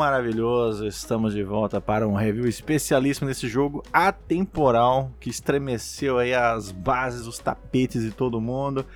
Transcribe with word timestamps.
maravilhoso, 0.00 0.86
estamos 0.86 1.34
de 1.34 1.42
volta 1.42 1.78
para 1.78 2.08
um 2.08 2.14
review 2.14 2.48
especialíssimo 2.48 3.28
desse 3.28 3.46
jogo 3.46 3.84
atemporal 3.92 5.10
que 5.20 5.28
estremeceu 5.28 6.16
aí 6.16 6.32
as 6.32 6.72
bases, 6.72 7.26
os 7.26 7.38
tapetes 7.38 8.02
de 8.02 8.10
todo 8.10 8.40
mundo. 8.40 8.86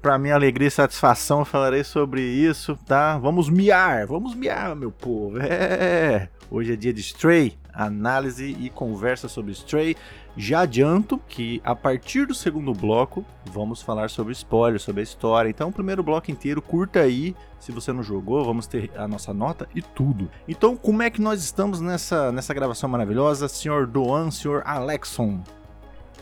Para 0.00 0.18
minha 0.18 0.34
alegria 0.34 0.68
e 0.68 0.70
satisfação, 0.70 1.44
falarei 1.44 1.84
sobre 1.84 2.22
isso, 2.22 2.74
tá? 2.86 3.18
Vamos 3.18 3.50
miar, 3.50 4.06
vamos 4.06 4.34
miar, 4.34 4.74
meu 4.74 4.90
povo. 4.90 5.36
É. 5.42 6.30
Hoje 6.50 6.72
é 6.72 6.76
dia 6.76 6.92
de 6.94 7.02
Stray, 7.02 7.58
análise 7.70 8.56
e 8.58 8.70
conversa 8.70 9.28
sobre 9.28 9.52
Stray. 9.52 9.94
Já 10.38 10.60
adianto 10.60 11.18
que 11.28 11.62
a 11.64 11.74
partir 11.74 12.26
do 12.26 12.34
segundo 12.34 12.74
bloco 12.74 13.24
vamos 13.46 13.80
falar 13.80 14.10
sobre 14.10 14.34
spoilers, 14.34 14.82
sobre 14.82 15.00
a 15.00 15.02
história. 15.02 15.48
Então, 15.48 15.70
o 15.70 15.72
primeiro 15.72 16.02
bloco 16.02 16.30
inteiro, 16.30 16.60
curta 16.60 17.00
aí. 17.00 17.34
Se 17.58 17.72
você 17.72 17.90
não 17.90 18.02
jogou, 18.02 18.44
vamos 18.44 18.66
ter 18.66 18.90
a 18.96 19.08
nossa 19.08 19.32
nota 19.32 19.66
e 19.74 19.80
tudo. 19.80 20.30
Então, 20.46 20.76
como 20.76 21.02
é 21.02 21.08
que 21.08 21.22
nós 21.22 21.42
estamos 21.42 21.80
nessa, 21.80 22.30
nessa 22.30 22.52
gravação 22.52 22.86
maravilhosa, 22.88 23.48
senhor 23.48 23.86
Doan, 23.86 24.30
senhor 24.30 24.62
Alexon? 24.66 25.40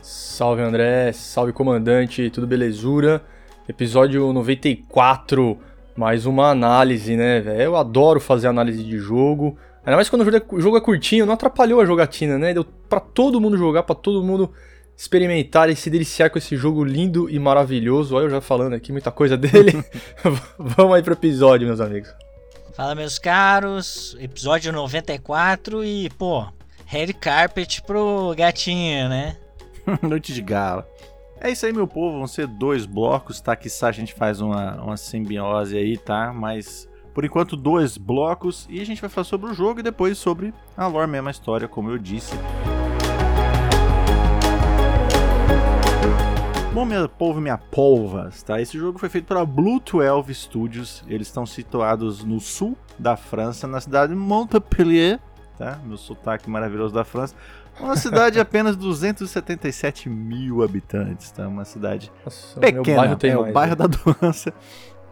Salve 0.00 0.62
André, 0.62 1.12
salve 1.12 1.52
comandante, 1.52 2.30
tudo 2.30 2.46
belezura? 2.46 3.20
Episódio 3.68 4.32
94, 4.32 5.58
mais 5.96 6.24
uma 6.24 6.50
análise, 6.50 7.16
né? 7.16 7.42
Eu 7.58 7.74
adoro 7.74 8.20
fazer 8.20 8.46
análise 8.46 8.84
de 8.84 8.98
jogo. 8.98 9.56
Ainda 9.84 9.96
mais 9.96 10.08
quando 10.08 10.22
o 10.22 10.60
jogo 10.60 10.78
é 10.78 10.80
curtinho, 10.80 11.26
não 11.26 11.34
atrapalhou 11.34 11.80
a 11.80 11.84
jogatina, 11.84 12.38
né? 12.38 12.54
Deu 12.54 12.64
pra 12.64 13.00
todo 13.00 13.40
mundo 13.40 13.56
jogar, 13.56 13.82
pra 13.82 13.94
todo 13.94 14.22
mundo 14.22 14.50
experimentar 14.96 15.68
e 15.68 15.76
se 15.76 15.90
deliciar 15.90 16.30
com 16.30 16.38
esse 16.38 16.56
jogo 16.56 16.82
lindo 16.82 17.28
e 17.28 17.38
maravilhoso. 17.38 18.14
Olha 18.14 18.24
eu 18.24 18.30
já 18.30 18.40
falando 18.40 18.74
aqui 18.74 18.92
muita 18.92 19.10
coisa 19.10 19.36
dele. 19.36 19.84
Vamos 20.58 20.96
aí 20.96 21.02
pro 21.02 21.12
episódio, 21.12 21.66
meus 21.66 21.80
amigos. 21.80 22.14
Fala, 22.74 22.94
meus 22.94 23.18
caros. 23.18 24.16
Episódio 24.18 24.72
94 24.72 25.84
e, 25.84 26.08
pô, 26.10 26.46
red 26.86 27.12
carpet 27.12 27.82
pro 27.82 28.34
gatinho, 28.36 29.08
né? 29.08 29.36
Noite 30.02 30.32
de 30.32 30.40
gala. 30.40 30.88
É 31.40 31.50
isso 31.50 31.66
aí, 31.66 31.72
meu 31.74 31.86
povo. 31.86 32.16
Vão 32.18 32.26
ser 32.26 32.46
dois 32.46 32.86
blocos, 32.86 33.38
tá? 33.40 33.54
Que 33.54 33.68
a 33.82 33.92
gente 33.92 34.14
faz 34.14 34.40
uma, 34.40 34.82
uma 34.82 34.96
simbiose 34.96 35.76
aí, 35.76 35.98
tá? 35.98 36.32
Mas 36.32 36.88
por 37.14 37.24
enquanto, 37.24 37.56
dois 37.56 37.96
blocos 37.96 38.66
e 38.68 38.80
a 38.80 38.84
gente 38.84 39.00
vai 39.00 39.08
falar 39.08 39.24
sobre 39.24 39.48
o 39.48 39.54
jogo 39.54 39.78
e 39.78 39.82
depois 39.84 40.18
sobre 40.18 40.52
a 40.76 40.88
lore 40.88 41.08
mesmo, 41.08 41.28
a 41.28 41.30
história, 41.30 41.68
como 41.68 41.88
eu 41.88 41.96
disse. 41.96 42.34
Bom, 46.74 46.84
meu 46.84 47.08
povo, 47.08 47.40
minha 47.40 47.56
polvas, 47.56 48.42
tá? 48.42 48.60
Esse 48.60 48.76
jogo 48.76 48.98
foi 48.98 49.08
feito 49.08 49.26
pela 49.26 49.46
Blue 49.46 49.80
12 49.80 50.34
Studios. 50.34 51.04
Eles 51.06 51.28
estão 51.28 51.46
situados 51.46 52.24
no 52.24 52.40
sul 52.40 52.76
da 52.98 53.16
França, 53.16 53.68
na 53.68 53.80
cidade 53.80 54.12
de 54.12 54.18
Montpellier, 54.18 55.20
tá? 55.56 55.78
Meu 55.84 55.96
sotaque 55.96 56.50
maravilhoso 56.50 56.92
da 56.92 57.04
França. 57.04 57.36
Uma 57.78 57.94
cidade 57.94 58.34
de 58.34 58.40
apenas 58.42 58.74
277 58.74 60.08
mil 60.08 60.64
habitantes, 60.64 61.30
tá? 61.30 61.46
Uma 61.46 61.64
cidade 61.64 62.10
Nossa, 62.24 62.58
pequena, 62.58 63.04
é 63.04 63.34
mais, 63.34 63.48
o 63.48 63.52
bairro 63.52 63.76
né? 63.76 63.76
da 63.76 63.86
doença 63.86 64.52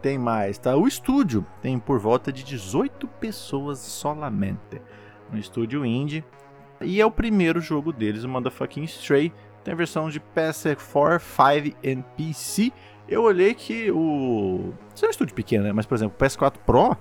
tem 0.03 0.19
mais, 0.19 0.59
tá? 0.59 0.77
O 0.77 0.87
estúdio 0.87 1.47
tem 1.63 1.79
por 1.79 1.99
volta 1.99 2.33
de 2.33 2.43
18 2.43 3.07
pessoas 3.07 3.79
solamente. 3.79 4.83
Um 5.33 5.39
estúdio 5.39 5.87
indie. 5.87 6.25
E 6.81 7.01
é 7.01 7.07
o 7.07 7.11
primeiro 7.11 7.61
jogo 7.61 7.93
deles, 7.93 8.25
o 8.25 8.29
Motherfucking 8.29 8.83
Stray. 8.85 9.33
Tem 9.63 9.73
a 9.73 9.77
versão 9.77 10.11
de 10.11 10.21
PS4, 10.21 11.21
5 11.21 11.79
e 11.83 11.97
PC. 12.17 12.73
Eu 13.09 13.23
olhei 13.23 13.55
que 13.55 13.91
o. 13.93 14.75
Isso 14.93 15.05
é 15.05 15.09
um 15.09 15.11
estúdio 15.11 15.35
pequeno, 15.35 15.65
né? 15.65 15.73
Mas, 15.73 15.87
por 15.87 15.95
exemplo, 15.95 16.17
o 16.19 16.23
PS4 16.23 16.55
Pro, 16.67 16.97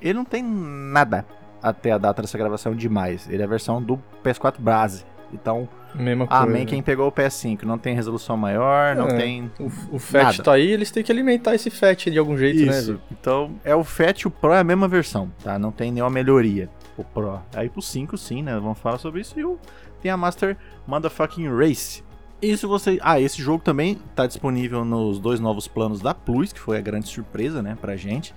ele 0.00 0.14
não 0.14 0.24
tem 0.24 0.42
nada 0.42 1.26
até 1.62 1.92
a 1.92 1.98
data 1.98 2.22
dessa 2.22 2.38
gravação 2.38 2.74
demais. 2.74 3.28
Ele 3.28 3.42
é 3.42 3.44
a 3.44 3.48
versão 3.48 3.82
do 3.82 4.02
PS4 4.24 4.58
Base. 4.58 5.04
Então, 5.32 5.68
Mesma 5.94 6.26
coisa. 6.26 6.42
Amém 6.42 6.66
quem 6.66 6.82
pegou 6.82 7.08
o 7.08 7.12
PS5. 7.12 7.62
Não 7.62 7.78
tem 7.78 7.94
resolução 7.94 8.36
maior, 8.36 8.94
não 8.94 9.08
é, 9.08 9.16
tem. 9.16 9.50
O, 9.58 9.96
o 9.96 9.98
FAT 9.98 10.22
nada. 10.24 10.42
tá 10.42 10.52
aí, 10.52 10.70
eles 10.70 10.90
têm 10.90 11.02
que 11.02 11.10
alimentar 11.10 11.54
esse 11.54 11.70
FAT 11.70 12.06
de 12.06 12.18
algum 12.18 12.36
jeito, 12.36 12.64
né, 12.64 12.78
Isso. 12.78 12.92
né? 12.94 12.98
Então, 13.10 13.52
é 13.64 13.74
o 13.74 13.82
FAT 13.82 14.26
o 14.26 14.30
Pro 14.30 14.52
é 14.52 14.60
a 14.60 14.64
mesma 14.64 14.86
versão, 14.86 15.30
tá? 15.42 15.58
Não 15.58 15.72
tem 15.72 15.90
nenhuma 15.90 16.10
melhoria. 16.10 16.68
O 16.96 17.04
Pro. 17.04 17.40
Aí 17.54 17.68
pro 17.68 17.80
5, 17.80 18.16
sim, 18.16 18.42
né? 18.42 18.54
Vamos 18.54 18.78
falar 18.78 18.98
sobre 18.98 19.20
isso. 19.20 19.38
E 19.38 19.44
o, 19.44 19.58
tem 20.02 20.10
a 20.10 20.16
Master 20.16 20.56
Motherfucking 20.86 21.48
Race. 21.48 22.02
Isso 22.40 22.68
você. 22.68 22.98
Ah, 23.02 23.20
esse 23.20 23.42
jogo 23.42 23.62
também 23.62 23.98
tá 24.14 24.26
disponível 24.26 24.84
nos 24.84 25.18
dois 25.18 25.40
novos 25.40 25.66
planos 25.66 26.00
da 26.00 26.14
Plus, 26.14 26.52
que 26.52 26.60
foi 26.60 26.78
a 26.78 26.80
grande 26.80 27.08
surpresa, 27.08 27.62
né, 27.62 27.76
pra 27.80 27.96
gente. 27.96 28.32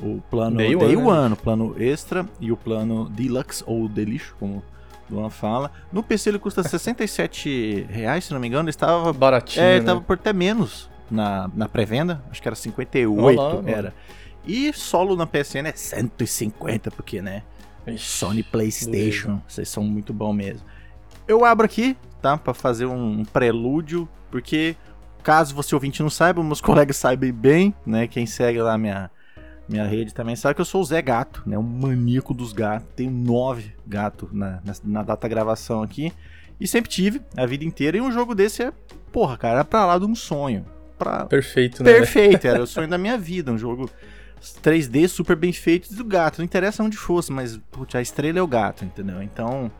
O 0.00 0.22
plano 0.30 0.56
Day, 0.56 0.74
Day 0.74 0.96
One, 0.96 1.06
One, 1.06 1.28
né? 1.28 1.34
o 1.34 1.36
plano 1.36 1.74
Extra 1.78 2.26
e 2.40 2.50
o 2.50 2.56
plano 2.56 3.10
Deluxe, 3.10 3.62
ou 3.66 3.86
Delixo, 3.88 4.34
como 4.40 4.62
Luan 5.12 5.30
fala. 5.30 5.70
No 5.92 6.02
PC 6.02 6.30
ele 6.30 6.38
custa 6.38 6.62
67 6.62 7.86
reais, 7.88 8.24
se 8.24 8.32
não 8.32 8.40
me 8.40 8.48
engano. 8.48 8.64
Ele 8.64 8.70
estava 8.70 9.12
baratinho. 9.12 9.64
É, 9.64 9.74
né? 9.74 9.78
estava 9.78 10.00
por 10.00 10.14
até 10.14 10.32
menos 10.32 10.90
na, 11.10 11.50
na 11.54 11.68
pré-venda. 11.68 12.22
Acho 12.30 12.40
que 12.40 12.48
era 12.48 12.56
58 12.56 13.20
Olá, 13.20 13.62
era. 13.66 13.94
E 14.44 14.72
solo 14.72 15.14
na 15.14 15.26
PSN 15.26 15.66
é 15.66 15.72
150, 15.72 16.90
porque, 16.90 17.22
né? 17.22 17.42
Ixi, 17.86 18.04
Sony 18.04 18.42
PlayStation, 18.42 19.40
vocês 19.46 19.68
são 19.68 19.84
muito 19.84 20.12
bom 20.12 20.32
mesmo. 20.32 20.66
Eu 21.28 21.44
abro 21.44 21.64
aqui, 21.64 21.96
tá? 22.20 22.36
Para 22.36 22.54
fazer 22.54 22.86
um 22.86 23.24
prelúdio, 23.24 24.08
porque 24.30 24.76
caso 25.22 25.54
você 25.54 25.74
ouvinte 25.74 26.02
não 26.02 26.10
saiba, 26.10 26.42
meus 26.42 26.60
colegas 26.60 26.96
sabem 26.96 27.32
bem, 27.32 27.74
né? 27.86 28.08
Quem 28.08 28.26
segue 28.26 28.60
lá 28.60 28.76
minha 28.76 29.10
minha 29.68 29.86
rede 29.86 30.12
também 30.12 30.36
sabe 30.36 30.54
que 30.54 30.60
eu 30.60 30.64
sou 30.64 30.80
o 30.80 30.84
Zé 30.84 31.00
Gato, 31.00 31.42
né? 31.46 31.56
Um 31.56 31.62
maníaco 31.62 32.34
dos 32.34 32.52
gatos. 32.52 32.88
Tenho 32.94 33.10
nove 33.10 33.72
gatos 33.86 34.32
na, 34.32 34.60
na, 34.64 34.72
na, 34.84 35.02
data 35.02 35.28
gravação 35.28 35.82
aqui. 35.82 36.12
E 36.60 36.66
sempre 36.66 36.90
tive 36.90 37.20
a 37.36 37.46
vida 37.46 37.64
inteira. 37.64 37.96
E 37.96 38.00
um 38.00 38.12
jogo 38.12 38.34
desse 38.34 38.62
é, 38.62 38.72
porra, 39.10 39.36
cara, 39.36 39.60
é 39.60 39.64
pra 39.64 39.86
lá 39.86 39.98
de 39.98 40.04
um 40.04 40.14
sonho. 40.14 40.64
Pra... 40.98 41.26
Perfeito, 41.26 41.82
né? 41.82 41.92
Perfeito, 41.92 42.46
era 42.46 42.62
o 42.62 42.66
sonho 42.66 42.88
da 42.88 42.98
minha 42.98 43.16
vida. 43.16 43.52
Um 43.52 43.58
jogo 43.58 43.88
3D 44.62 45.08
super 45.08 45.36
bem 45.36 45.52
feito 45.52 45.94
do 45.94 46.04
gato. 46.04 46.38
Não 46.38 46.44
interessa 46.44 46.82
onde 46.82 46.96
fosse, 46.96 47.32
mas 47.32 47.56
putz, 47.70 47.94
a 47.94 48.02
estrela 48.02 48.38
é 48.38 48.42
o 48.42 48.46
gato, 48.46 48.84
entendeu? 48.84 49.22
Então 49.22 49.70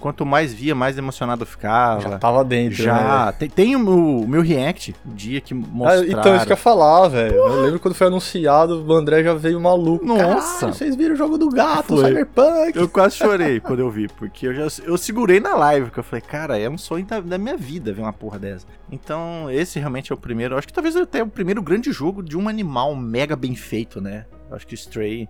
quanto 0.00 0.26
mais 0.26 0.52
via, 0.52 0.74
mais 0.74 0.98
emocionado 0.98 1.42
eu 1.42 1.46
ficava. 1.46 2.00
Já 2.00 2.18
tava 2.18 2.44
dentro, 2.44 2.82
Já. 2.82 3.26
Né? 3.26 3.32
Tem, 3.38 3.48
tem, 3.48 3.76
o 3.76 4.26
meu, 4.26 4.42
react, 4.42 4.94
o 5.04 5.14
dia 5.14 5.40
que 5.40 5.54
mostraram. 5.54 6.02
Ah, 6.02 6.06
então, 6.06 6.36
isso 6.36 6.46
que 6.46 6.52
eu 6.52 6.56
ia 6.56 6.62
falar, 6.62 7.08
velho. 7.08 7.34
Eu 7.34 7.62
lembro 7.62 7.78
quando 7.78 7.94
foi 7.94 8.06
anunciado, 8.06 8.84
o 8.84 8.92
André 8.92 9.22
já 9.22 9.34
veio 9.34 9.60
maluco. 9.60 10.04
Nossa! 10.04 10.60
Caralho, 10.60 10.74
vocês 10.74 10.96
viram 10.96 11.14
o 11.14 11.16
jogo 11.16 11.38
do 11.38 11.48
gato, 11.50 11.96
foi. 11.96 12.08
Cyberpunk. 12.08 12.76
Eu 12.76 12.88
quase 12.88 13.16
chorei 13.16 13.60
quando 13.60 13.80
eu 13.80 13.90
vi, 13.90 14.08
porque 14.08 14.46
eu 14.46 14.54
já 14.54 14.66
eu 14.84 14.96
segurei 14.98 15.40
na 15.40 15.54
live, 15.54 15.86
porque 15.86 16.00
eu 16.00 16.04
falei, 16.04 16.22
cara, 16.22 16.58
é 16.58 16.68
um 16.68 16.78
sonho 16.78 17.04
da, 17.04 17.20
da 17.20 17.38
minha 17.38 17.56
vida 17.56 17.92
ver 17.92 18.02
uma 18.02 18.12
porra 18.12 18.38
dessa. 18.38 18.66
Então, 18.90 19.50
esse 19.50 19.78
realmente 19.78 20.10
é 20.10 20.14
o 20.14 20.18
primeiro, 20.18 20.56
acho 20.56 20.66
que 20.66 20.72
talvez 20.72 20.96
até 20.96 21.22
o 21.22 21.26
primeiro 21.26 21.62
grande 21.62 21.92
jogo 21.92 22.22
de 22.22 22.36
um 22.36 22.48
animal 22.48 22.96
mega 22.96 23.36
bem 23.36 23.54
feito, 23.54 24.00
né? 24.00 24.26
Acho 24.50 24.66
que 24.66 24.74
Stray 24.74 25.28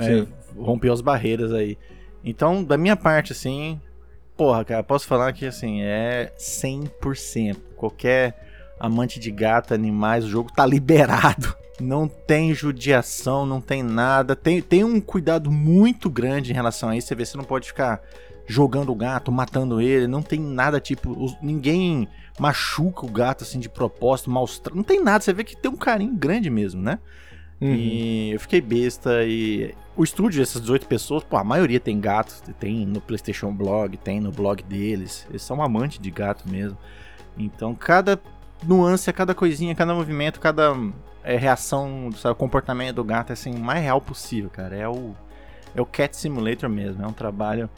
é, 0.00 0.26
rompeu 0.56 0.92
as 0.92 1.00
barreiras 1.00 1.52
aí. 1.52 1.78
Então, 2.24 2.62
da 2.62 2.76
minha 2.76 2.96
parte, 2.96 3.32
assim, 3.32 3.80
porra, 4.36 4.64
cara, 4.64 4.82
posso 4.82 5.06
falar 5.06 5.32
que, 5.32 5.46
assim, 5.46 5.82
é 5.82 6.32
100%. 6.38 7.56
Qualquer 7.76 8.48
amante 8.78 9.18
de 9.18 9.30
gato, 9.30 9.74
animais, 9.74 10.24
o 10.24 10.28
jogo 10.28 10.52
tá 10.52 10.64
liberado. 10.64 11.54
Não 11.80 12.08
tem 12.08 12.52
judiação, 12.52 13.46
não 13.46 13.60
tem 13.60 13.84
nada. 13.84 14.34
Tem, 14.34 14.60
tem 14.60 14.82
um 14.82 15.00
cuidado 15.00 15.48
muito 15.48 16.10
grande 16.10 16.50
em 16.50 16.54
relação 16.54 16.88
a 16.88 16.96
isso. 16.96 17.06
Você 17.06 17.14
vê, 17.14 17.24
você 17.24 17.36
não 17.36 17.44
pode 17.44 17.68
ficar 17.68 18.02
jogando 18.48 18.90
o 18.90 18.96
gato, 18.96 19.30
matando 19.30 19.80
ele. 19.80 20.08
Não 20.08 20.20
tem 20.20 20.40
nada 20.40 20.80
tipo. 20.80 21.14
Ninguém 21.40 22.08
machuca 22.36 23.06
o 23.06 23.08
gato 23.08 23.44
assim 23.44 23.60
de 23.60 23.68
propósito, 23.68 24.28
maustra. 24.28 24.74
Não 24.74 24.82
tem 24.82 25.00
nada. 25.00 25.22
Você 25.22 25.32
vê 25.32 25.44
que 25.44 25.56
tem 25.56 25.70
um 25.70 25.76
carinho 25.76 26.16
grande 26.16 26.50
mesmo, 26.50 26.82
né? 26.82 26.98
Uhum. 27.60 27.74
E 27.74 28.30
eu 28.32 28.40
fiquei 28.40 28.60
besta 28.60 29.24
e 29.24 29.74
o 29.96 30.04
estúdio, 30.04 30.42
essas 30.42 30.62
18 30.62 30.86
pessoas, 30.86 31.24
pô, 31.24 31.36
a 31.36 31.42
maioria 31.42 31.80
tem 31.80 31.98
gato, 32.00 32.40
tem 32.60 32.86
no 32.86 33.00
PlayStation 33.00 33.52
Blog, 33.52 33.96
tem 33.96 34.20
no 34.20 34.30
blog 34.30 34.62
deles. 34.62 35.26
Eles 35.28 35.42
são 35.42 35.60
amantes 35.60 35.98
de 35.98 36.10
gato 36.10 36.48
mesmo. 36.48 36.78
Então, 37.36 37.74
cada 37.74 38.20
nuance, 38.64 39.12
cada 39.12 39.34
coisinha, 39.34 39.74
cada 39.74 39.92
movimento, 39.94 40.38
cada 40.38 40.72
é, 41.24 41.36
reação, 41.36 42.10
sabe, 42.12 42.36
comportamento 42.36 42.96
do 42.96 43.04
gato 43.04 43.30
é 43.30 43.32
assim, 43.32 43.54
o 43.54 43.58
mais 43.58 43.82
real 43.82 44.00
possível, 44.00 44.50
cara. 44.50 44.76
É 44.76 44.88
o, 44.88 45.14
é 45.74 45.80
o 45.80 45.86
Cat 45.86 46.16
Simulator 46.16 46.68
mesmo. 46.68 47.02
É 47.02 47.06
um 47.06 47.12
trabalho 47.12 47.68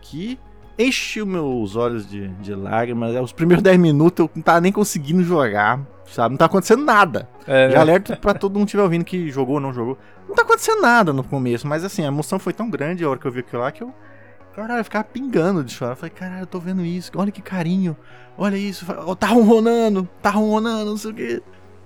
que 0.00 0.38
enche 0.78 1.20
os 1.20 1.28
meus 1.28 1.76
olhos 1.76 2.08
de, 2.08 2.28
de 2.28 2.54
lágrimas. 2.54 3.14
Os 3.16 3.32
primeiros 3.32 3.62
10 3.62 3.78
minutos 3.78 4.24
eu 4.24 4.30
não 4.34 4.42
tava 4.42 4.60
nem 4.60 4.70
conseguindo 4.70 5.22
jogar, 5.22 5.80
sabe? 6.06 6.30
Não 6.30 6.38
tá 6.38 6.44
acontecendo 6.44 6.84
nada. 6.84 7.28
É, 7.46 7.68
né? 7.68 7.74
Já 7.74 7.80
alerto 7.80 8.16
pra 8.16 8.32
todo 8.32 8.52
mundo 8.52 8.62
que 8.62 8.68
estiver 8.68 8.82
ouvindo 8.82 9.04
que 9.04 9.30
jogou 9.30 9.56
ou 9.56 9.60
não 9.60 9.72
jogou. 9.72 9.98
Não 10.28 10.34
tá 10.34 10.42
acontecendo 10.42 10.80
nada 10.80 11.12
no 11.12 11.24
começo, 11.24 11.66
mas 11.66 11.84
assim, 11.84 12.04
a 12.04 12.08
emoção 12.08 12.38
foi 12.38 12.52
tão 12.52 12.70
grande 12.70 13.02
a 13.02 13.08
hora 13.08 13.18
que 13.18 13.26
eu 13.26 13.32
vi 13.32 13.40
aquilo 13.40 13.62
lá 13.62 13.72
que 13.72 13.82
eu. 13.82 13.92
Caralho, 14.54 14.80
eu 14.80 14.84
ficava 14.84 15.04
pingando 15.04 15.62
de 15.62 15.72
chorar. 15.72 15.92
Eu 15.92 15.96
falei, 15.96 16.10
caralho, 16.10 16.42
eu 16.42 16.46
tô 16.46 16.58
vendo 16.58 16.84
isso, 16.84 17.12
olha 17.16 17.30
que 17.30 17.40
carinho, 17.40 17.96
olha 18.36 18.56
isso, 18.56 18.84
tá 19.18 19.28
ronronando, 19.28 20.08
tá 20.20 20.30
ronronando, 20.30 20.90
não 20.90 20.96
sei 20.96 21.10
o 21.10 21.14
quê. 21.14 21.42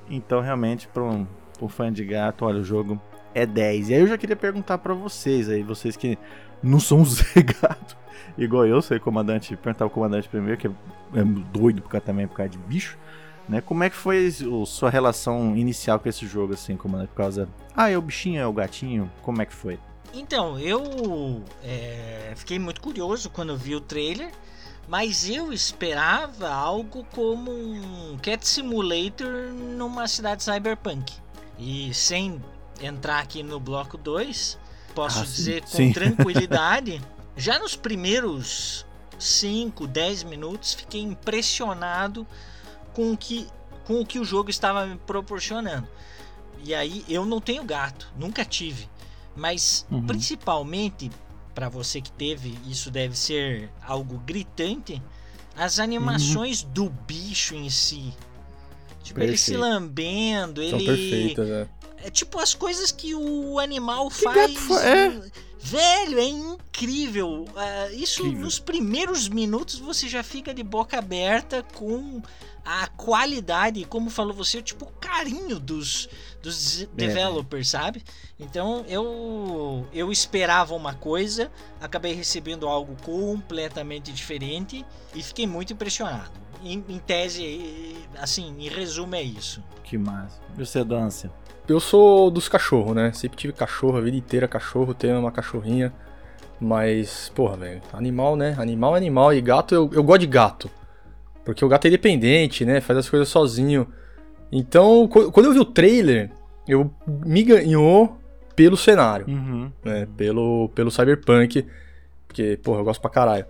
Então, 0.09 0.41
realmente, 0.41 0.89
pra 0.89 1.03
um, 1.03 1.27
pra 1.56 1.67
um 1.67 1.69
fã 1.69 1.93
de 1.93 2.05
gato, 2.05 2.44
olha, 2.44 2.61
o 2.61 2.65
jogo 2.65 3.00
é 3.35 3.47
10. 3.47 3.91
E 3.91 3.94
aí 3.94 4.00
eu 4.00 4.06
já 4.06 4.19
queria 4.19 4.37
perguntar 4.37 4.79
para 4.79 4.94
vocês 4.94 5.49
aí, 5.49 5.62
vocês 5.62 5.97
que 5.97 6.19
não 6.62 6.81
são 6.81 7.05
zegados, 7.05 7.97
igual 8.38 8.67
eu, 8.67 8.81
sei 8.81 8.99
comandante, 8.99 9.56
perguntar 9.56 9.87
o 9.87 9.91
comandante 9.91 10.29
primeiro, 10.29 10.59
que 10.59 10.67
é, 10.67 10.70
é 11.14 11.25
doido 11.25 11.82
por 11.82 12.00
também 12.00 12.26
por 12.26 12.37
causa 12.37 12.50
de 12.50 12.59
bicho. 12.59 12.97
Né? 13.49 13.61
Como 13.61 13.82
é 13.82 13.91
que 13.91 13.97
foi 13.97 14.29
a 14.29 14.67
sua 14.67 14.88
relação 14.88 15.56
inicial 15.56 15.99
com 15.99 16.09
esse 16.09 16.26
jogo, 16.26 16.55
assim, 16.55 16.76
comandante? 16.76 17.09
Por 17.09 17.17
causa. 17.17 17.49
Ah, 17.76 17.91
é 17.91 17.99
o 17.99 18.03
bichinho, 18.03 18.41
é 18.41 18.47
o 18.47 18.53
gatinho? 18.53 19.11
Como 19.23 19.43
é 19.43 19.47
que 19.47 19.53
foi? 19.53 19.79
Então, 20.14 20.59
eu 20.59 21.43
é, 21.64 22.32
fiquei 22.37 22.59
muito 22.59 22.81
curioso 22.81 23.31
quando 23.31 23.56
vi 23.56 23.75
o 23.75 23.81
trailer, 23.81 24.31
mas 24.87 25.29
eu 25.29 25.53
esperava 25.53 26.50
algo 26.50 27.05
como 27.15 27.50
um 27.50 28.17
Cat 28.20 28.47
Simulator 28.47 29.49
numa 29.53 30.06
cidade 30.06 30.43
cyberpunk. 30.43 31.15
E 31.58 31.93
sem 31.94 32.43
entrar 32.81 33.20
aqui 33.20 33.43
no 33.43 33.58
bloco 33.58 33.97
2, 33.97 34.58
posso 34.94 35.21
ah, 35.21 35.25
dizer 35.25 35.62
sim, 35.67 35.71
com 35.71 35.77
sim. 35.77 35.93
tranquilidade, 35.93 37.00
já 37.37 37.59
nos 37.59 37.77
primeiros 37.77 38.87
5, 39.19 39.87
10 39.87 40.25
minutos, 40.25 40.75
fiquei 40.75 41.00
impressionado 41.00 42.27
com 42.93 43.12
o 43.12 43.17
que, 43.17 43.47
com 43.85 44.00
o, 44.00 44.06
que 44.06 44.19
o 44.19 44.25
jogo 44.25 44.50
estava 44.50 44.87
me 44.87 44.97
proporcionando. 44.97 45.87
E 46.65 46.75
aí 46.75 47.05
eu 47.09 47.25
não 47.25 47.41
tenho 47.41 47.65
gato, 47.65 48.12
nunca 48.17 48.44
tive. 48.44 48.89
Mas 49.35 49.87
uhum. 49.91 50.06
principalmente 50.06 51.11
para 51.55 51.69
você 51.69 52.00
que 52.00 52.12
teve, 52.12 52.59
isso 52.67 52.91
deve 52.91 53.17
ser 53.17 53.71
algo 53.83 54.19
gritante. 54.19 55.03
As 55.56 55.79
animações 55.79 56.62
uhum. 56.62 56.71
do 56.71 56.91
bicho 56.91 57.55
em 57.55 57.69
si. 57.69 58.12
Tipo, 59.03 59.21
Perfeito. 59.21 59.23
ele 59.23 59.37
se 59.37 59.56
lambendo, 59.56 60.69
São 60.69 60.79
ele. 60.79 60.87
Perfeitas, 60.87 61.49
é. 61.49 61.69
É 62.02 62.10
tipo 62.10 62.38
as 62.38 62.54
coisas 62.54 62.90
que 62.90 63.14
o 63.14 63.58
animal 63.58 64.08
que 64.08 64.22
faz. 64.22 64.70
É. 64.84 65.22
Velho, 65.64 66.19
é 66.19 66.25
incrível. 66.25 67.44
Uh, 67.44 67.94
isso 67.94 68.22
incrível. 68.22 68.44
nos 68.44 68.58
primeiros 68.58 69.28
minutos 69.28 69.78
você 69.78 70.08
já 70.08 70.22
fica 70.22 70.52
de 70.52 70.62
boca 70.62 70.99
aberta 70.99 71.62
com 71.75 72.20
a 72.64 72.87
qualidade, 72.88 73.84
como 73.84 74.10
falou 74.10 74.34
você, 74.34 74.62
tipo, 74.62 74.84
o 74.84 74.93
carinho 75.00 75.58
dos, 75.58 76.08
dos 76.43 76.82
é, 76.82 76.87
developers, 76.94 77.69
sabe? 77.69 78.02
Então 78.38 78.84
eu 78.88 79.87
eu 79.93 80.10
esperava 80.10 80.75
uma 80.75 80.94
coisa, 80.94 81.50
acabei 81.81 82.12
recebendo 82.12 82.69
algo 82.69 82.96
completamente 83.02 84.12
diferente 84.12 84.84
e 85.14 85.22
fiquei 85.22 85.46
muito 85.46 85.72
impressionado. 85.72 86.31
Em, 86.64 86.84
em 86.88 86.98
tese, 86.98 87.96
assim, 88.16 88.55
em 88.58 88.69
resumo 88.69 89.14
é 89.16 89.22
isso. 89.22 89.62
Que 89.82 89.98
massa. 89.98 90.40
E 90.56 90.64
você, 90.64 90.84
Dância? 90.84 91.32
Eu 91.72 91.80
sou 91.80 92.30
dos 92.30 92.48
cachorros, 92.48 92.94
né? 92.94 93.12
Sempre 93.12 93.38
tive 93.38 93.52
cachorro 93.52 93.96
a 93.96 94.00
vida 94.00 94.16
inteira, 94.16 94.46
cachorro, 94.46 94.92
tenho 94.92 95.19
uma 95.19 95.32
cachorrinha. 95.32 95.92
Mas, 96.60 97.32
porra, 97.34 97.56
velho, 97.56 97.82
animal, 97.92 98.36
né? 98.36 98.54
Animal 98.58 98.94
é 98.94 98.98
animal. 98.98 99.34
E 99.34 99.40
gato, 99.40 99.74
eu, 99.74 99.90
eu 99.92 100.02
gosto 100.02 100.20
de 100.20 100.26
gato. 100.26 100.70
Porque 101.44 101.64
o 101.64 101.69
gato 101.69 101.86
é 101.86 101.88
independente, 101.88 102.64
né? 102.64 102.80
Faz 102.80 102.98
as 102.98 103.08
coisas 103.08 103.28
sozinho. 103.28 103.88
Então, 104.50 105.08
quando 105.08 105.46
eu 105.46 105.52
vi 105.52 105.58
o 105.58 105.64
trailer, 105.64 106.30
eu 106.69 106.92
me 107.06 107.42
ganhou 107.42 108.19
pelo 108.54 108.76
cenário, 108.76 109.26
uhum. 109.26 109.72
né? 109.82 110.06
Pelo, 110.16 110.69
pelo 110.74 110.90
cyberpunk, 110.90 111.66
porque, 112.28 112.58
porra, 112.62 112.80
eu 112.80 112.84
gosto 112.84 113.00
pra 113.00 113.10
caralho. 113.10 113.46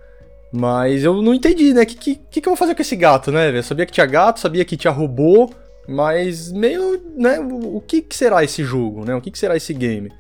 Mas 0.53 1.03
eu 1.03 1.21
não 1.21 1.35
entendi, 1.35 1.75
né? 1.75 1.83
O 1.83 1.87
que, 1.87 1.97
que, 1.97 2.41
que, 2.41 2.49
eu 2.49 2.53
vou 2.53 2.57
fazer 2.57 2.75
com 2.75 2.83
esse 2.83 2.95
gato, 2.95 3.33
né? 3.33 3.57
Eu 3.57 3.63
sabia 3.63 3.85
que 3.85 3.93
tinha 3.93 4.07
gato, 4.07 4.39
sabia 4.39 4.65
que 4.65 4.77
tinha 4.77 4.93
robô, 4.93 5.51
mas 5.89 6.53
meio, 6.53 7.01
né? 7.17 7.39
O, 7.41 7.81
que, 7.81 8.03
que 8.03 8.17
será 8.17 8.45
esse 8.45 8.63
jogo, 8.63 9.05
né? 9.05 9.15
O 9.15 9.21
que, 9.21 9.31
que 9.31 9.39
será 9.39 9.57
esse 9.57 9.75
game? 9.75 10.13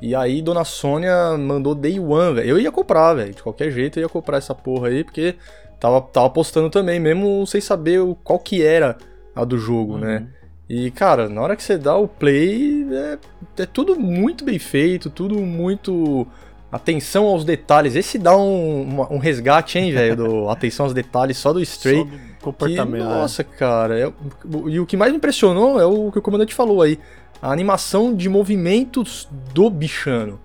E 0.00 0.14
aí, 0.14 0.40
Dona 0.40 0.64
Sônia 0.64 1.36
mandou 1.36 1.74
Day 1.74 2.00
One, 2.00 2.36
velho. 2.36 2.48
Eu 2.48 2.58
ia 2.58 2.72
comprar, 2.72 3.14
velho. 3.14 3.34
De 3.34 3.42
qualquer 3.42 3.70
jeito, 3.70 3.98
eu 3.98 4.02
ia 4.02 4.08
comprar 4.08 4.38
essa 4.38 4.54
porra 4.54 4.88
aí, 4.88 5.04
porque 5.04 5.34
tava, 5.78 6.00
tava 6.00 6.30
postando 6.30 6.70
também, 6.70 6.98
mesmo 6.98 7.46
sem 7.46 7.60
saber 7.60 8.00
qual 8.24 8.38
que 8.38 8.62
era 8.62 8.96
a 9.34 9.44
do 9.44 9.58
jogo, 9.58 9.98
né? 9.98 10.06
uhum. 10.06 10.20
né? 10.20 10.28
E, 10.68 10.90
cara, 10.92 11.28
na 11.28 11.40
hora 11.42 11.56
que 11.56 11.64
você 11.64 11.76
dá 11.76 11.96
o 11.96 12.06
play, 12.06 12.86
é, 12.92 13.18
é 13.62 13.66
tudo 13.66 13.98
muito 13.98 14.44
bem 14.44 14.58
feito, 14.58 15.10
tudo 15.10 15.40
muito. 15.40 16.26
Atenção 16.70 17.26
aos 17.26 17.44
detalhes. 17.44 17.96
Esse 17.96 18.16
dá 18.16 18.36
um, 18.36 19.00
um 19.10 19.18
resgate, 19.18 19.78
hein, 19.78 19.92
velho? 19.92 20.48
Atenção 20.48 20.86
aos 20.86 20.94
detalhes 20.94 21.36
só 21.36 21.52
do 21.52 21.60
Stray. 21.60 21.98
Só 21.98 22.04
do 22.04 22.29
comportamento. 22.40 23.02
Que, 23.02 23.10
é. 23.10 23.14
nossa, 23.14 23.44
cara. 23.44 23.98
É, 23.98 24.12
e 24.66 24.80
o 24.80 24.86
que 24.86 24.96
mais 24.96 25.12
me 25.12 25.18
impressionou 25.18 25.80
é 25.80 25.84
o 25.84 26.10
que 26.10 26.18
o 26.18 26.22
comandante 26.22 26.54
falou 26.54 26.82
aí. 26.82 26.98
A 27.40 27.52
animação 27.52 28.14
de 28.14 28.28
movimentos 28.28 29.28
do 29.54 29.70
bichano. 29.70 30.38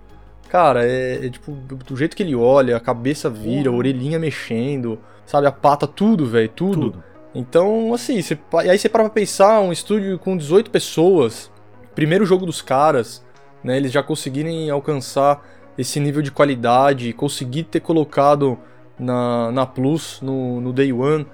Cara, 0.48 0.86
é, 0.86 1.26
é 1.26 1.28
tipo, 1.28 1.52
do 1.52 1.96
jeito 1.96 2.16
que 2.16 2.22
ele 2.22 2.34
olha, 2.34 2.76
a 2.76 2.80
cabeça 2.80 3.28
vira, 3.28 3.68
a 3.70 3.72
orelhinha 3.72 4.18
mexendo 4.18 4.98
sabe? 5.26 5.46
A 5.46 5.52
pata, 5.52 5.86
tudo, 5.86 6.24
velho, 6.24 6.48
tudo. 6.48 6.92
tudo. 6.92 7.04
Então, 7.34 7.92
assim, 7.92 8.14
e 8.14 8.70
aí 8.70 8.78
você 8.78 8.88
para 8.88 9.04
pra 9.04 9.12
pensar, 9.12 9.60
um 9.60 9.70
estúdio 9.70 10.18
com 10.18 10.36
18 10.36 10.70
pessoas, 10.70 11.50
primeiro 11.94 12.24
jogo 12.24 12.46
dos 12.46 12.62
caras, 12.62 13.22
né? 13.62 13.76
Eles 13.76 13.92
já 13.92 14.02
conseguirem 14.02 14.70
alcançar 14.70 15.44
esse 15.76 16.00
nível 16.00 16.22
de 16.22 16.30
qualidade, 16.30 17.12
conseguir 17.12 17.64
ter 17.64 17.80
colocado 17.80 18.58
na, 18.98 19.52
na 19.52 19.66
Plus, 19.66 20.20
no, 20.22 20.60
no 20.62 20.72
Day 20.72 20.90
One. 20.92 21.26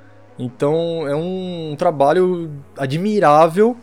Então, 0.42 1.06
é 1.06 1.14
um, 1.14 1.76
trabalho 1.78 2.50
admirável. 2.76 3.76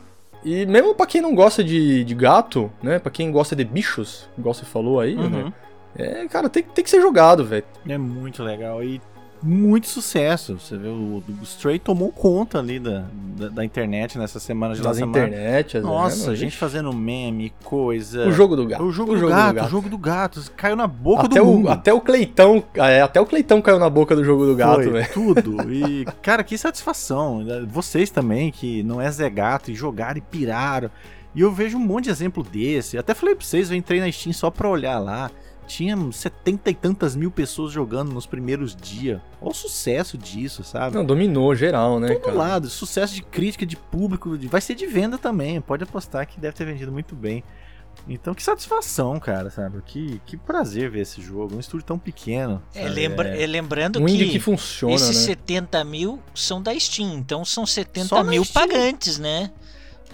E 0.43 0.65
mesmo 0.65 0.93
para 0.93 1.05
quem 1.05 1.21
não 1.21 1.33
gosta 1.33 1.63
de, 1.63 2.03
de 2.03 2.13
gato, 2.13 2.71
né? 2.83 2.99
Pra 2.99 3.11
quem 3.11 3.31
gosta 3.31 3.55
de 3.55 3.63
bichos, 3.63 4.29
igual 4.37 4.53
você 4.53 4.65
falou 4.65 4.99
aí, 4.99 5.15
uhum. 5.15 5.29
né? 5.29 5.53
É, 5.95 6.27
cara, 6.27 6.49
tem, 6.49 6.63
tem 6.63 6.83
que 6.83 6.89
ser 6.89 7.01
jogado, 7.01 7.45
velho. 7.45 7.65
É 7.87 7.97
muito 7.97 8.43
legal. 8.43 8.83
E 8.83 9.01
muito 9.41 9.87
sucesso. 9.87 10.59
Você 10.59 10.77
vê, 10.77 10.87
o, 10.87 11.23
o 11.27 11.43
Stray 11.43 11.79
tomou 11.79 12.11
conta 12.11 12.59
ali 12.59 12.79
da, 12.79 13.05
da, 13.37 13.49
da 13.49 13.65
internet 13.65 14.17
nessa 14.17 14.39
semana 14.39 14.75
de 14.75 14.81
das 14.81 14.99
internet, 14.99 15.79
Nossa, 15.79 16.31
né, 16.31 16.35
gente 16.35 16.57
fazendo 16.57 16.91
meme, 16.93 17.53
coisa. 17.63 18.27
O 18.27 18.31
jogo 18.31 18.55
do 18.55 18.65
gato. 18.65 18.83
O 18.83 18.91
jogo, 18.91 19.11
o 19.11 19.15
do, 19.15 19.19
jogo 19.21 19.31
gato, 19.31 19.49
do, 19.49 19.55
gato, 19.55 19.67
o 19.67 19.69
jogo 19.69 19.89
do 19.89 19.97
gato. 19.97 20.51
Caiu 20.55 20.75
na 20.75 20.87
boca 20.87 21.25
até 21.25 21.39
do 21.39 21.43
o, 21.43 21.53
mundo. 21.53 21.69
Até 21.69 21.93
o 21.93 22.01
Cleitão, 22.01 22.63
é, 22.75 23.01
até 23.01 23.21
o 23.21 23.25
Cleitão 23.25 23.61
caiu 23.61 23.79
na 23.79 23.89
boca 23.89 24.15
do 24.15 24.23
jogo 24.23 24.45
do 24.45 24.55
gato, 24.55 24.91
velho. 24.91 25.13
Tudo. 25.13 25.59
E, 25.69 26.05
cara, 26.21 26.43
que 26.43 26.57
satisfação. 26.57 27.45
Vocês 27.67 28.09
também, 28.09 28.51
que 28.51 28.83
não 28.83 28.99
é 28.99 29.09
Zé 29.11 29.29
Gato, 29.29 29.71
e 29.71 29.75
jogaram 29.75 30.17
e 30.17 30.21
piraram. 30.21 30.89
E 31.33 31.41
eu 31.41 31.51
vejo 31.51 31.77
um 31.77 31.81
monte 31.81 32.05
de 32.05 32.09
exemplo 32.09 32.43
desse. 32.43 32.97
Até 32.97 33.13
falei 33.13 33.35
pra 33.35 33.45
vocês, 33.45 33.69
eu 33.69 33.77
entrei 33.77 33.99
na 33.99 34.11
Steam 34.11 34.33
só 34.33 34.49
pra 34.49 34.67
olhar 34.67 34.99
lá 34.99 35.29
tinha 35.69 35.95
setenta 36.11 36.71
e 36.71 36.73
tantas 36.73 37.15
mil 37.15 37.29
pessoas 37.29 37.71
jogando 37.71 38.11
nos 38.11 38.25
primeiros 38.25 38.75
dias. 38.75 39.21
Olha 39.39 39.51
o 39.51 39.53
sucesso 39.53 40.17
disso, 40.17 40.63
sabe? 40.63 40.95
Não, 40.95 41.05
dominou 41.05 41.55
geral, 41.55 41.99
né, 41.99 42.07
Todo 42.15 42.23
cara? 42.23 42.35
lado. 42.37 42.69
Sucesso 42.69 43.13
de 43.13 43.21
crítica, 43.21 43.65
de 43.65 43.77
público. 43.77 44.35
Vai 44.47 44.61
ser 44.61 44.73
de 44.73 44.87
venda 44.87 45.17
também. 45.17 45.61
Pode 45.61 45.83
apostar 45.83 46.25
que 46.27 46.39
deve 46.39 46.55
ter 46.55 46.65
vendido 46.65 46.91
muito 46.91 47.15
bem. 47.15 47.43
Então, 48.07 48.33
que 48.33 48.41
satisfação, 48.41 49.19
cara, 49.19 49.49
sabe? 49.51 49.81
Que, 49.85 50.19
que 50.25 50.37
prazer 50.37 50.89
ver 50.89 51.01
esse 51.01 51.21
jogo. 51.21 51.55
Um 51.55 51.59
estúdio 51.59 51.85
tão 51.85 51.99
pequeno. 51.99 52.61
É, 52.73 52.87
lembra, 52.87 53.29
é... 53.29 53.45
lembrando 53.45 54.01
um 54.01 54.05
que, 54.05 54.29
que 54.29 54.39
funciona, 54.39 54.95
esses 54.95 55.17
né? 55.17 55.23
70 55.35 55.83
mil 55.83 56.19
são 56.33 56.61
da 56.61 56.77
Steam. 56.79 57.13
Então, 57.13 57.45
são 57.45 57.65
70 57.65 58.23
mil 58.23 58.43
pagantes, 58.45 59.19
né? 59.19 59.51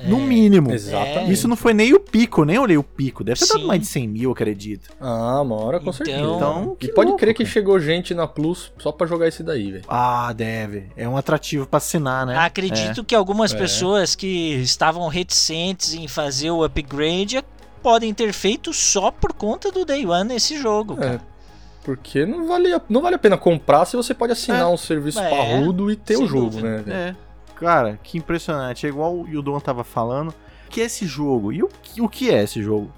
No 0.04 0.18
é, 0.18 0.22
mínimo. 0.22 0.72
Exatamente. 0.72 1.32
Isso 1.32 1.48
não 1.48 1.56
foi 1.56 1.74
nem 1.74 1.94
o 1.94 2.00
pico, 2.00 2.44
nem 2.44 2.60
olhei 2.60 2.78
o 2.78 2.84
pico. 2.84 3.24
Deve 3.24 3.40
ter 3.40 3.48
dado 3.48 3.66
mais 3.66 3.80
de 3.80 3.88
100 3.88 4.08
mil, 4.08 4.32
acredito. 4.32 4.90
Ah, 5.00 5.42
uma 5.42 5.56
hora 5.56 5.80
com 5.80 5.84
então, 5.84 5.94
certeza. 5.94 6.20
Então, 6.20 6.78
e 6.82 6.88
pode 6.90 7.10
louco, 7.10 7.20
crer 7.20 7.34
que 7.34 7.46
chegou 7.46 7.80
gente 7.80 8.14
na 8.14 8.28
Plus 8.28 8.72
só 8.78 8.92
para 8.92 9.08
jogar 9.08 9.28
esse 9.28 9.42
daí, 9.42 9.72
velho. 9.72 9.86
Ah, 9.88 10.32
deve. 10.34 10.88
É 10.98 11.08
um 11.08 11.16
atrativo 11.16 11.66
para 11.66 11.78
assinar, 11.78 12.25
né? 12.25 12.38
Acredito 12.38 13.02
é. 13.02 13.04
que 13.04 13.16
algumas 13.16 13.54
é. 13.54 13.58
pessoas 13.58 14.16
que 14.16 14.56
estavam 14.56 15.08
reticentes 15.08 15.94
em 15.94 16.08
fazer 16.08 16.52
o 16.52 16.64
upgrade 16.64 17.42
podem 17.82 18.14
ter 18.14 18.34
feito 18.34 18.74
só 18.74 19.12
por 19.12 19.32
conta 19.32 19.72
do 19.72 19.86
Day 19.86 20.06
One 20.06 20.30
nesse 20.30 20.58
jogo, 20.58 20.96
é. 20.96 20.98
cara. 20.98 21.36
Porque 21.84 22.25
não 22.25 22.48
vale, 22.48 22.70
não 22.90 23.00
vale 23.00 23.16
a 23.16 23.20
pena 23.20 23.38
comprar 23.38 23.86
se 23.86 23.96
você 23.96 24.12
pode 24.12 24.34
assinar 24.34 24.62
é. 24.62 24.66
um 24.66 24.75
serviço 24.75 25.20
é. 25.20 25.30
parrudo 25.30 25.92
e 25.92 25.96
ter 25.96 26.18
o 26.18 26.25
jogo, 26.25 26.50
dúvida. 26.50 26.82
né? 26.82 27.16
Cara, 27.56 28.00
que 28.04 28.18
impressionante. 28.18 28.86
É 28.86 28.90
igual 28.90 29.16
o 29.16 29.28
Yudon 29.28 29.60
tava 29.60 29.84
falando. 29.84 30.30
O 30.30 30.70
que 30.70 30.82
é 30.82 30.86
esse 30.86 31.06
jogo? 31.06 31.52
E 31.52 31.64
o, 31.64 31.70
o 32.00 32.10
que 32.10 32.30
é 32.30 32.44
esse 32.44 32.62
jogo? 32.62 32.92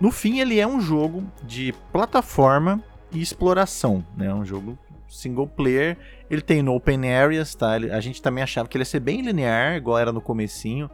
No 0.00 0.10
fim, 0.10 0.40
ele 0.40 0.58
é 0.58 0.66
um 0.66 0.80
jogo 0.80 1.22
de 1.44 1.72
plataforma 1.92 2.82
e 3.12 3.20
exploração, 3.20 4.04
né? 4.16 4.32
Um 4.34 4.44
jogo 4.44 4.76
single 5.08 5.46
player. 5.46 5.96
Ele 6.28 6.40
tem 6.40 6.62
no 6.62 6.74
open 6.74 7.14
areas, 7.14 7.54
tá? 7.54 7.76
Ele, 7.76 7.90
a 7.90 8.00
gente 8.00 8.20
também 8.20 8.42
achava 8.42 8.68
que 8.68 8.76
ele 8.76 8.82
ia 8.82 8.86
ser 8.86 9.00
bem 9.00 9.20
linear, 9.20 9.76
igual 9.76 9.98
era 9.98 10.12
no 10.12 10.20
comecinho, 10.20 10.90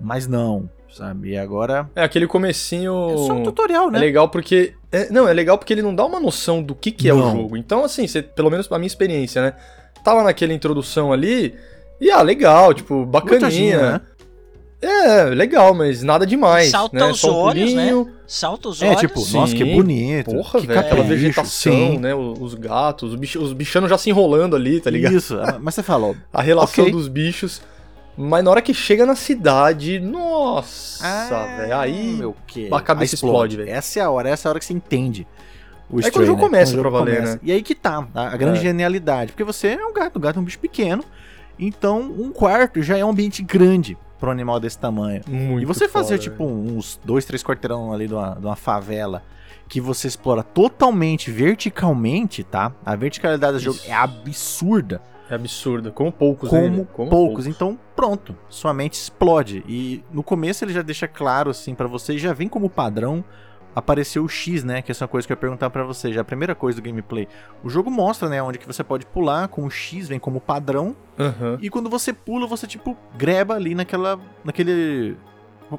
mas 0.00 0.26
não, 0.26 0.68
sabe? 0.90 1.30
E 1.30 1.36
agora 1.36 1.88
é 1.94 2.02
aquele 2.02 2.26
comecinho. 2.26 3.10
É 3.10 3.16
só 3.18 3.32
um 3.34 3.42
tutorial, 3.42 3.90
né? 3.90 3.98
É 3.98 4.00
legal 4.00 4.28
porque 4.28 4.74
é, 4.90 5.10
não 5.10 5.28
é 5.28 5.32
legal 5.32 5.58
porque 5.58 5.72
ele 5.72 5.82
não 5.82 5.94
dá 5.94 6.04
uma 6.04 6.18
noção 6.18 6.62
do 6.62 6.74
que, 6.74 6.90
que 6.90 7.08
é 7.08 7.14
o 7.14 7.20
jogo. 7.20 7.56
Então 7.56 7.84
assim, 7.84 8.06
você, 8.06 8.22
pelo 8.22 8.50
menos 8.50 8.70
a 8.72 8.78
minha 8.78 8.86
experiência, 8.86 9.42
né? 9.42 9.54
Tava 10.02 10.22
naquela 10.22 10.54
introdução 10.54 11.12
ali, 11.12 11.54
e 12.00 12.10
ah, 12.10 12.22
legal, 12.22 12.72
tipo, 12.74 13.04
bacaninha. 13.04 13.92
Né? 13.92 14.00
É, 14.82 15.24
legal, 15.24 15.74
mas 15.74 16.02
nada 16.02 16.26
demais. 16.26 16.70
Salta 16.70 16.96
né? 16.96 17.04
os 17.10 17.20
Só 17.20 17.30
um 17.30 17.36
olhos, 17.36 17.74
né? 17.74 17.90
pulinho. 17.90 18.12
Salta 18.26 18.68
os 18.70 18.80
É, 18.80 18.88
olhos. 18.88 19.00
tipo, 19.00 19.20
Sim. 19.20 19.36
nossa, 19.36 19.54
que 19.54 19.64
bonito. 19.64 20.30
Porra, 20.30 20.58
que 20.60 20.66
velho, 20.66 20.80
aquela 20.80 21.02
capricho, 21.02 21.20
vegetação, 21.20 21.72
sim. 21.72 21.98
né? 21.98 22.14
Os, 22.14 22.40
os 22.40 22.54
gatos, 22.54 23.12
os, 23.12 23.18
bicho, 23.18 23.38
os 23.42 23.52
bichanos 23.52 23.90
já 23.90 23.98
se 23.98 24.08
enrolando 24.08 24.56
ali, 24.56 24.80
tá 24.80 24.88
ligado? 24.88 25.14
Isso, 25.14 25.36
mas 25.60 25.74
você 25.74 25.82
falou. 25.82 26.16
A 26.32 26.40
relação 26.40 26.84
Ok. 26.84 26.92
dos 26.94 27.08
bichos. 27.08 27.60
Mas 28.16 28.42
na 28.44 28.50
hora 28.50 28.62
que 28.62 28.72
chega 28.74 29.04
na 29.04 29.14
cidade, 29.14 29.98
nossa, 30.00 31.04
Ah, 31.06 31.56
velho, 31.58 31.76
aí. 31.78 32.14
meu 32.18 32.34
que 32.46 32.68
a 32.72 32.80
cabeça 32.80 33.14
Aí 33.14 33.16
explode, 33.16 33.56
velho. 33.58 33.70
Essa 33.70 34.00
é 34.00 34.02
a 34.02 34.10
hora, 34.10 34.28
essa 34.30 34.46
é 34.46 34.48
a 34.48 34.50
hora 34.52 34.58
que 34.58 34.64
você 34.64 34.72
entende. 34.72 35.26
O 35.90 35.98
Stray, 36.00 36.12
quando 36.12 36.22
o 36.22 36.26
jogo 36.26 36.38
né? 36.40 36.46
começa 36.46 36.72
Quando 36.72 36.78
o 36.78 36.82
pra 36.82 36.90
jogo 36.90 36.98
valer, 37.04 37.16
começa. 37.16 37.34
né? 37.34 37.40
E 37.42 37.52
aí 37.52 37.62
que 37.62 37.74
tá, 37.74 38.06
a, 38.14 38.28
a 38.28 38.36
grande 38.36 38.58
É. 38.58 38.62
genialidade. 38.62 39.32
Porque 39.32 39.44
você 39.44 39.68
é 39.68 39.84
um 39.86 39.92
gato, 39.92 40.16
o 40.16 40.20
gato 40.20 40.38
é 40.38 40.40
um 40.40 40.44
bicho 40.44 40.58
pequeno. 40.58 41.04
Então, 41.60 42.00
um 42.00 42.32
quarto 42.32 42.82
já 42.82 42.96
é 42.96 43.04
um 43.04 43.10
ambiente 43.10 43.42
grande 43.42 43.96
para 44.18 44.28
um 44.28 44.32
animal 44.32 44.58
desse 44.58 44.78
tamanho. 44.78 45.22
Muito 45.26 45.62
e 45.62 45.64
você 45.64 45.88
fazer, 45.88 46.18
foda, 46.18 46.30
tipo, 46.30 46.44
uns 46.44 46.98
dois, 47.04 47.24
três 47.24 47.42
quarteirão 47.42 47.92
ali 47.92 48.08
de 48.08 48.14
uma, 48.14 48.34
de 48.34 48.46
uma 48.46 48.56
favela 48.56 49.22
que 49.68 49.80
você 49.80 50.08
explora 50.08 50.42
totalmente 50.42 51.30
verticalmente, 51.30 52.42
tá? 52.42 52.72
A 52.84 52.96
verticalidade 52.96 53.58
do 53.58 53.60
jogo 53.60 53.76
Isso. 53.76 53.90
é 53.90 53.94
absurda. 53.94 55.00
É 55.30 55.34
absurdo. 55.36 55.92
Como 55.92 56.10
poucos, 56.10 56.50
né? 56.50 56.62
Como, 56.62 56.84
Como 56.86 57.10
poucos. 57.10 57.46
Então, 57.46 57.78
pronto. 57.94 58.36
Sua 58.48 58.74
mente 58.74 58.94
explode. 58.94 59.62
E 59.68 60.02
no 60.10 60.24
começo 60.24 60.64
ele 60.64 60.72
já 60.72 60.82
deixa 60.82 61.06
claro, 61.06 61.50
assim, 61.50 61.72
pra 61.72 61.86
você, 61.86 62.18
já 62.18 62.32
vem 62.32 62.48
como 62.48 62.68
padrão 62.68 63.24
apareceu 63.74 64.24
o 64.24 64.28
X, 64.28 64.64
né? 64.64 64.82
Que 64.82 64.92
é 64.92 64.94
uma 65.00 65.08
coisa 65.08 65.26
que 65.26 65.32
eu 65.32 65.36
ia 65.36 65.40
perguntar 65.40 65.70
pra 65.70 65.84
você. 65.84 66.12
Já 66.12 66.20
a 66.20 66.24
primeira 66.24 66.54
coisa 66.54 66.80
do 66.80 66.84
gameplay. 66.84 67.28
O 67.62 67.68
jogo 67.70 67.90
mostra, 67.90 68.28
né? 68.28 68.42
Onde 68.42 68.58
que 68.58 68.66
você 68.66 68.82
pode 68.82 69.06
pular 69.06 69.48
com 69.48 69.64
o 69.64 69.70
X, 69.70 70.08
vem 70.08 70.18
como 70.18 70.40
padrão. 70.40 70.94
Aham. 71.18 71.58
E 71.60 71.70
quando 71.70 71.88
você 71.88 72.12
pula, 72.12 72.46
você, 72.46 72.66
tipo, 72.66 72.96
greba 73.16 73.54
ali 73.54 73.74
naquela. 73.74 74.18
naquele. 74.44 75.16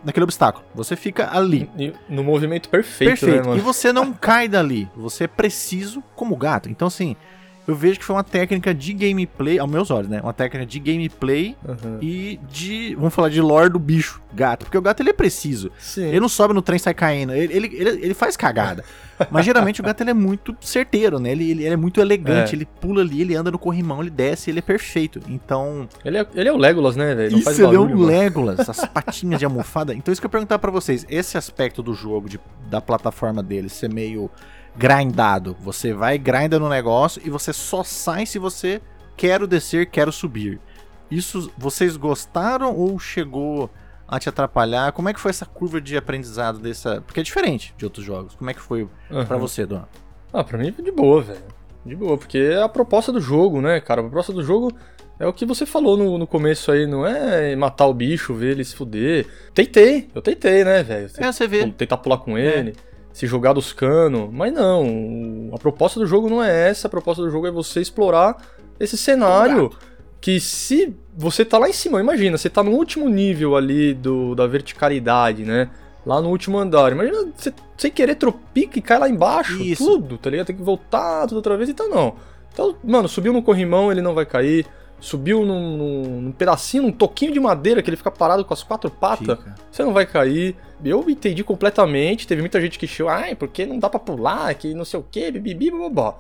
naquele 0.03 0.24
obstáculo. 0.24 0.63
Você 0.74 0.95
fica 0.95 1.36
ali. 1.36 1.69
E 1.77 1.93
No 2.10 2.24
movimento 2.24 2.69
perfeito, 2.69 3.19
Perfeito. 3.19 3.50
né, 3.50 3.57
e 3.57 3.60
você 3.60 3.91
não 3.91 4.13
cai 4.13 4.48
dali. 4.48 4.89
Você 4.95 5.25
é 5.25 5.27
preciso 5.27 6.01
como 6.15 6.36
gato. 6.36 6.69
Então, 6.69 6.88
assim, 6.88 7.15
eu 7.72 7.75
vejo 7.75 8.00
que 8.00 8.06
foi 8.06 8.16
uma 8.16 8.24
técnica 8.24 8.74
de 8.74 8.94
gameplay, 8.94 9.58
aos 9.58 9.70
meus 9.70 9.90
olhos, 9.90 10.10
né? 10.10 10.20
Uma 10.22 10.34
técnica 10.34 10.66
de 10.66 10.78
gameplay 10.78 11.56
Aham. 11.68 12.00
e 12.01 12.38
de. 12.50 12.94
Vamos 12.96 13.13
falar 13.13 13.30
de 13.30 13.40
lore 13.40 13.70
do 13.70 13.80
bicho, 13.80 14.22
gato. 14.34 14.66
Porque 14.66 14.78
o 14.78 14.82
gato 14.82 15.01
ele 15.01 15.12
é 15.12 15.13
preciso. 15.13 15.72
Sim. 15.80 16.04
Ele 16.04 16.20
não 16.20 16.28
sobe 16.28 16.54
no 16.54 16.62
trem 16.62 16.75
e 16.75 16.80
sai 16.80 16.94
caindo. 16.94 17.34
Ele, 17.34 17.54
ele, 17.54 17.68
ele, 17.74 17.90
ele 18.06 18.13
faz 18.13 18.36
cagada. 18.36 18.84
Mas 19.30 19.46
geralmente 19.46 19.80
o 19.80 19.84
gato 19.84 20.01
ele 20.01 20.10
é 20.10 20.13
muito 20.13 20.56
certeiro, 20.60 21.18
né? 21.18 21.32
Ele, 21.32 21.50
ele, 21.50 21.63
ele 21.63 21.74
é 21.74 21.78
muito 21.78 22.01
elegante. 22.01 22.54
É. 22.54 22.58
Ele 22.58 22.66
pula 22.66 23.01
ali, 23.01 23.22
ele 23.22 23.36
anda 23.36 23.50
no 23.50 23.58
corrimão, 23.58 24.01
ele 24.01 24.10
desce, 24.10 24.50
ele 24.50 24.60
é 24.60 24.63
perfeito. 24.63 25.22
Então. 25.30 25.88
Ele, 26.04 26.18
é, 26.18 26.28
ele 26.36 26.50
é 26.50 26.51
o 26.51 26.58
Legolas, 26.58 26.98
né? 26.98 27.16
Não 27.16 27.38
Isso, 27.38 27.44
faz 27.44 27.58
ele 27.58 27.68
é 27.68 27.72
barulho, 27.72 27.96
um 27.96 28.00
mano. 28.00 28.12
Legolas, 28.12 28.70
as 28.70 28.86
patinhas 28.94 29.40
de 29.40 29.46
almofada. 29.46 29.94
Então, 29.94 30.12
isso 30.12 30.20
que 30.20 30.25
eu 30.25 30.30
ia 30.30 30.32
perguntar 30.32 30.60
pra 30.60 30.72
vocês: 30.72 31.06
esse 31.10 31.38
aspecto 31.38 31.82
do 31.82 31.94
jogo, 31.94 32.28
de, 32.28 32.38
da 32.70 32.82
plataforma 32.82 33.42
dele, 33.42 33.70
ser 33.70 33.90
meio 33.90 34.30
grindado. 34.75 35.56
Você 35.60 35.94
vai, 35.94 36.18
grinda 36.18 36.60
no 36.60 36.70
negócio 36.70 37.22
e 37.25 37.30
você 37.30 37.54
só 37.54 37.84
sai 37.84 38.25
se 38.25 38.40
você 38.40 38.82
quero 39.16 39.48
descer, 39.48 39.88
quero 39.88 40.12
subir. 40.12 40.60
Isso 41.10 41.51
vocês 41.58 41.98
gostaram 41.98 42.75
ou 42.75 42.98
chegou 42.98 43.70
a 44.08 44.20
te 44.20 44.30
atrapalhar? 44.30 44.92
Como 44.92 45.10
é 45.10 45.13
que 45.13 45.20
foi 45.20 45.30
essa 45.30 45.46
curva 45.46 45.80
de 45.80 45.96
aprendizado 45.96 46.60
dessa. 46.60 47.01
Porque 47.01 47.20
é 47.20 47.24
diferente 47.24 47.74
de 47.78 47.86
outros 47.86 48.06
jogos. 48.06 48.36
Como 48.36 48.50
é 48.50 48.54
que 48.54 48.62
foi 48.62 48.88
Aham. 49.10 49.25
pra 49.25 49.38
você, 49.38 49.66
Dona? 49.66 49.88
Ah, 50.34 50.44
pra 50.44 50.58
mim 50.58 50.72
foi 50.72 50.84
de 50.84 50.92
boa, 50.92 51.22
velho. 51.22 51.44
De 51.86 51.96
boa, 51.96 52.18
porque 52.18 52.38
é 52.38 52.62
a 52.62 52.70
proposta 52.70 53.12
do 53.12 53.20
jogo, 53.20 53.60
né, 53.60 53.80
cara? 53.80 54.01
A 54.01 54.04
proposta 54.04 54.32
do 54.32 54.44
jogo 54.44 54.72
é 55.20 55.28
o 55.28 55.34
que 55.34 55.46
você 55.46 55.66
falou 55.66 55.98
no, 55.98 56.18
no 56.18 56.28
começo 56.28 56.72
aí, 56.72 56.86
não 56.86 57.06
é 57.06 57.56
matar 57.56 57.88
o 57.88 57.94
bicho, 57.94 58.34
ver 58.34 58.51
ele 58.51 58.63
se 58.63 58.75
fuder. 58.75 59.28
Tentei, 59.54 60.10
eu 60.13 60.22
tentei, 60.22 60.63
né, 60.63 60.84
velho? 60.84 61.10
É, 61.18 61.32
você 61.32 61.48
vê. 61.48 61.68
Tentar 61.68 61.98
pular 61.98 62.18
com 62.18 62.38
ele, 62.38 62.75
se 63.13 63.27
jogar 63.27 63.53
dos 63.53 63.74
canos, 63.74 64.30
mas 64.32 64.53
não. 64.53 65.50
A 65.53 65.58
proposta 65.58 66.00
do 66.00 66.08
jogo 66.08 66.30
não 66.30 66.44
é 66.44 66.70
essa, 66.70 66.88
a 66.88 66.89
proposta 66.89 67.22
do 67.22 67.30
jogo 67.30 67.48
é 67.48 67.51
você 67.51 67.82
explorar 67.82 68.38
esse 68.80 68.98
cenário 68.98 69.72
que 70.20 70.39
se 70.39 70.96
você 71.18 71.44
tá 71.44 71.58
lá 71.58 71.68
em 71.68 71.74
cima, 71.74 72.00
imagina, 72.00 72.38
você 72.38 72.50
tá 72.50 72.63
no 72.63 72.72
último 72.72 73.10
nível 73.10 73.56
ali 73.56 73.94
do, 73.94 74.36
da 74.36 74.46
verticalidade, 74.46 75.44
né? 75.44 75.70
Lá 76.06 76.22
no 76.22 76.30
último 76.30 76.58
andar. 76.58 76.91
Imagina 76.91 77.32
você 77.36 77.53
sem 77.77 77.91
querer 77.91 78.15
tropica 78.15 78.77
e 78.77 78.82
cai 78.82 79.00
lá 79.00 79.10
embaixo. 79.10 79.62
Isso. 79.62 79.84
Tudo, 79.84 80.18
tá 80.18 80.30
ligado? 80.30 80.48
Tem 80.48 80.56
que 80.56 80.63
voltar 80.63 81.27
tudo 81.27 81.38
outra 81.38 81.58
vez, 81.58 81.70
então 81.70 81.89
não. 81.89 82.15
Então, 82.53 82.75
mano, 82.84 83.08
subiu 83.08 83.34
no 83.34 83.41
corrimão, 83.41 83.91
ele 83.91 84.01
não 84.01 84.13
vai 84.13 84.25
cair. 84.25 84.65
Subiu 85.01 85.43
num, 85.46 85.75
num- 85.77 86.22
num 86.22 86.31
pedacinho, 86.31 86.84
num 86.84 86.91
toquinho 86.91 87.34
de 87.34 87.39
madeira 87.39 87.81
que 87.81 87.89
ele 87.89 87.98
fica 87.98 88.12
parado 88.12 88.46
com 88.46 88.53
as 88.53 88.62
quatro 88.63 88.89
patas, 88.89 89.38
Fica. 89.38 89.55
você 89.70 89.84
não 89.84 89.91
vai 89.93 90.05
cair. 90.05 90.55
Eu 90.86 91.10
entendi 91.10 91.43
completamente. 91.43 92.25
Teve 92.27 92.41
muita 92.41 92.62
gente 92.62 92.77
que 92.79 92.86
chiou, 92.88 93.10
ai, 93.10 93.34
porque 93.36 93.65
não 93.65 93.79
dá 93.79 93.89
pra 93.89 94.00
pular, 94.00 94.53
que 94.53 94.74
não 94.75 94.86
sei 94.86 95.00
o 95.00 95.03
que, 95.03 95.31
bibibi, 95.31 95.72
bababá. 95.72 96.15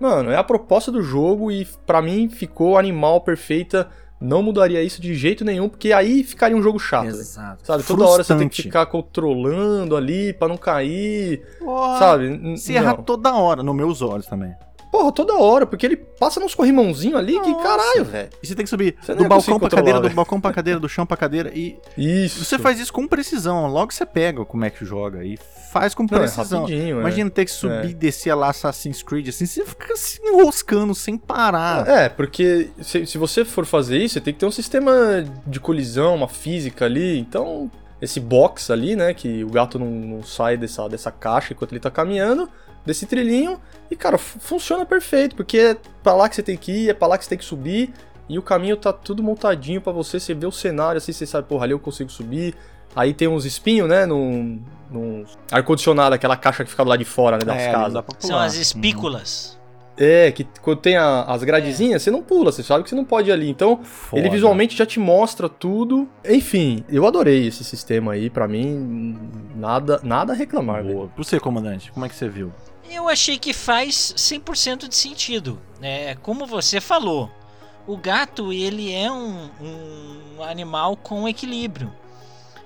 Mano, 0.00 0.30
é 0.32 0.36
a 0.36 0.42
proposta 0.44 0.90
do 0.90 1.00
jogo 1.00 1.50
e 1.52 1.64
pra 1.86 2.02
mim 2.02 2.28
ficou 2.28 2.76
animal 2.76 3.20
perfeita. 3.20 3.88
Não 4.20 4.42
mudaria 4.42 4.82
isso 4.82 5.00
de 5.02 5.14
jeito 5.14 5.44
nenhum, 5.44 5.68
porque 5.68 5.92
aí 5.92 6.24
ficaria 6.24 6.56
um 6.56 6.62
jogo 6.62 6.78
chato. 6.78 7.06
Exato. 7.08 7.64
Sabe, 7.66 7.82
toda 7.84 8.04
hora 8.06 8.24
você 8.24 8.34
tem 8.36 8.48
que 8.48 8.62
ficar 8.62 8.86
controlando 8.86 9.96
ali 9.96 10.32
pra 10.32 10.48
não 10.48 10.56
cair, 10.56 11.42
Porra, 11.58 11.98
sabe? 11.98 12.56
Se 12.58 12.72
não. 12.72 12.78
erra 12.80 12.94
toda 12.94 13.34
hora, 13.34 13.62
nos 13.62 13.74
meus 13.74 14.02
olhos 14.02 14.26
também. 14.26 14.54
Porra, 14.96 15.10
toda 15.10 15.34
hora, 15.34 15.66
porque 15.66 15.84
ele 15.84 15.96
passa 15.96 16.38
nos 16.38 16.54
corrimãozinhos 16.54 17.18
ali, 17.18 17.32
que 17.40 17.50
Nossa. 17.50 17.62
caralho, 17.64 18.04
velho. 18.04 18.28
E 18.40 18.46
você 18.46 18.54
tem 18.54 18.64
que 18.64 18.70
subir 18.70 18.94
Você 19.02 19.12
do 19.12 19.26
balcão 19.26 19.58
pra 19.58 19.68
cadeira, 19.68 19.98
do 19.98 20.02
velho. 20.04 20.14
balcão 20.14 20.40
pra 20.40 20.52
cadeira, 20.52 20.78
do 20.78 20.88
chão 20.88 21.04
pra 21.04 21.16
cadeira. 21.16 21.50
E 21.52 21.76
Isso. 21.98 22.44
você 22.44 22.60
faz 22.60 22.78
isso 22.78 22.92
com 22.92 23.08
precisão. 23.08 23.66
Logo 23.66 23.92
você 23.92 24.06
pega 24.06 24.44
como 24.44 24.64
é 24.64 24.70
que 24.70 24.84
joga. 24.84 25.24
E 25.24 25.36
faz 25.72 25.96
com 25.96 26.06
Não, 26.08 26.18
é 26.18 26.20
precisão. 26.20 26.68
é. 26.68 26.90
Imagina 26.90 27.28
ter 27.28 27.44
que 27.44 27.50
subir 27.50 27.86
É. 27.86 27.90
e 27.90 27.92
descer 27.94 28.32
lá 28.36 28.50
Assassin's 28.50 29.02
Creed 29.02 29.26
assim, 29.30 29.46
você 29.46 29.66
fica 29.66 29.96
se 29.96 30.20
enroscando 30.22 30.94
sem 30.94 31.18
parar. 31.18 31.88
É, 31.88 32.08
porque 32.08 32.70
se, 32.80 33.04
se 33.04 33.18
você 33.18 33.44
for 33.44 33.66
fazer 33.66 33.98
isso, 33.98 34.14
você 34.14 34.20
tem 34.20 34.32
que 34.32 34.38
ter 34.38 34.46
um 34.46 34.52
sistema 34.52 34.92
de 35.44 35.58
colisão, 35.58 36.14
uma 36.14 36.28
física 36.28 36.84
ali. 36.84 37.18
Então, 37.18 37.68
esse 38.00 38.20
box 38.20 38.70
ali, 38.70 38.94
né, 38.94 39.12
que 39.12 39.42
o 39.42 39.48
gato 39.50 39.76
não, 39.76 39.90
não 39.90 40.22
sai 40.22 40.56
dessa, 40.56 40.88
dessa 40.88 41.10
caixa 41.10 41.52
enquanto 41.52 41.72
ele 41.72 41.80
tá 41.80 41.90
caminhando, 41.90 42.48
desse 42.84 43.06
trilhinho. 43.06 43.58
E, 43.90 43.96
cara, 43.96 44.16
fu- 44.18 44.38
funciona 44.40 44.84
perfeito, 44.86 45.36
porque 45.36 45.58
é 45.58 45.76
pra 46.02 46.14
lá 46.14 46.28
que 46.28 46.34
você 46.36 46.42
tem 46.42 46.56
que 46.56 46.72
ir, 46.72 46.90
é 46.90 46.94
pra 46.94 47.06
lá 47.08 47.16
que 47.18 47.24
você 47.24 47.30
tem 47.30 47.38
que 47.38 47.44
subir. 47.44 47.92
E 48.28 48.38
o 48.38 48.42
caminho 48.42 48.76
tá 48.76 48.92
tudo 48.92 49.22
montadinho 49.22 49.80
pra 49.80 49.92
você, 49.92 50.18
você 50.18 50.32
vê 50.32 50.46
o 50.46 50.52
cenário 50.52 50.96
assim, 50.98 51.12
você 51.12 51.26
sabe, 51.26 51.46
porra, 51.46 51.64
ali 51.64 51.72
eu 51.72 51.78
consigo 51.78 52.10
subir. 52.10 52.54
Aí 52.96 53.12
tem 53.12 53.26
uns 53.28 53.44
espinhos, 53.44 53.88
né, 53.88 54.06
num, 54.06 54.62
num 54.90 55.24
ar-condicionado, 55.50 56.14
aquela 56.14 56.36
caixa 56.36 56.64
que 56.64 56.70
fica 56.70 56.84
do 56.84 56.88
lado 56.90 56.98
de 57.00 57.04
fora, 57.04 57.36
né, 57.38 57.44
das 57.44 57.60
É, 57.60 57.72
casas. 57.72 58.04
São 58.20 58.38
as 58.38 58.54
espículas. 58.54 59.58
É, 59.96 60.32
que 60.32 60.44
quando 60.62 60.78
tem 60.80 60.96
a- 60.96 61.22
as 61.24 61.44
gradezinhas, 61.44 62.02
você 62.02 62.10
não 62.10 62.22
pula, 62.22 62.50
você 62.50 62.62
sabe 62.62 62.82
que 62.82 62.88
você 62.90 62.96
não 62.96 63.04
pode 63.04 63.28
ir 63.30 63.32
ali. 63.32 63.48
Então, 63.50 63.78
Foda. 63.84 64.20
ele 64.20 64.30
visualmente 64.30 64.76
já 64.76 64.84
te 64.86 64.98
mostra 64.98 65.48
tudo. 65.48 66.08
Enfim, 66.24 66.82
eu 66.88 67.06
adorei 67.06 67.46
esse 67.46 67.62
sistema 67.62 68.12
aí, 68.12 68.28
pra 68.30 68.48
mim, 68.48 69.18
nada, 69.54 70.00
nada 70.02 70.32
a 70.32 70.36
reclamar, 70.36 70.82
velho. 70.82 70.94
Boa. 70.94 71.08
Pra 71.08 71.22
você, 71.22 71.38
comandante, 71.38 71.92
como 71.92 72.06
é 72.06 72.08
que 72.08 72.14
você 72.16 72.28
viu? 72.28 72.52
Eu 72.90 73.08
achei 73.08 73.38
que 73.38 73.52
faz 73.52 74.14
100% 74.16 74.88
de 74.88 74.94
sentido. 74.94 75.60
É, 75.82 76.16
como 76.22 76.46
você 76.46 76.80
falou, 76.80 77.30
o 77.86 77.96
gato 77.96 78.52
ele 78.52 78.92
é 78.92 79.10
um, 79.10 79.50
um 80.38 80.42
animal 80.42 80.96
com 80.96 81.28
equilíbrio. 81.28 81.92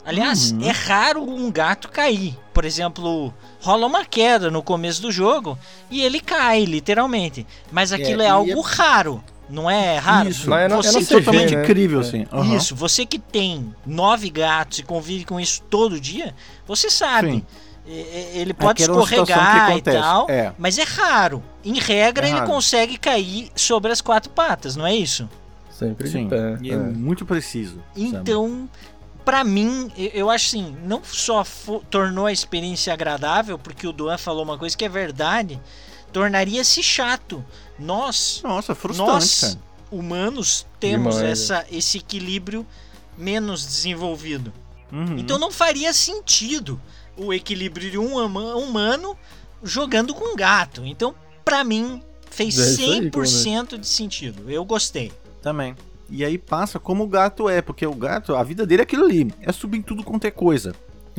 Aliás, 0.05 0.53
Uhum. 0.53 0.63
é 0.63 0.71
raro 0.71 1.23
um 1.23 1.51
gato 1.51 1.89
cair. 1.89 2.37
Por 2.55 2.65
exemplo, 2.65 3.33
rola 3.61 3.87
uma 3.87 4.05
queda 4.05 4.51
no 4.51 4.63
começo 4.63 5.03
do 5.03 5.13
jogo 5.13 5.59
e 5.91 6.01
ele 6.03 6.19
cai, 6.21 6.65
literalmente. 6.65 7.47
Mas 7.71 7.93
aquilo 7.93 8.23
é, 8.23 8.27
e 8.27 8.29
algo 8.29 8.59
é- 8.61 8.63
raro. 8.65 9.23
Não 9.51 9.69
é 9.71 9.97
raro? 9.99 10.29
Isso. 10.29 10.53
É 10.53 10.69
na- 10.69 10.75
é 10.75 10.83
Você 10.83 10.93
na 10.93 11.01
É 11.01 11.05
totalmente 11.07 11.55
né? 11.57 11.63
incrível, 11.63 12.01
É. 12.01 12.03
assim. 12.03 12.27
Aham. 12.33 12.57
Isso, 12.57 12.75
você 12.77 13.05
que 13.07 13.19
tem 13.19 13.75
nove 13.85 14.29
gatos 14.31 14.79
e 14.79 14.83
convive 14.83 15.25
com 15.25 15.41
isso 15.41 15.63
todo 15.71 15.99
dia, 16.01 16.35
você 16.67 16.91
sabe. 16.91 17.31
Sim. 17.33 17.47
É, 17.89 17.93
é, 18.37 18.39
Ele 18.39 18.53
pode 18.53 18.83
Aquela 18.83 18.99
que 18.99 19.15
escorregar 19.15 19.77
e 19.77 19.83
tal, 19.83 20.29
É. 20.31 20.53
mas 20.59 20.77
é 20.79 20.83
raro. 20.85 21.43
Em 21.65 21.79
regra, 21.79 22.27
É 22.27 22.31
ele 22.31 22.39
raro. 22.41 22.51
consegue 22.51 22.99
cair 22.99 23.51
sobre 23.57 23.91
as 23.91 24.01
quatro 24.01 24.31
patas, 24.31 24.77
não 24.77 24.87
é 24.87 24.95
isso? 24.95 25.29
Sempre 25.71 26.09
Sim. 26.11 26.25
de 26.25 26.31
pé. 26.31 26.59
E 26.61 26.71
é, 26.71 26.75
é. 26.75 26.77
muito 26.77 27.25
preciso. 27.25 27.83
Então, 27.97 28.69
pra 29.25 29.43
mim, 29.45 29.91
eu- 29.97 30.29
acho 30.29 30.47
assim, 30.49 30.77
não 30.85 31.01
só 31.05 31.45
tornou 31.89 32.27
a 32.27 32.33
experiência 32.33 32.93
agradável, 32.93 33.59
porque 33.59 33.87
o 33.87 33.93
Duan 33.93 34.19
falou 34.19 34.43
uma 34.43 34.59
coisa 34.59 34.77
que 34.77 34.85
é 34.85 34.89
verdade, 34.89 35.59
tornaria-se 36.13 36.83
chato. 36.83 37.45
Nós, 37.79 38.41
Nossa, 38.43 38.75
frustrante, 38.75 39.11
nós 39.13 39.41
cara. 39.41 39.59
humanos, 39.91 40.67
temos 40.81 41.17
Demais, 41.17 41.41
essa, 41.51 41.67
esse 41.71 41.99
equilíbrio 41.99 42.67
menos 43.17 43.65
desenvolvido. 43.65 44.53
Uhum. 44.93 45.17
Então 45.19 45.39
não 45.39 45.51
faria 45.51 45.93
sentido 45.93 46.81
o 47.19 47.33
equilíbrio 47.33 47.91
de 47.91 47.99
um 47.99 48.17
humano 48.57 49.17
jogando 49.63 50.15
com 50.15 50.33
um 50.33 50.37
gato. 50.37 50.85
Então, 50.85 51.15
pra 51.45 51.65
mim, 51.65 52.03
fez 52.31 52.59
É 52.59 52.63
isso 52.63 52.83
aí, 52.83 53.11
100% 53.11 53.79
de 53.79 53.87
sentido. 53.87 54.51
Eu 54.51 54.65
gostei. 54.65 55.13
Também. 55.43 55.75
E 56.11 56.25
aí 56.25 56.39
passa 56.39 56.79
como 56.79 57.05
o 57.05 57.07
gato 57.07 57.49
é, 57.49 57.61
porque 57.61 57.87
o 57.87 57.95
gato, 57.95 58.35
a 58.35 58.43
vida 58.43 58.67
dele 58.67 58.83
é 58.83 58.85
aquilo 58.85 59.05
ali, 59.05 59.33
é 59.43 59.53
subir 59.53 59.79
em 59.79 59.83
tudo 59.83 60.03
quanto 60.03 60.27
é 60.27 60.31
coisa, 60.31 60.75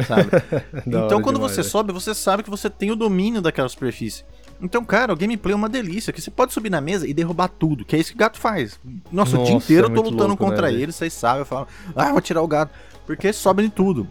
sabe? 0.08 0.30
então 0.88 1.22
quando 1.22 1.36
demais, 1.36 1.54
você 1.54 1.64
sobe, 1.64 1.94
você 1.94 2.16
sabe 2.16 2.42
que 2.42 2.50
você 2.50 2.72
tem 2.72 2.90
o 2.90 2.96
domínio 2.96 3.40
daquela 3.40 3.70
superfície. 3.70 4.24
Então, 4.60 4.84
cara, 4.84 5.14
o 5.14 5.16
gameplay 5.16 5.54
é 5.54 5.56
uma 5.56 5.70
delícia, 5.70 6.12
que 6.12 6.20
você 6.20 6.32
pode 6.32 6.54
subir 6.54 6.72
na 6.72 6.82
mesa 6.82 7.08
e 7.08 7.14
derrubar 7.14 7.48
tudo, 7.48 7.86
que 7.86 7.96
é 7.96 8.00
isso 8.00 8.10
que 8.10 8.16
o 8.16 8.20
gato 8.20 8.40
faz. 8.40 8.80
Nossa, 9.12 9.38
Nossa 9.38 9.40
o 9.40 9.44
dia 9.46 9.56
inteiro 9.56 9.88
é 9.88 9.90
eu 9.92 9.96
tô 9.96 10.02
lutando 10.02 10.30
louco, 10.30 10.44
contra 10.44 10.64
né, 10.64 10.74
ele, 10.74 10.92
vocês 10.92 11.14
sabem, 11.14 11.40
eu 11.40 11.46
falo, 11.46 11.68
ah, 11.96 12.12
vou 12.12 12.20
tirar 12.20 12.42
o 12.42 12.48
gato, 12.48 12.74
porque 13.06 13.32
sobe 13.32 13.64
em 13.64 13.70
tudo. 13.70 14.08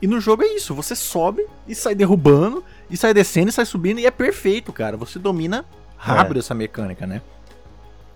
E 0.00 0.06
no 0.06 0.20
jogo 0.20 0.42
é 0.42 0.54
isso, 0.54 0.74
você 0.74 0.94
sobe 0.94 1.46
e 1.66 1.74
sai 1.74 1.94
derrubando, 1.94 2.62
e 2.90 2.96
sai 2.96 3.14
descendo 3.14 3.48
e 3.48 3.52
sai 3.52 3.64
subindo, 3.64 3.98
e 3.98 4.06
é 4.06 4.10
perfeito, 4.10 4.72
cara. 4.72 4.96
Você 4.96 5.18
domina 5.18 5.64
rápido 5.96 6.36
é. 6.36 6.38
essa 6.40 6.54
mecânica, 6.54 7.06
né? 7.06 7.22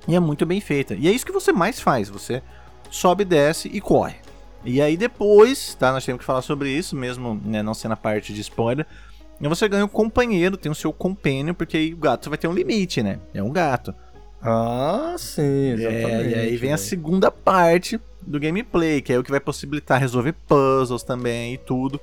E 0.07 0.15
é 0.15 0.21
muito 0.21 0.45
bem 0.45 0.61
feita. 0.61 0.95
E 0.95 1.09
é 1.09 1.11
isso 1.11 1.25
que 1.25 1.33
você 1.33 1.53
mais 1.53 1.81
faz, 1.81 2.09
você 2.09 2.43
sobe, 2.91 3.25
desce 3.25 3.69
e 3.69 3.81
corre. 3.81 4.17
E 4.65 4.81
aí 4.83 4.97
depois, 4.97 5.75
tá? 5.75 5.93
Nós 5.93 6.05
temos 6.05 6.21
que 6.21 6.25
falar 6.25 6.43
sobre 6.43 6.71
isso, 6.71 6.95
mesmo 6.95 7.41
né, 7.45 7.63
não 7.63 7.73
sendo 7.73 7.93
a 7.93 7.97
parte 7.97 8.33
de 8.33 8.41
spoiler. 8.43 8.87
E 9.41 9.49
você 9.49 9.67
ganha 9.67 9.85
um 9.85 9.89
companheiro, 9.89 10.57
tem 10.57 10.71
o 10.71 10.75
seu 10.75 10.93
companion, 10.93 11.55
porque 11.55 11.77
aí 11.77 11.95
o 11.95 11.97
gato 11.97 12.29
vai 12.29 12.39
ter 12.39 12.47
um 12.47 12.53
limite, 12.53 13.03
né? 13.03 13.19
É 13.33 13.43
um 13.43 13.51
gato. 13.51 13.95
Ah, 14.43 15.15
sim, 15.19 15.71
exatamente. 15.73 16.13
É, 16.13 16.31
e 16.31 16.35
aí 16.35 16.57
vem 16.57 16.73
a 16.73 16.79
segunda 16.79 17.31
parte 17.31 17.99
do 18.23 18.39
gameplay, 18.39 19.01
que 19.01 19.13
é 19.13 19.19
o 19.19 19.25
que 19.25 19.31
vai 19.31 19.41
possibilitar 19.41 20.01
resolver 20.01 20.35
puzzles 20.47 21.03
também 21.03 21.55
e 21.55 21.59
tudo, 21.59 22.01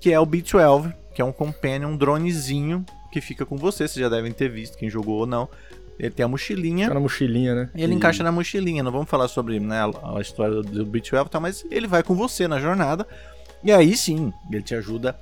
que 0.00 0.12
é 0.12 0.20
o 0.20 0.26
B12, 0.26 0.94
que 1.14 1.22
é 1.22 1.24
um 1.24 1.32
companion, 1.32 1.90
um 1.90 1.96
dronezinho 1.96 2.84
que 3.10 3.20
fica 3.20 3.46
com 3.46 3.56
você, 3.56 3.86
vocês 3.86 4.02
já 4.02 4.08
devem 4.08 4.32
ter 4.32 4.48
visto, 4.48 4.76
quem 4.76 4.90
jogou 4.90 5.20
ou 5.20 5.26
não. 5.26 5.48
Ele 5.98 6.10
tem 6.10 6.24
a 6.24 6.28
mochilinha. 6.28 6.86
Fica 6.86 6.94
na 6.94 7.00
mochilinha, 7.00 7.54
né? 7.54 7.70
Ele 7.74 7.92
e... 7.92 7.96
encaixa 7.96 8.24
na 8.24 8.32
mochilinha. 8.32 8.82
Não 8.82 8.90
vamos 8.90 9.08
falar 9.08 9.28
sobre 9.28 9.60
né, 9.60 9.78
a 10.02 10.20
história 10.20 10.60
do 10.60 10.84
B12 10.84 11.26
e 11.26 11.30
tal, 11.30 11.40
mas 11.40 11.64
ele 11.70 11.86
vai 11.86 12.02
com 12.02 12.16
você 12.16 12.48
na 12.48 12.58
jornada. 12.58 13.06
E 13.62 13.70
aí 13.70 13.96
sim, 13.96 14.32
ele 14.50 14.62
te 14.62 14.74
ajuda 14.74 15.16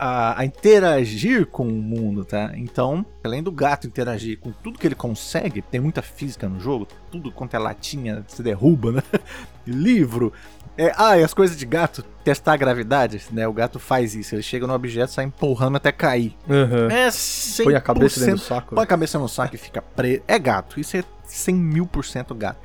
a, 0.00 0.40
a, 0.40 0.44
interagir 0.46 1.44
com 1.44 1.68
o 1.68 1.70
mundo, 1.70 2.24
tá? 2.24 2.52
Então, 2.54 3.04
além 3.22 3.42
do 3.42 3.52
gato 3.52 3.86
interagir 3.86 4.38
com 4.38 4.50
tudo 4.50 4.78
que 4.78 4.86
ele 4.86 4.94
consegue, 4.94 5.60
tem 5.60 5.78
muita 5.78 6.00
física 6.00 6.48
no 6.48 6.58
jogo, 6.58 6.88
tudo 7.10 7.30
quanto 7.30 7.54
é 7.54 7.58
latinha, 7.58 8.24
se 8.26 8.42
derruba, 8.42 8.92
né? 8.92 9.02
Livro. 9.66 10.32
É, 10.78 10.90
ah, 10.96 11.18
e 11.18 11.22
as 11.22 11.34
coisas 11.34 11.54
de 11.54 11.66
gato, 11.66 12.02
testar 12.24 12.54
a 12.54 12.56
gravidade, 12.56 13.20
né? 13.30 13.46
O 13.46 13.52
gato 13.52 13.78
faz 13.78 14.14
isso, 14.14 14.34
ele 14.34 14.42
chega 14.42 14.66
no 14.66 14.72
objeto, 14.72 15.12
sai 15.12 15.26
empurrando 15.26 15.76
até 15.76 15.92
cair. 15.92 16.34
Uhum. 16.48 16.90
É 16.90 17.08
100%, 17.08 17.64
Põe 17.64 17.74
a 17.74 17.80
cabeça 17.82 18.20
dentro 18.20 18.36
do 18.36 18.42
saco. 18.42 18.74
Põe 18.74 18.84
a 18.84 18.86
cabeça 18.86 19.18
no 19.18 19.28
saco 19.28 19.54
e 19.54 19.58
fica 19.58 19.82
preso. 19.82 20.22
É 20.26 20.38
gato, 20.38 20.80
isso 20.80 20.96
é 20.96 21.04
100 21.24 21.54
mil 21.54 21.86
por 21.86 22.06
cento 22.06 22.34
gato. 22.34 22.58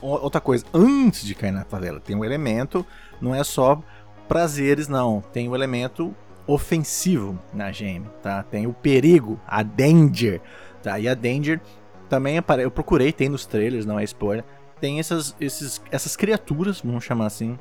Outra 0.00 0.40
coisa, 0.40 0.64
antes 0.72 1.26
de 1.26 1.34
cair 1.34 1.52
na 1.52 1.62
favela, 1.62 2.00
tem 2.00 2.16
um 2.16 2.24
elemento, 2.24 2.86
não 3.20 3.34
é 3.34 3.44
só 3.44 3.82
prazeres, 4.26 4.88
não. 4.88 5.20
Tem 5.20 5.46
o 5.46 5.50
um 5.50 5.54
elemento 5.54 6.16
ofensivo 6.52 7.38
na 7.52 7.70
GM, 7.70 8.04
tá? 8.22 8.42
Tem 8.42 8.66
o 8.66 8.72
perigo, 8.72 9.38
a 9.46 9.62
danger, 9.62 10.40
tá? 10.82 10.98
E 10.98 11.08
a 11.08 11.14
danger 11.14 11.60
também 12.08 12.38
aparece, 12.38 12.66
eu 12.66 12.70
procurei, 12.70 13.12
tem 13.12 13.28
nos 13.28 13.46
trailers, 13.46 13.86
não 13.86 13.98
é 13.98 14.04
spoiler. 14.04 14.44
Tem 14.80 14.98
essas, 14.98 15.36
esses, 15.40 15.80
essas 15.90 16.16
criaturas, 16.16 16.80
vamos 16.80 17.04
chamar 17.04 17.26
assim, 17.26 17.58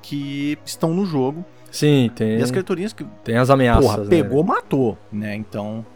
que 0.00 0.58
estão 0.64 0.92
no 0.92 1.06
jogo. 1.06 1.44
Sim, 1.70 2.10
tem. 2.14 2.38
E 2.38 2.42
as 2.42 2.50
criaturinhas 2.50 2.92
que. 2.92 3.04
Tem 3.24 3.36
as 3.36 3.48
ameaças. 3.48 3.84
Porra, 3.84 4.04
pegou, 4.06 4.42
né? 4.42 4.48
matou, 4.54 4.98
né? 5.10 5.36
Então, 5.36 5.86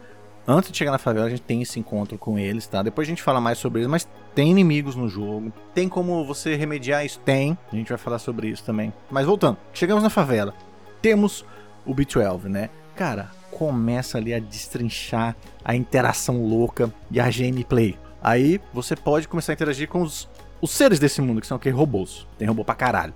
antes 0.47 0.71
de 0.71 0.77
chegar 0.77 0.91
na 0.91 0.97
favela, 0.97 1.25
a 1.25 1.29
gente 1.29 1.41
tem 1.41 1.61
esse 1.61 1.79
encontro 1.79 2.17
com 2.17 2.39
eles, 2.39 2.65
tá? 2.65 2.81
Depois 2.81 3.07
a 3.07 3.09
gente 3.09 3.21
fala 3.21 3.41
mais 3.41 3.57
sobre 3.57 3.81
eles, 3.81 3.89
mas 3.89 4.07
tem 4.33 4.49
inimigos 4.49 4.95
no 4.95 5.09
jogo. 5.09 5.51
Tem 5.73 5.89
como 5.89 6.25
você 6.25 6.55
remediar 6.55 7.05
isso? 7.05 7.19
Tem. 7.19 7.57
A 7.71 7.75
gente 7.75 7.89
vai 7.89 7.97
falar 7.97 8.19
sobre 8.19 8.47
isso 8.47 8.63
também. 8.63 8.93
Mas 9.11 9.25
voltando, 9.25 9.57
chegamos 9.73 10.03
na 10.03 10.09
favela. 10.09 10.53
Temos 11.01 11.43
o 11.87 11.95
B12, 11.95 12.43
né? 12.43 12.69
Cara, 12.95 13.31
começa 13.51 14.17
ali 14.17 14.33
a 14.33 14.39
destrinchar 14.39 15.35
a 15.63 15.75
interação 15.75 16.43
louca 16.43 16.93
e 17.09 17.19
a 17.19 17.29
gameplay. 17.29 17.97
Aí 18.21 18.59
você 18.73 18.95
pode 18.95 19.27
começar 19.27 19.53
a 19.53 19.55
interagir 19.55 19.87
com 19.87 20.01
os, 20.01 20.29
os 20.61 20.71
seres 20.71 20.99
desse 20.99 21.21
mundo, 21.21 21.41
que 21.41 21.47
são 21.47 21.57
aqueles 21.57 21.77
robôs. 21.77 22.27
Tem 22.37 22.47
robô 22.47 22.63
pra 22.63 22.75
caralho. 22.75 23.13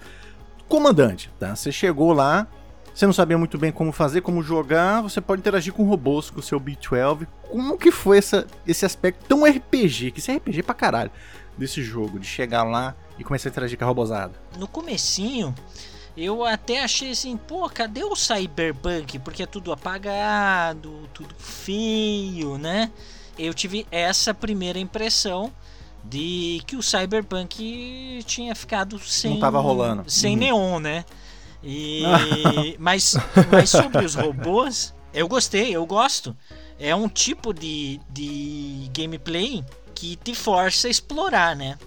Comandante, 0.68 1.30
tá? 1.40 1.56
Você 1.56 1.72
chegou 1.72 2.14
lá, 2.14 2.48
você 2.94 3.06
não 3.06 3.14
sabia 3.14 3.38
muito 3.38 3.58
bem 3.58 3.72
como 3.72 3.92
fazer, 3.92 4.22
como 4.22 4.42
jogar, 4.44 5.02
você 5.02 5.20
pode 5.20 5.40
interagir 5.40 5.74
com 5.74 5.84
robôs, 5.84 6.30
com 6.30 6.40
o 6.40 6.44
seu 6.44 6.60
B12. 6.60 7.28
Como 7.50 7.78
que 7.78 7.92
foi 7.92 8.18
essa, 8.18 8.46
esse 8.66 8.86
aspecto 8.86 9.26
tão 9.28 9.44
RPG, 9.46 10.12
que 10.12 10.20
isso 10.20 10.32
é 10.32 10.36
RPG 10.36 10.64
pra 10.64 10.76
caralho, 10.76 11.12
desse 11.58 11.82
jogo, 11.82 12.20
de 12.20 12.28
chegar 12.28 12.64
lá 12.64 12.96
e 13.18 13.24
começar 13.24 13.50
a 13.50 13.52
interagir 13.52 13.78
com 13.78 13.84
a 13.84 13.88
robozada? 13.88 14.34
No 14.58 14.68
comecinho, 14.68 15.54
eu 16.16 16.46
até 16.46 16.84
achei 16.84 17.12
assim, 17.12 17.38
pô, 17.38 17.70
cadê 17.70 18.04
o 18.04 18.16
Cyberpunk? 18.16 19.20
Porque 19.20 19.44
é 19.44 19.46
tudo 19.46 19.72
apagado, 19.72 21.10
tudo 21.14 21.34
feio, 21.38 22.58
né? 22.58 22.92
Eu 23.38 23.54
tive 23.54 23.88
essa 23.92 24.34
primeira 24.34 24.78
impressão 24.78 25.52
de 26.04 26.62
que 26.66 26.76
o 26.76 26.82
Cyberpunk 26.82 28.24
tinha 28.26 28.54
ficado 28.56 29.00
sem 29.00 29.34
não 29.34 29.40
tava 29.40 29.60
rolando. 29.60 30.04
sem 30.08 30.34
uhum. 30.34 30.40
neon, 30.40 30.80
né? 30.80 31.06
E 31.64 32.04
mas 32.80 33.16
mas 33.52 33.70
sobre 33.70 34.04
os 34.04 34.16
robôs, 34.16 34.94
eu 35.14 35.28
gostei, 35.28 35.76
eu 35.76 35.86
gosto. 35.86 36.36
É 36.80 36.96
um 36.96 37.08
tipo 37.08 37.54
de, 37.54 38.00
de 38.10 38.90
gameplay 38.92 39.64
que 39.94 40.16
te 40.16 40.34
força 40.34 40.88
a 40.88 40.92
explorar, 40.92 41.56
né? 41.56 41.78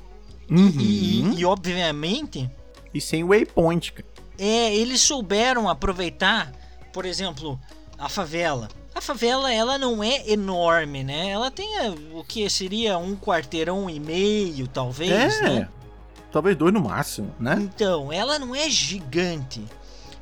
Uhum. 0.49 0.69
E, 0.79 1.21
e, 1.21 1.41
e, 1.41 1.45
obviamente. 1.45 2.49
E 2.93 3.01
sem 3.01 3.25
waypoint. 3.25 3.93
É, 4.39 4.75
eles 4.75 5.01
souberam 5.01 5.69
aproveitar, 5.69 6.53
por 6.93 7.05
exemplo, 7.05 7.59
a 7.99 8.09
favela. 8.09 8.69
A 8.95 9.01
favela 9.01 9.53
ela 9.53 9.77
não 9.77 10.03
é 10.03 10.29
enorme, 10.29 11.03
né? 11.03 11.29
Ela 11.29 11.51
tem 11.51 11.77
eh, 11.79 11.95
o 12.13 12.23
que 12.23 12.49
seria 12.49 12.97
um 12.97 13.17
quarteirão 13.17 13.91
e 13.91 13.99
meio, 13.99 14.69
talvez, 14.69 15.41
é, 15.41 15.43
né? 15.43 15.69
Talvez 16.31 16.57
dois 16.57 16.73
no 16.73 16.81
máximo, 16.81 17.35
né? 17.39 17.57
Então, 17.61 18.13
ela 18.13 18.39
não 18.39 18.55
é 18.55 18.69
gigante. 18.71 19.65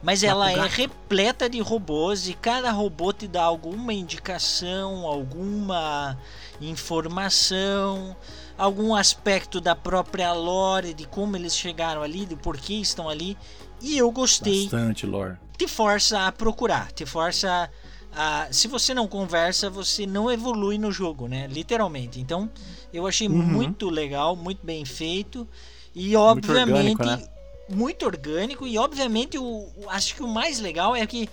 Mas 0.03 0.25
ela 0.25 0.51
é 0.51 0.67
repleta 0.67 1.49
de 1.49 1.61
robôs 1.61 2.29
e 2.29 2.35
cada 2.35 2.73
robô 2.73 3.13
te 3.13 3.29
dá 3.29 3.45
alguma 3.45 3.93
indicação, 3.93 5.07
alguma 5.07 6.19
informação, 6.61 8.17
algum 8.59 8.97
aspecto 8.97 9.61
da 9.61 9.77
própria 9.77 10.33
lore, 10.33 10.93
de 10.93 11.07
como 11.07 11.37
eles 11.37 11.57
chegaram 11.57 12.03
ali, 12.03 12.27
de 12.27 12.35
por 12.35 12.57
que 12.57 12.81
estão 12.81 13.09
ali. 13.09 13.39
E 13.83 13.99
eu 13.99 14.11
gostei. 14.11 14.63
Bastante 14.63 15.07
lore. 15.07 15.37
Te 15.59 15.67
força 15.69 16.27
a 16.27 16.33
procurar, 16.33 16.93
te 16.93 17.05
força 17.05 17.71
a. 18.15 18.49
Se 18.51 18.69
você 18.69 18.95
não 18.95 19.07
conversa, 19.07 19.69
você 19.69 20.07
não 20.07 20.31
evolui 20.31 20.79
no 20.79 20.91
jogo, 20.93 21.29
né? 21.29 21.47
Literalmente. 21.49 22.21
Então, 22.21 22.51
eu 22.93 23.07
achei 23.07 23.29
uhum. 23.29 23.35
muito 23.35 23.91
legal, 23.91 24.37
muito 24.37 24.65
bem 24.65 24.85
feito. 24.85 25.47
E 25.95 26.17
obviamente. 26.17 26.97
Muito 26.97 27.01
orgânico, 27.01 27.05
né? 27.05 27.29
muito 27.69 28.05
orgânico 28.05 28.67
e 28.67 28.77
obviamente 28.79 29.39
o, 29.39 29.69
acho 29.89 30.15
que 30.15 30.23
o 30.23 30.29
mais 30.29 30.61
legal 30.61 30.95
é 30.95 31.07
que 31.07 31.29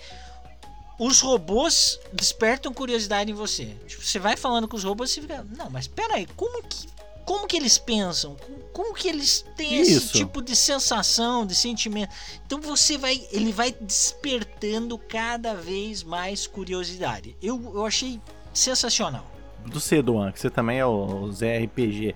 os 0.98 1.20
robôs 1.20 1.98
despertam 2.12 2.72
curiosidade 2.72 3.30
em 3.30 3.34
você. 3.34 3.76
Tipo, 3.86 4.04
você 4.04 4.18
vai 4.18 4.36
falando 4.36 4.68
com 4.68 4.76
os 4.76 4.84
robôs 4.84 5.16
e 5.16 5.20
fica, 5.22 5.46
não, 5.56 5.70
mas 5.70 5.86
pera 5.86 6.16
aí, 6.16 6.26
como 6.36 6.62
que 6.62 6.86
como 7.24 7.46
que 7.46 7.56
eles 7.56 7.78
pensam, 7.78 8.36
como 8.72 8.94
que 8.94 9.08
eles 9.08 9.44
têm 9.56 9.80
Isso. 9.80 9.98
esse 9.98 10.12
tipo 10.12 10.40
de 10.42 10.54
sensação, 10.56 11.46
de 11.46 11.54
sentimento. 11.54 12.14
Então 12.46 12.60
você 12.60 12.96
vai, 12.96 13.22
ele 13.30 13.52
vai 13.52 13.74
despertando 13.80 14.96
cada 14.98 15.54
vez 15.54 16.02
mais 16.02 16.46
curiosidade. 16.46 17.36
Eu, 17.42 17.60
eu 17.74 17.84
achei 17.84 18.20
sensacional. 18.52 19.30
Do 19.66 19.78
Cedoan, 19.78 20.32
que 20.32 20.40
você 20.40 20.50
também 20.50 20.78
é 20.78 20.86
o 20.86 21.30
ZRPG. 21.30 22.14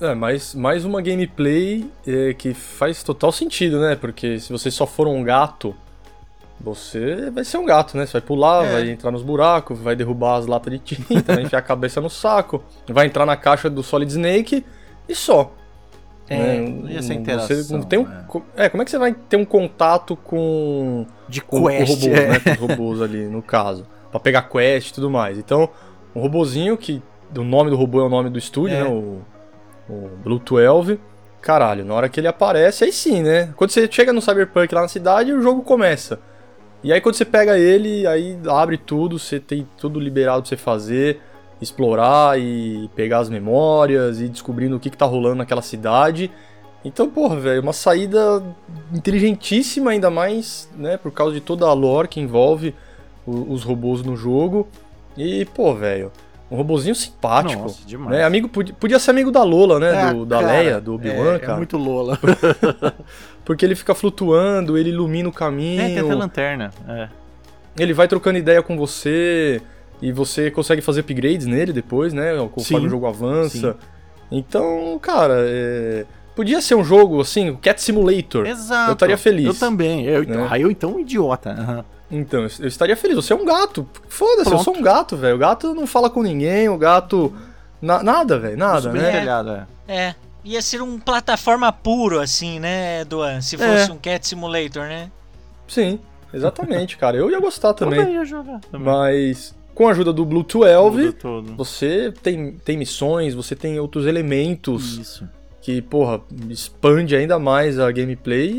É, 0.00 0.14
mais, 0.14 0.54
mais 0.54 0.84
uma 0.84 1.02
gameplay 1.02 1.90
é, 2.06 2.32
que 2.32 2.54
faz 2.54 3.02
total 3.02 3.32
sentido, 3.32 3.80
né? 3.80 3.96
Porque 3.96 4.38
se 4.38 4.52
você 4.52 4.70
só 4.70 4.86
for 4.86 5.08
um 5.08 5.24
gato 5.24 5.74
você 6.60 7.30
vai 7.30 7.44
ser 7.44 7.58
um 7.58 7.64
gato, 7.64 7.96
né? 7.96 8.04
Você 8.04 8.12
vai 8.12 8.20
pular, 8.20 8.64
é. 8.64 8.72
vai 8.72 8.90
entrar 8.90 9.10
nos 9.10 9.22
buracos, 9.22 9.78
vai 9.78 9.94
derrubar 9.94 10.36
as 10.36 10.46
latas 10.46 10.72
de 10.72 10.78
tinta, 10.78 11.22
vai 11.34 11.44
enfiar 11.44 11.58
a 11.60 11.62
cabeça 11.62 12.00
no 12.00 12.10
saco, 12.10 12.62
vai 12.88 13.06
entrar 13.06 13.24
na 13.24 13.36
caixa 13.36 13.70
do 13.70 13.82
Solid 13.82 14.10
Snake 14.10 14.64
e 15.08 15.14
só. 15.14 15.52
É, 16.28 16.60
né? 16.60 16.94
essa 16.96 17.14
interação. 17.14 17.56
Você 17.56 17.72
não 17.72 17.82
tem 17.82 17.98
um, 17.98 18.06
é. 18.56 18.66
é. 18.66 18.68
como 18.68 18.82
é 18.82 18.84
que 18.84 18.90
você 18.90 18.98
vai 18.98 19.14
ter 19.14 19.36
um 19.36 19.44
contato 19.44 20.14
com. 20.16 21.06
De 21.28 21.40
com, 21.40 21.66
quest, 21.66 21.86
com 21.86 21.94
robôs, 21.94 22.18
é. 22.18 22.28
né? 22.28 22.40
Com 22.40 22.50
os 22.50 22.70
robôs 22.70 23.02
ali, 23.02 23.24
no 23.26 23.42
caso. 23.42 23.86
Pra 24.10 24.20
pegar 24.20 24.42
quest 24.42 24.90
e 24.90 24.94
tudo 24.94 25.08
mais. 25.08 25.38
Então, 25.38 25.70
um 26.14 26.20
robozinho 26.20 26.76
que. 26.76 27.02
O 27.36 27.44
nome 27.44 27.70
do 27.70 27.76
robô 27.76 28.00
é 28.00 28.04
o 28.04 28.08
nome 28.08 28.30
do 28.30 28.38
estúdio, 28.38 28.76
é. 28.76 28.82
né? 28.82 28.88
O, 28.88 29.20
o 29.88 30.10
Blue 30.22 30.38
12. 30.38 30.98
Caralho, 31.40 31.84
na 31.84 31.94
hora 31.94 32.08
que 32.08 32.18
ele 32.18 32.26
aparece, 32.26 32.84
aí 32.84 32.92
sim, 32.92 33.22
né? 33.22 33.52
Quando 33.56 33.70
você 33.70 33.88
chega 33.90 34.12
no 34.12 34.20
Cyberpunk 34.20 34.74
lá 34.74 34.82
na 34.82 34.88
cidade, 34.88 35.32
o 35.32 35.40
jogo 35.40 35.62
começa. 35.62 36.20
E 36.82 36.92
aí 36.92 37.00
quando 37.00 37.16
você 37.16 37.24
pega 37.24 37.58
ele, 37.58 38.06
aí 38.06 38.38
abre 38.48 38.78
tudo, 38.78 39.18
você 39.18 39.40
tem 39.40 39.66
tudo 39.76 39.98
liberado 39.98 40.42
pra 40.42 40.48
você 40.48 40.56
fazer, 40.56 41.20
explorar 41.60 42.38
e 42.38 42.88
pegar 42.94 43.18
as 43.18 43.28
memórias 43.28 44.20
e 44.20 44.28
descobrindo 44.28 44.76
o 44.76 44.80
que, 44.80 44.90
que 44.90 44.96
tá 44.96 45.06
rolando 45.06 45.36
naquela 45.36 45.62
cidade. 45.62 46.30
Então, 46.84 47.10
porra, 47.10 47.36
velho, 47.36 47.62
uma 47.62 47.72
saída 47.72 48.42
inteligentíssima, 48.92 49.90
ainda 49.90 50.10
mais, 50.10 50.70
né, 50.76 50.96
por 50.96 51.10
causa 51.10 51.34
de 51.34 51.40
toda 51.40 51.66
a 51.66 51.72
lore 51.72 52.06
que 52.06 52.20
envolve 52.20 52.74
os 53.26 53.64
robôs 53.64 54.02
no 54.02 54.16
jogo. 54.16 54.68
E, 55.16 55.44
pô, 55.46 55.74
velho, 55.74 56.12
um 56.50 56.56
robozinho 56.56 56.94
simpático. 56.94 57.62
Nossa, 57.62 57.86
demais. 57.86 58.10
Né? 58.10 58.24
Amigo, 58.24 58.48
podia, 58.48 58.74
podia 58.74 58.98
ser 58.98 59.10
amigo 59.10 59.30
da 59.30 59.42
Lola, 59.42 59.78
né? 59.78 60.10
É, 60.10 60.12
do, 60.14 60.24
da 60.24 60.40
cara, 60.40 60.52
Leia, 60.52 60.80
do 60.80 60.94
Obi-Wan, 60.94 61.34
é, 61.34 61.38
cara. 61.38 61.52
É 61.52 61.56
muito 61.56 61.76
Lola. 61.76 62.18
Porque 63.44 63.64
ele 63.64 63.74
fica 63.74 63.94
flutuando, 63.94 64.76
ele 64.76 64.90
ilumina 64.90 65.28
o 65.28 65.32
É, 65.32 65.34
tem 65.34 65.48
até 65.84 65.94
caminho, 65.94 66.18
lanterna. 66.18 66.70
É. 66.86 67.08
ele 67.78 67.92
vai 67.92 68.06
trocando 68.06 68.38
ideia 68.38 68.62
com 68.62 68.76
você, 68.76 69.62
e 70.00 70.12
você 70.12 70.50
consegue 70.50 70.80
fazer 70.80 71.00
upgrades 71.00 71.46
nele 71.46 71.72
depois, 71.72 72.12
né? 72.12 72.36
Conforme 72.52 72.82
Sim, 72.82 72.86
o 72.86 72.90
jogo 72.90 73.06
avança. 73.06 73.72
sim. 73.72 73.74
Então, 74.30 74.98
cara, 75.00 75.36
é, 75.38 76.04
podia 76.36 76.60
ser 76.60 76.74
um 76.74 76.84
jogo 76.84 77.20
assim, 77.20 77.56
Cat 77.56 77.80
Simulator. 77.82 78.46
Exato. 78.46 78.90
Eu 78.90 78.92
estaria 78.92 79.16
feliz. 79.16 79.46
Eu 79.46 79.54
também. 79.54 80.04
Eu, 80.04 80.24
Né? 80.24 80.46
Aí 80.50 80.62
eu 80.62 80.70
então 80.70 80.94
um 80.96 81.00
idiota. 81.00 81.50
Aham. 81.50 81.84
Então, 82.10 82.40
eu 82.44 82.50
eu 82.60 82.66
estaria 82.68 82.96
feliz. 82.96 83.16
Você 83.16 83.32
é 83.32 83.36
um 83.36 83.44
gato. 83.44 83.86
Foda-se, 84.08 84.50
eu 84.50 84.58
sou 84.58 84.76
um 84.76 84.82
gato, 84.82 85.16
velho. 85.16 85.36
O 85.36 85.38
gato 85.38 85.74
não 85.74 85.86
fala 85.86 86.08
com 86.08 86.22
ninguém, 86.22 86.68
o 86.68 86.78
gato. 86.78 87.34
na- 87.80 88.02
nada, 88.02 88.38
velho, 88.38 88.56
nada, 88.56 88.80
Subi 88.82 88.98
né? 88.98 89.10
telhado, 89.12 89.50
é. 89.50 89.66
É. 89.86 90.14
Ia 90.44 90.62
ser 90.62 90.80
um 90.82 90.98
plataforma 90.98 91.70
puro, 91.72 92.18
assim, 92.20 92.58
né, 92.58 93.04
Duan? 93.04 93.40
Se 93.40 93.56
É. 93.56 93.58
fosse 93.58 93.92
um 93.92 93.96
Cat 93.98 94.26
Simulator, 94.26 94.84
né? 94.84 95.10
Sim, 95.68 96.00
exatamente, 96.32 96.96
cara. 96.96 97.16
Eu 97.16 97.30
ia 97.30 97.38
gostar 97.40 97.74
também. 97.74 97.98
Também 98.00 98.14
ia 98.14 98.24
jogar. 98.24 98.60
Também. 98.70 98.86
Mas 98.86 99.54
com 99.74 99.86
a 99.86 99.90
ajuda 99.92 100.12
do 100.12 100.24
Blue 100.24 100.42
12, 100.42 100.96
Muda 101.06 101.12
tudo. 101.12 101.54
você 101.56 102.12
tem, 102.22 102.52
tem 102.64 102.76
missões, 102.76 103.34
você 103.34 103.54
tem 103.54 103.78
outros 103.78 104.06
elementos 104.06 104.96
Isso. 104.98 105.28
Que, 105.68 105.82
porra, 105.82 106.22
expande 106.48 107.14
ainda 107.14 107.38
mais 107.38 107.78
a 107.78 107.92
gameplay 107.92 108.50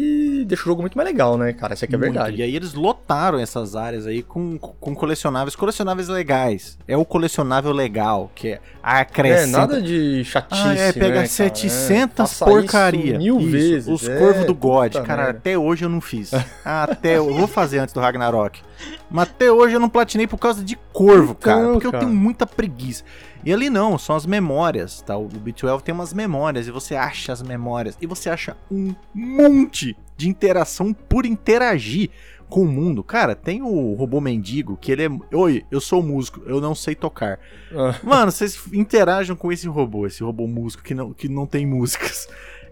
e 0.42 0.46
deixa 0.46 0.62
o 0.62 0.66
jogo 0.68 0.82
muito 0.82 0.96
mais 0.96 1.10
legal, 1.10 1.40
né, 1.40 1.54
cara? 1.54 1.74
Essa 1.74 1.86
aqui 1.86 1.96
é 1.96 1.98
Muito. 1.98 2.14
verdade. 2.14 2.38
E 2.38 2.44
aí 2.44 2.56
eles 2.56 2.76
lotaram 2.76 3.40
essas 3.40 3.76
áreas 3.76 4.06
aí 4.06 4.22
com, 4.22 4.60
com 4.60 4.94
colecionáveis, 4.94 5.56
colecionáveis 5.56 6.08
legais. 6.08 6.78
É 6.88 6.96
o 6.96 7.04
colecionável 7.04 7.72
legal, 7.72 8.30
que 8.36 8.50
é 8.50 8.52
É, 8.52 8.60
acrescenta. 8.84 9.58
nada 9.58 9.82
de 9.82 10.24
chatice, 10.24 10.62
Ah, 10.68 10.76
é, 10.76 10.94
pega 10.94 11.08
né, 11.08 11.14
cara? 11.16 11.28
700 11.28 11.90
É, 11.92 12.08
faça 12.16 12.46
porcaria. 12.46 13.04
isso 13.14 13.18
mil 13.18 13.40
Isso, 13.40 13.50
vezes. 13.50 13.88
Os 13.88 14.08
é, 14.08 14.16
corvos 14.20 14.46
do 14.46 14.54
God. 14.54 14.94
Cara, 14.98 15.24
merda. 15.24 15.40
até 15.40 15.58
hoje 15.58 15.86
eu 15.86 15.90
não 15.90 16.02
fiz. 16.02 16.30
Até 16.64 17.18
eu 17.18 17.34
vou 17.34 17.48
fazer 17.48 17.80
antes 17.80 17.94
do 17.94 18.00
Ragnarok. 18.00 18.62
Mas 19.10 19.24
até 19.30 19.52
hoje 19.52 19.74
eu 19.74 19.80
não 19.80 19.90
platinei 19.90 20.28
por 20.28 20.38
causa 20.38 20.64
de 20.64 20.78
corvo, 20.94 21.36
Então, 21.38 21.60
cara. 21.60 21.72
Porque 21.74 21.90
cara. 21.92 22.04
eu 22.04 22.08
tenho 22.08 22.14
muita 22.16 22.46
preguiça. 22.46 23.04
E 23.44 23.54
ali 23.54 23.70
não, 23.70 23.98
são 23.98 24.16
as 24.16 24.26
memórias, 24.26 25.02
tá? 25.02 25.18
O 25.18 25.30
B12 25.30 25.82
tem 25.82 25.94
umas 25.96 26.14
memórias 26.14 26.68
e 26.68 26.72
você 26.72 26.96
acha 26.96 27.32
as 27.32 27.42
memórias. 27.42 27.98
E 28.02 28.06
você 28.06 28.30
acha 28.30 28.58
um 28.70 28.94
monte 29.14 29.96
de 30.18 30.28
interação 30.28 30.94
por 30.94 31.26
interagir 31.26 32.10
com 32.50 32.62
o 32.62 32.68
mundo. 32.68 33.04
Cara, 33.04 33.36
tem 33.36 33.62
o 33.62 33.94
robô 33.94 34.20
mendigo, 34.20 34.76
que 34.76 34.92
ele 34.92 35.06
é. 35.06 35.36
Oi, 35.36 35.64
eu 35.72 35.80
sou 35.80 36.04
músico, 36.04 36.42
eu 36.46 36.60
não 36.60 36.76
sei 36.76 36.96
tocar. 36.96 37.40
Ah, 37.74 37.96
Mano, 38.04 38.32
vocês 38.32 38.60
interajam 38.74 39.36
com 39.36 39.52
esse 39.52 39.68
robô, 39.68 40.06
esse 40.08 40.24
robô 40.24 40.48
músico 40.48 40.84
que 40.84 40.94
não, 40.94 41.14
que 41.14 41.30
não 41.30 41.46
tem 41.46 41.66
músicas. 41.66 42.28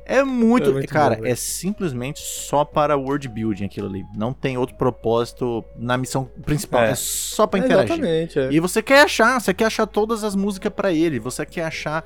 É 0.10 0.24
muito. 0.24 0.70
É 0.70 0.74
muito 0.74 0.88
cara, 0.90 1.18
bom, 1.18 1.26
é 1.26 1.36
simplesmente 1.36 2.20
só 2.22 2.64
para 2.64 2.96
world 2.96 3.28
building 3.28 3.66
aquilo 3.66 3.88
ali. 3.88 4.06
Não 4.16 4.32
tem 4.32 4.58
outro 4.58 4.76
propósito 4.78 5.64
na 5.78 5.98
missão 5.98 6.30
principal. 6.46 6.84
É, 6.84 6.92
É. 6.92 6.96
só 6.96 7.46
pra 7.46 7.60
interagir. 7.60 7.92
Exatamente, 7.96 8.40
é. 8.40 8.52
E 8.54 8.60
você 8.60 8.82
quer 8.82 9.02
achar, 9.02 9.40
você 9.42 9.54
quer 9.54 9.66
achar 9.66 9.86
todas 9.86 10.24
as 10.24 10.36
músicas 10.36 10.72
pra 10.74 10.94
ele, 10.94 11.20
você 11.20 11.46
quer 11.46 11.66
achar 11.66 12.06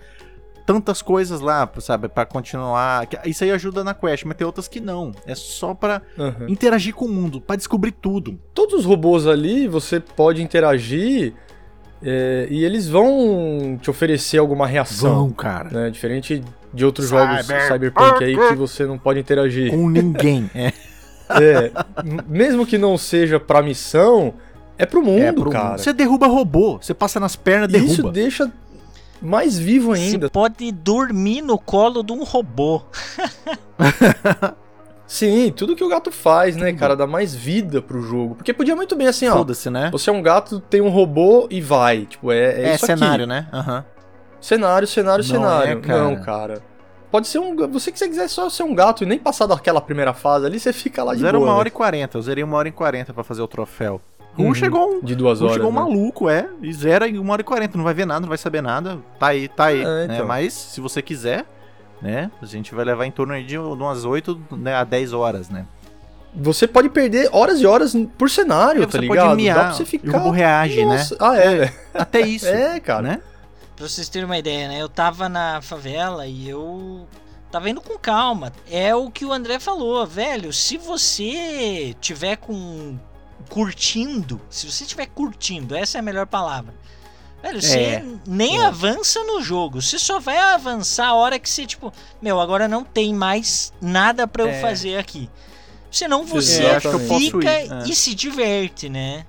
tantas 0.65 1.01
coisas 1.01 1.41
lá, 1.41 1.69
sabe, 1.79 2.07
Pra 2.07 2.25
continuar. 2.25 3.07
Isso 3.25 3.43
aí 3.43 3.51
ajuda 3.51 3.83
na 3.83 3.93
quest, 3.93 4.25
mas 4.25 4.35
tem 4.37 4.45
outras 4.47 4.67
que 4.67 4.79
não. 4.79 5.11
É 5.27 5.35
só 5.35 5.73
pra 5.73 6.01
Aham. 6.17 6.47
interagir 6.49 6.93
com 6.95 7.05
o 7.05 7.09
mundo, 7.09 7.39
pra 7.41 7.55
descobrir 7.55 7.91
tudo. 7.91 8.39
Todos 8.53 8.73
os 8.79 8.85
robôs 8.85 9.27
ali, 9.27 9.67
você 9.67 9.99
pode 9.99 10.41
interagir 10.41 11.33
é, 12.03 12.47
e 12.49 12.63
eles 12.63 12.87
vão 12.89 13.77
te 13.79 13.89
oferecer 13.89 14.37
alguma 14.39 14.65
reação. 14.65 15.13
Vão, 15.15 15.29
cara. 15.31 15.69
Né? 15.69 15.89
Diferente 15.89 16.41
de 16.73 16.85
outros 16.85 17.07
jogos 17.09 17.45
Cyber- 17.45 17.67
cyberpunk 17.67 18.23
aí 18.23 18.35
que 18.35 18.55
você 18.55 18.85
não 18.85 18.97
pode 18.97 19.19
interagir. 19.19 19.71
Com 19.71 19.89
ninguém. 19.89 20.49
É, 21.33 21.41
É, 21.41 21.71
mesmo 22.27 22.65
que 22.65 22.77
não 22.77 22.97
seja 22.97 23.39
pra 23.39 23.61
missão, 23.61 24.33
é 24.77 24.85
pro 24.85 25.01
mundo, 25.01 25.21
é 25.23 25.31
pro 25.31 25.49
cara. 25.49 25.69
mundo. 25.69 25.79
Você 25.79 25.93
derruba 25.93 26.27
robô, 26.27 26.77
você 26.81 26.93
passa 26.93 27.21
nas 27.21 27.37
pernas, 27.37 27.71
E 27.73 27.77
Isso 27.77 27.87
derruba. 27.97 28.11
deixa 28.11 28.51
mais 29.21 29.57
vivo 29.57 29.93
ainda. 29.93 30.27
Você 30.27 30.31
pode 30.31 30.69
dormir 30.73 31.41
no 31.41 31.57
colo 31.57 32.03
de 32.03 32.11
um 32.11 32.23
robô. 32.25 32.81
Sim, 35.07 35.51
tudo 35.55 35.75
que 35.75 35.83
o 35.83 35.89
gato 35.89 36.09
faz, 36.11 36.55
né, 36.55 36.71
cara, 36.71 36.95
dá 36.95 37.05
mais 37.05 37.35
vida 37.35 37.81
pro 37.81 38.01
jogo. 38.01 38.35
Porque 38.35 38.53
podia 38.53 38.75
muito 38.75 38.95
bem 38.95 39.07
assim, 39.07 39.27
ó. 39.27 39.33
Foda-se, 39.37 39.69
né? 39.69 39.89
Você 39.91 40.09
é 40.09 40.13
um 40.13 40.21
gato, 40.21 40.59
tem 40.61 40.79
um 40.79 40.87
robô 40.89 41.47
e 41.49 41.59
vai. 41.59 42.05
Tipo, 42.05 42.31
é, 42.31 42.37
é, 42.37 42.63
É, 42.69 42.75
isso 42.75 42.85
cenário, 42.85 43.25
aqui. 43.25 43.29
né? 43.33 43.47
Aham. 43.51 43.85
Cenário, 44.41 44.87
cenário, 44.87 45.23
Não 45.23 45.31
cenário. 45.31 45.71
é, 45.71 45.75
cara. 45.81 46.03
Não, 46.03 46.15
cara. 46.21 46.61
Pode 47.11 47.27
ser 47.27 47.39
um. 47.39 47.55
Você 47.69 47.91
que 47.91 47.99
você 47.99 48.07
quiser 48.07 48.27
só 48.27 48.49
ser 48.49 48.63
um 48.63 48.73
gato 48.73 49.03
e 49.03 49.05
nem 49.07 49.19
passar 49.19 49.45
daquela 49.45 49.79
primeira 49.81 50.13
fase 50.13 50.45
ali, 50.45 50.59
você 50.59 50.73
fica 50.73 51.03
lá 51.03 51.13
de 51.13 51.19
Zero 51.21 51.37
boa. 51.39 51.49
uma 51.49 51.53
né? 51.53 51.59
hora 51.59 51.67
e 51.67 51.71
quarenta. 51.71 52.17
Eu 52.17 52.21
zerei 52.21 52.43
uma 52.43 52.57
hora 52.57 52.67
e 52.67 52.71
quarenta 52.71 53.13
pra 53.13 53.23
fazer 53.23 53.41
o 53.41 53.47
troféu. 53.47 54.01
Um 54.37 54.45
Uhum. 54.47 54.53
chegou 54.55 54.93
um. 54.95 55.01
De 55.01 55.13
duas 55.13 55.41
Um 55.41 55.43
horas. 55.45 55.55
chegou 55.57 55.69
um 55.69 55.73
né? 55.73 55.79
maluco, 55.81 56.29
é, 56.29 56.47
e 56.61 56.71
zera 56.73 57.07
em 57.07 57.19
uma 57.19 57.33
hora 57.33 57.41
e 57.41 57.45
quarenta, 57.45 57.77
não 57.77 57.83
vai 57.83 57.93
ver 57.93 58.05
nada, 58.05 58.21
não 58.21 58.29
vai 58.29 58.37
saber 58.37 58.61
nada, 58.61 58.97
tá 59.19 59.27
aí, 59.27 59.49
tá 59.49 59.65
aí, 59.65 59.81
É, 59.81 59.83
né? 60.07 60.07
então. 60.15 60.25
Mas, 60.25 60.53
se 60.53 60.79
você 60.79 61.01
quiser, 61.01 61.45
né, 62.01 62.31
a 62.41 62.45
gente 62.45 62.73
vai 62.73 62.85
levar 62.85 63.05
em 63.05 63.11
torno 63.11 63.33
aí 63.33 63.43
de 63.43 63.57
umas 63.57 64.05
8 64.05 64.39
né, 64.53 64.73
a 64.73 64.85
10 64.85 65.11
horas, 65.11 65.49
né? 65.49 65.65
Você 66.33 66.65
pode 66.65 66.87
perder 66.87 67.27
horas 67.33 67.59
e 67.59 67.67
horas 67.67 67.93
por 68.17 68.29
cenário, 68.29 68.81
E 68.83 68.85
tá 68.85 68.91
você 68.93 68.97
ligado? 68.99 69.17
pode 69.17 69.29
Dá 69.31 69.35
miar, 69.35 69.59
pra 69.65 69.73
você 69.73 69.83
o 69.83 69.85
ficar. 69.85 70.17
robô 70.17 70.29
reage, 70.31 70.85
Nossa, 70.85 71.17
Ah, 71.19 71.35
é, 71.37 71.55
né? 71.65 71.73
Até 71.93 72.21
isso, 72.21 72.47
É, 72.47 72.79
cara. 72.79 73.01
né? 73.01 73.21
Pra 73.81 73.89
vocês 73.89 74.07
terem 74.09 74.27
uma 74.27 74.37
ideia, 74.37 74.67
né? 74.67 74.79
Eu 74.79 74.87
tava 74.87 75.27
na 75.27 75.59
favela 75.59 76.27
e 76.27 76.47
eu 76.47 77.07
tava 77.51 77.67
indo 77.67 77.81
com 77.81 77.97
calma. 77.97 78.53
É 78.69 78.93
o 78.95 79.09
que 79.09 79.25
o 79.25 79.33
André 79.33 79.59
falou, 79.59 80.05
velho. 80.05 80.53
Se 80.53 80.77
você 80.77 81.95
tiver 81.99 82.35
com. 82.35 82.99
curtindo, 83.49 84.39
se 84.51 84.71
você 84.71 84.85
tiver 84.85 85.07
curtindo, 85.07 85.75
essa 85.75 85.97
é 85.97 85.99
a 85.99 86.03
melhor 86.03 86.27
palavra. 86.27 86.75
Velho, 87.41 87.59
você 87.59 87.79
É. 87.79 88.05
nem 88.27 88.59
É. 88.61 88.65
avança 88.67 89.23
no 89.23 89.41
jogo. 89.41 89.81
Você 89.81 89.97
só 89.97 90.19
vai 90.19 90.37
avançar 90.37 91.07
a 91.07 91.13
hora 91.15 91.39
que 91.39 91.49
você, 91.49 91.65
tipo, 91.65 91.91
meu, 92.21 92.39
agora 92.39 92.67
não 92.67 92.83
tem 92.83 93.15
mais 93.15 93.73
nada 93.81 94.27
pra 94.27 94.43
eu 94.43 94.49
É. 94.49 94.61
fazer 94.61 94.95
aqui. 94.99 95.27
Senão 95.89 96.23
você 96.23 96.63
É, 96.65 96.75
eu 96.77 96.99
fica 96.99 97.49
é. 97.49 97.83
e 97.87 97.95
se 97.95 98.13
diverte, 98.13 98.87
né? 98.89 99.25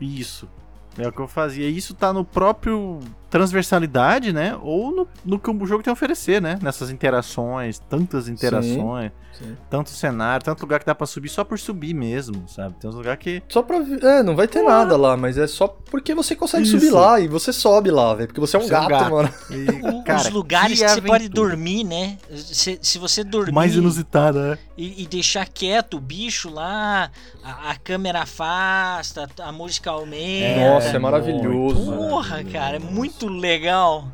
Isso. 0.00 0.48
É 0.96 1.06
o 1.06 1.12
que 1.12 1.20
eu 1.20 1.28
fazia. 1.28 1.68
Isso 1.68 1.92
tá 1.92 2.10
no 2.10 2.24
próprio 2.24 3.00
transversalidade, 3.30 4.32
né? 4.32 4.56
Ou 4.62 4.90
no, 4.90 5.08
no 5.24 5.38
que 5.38 5.50
o 5.50 5.66
jogo 5.66 5.82
tem 5.82 5.90
a 5.90 5.94
oferecer, 5.94 6.40
né? 6.42 6.58
Nessas 6.62 6.90
interações, 6.90 7.78
tantas 7.78 8.28
interações, 8.28 9.12
sim. 9.32 9.56
tanto 9.68 9.90
cenário, 9.90 10.44
tanto 10.44 10.60
lugar 10.62 10.80
que 10.80 10.86
dá 10.86 10.94
pra 10.94 11.06
subir 11.06 11.28
só 11.28 11.44
por 11.44 11.58
subir 11.58 11.94
mesmo, 11.94 12.48
sabe? 12.48 12.74
Tem 12.80 12.88
uns 12.90 12.96
lugares 12.96 13.20
que. 13.22 13.42
Só 13.48 13.62
pra. 13.62 13.78
ver- 13.80 14.02
É, 14.04 14.22
não 14.22 14.34
vai 14.36 14.48
ter 14.48 14.62
nada 14.62 14.96
lá, 14.96 15.16
mas 15.16 15.38
é 15.38 15.46
só 15.46 15.68
porque 15.68 16.14
você 16.14 16.34
consegue 16.34 16.64
Isso. 16.64 16.78
subir 16.78 16.90
lá 16.90 17.20
e 17.20 17.28
você 17.28 17.52
sobe 17.52 17.90
lá, 17.90 18.14
velho. 18.14 18.28
Porque 18.28 18.40
você 18.40 18.56
é 18.56 18.58
um 18.58 18.62
Você 18.62 18.74
é 18.74 18.78
um 18.78 18.88
gato, 18.88 18.90
gato. 18.90 19.10
mano. 19.10 19.32
e, 20.00 20.02
cara, 20.04 20.20
Os 20.20 20.30
lugares 20.30 20.78
que, 20.78 20.84
que 20.84 20.90
você 20.92 21.00
pode 21.02 21.28
dormir, 21.28 21.84
né? 21.84 22.18
Se, 22.34 22.78
se 22.82 22.98
você 22.98 23.22
dormir 23.24 23.52
Mais 23.52 23.74
inusitada, 23.74 24.50
né? 24.50 24.58
e, 24.76 25.02
e 25.02 25.06
deixar 25.06 25.46
quieto 25.48 25.96
o 25.98 26.00
bicho 26.00 26.48
lá, 26.50 27.10
a, 27.44 27.70
a 27.70 27.76
câmera 27.76 28.22
afasta, 28.22 29.28
a 29.40 29.52
música 29.52 29.90
aumenta. 29.90 30.70
Nossa, 30.70 30.88
é 30.88 30.98
maravilhoso. 30.98 31.92
Porra, 31.92 32.42
cara, 32.44 32.76
é 32.76 32.78
muito 32.78 33.19
legal. 33.28 34.06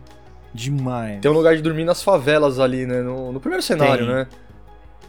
Demais. 0.54 1.20
Tem 1.20 1.30
um 1.30 1.34
lugar 1.34 1.54
de 1.56 1.62
dormir 1.62 1.84
nas 1.84 2.02
favelas 2.02 2.58
ali, 2.58 2.86
né? 2.86 3.02
No, 3.02 3.32
no 3.32 3.40
primeiro 3.40 3.62
cenário, 3.62 4.06
Tem. 4.06 4.14
né? 4.14 4.26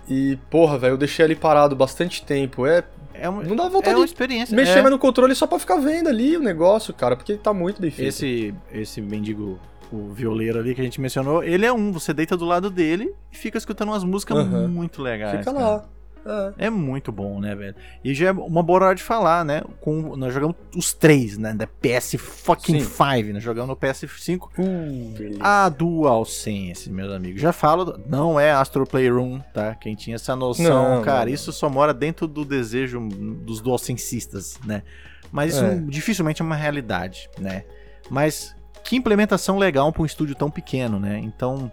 E, 0.10 0.38
porra, 0.50 0.78
velho, 0.78 0.94
eu 0.94 0.98
deixei 0.98 1.24
ali 1.26 1.36
parado 1.36 1.76
bastante 1.76 2.24
tempo. 2.26 2.66
É, 2.66 2.84
É 3.14 3.28
uma, 3.30 3.44
não 3.44 3.56
dá 3.56 3.66
é 3.66 3.70
vontade 3.70 3.96
uma 3.96 4.06
de 4.06 4.12
experiência. 4.12 4.56
mexer 4.56 4.80
é. 4.80 4.82
mais 4.82 4.92
no 4.92 5.00
controle 5.00 5.34
só 5.36 5.46
pra 5.48 5.60
ficar 5.60 5.78
vendo 5.78 6.08
ali 6.10 6.36
o 6.38 6.42
negócio, 6.42 6.94
cara, 6.94 7.16
porque 7.16 7.36
tá 7.36 7.54
muito 7.54 7.82
bem 7.82 7.92
feito. 7.92 8.08
Esse, 8.10 8.54
esse 8.72 9.02
mendigo, 9.02 9.60
o 9.92 10.10
violeiro 10.14 10.60
ali 10.60 10.74
que 10.76 10.82
a 10.82 10.84
gente 10.84 11.00
mencionou, 11.02 11.44
ele 11.44 11.66
é 11.66 11.72
um. 11.74 11.92
Você 11.92 12.14
deita 12.14 12.38
do 12.38 12.46
lado 12.46 12.70
dele 12.70 13.14
e 13.32 13.38
fica 13.38 13.58
escutando 13.58 13.90
umas 13.90 14.04
músicas 14.04 14.38
Aham. 14.38 14.68
muito 14.68 15.02
legais. 15.02 15.40
Fica 15.40 15.54
cara. 15.54 15.86
É. 16.60 16.66
É 16.66 16.70
muito 16.70 17.12
bom, 17.12 17.40
né, 17.40 17.56
velho? 17.56 17.76
E 18.04 18.13
já 18.13 18.28
é 18.28 18.32
uma 18.32 18.62
boa 18.62 18.84
hora 18.86 18.96
de 18.96 19.02
falar, 19.04 19.46
né? 19.46 19.62
Com, 19.80 20.16
nós 20.16 20.34
jogamos 20.34 20.56
os 20.76 20.94
três, 20.94 21.38
né? 21.38 21.54
Da 21.54 21.66
PS 21.66 22.16
fucking 22.20 22.82
Sim. 22.82 22.86
5, 23.22 23.34
né? 23.34 23.40
Jogamos 23.40 23.70
no 23.70 23.76
PS5. 23.76 24.50
Uh. 24.60 25.38
A 25.40 25.70
DualSense, 25.70 26.90
meus 26.92 27.12
amigos. 27.12 27.42
Já 27.42 27.54
falo, 27.54 28.00
não 28.08 28.40
é 28.40 28.52
Astro 28.52 28.86
Playroom, 28.86 29.40
tá? 29.54 29.76
Quem 29.76 29.96
tinha 29.96 30.16
essa 30.16 30.36
noção, 30.36 30.96
Não, 30.98 31.02
cara, 31.02 31.26
não, 31.26 31.34
isso 31.34 31.52
só 31.54 31.70
mora 31.70 31.94
dentro 31.94 32.28
do 32.28 32.44
desejo 32.44 33.00
dos 33.10 33.62
DualSensistas, 33.62 34.60
né? 34.66 34.84
Mas 35.32 35.54
isso 35.56 35.63
É. 35.63 35.76
dificilmente 35.76 36.42
é 36.42 36.46
uma 36.46 36.56
realidade, 36.56 37.30
né? 37.40 37.63
Mas 38.10 38.56
que 38.84 38.96
implementação 38.96 39.58
legal 39.58 39.92
pra 39.92 40.02
um 40.02 40.06
estúdio 40.06 40.36
tão 40.36 40.50
pequeno, 40.50 41.00
né? 41.00 41.20
Então, 41.20 41.72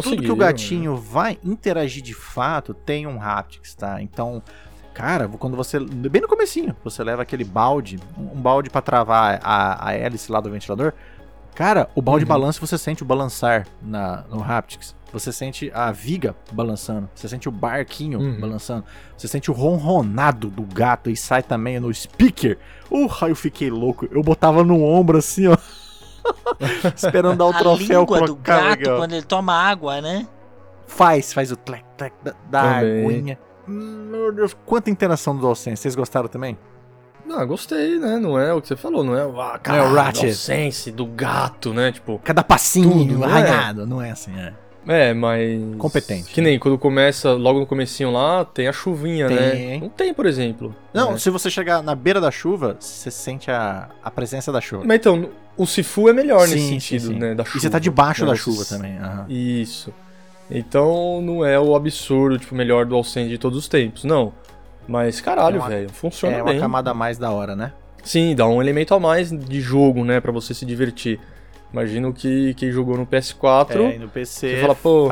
tudo 0.00 0.22
que 0.22 0.30
o 0.30 0.36
gatinho 0.36 0.96
vai 0.96 1.38
interagir 1.44 2.02
de 2.02 2.14
fato 2.14 2.72
tem 2.72 3.06
um 3.06 3.20
haptics, 3.20 3.74
tá? 3.74 4.00
Então, 4.00 4.42
cara, 4.94 5.28
quando 5.28 5.56
você. 5.56 5.78
Bem 5.80 6.22
no 6.22 6.28
comecinho, 6.28 6.74
você 6.82 7.02
leva 7.02 7.22
aquele 7.22 7.44
balde, 7.44 7.98
um 8.16 8.40
balde 8.40 8.70
para 8.70 8.80
travar 8.80 9.40
a, 9.42 9.88
a 9.88 9.92
hélice 9.92 10.30
lá 10.30 10.40
do 10.40 10.50
ventilador. 10.50 10.92
Cara, 11.54 11.90
o 11.94 12.00
balde 12.00 12.24
uhum. 12.24 12.28
balança 12.28 12.60
você 12.60 12.78
sente 12.78 13.02
o 13.02 13.06
balançar 13.06 13.66
na, 13.82 14.24
no 14.30 14.42
haptics. 14.42 14.94
Você 15.12 15.30
sente 15.30 15.70
a 15.74 15.92
viga 15.92 16.34
balançando. 16.52 17.10
Você 17.14 17.28
sente 17.28 17.46
o 17.46 17.52
barquinho 17.52 18.18
uhum. 18.18 18.40
balançando. 18.40 18.84
Você 19.16 19.28
sente 19.28 19.50
o 19.50 19.54
ronronado 19.54 20.48
do 20.48 20.62
gato 20.62 21.10
e 21.10 21.16
sai 21.16 21.42
também 21.42 21.78
no 21.78 21.92
speaker. 21.92 22.56
Uh, 22.90 23.08
eu 23.28 23.36
fiquei 23.36 23.70
louco. 23.70 24.08
Eu 24.10 24.22
botava 24.22 24.64
no 24.64 24.82
ombro 24.82 25.18
assim, 25.18 25.46
ó. 25.48 25.56
Esperando 26.94 27.38
dar 27.38 27.46
o 27.46 27.50
a 27.50 27.58
troféu 27.58 28.00
língua 28.00 28.20
do 28.22 28.36
gato 28.36 28.78
legal. 28.78 28.98
quando 28.98 29.12
ele 29.12 29.22
toma 29.22 29.54
água, 29.54 30.00
né? 30.00 30.26
Faz, 30.86 31.32
faz 31.32 31.50
o 31.50 31.56
tlec, 31.56 31.84
tlec 31.96 32.14
da, 32.22 32.34
da 32.50 32.78
aguinha. 32.78 33.38
Meu 33.66 34.32
Deus, 34.32 34.54
quanta 34.66 34.90
interação 34.90 35.34
do 35.34 35.40
DualSense. 35.40 35.80
Vocês 35.80 35.94
gostaram 35.94 36.28
também? 36.28 36.58
Não, 37.24 37.46
gostei, 37.46 37.98
né? 37.98 38.18
Não 38.18 38.38
é 38.38 38.52
o 38.52 38.60
que 38.60 38.68
você 38.68 38.76
falou, 38.76 39.04
não 39.04 39.16
é 39.16 39.24
o, 39.24 39.40
ah, 39.40 39.58
cara, 39.58 39.78
não 39.78 39.84
é 39.86 39.90
o 39.90 39.94
Ratchet. 39.94 40.22
DualSense 40.22 40.90
do 40.90 41.06
gato, 41.06 41.72
né? 41.72 41.92
Tipo, 41.92 42.20
cada 42.22 42.42
passinho 42.42 43.14
tudo, 43.14 43.24
arranhado, 43.24 43.86
não 43.86 44.02
é? 44.02 44.02
não 44.02 44.02
é 44.02 44.10
assim, 44.10 44.36
é. 44.38 44.52
É, 44.86 45.14
mas. 45.14 45.60
Competente. 45.78 46.32
Que 46.32 46.40
nem 46.40 46.58
quando 46.58 46.76
começa, 46.76 47.32
logo 47.32 47.60
no 47.60 47.66
comecinho 47.66 48.10
lá, 48.10 48.44
tem 48.44 48.68
a 48.68 48.72
chuvinha, 48.72 49.28
né? 49.28 49.50
tem. 49.50 49.66
né? 49.66 49.78
Não 49.78 49.88
tem, 49.88 50.12
por 50.12 50.26
exemplo. 50.26 50.74
Não, 50.92 51.12
né? 51.12 51.18
se 51.18 51.30
você 51.30 51.50
chegar 51.50 51.82
na 51.82 51.94
beira 51.94 52.20
da 52.20 52.30
chuva, 52.30 52.76
você 52.78 53.10
sente 53.10 53.50
a, 53.50 53.90
a 54.02 54.10
presença 54.10 54.50
da 54.50 54.60
chuva. 54.60 54.84
Mas 54.84 54.96
então, 54.96 55.28
o 55.56 55.66
Sifu 55.66 56.08
é 56.08 56.12
melhor 56.12 56.46
sim, 56.48 56.54
nesse 56.54 56.68
sentido, 56.68 57.06
sim, 57.06 57.12
sim. 57.14 57.18
né? 57.18 57.34
Da 57.34 57.44
chuva. 57.44 57.58
E 57.58 57.60
você 57.60 57.70
tá 57.70 57.78
debaixo 57.78 58.26
da 58.26 58.34
chuva 58.34 58.64
também. 58.64 58.98
Uhum. 58.98 59.24
Isso. 59.28 59.92
Então 60.50 61.22
não 61.22 61.44
é 61.44 61.58
o 61.58 61.74
absurdo, 61.74 62.38
tipo, 62.38 62.54
melhor 62.54 62.84
do 62.84 62.94
Alcend 62.94 63.28
de 63.28 63.38
todos 63.38 63.58
os 63.58 63.68
tempos, 63.68 64.04
não. 64.04 64.32
Mas 64.86 65.20
caralho, 65.20 65.62
é 65.62 65.68
velho, 65.68 65.90
funciona 65.90 66.42
bem. 66.42 66.54
É 66.54 66.56
uma 66.56 66.60
camada 66.60 66.92
mais 66.92 67.16
da 67.16 67.30
hora, 67.30 67.54
né? 67.54 67.72
Sim, 68.02 68.34
dá 68.34 68.46
um 68.46 68.60
elemento 68.60 68.94
a 68.94 69.00
mais 69.00 69.30
de 69.30 69.60
jogo, 69.60 70.04
né, 70.04 70.20
para 70.20 70.32
você 70.32 70.52
se 70.52 70.66
divertir. 70.66 71.20
Imagino 71.72 72.12
que 72.12 72.54
quem 72.54 72.70
jogou 72.70 72.96
no 72.96 73.06
PS4. 73.06 73.94
É, 73.94 73.98
no 73.98 74.08
PC. 74.08 74.56
Você 74.56 74.60
fala, 74.60 74.74
pô, 74.74 75.08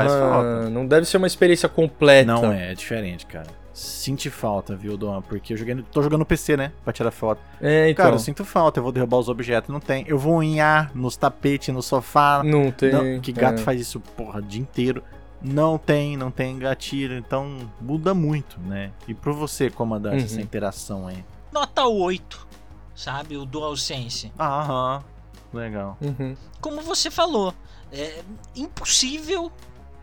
não 0.70 0.86
deve 0.86 1.06
ser 1.06 1.16
uma 1.16 1.26
experiência 1.26 1.68
completa. 1.68 2.32
Não 2.32 2.52
é, 2.52 2.72
é 2.72 2.74
diferente, 2.74 3.24
cara. 3.26 3.46
Sente 3.72 4.28
falta, 4.28 4.76
viu, 4.76 4.96
Dom? 4.96 5.22
Porque 5.22 5.54
eu 5.54 5.56
joguei, 5.56 5.82
tô 5.90 6.02
jogando 6.02 6.18
no 6.18 6.26
PC, 6.26 6.56
né? 6.56 6.72
Pra 6.84 6.92
tirar 6.92 7.10
foto. 7.10 7.40
É, 7.62 7.88
então. 7.88 8.04
Cara, 8.04 8.16
eu 8.16 8.18
sinto 8.18 8.44
falta, 8.44 8.78
eu 8.78 8.82
vou 8.82 8.92
derrubar 8.92 9.16
os 9.16 9.28
objetos, 9.28 9.70
não 9.70 9.80
tem. 9.80 10.04
Eu 10.06 10.18
vou 10.18 10.36
unhar 10.36 10.90
nos 10.94 11.16
tapetes, 11.16 11.72
no 11.72 11.80
sofá. 11.80 12.42
Não 12.44 12.70
tem. 12.70 12.92
Não, 12.92 13.20
que 13.20 13.32
gato 13.32 13.60
é. 13.60 13.62
faz 13.62 13.80
isso, 13.80 13.98
porra, 13.98 14.40
o 14.40 14.42
dia 14.42 14.60
inteiro. 14.60 15.02
Não 15.42 15.78
tem, 15.78 16.14
não 16.16 16.30
tem 16.30 16.58
gatilho, 16.58 17.16
então 17.16 17.56
muda 17.80 18.12
muito, 18.12 18.60
né? 18.60 18.90
E 19.08 19.14
pra 19.14 19.32
você, 19.32 19.70
comandante, 19.70 20.18
uhum. 20.18 20.24
essa 20.24 20.40
interação 20.40 21.06
aí? 21.06 21.24
Nota 21.50 21.86
8, 21.86 22.46
sabe? 22.94 23.38
O 23.38 23.46
DualSense. 23.46 24.30
Aham. 24.38 25.02
Legal. 25.52 25.96
Uhum. 26.00 26.36
Como 26.60 26.80
você 26.82 27.10
falou, 27.10 27.54
é 27.92 28.22
impossível 28.54 29.50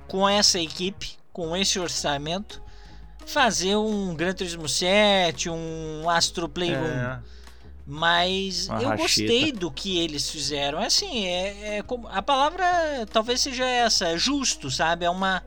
com 0.08 0.28
essa 0.28 0.60
equipe, 0.60 1.18
com 1.32 1.56
esse 1.56 1.80
orçamento, 1.80 2.62
fazer 3.26 3.76
um 3.76 4.16
Gran 4.16 4.34
Turismo 4.34 4.68
7, 4.68 5.50
um 5.50 6.10
Astro 6.10 6.48
Playroom. 6.48 6.86
É. 6.86 7.20
Mas 7.86 8.68
Uma 8.68 8.82
eu 8.82 8.90
racheta. 8.90 9.02
gostei 9.04 9.52
do 9.54 9.72
que 9.72 9.98
eles 9.98 10.30
fizeram. 10.30 10.82
É 10.82 10.88
assim, 10.88 11.26
é, 11.26 11.78
é, 11.78 11.84
a 12.10 12.22
palavra 12.22 12.66
talvez 13.12 13.40
seja 13.40 13.66
essa, 13.66 14.10
é 14.10 14.18
justo, 14.18 14.70
sabe? 14.70 15.06
É 15.06 15.10
uma, 15.10 15.42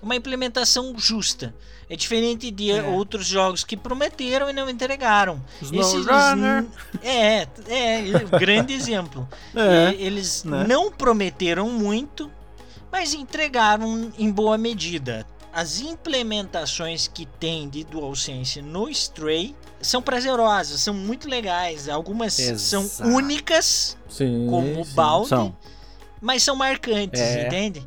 uma 0.00 0.16
implementação 0.16 0.98
justa. 0.98 1.54
É 1.88 1.96
diferente 1.96 2.50
de 2.50 2.70
é. 2.70 2.82
outros 2.82 3.26
jogos 3.26 3.62
que 3.62 3.76
prometeram 3.76 4.48
e 4.48 4.52
não 4.52 4.68
entregaram. 4.68 5.42
Esses, 5.60 6.06
Runner. 6.06 6.64
É, 7.02 7.46
é, 7.68 8.02
grande 8.38 8.72
exemplo. 8.74 9.28
É, 9.54 9.94
eles 9.98 10.44
né? 10.44 10.64
não 10.66 10.90
prometeram 10.90 11.68
muito, 11.70 12.30
mas 12.90 13.12
entregaram 13.12 14.12
em 14.18 14.30
boa 14.30 14.56
medida. 14.56 15.26
As 15.52 15.80
implementações 15.80 17.06
que 17.06 17.26
tem 17.26 17.68
de 17.68 17.84
DualSense 17.84 18.60
no 18.60 18.88
Stray 18.88 19.54
são 19.80 20.02
prazerosas, 20.02 20.80
são 20.80 20.92
muito 20.92 21.28
legais. 21.28 21.88
Algumas 21.88 22.38
Exato. 22.38 22.88
são 22.88 23.14
únicas, 23.14 23.96
sim, 24.08 24.46
como 24.48 24.80
o 24.80 24.84
balde, 24.86 25.28
são. 25.28 25.56
mas 26.20 26.42
são 26.42 26.56
marcantes, 26.56 27.20
é. 27.20 27.46
entende? 27.46 27.86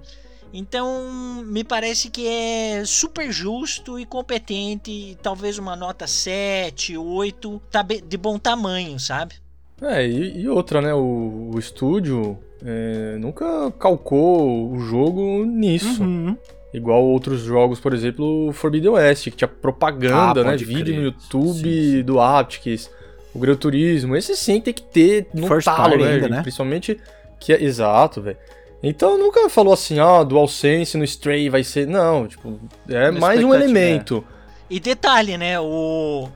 Então, 0.53 1.43
me 1.45 1.63
parece 1.63 2.09
que 2.09 2.27
é 2.27 2.83
super 2.85 3.31
justo 3.31 3.99
e 3.99 4.05
competente. 4.05 5.17
Talvez 5.21 5.57
uma 5.57 5.75
nota 5.75 6.07
7, 6.07 6.97
8, 6.97 7.61
tá 7.69 7.83
de 7.83 8.17
bom 8.17 8.39
tamanho, 8.39 8.99
sabe? 8.99 9.35
É, 9.81 10.07
e, 10.07 10.41
e 10.41 10.49
outra, 10.49 10.81
né? 10.81 10.93
O, 10.93 11.51
o 11.53 11.59
estúdio 11.59 12.39
é, 12.65 13.17
nunca 13.19 13.71
calcou 13.71 14.71
o 14.71 14.79
jogo 14.79 15.45
nisso. 15.45 16.01
Uhum. 16.01 16.35
Igual 16.73 17.03
outros 17.03 17.41
jogos, 17.41 17.79
por 17.79 17.93
exemplo, 17.93 18.51
Forbidden 18.53 18.91
West, 18.91 19.25
que 19.25 19.31
tinha 19.31 19.47
propaganda, 19.47 20.41
ah, 20.41 20.43
né? 20.43 20.57
Vídeo 20.57 20.85
crer. 20.85 20.95
no 20.95 21.03
YouTube 21.03 21.53
sim, 21.53 21.97
sim. 21.97 22.03
do 22.03 22.19
Aptix, 22.19 22.89
o 23.33 23.39
Gran 23.39 23.55
Turismo. 23.55 24.15
Esse 24.15 24.35
sim 24.35 24.59
tem 24.59 24.73
que 24.73 24.83
ter 24.83 25.27
no 25.33 25.47
First 25.47 25.65
talo, 25.65 25.97
né? 25.97 26.13
Ainda, 26.13 26.27
né? 26.27 26.41
Principalmente 26.41 26.99
que 27.39 27.53
é 27.53 27.63
exato, 27.63 28.21
velho. 28.21 28.37
Então 28.81 29.17
nunca 29.17 29.49
falou 29.49 29.73
assim, 29.73 29.99
ó, 29.99 30.21
ah, 30.21 30.23
DualSense 30.23 30.97
no 30.97 31.03
Stray 31.03 31.49
vai 31.49 31.63
ser. 31.63 31.87
Não, 31.87 32.27
tipo, 32.27 32.59
é 32.87 33.09
Uma 33.09 33.19
mais 33.19 33.43
um 33.43 33.53
elemento. 33.53 34.23
É. 34.33 34.37
E 34.69 34.79
detalhe, 34.79 35.37
né? 35.37 35.59
O. 35.59 36.29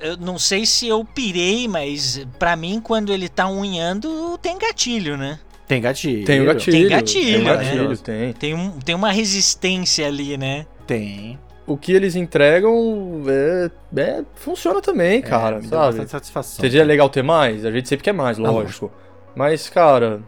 Eu 0.00 0.16
não 0.18 0.38
sei 0.38 0.66
se 0.66 0.86
eu 0.86 1.04
pirei, 1.04 1.66
mas 1.66 2.26
para 2.38 2.54
mim, 2.56 2.80
quando 2.80 3.12
ele 3.12 3.28
tá 3.28 3.48
unhando, 3.48 4.38
tem 4.38 4.58
gatilho, 4.58 5.16
né? 5.16 5.38
Tem 5.66 5.80
gatilho. 5.80 6.24
Tem 6.24 6.44
gatilho. 6.44 6.76
Tem 6.78 6.88
gatilho, 6.88 7.32
tem, 7.32 7.44
né? 7.44 7.54
gatilho, 7.54 7.98
tem. 7.98 8.32
Tem, 8.32 8.54
um, 8.54 8.70
tem 8.78 8.94
uma 8.94 9.10
resistência 9.12 10.06
ali, 10.06 10.36
né? 10.36 10.66
Tem. 10.86 11.38
O 11.66 11.76
que 11.76 11.92
eles 11.92 12.16
entregam 12.16 13.22
é, 13.26 13.70
é 14.00 14.24
funciona 14.34 14.80
também, 14.80 15.18
é, 15.18 15.22
cara. 15.22 15.58
Me 15.58 15.68
sabe? 15.68 16.06
satisfação. 16.08 16.60
Seria 16.62 16.84
legal 16.84 17.10
ter 17.10 17.22
mais? 17.22 17.66
A 17.66 17.70
gente 17.70 17.88
sempre 17.88 18.04
quer 18.04 18.12
mais, 18.12 18.38
lógico. 18.38 18.58
Ah, 18.58 18.62
lógico. 18.62 18.92
Mas, 19.36 19.68
cara, 19.68 20.22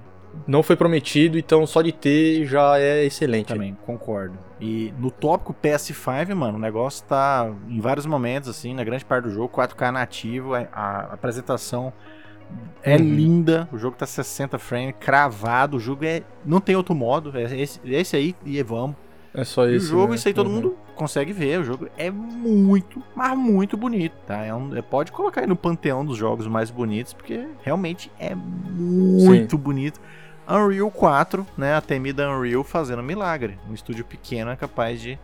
não 0.47 0.63
foi 0.63 0.77
prometido, 0.77 1.39
então 1.39 1.67
só 1.67 1.83
de 1.83 1.93
ter 1.93 2.45
já 2.47 2.79
é 2.79 3.05
excelente. 3.05 3.49
Também, 3.49 3.77
concordo. 3.87 4.39
E 4.61 4.93
no 4.99 5.11
tópico 5.11 5.55
PS5, 5.55 6.35
mano, 6.35 6.59
o 6.59 6.61
negócio 6.61 7.05
tá 7.07 7.51
em 7.69 7.81
vários 7.81 8.07
momentos, 8.07 8.49
assim, 8.49 8.75
na 8.75 8.85
grande 8.85 9.05
parte 9.05 9.25
do 9.25 9.31
jogo, 9.31 9.49
4K 9.55 9.91
nativo, 9.91 10.55
a, 10.55 10.69
a 10.73 11.01
apresentação 11.15 11.93
é 12.83 12.97
uhum. 12.97 13.03
linda, 13.03 13.69
o 13.73 13.79
jogo 13.79 13.97
tá 13.97 14.07
60 14.07 14.59
frames, 14.59 14.95
cravado, 14.99 15.77
o 15.77 15.81
jogo 15.81 16.05
é. 16.05 16.23
Não 16.45 16.61
tem 16.61 16.75
outro 16.75 16.95
modo, 16.95 17.37
é 17.37 17.61
esse, 17.61 17.81
esse 17.85 18.17
aí 18.17 18.35
e 18.45 18.63
vamos. 18.63 18.97
É 19.33 19.45
só 19.45 19.69
isso. 19.69 19.87
O 19.87 19.89
jogo, 19.91 20.09
né? 20.09 20.15
isso 20.17 20.27
aí 20.27 20.35
todo 20.35 20.49
uhum. 20.49 20.55
mundo 20.55 20.77
consegue 20.97 21.33
ver. 21.33 21.61
O 21.61 21.65
jogo 21.65 21.89
é 21.97 22.11
muito, 22.11 23.03
mas 23.15 23.37
muito 23.37 23.77
bonito, 23.77 24.15
tá? 24.27 24.45
É 24.45 24.55
um, 24.55 24.75
é, 24.77 24.83
pode 24.83 25.13
colocar 25.13 25.43
aí 25.43 25.47
no 25.47 25.57
panteão 25.57 26.05
dos 26.05 26.17
jogos 26.17 26.47
mais 26.47 26.71
bonitos, 26.71 27.13
porque 27.13 27.47
realmente 27.63 28.11
é 28.19 28.35
muito 28.35 29.57
Sim. 29.57 29.63
bonito. 29.63 30.01
Unreal 30.51 30.91
4, 30.91 31.47
né? 31.57 31.75
A 31.75 31.81
temida 31.81 32.29
Unreal 32.29 32.65
fazendo 32.65 33.03
milagre. 33.03 33.59
Um 33.69 33.75
estúdio 33.75 34.05
pequeno 34.05 34.51
é 34.51 34.57
capaz 34.57 35.01
de, 35.01 35.19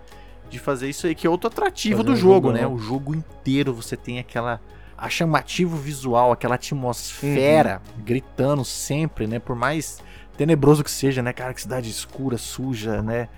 de 0.49 0.59
fazer 0.59 0.89
isso 0.89 1.07
aí, 1.07 1.15
que 1.15 1.27
é 1.27 1.31
outro 1.31 1.49
atrativo 1.49 2.03
do 2.03 2.15
jogo, 2.15 2.49
jogo, 2.49 2.53
né? 2.53 2.67
O 2.67 2.79
jogo 2.79 3.15
inteiro 3.15 3.75
você 3.75 3.97
tem 3.97 4.19
aquela 4.19 4.61
a 4.97 5.11
chamativo 5.11 5.77
visual, 5.77 6.33
aquela 6.33 6.55
atmosfera 6.55 7.83
uhum. 7.97 8.05
gritando 8.05 8.65
sempre, 8.65 9.27
né? 9.27 9.39
Por 9.39 9.55
mais 9.55 10.01
tenebroso 10.37 10.83
que 10.83 10.91
seja, 10.91 11.23
né? 11.23 11.33
Cara, 11.33 11.53
que 11.53 11.61
cidade 11.61 11.91
escura, 11.91 12.39
suja, 12.39 13.03
né? 13.03 13.29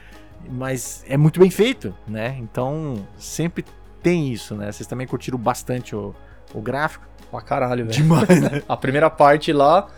Mas 0.49 1.05
é 1.09 1.17
muito 1.17 1.41
bem 1.41 1.51
feito, 1.51 1.95
né? 2.07 2.37
Então 2.39 3.05
sempre 3.17 3.65
tem 4.03 4.33
isso, 4.33 4.55
né? 4.55 4.71
Vocês 4.71 4.87
também 4.87 5.07
curtiram 5.07 5.39
bastante 5.39 5.97
o, 5.97 6.15
o 6.55 6.61
gráfico? 6.61 7.07
Pra 7.31 7.41
caralho, 7.41 7.85
velho. 7.85 7.97
Demais, 7.97 8.41
né? 8.41 8.63
a 8.69 8.77
primeira 8.77 9.11
parte 9.11 9.53
lá, 9.53 9.89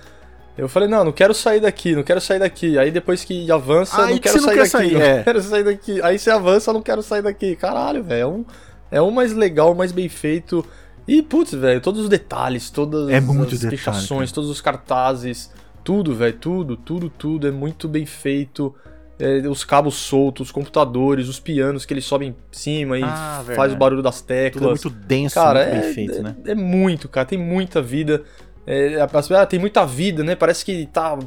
eu 0.56 0.68
falei, 0.68 0.88
não, 0.88 1.04
não 1.04 1.12
quero 1.12 1.32
sair 1.32 1.60
daqui, 1.60 1.94
não 1.94 2.02
quero 2.02 2.20
sair 2.20 2.38
daqui. 2.38 2.78
Aí 2.78 2.90
depois 2.90 3.24
que 3.24 3.50
avança, 3.50 4.04
Aí 4.04 4.14
não 4.14 4.18
quero 4.18 4.40
sair 4.40 4.56
daqui, 4.56 4.68
sair, 4.68 4.92
não 4.92 5.00
é. 5.00 5.22
quero 5.24 5.42
sair 5.42 5.64
daqui. 5.64 6.02
Aí 6.02 6.18
você 6.18 6.30
avança, 6.30 6.72
não 6.72 6.82
quero 6.82 7.02
sair 7.02 7.22
daqui. 7.22 7.56
Caralho, 7.56 8.02
velho, 8.02 8.20
é 8.20 8.26
um, 8.26 8.44
é 8.90 9.02
um 9.02 9.10
mais 9.10 9.32
legal, 9.32 9.74
mais 9.74 9.92
bem 9.92 10.08
feito. 10.08 10.64
E, 11.06 11.22
putz, 11.22 11.54
velho, 11.54 11.80
todos 11.80 12.02
os 12.02 12.08
detalhes, 12.08 12.70
todas 12.70 13.08
é 13.08 13.16
as 13.16 13.52
explicações, 13.52 14.32
todos 14.32 14.50
os 14.50 14.60
cartazes, 14.60 15.50
tudo, 15.82 16.14
velho, 16.14 16.36
tudo, 16.36 16.76
tudo, 16.76 17.08
tudo 17.10 17.48
é 17.48 17.50
muito 17.50 17.88
bem 17.88 18.06
feito. 18.06 18.74
É, 19.18 19.46
os 19.48 19.64
cabos 19.64 19.96
soltos, 19.96 20.48
os 20.48 20.52
computadores, 20.52 21.28
os 21.28 21.38
pianos 21.38 21.84
que 21.84 21.92
eles 21.92 22.06
sobem 22.06 22.30
em 22.30 22.36
cima 22.50 22.98
e 22.98 23.02
ah, 23.02 23.44
faz 23.54 23.70
o 23.72 23.76
barulho 23.76 24.02
das 24.02 24.22
teclas. 24.22 24.80
Tudo 24.80 24.94
é 24.94 24.98
muito 24.98 25.06
denso, 25.08 25.34
cara, 25.34 25.60
muito 25.62 25.74
é, 25.74 25.80
bem 25.80 25.94
feito, 25.94 26.22
né? 26.22 26.36
É 26.46 26.54
muito, 26.54 27.08
cara, 27.08 27.26
tem 27.26 27.38
muita 27.38 27.82
vida. 27.82 28.22
É, 28.66 28.98
ah, 29.00 29.46
tem 29.46 29.58
muita 29.58 29.84
vida, 29.84 30.22
né? 30.22 30.34
Parece 30.34 30.64
que 30.64 30.86
tá 30.86 31.18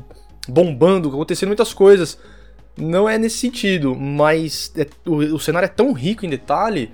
bombando, 0.48 1.10
acontecendo 1.10 1.50
muitas 1.50 1.74
coisas. 1.74 2.18
não 2.78 3.08
é 3.08 3.18
nesse 3.18 3.38
sentido, 3.38 3.96
mas 3.96 4.74
é, 4.78 4.88
o, 5.06 5.36
o, 5.36 5.40
cenário 5.40 5.66
é 5.66 5.70
tão 5.70 5.94
rico 5.94 6.26
em 6.26 6.30
detalhe 6.30 6.92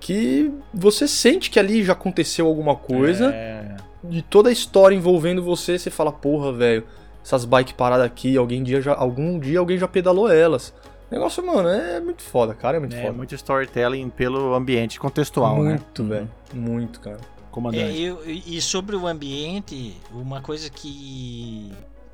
que 0.00 0.50
você 0.72 1.06
sente 1.06 1.50
que 1.50 1.58
ali 1.58 1.82
já 1.84 1.92
aconteceu 1.92 2.46
alguma 2.46 2.76
coisa. 2.76 3.32
É. 3.34 3.76
De 4.02 4.22
toda 4.22 4.48
a 4.48 4.52
história 4.52 4.94
envolvendo 4.94 5.42
você, 5.42 5.76
você 5.76 5.90
fala, 5.90 6.12
porra, 6.12 6.52
velho, 6.52 6.84
essas 7.24 7.44
bikes 7.44 7.72
paradas 7.72 8.06
aqui, 8.06 8.36
alguém 8.36 8.62
dia 8.62 8.80
já, 8.80 8.94
algum 8.94 9.38
dia 9.38 9.58
alguém 9.58 9.76
já 9.76 9.88
pedalou 9.88 10.30
elas. 10.30 10.72
O 11.10 11.14
negócio, 11.14 11.44
mano, 11.44 11.68
é 11.68 12.00
muito 12.00 12.22
foda, 12.22 12.54
cara, 12.54 12.76
é 12.76 12.80
muito 12.80 12.94
é, 12.94 13.00
foda. 13.00 13.12
É 13.12 13.16
muito 13.16 13.34
storytelling 13.34 14.08
pelo 14.10 14.54
ambiente 14.54 15.00
contextual, 15.00 15.56
muito, 15.56 15.68
né? 15.68 15.72
Muito, 15.72 16.04
velho, 16.04 16.30
muito, 16.54 17.00
cara. 17.00 17.18
Comandante. 17.58 17.84
É, 17.84 17.98
eu, 17.98 18.22
e 18.24 18.62
sobre 18.62 18.94
o 18.94 19.04
ambiente, 19.04 19.96
uma 20.12 20.40
coisa 20.40 20.70
que 20.70 21.72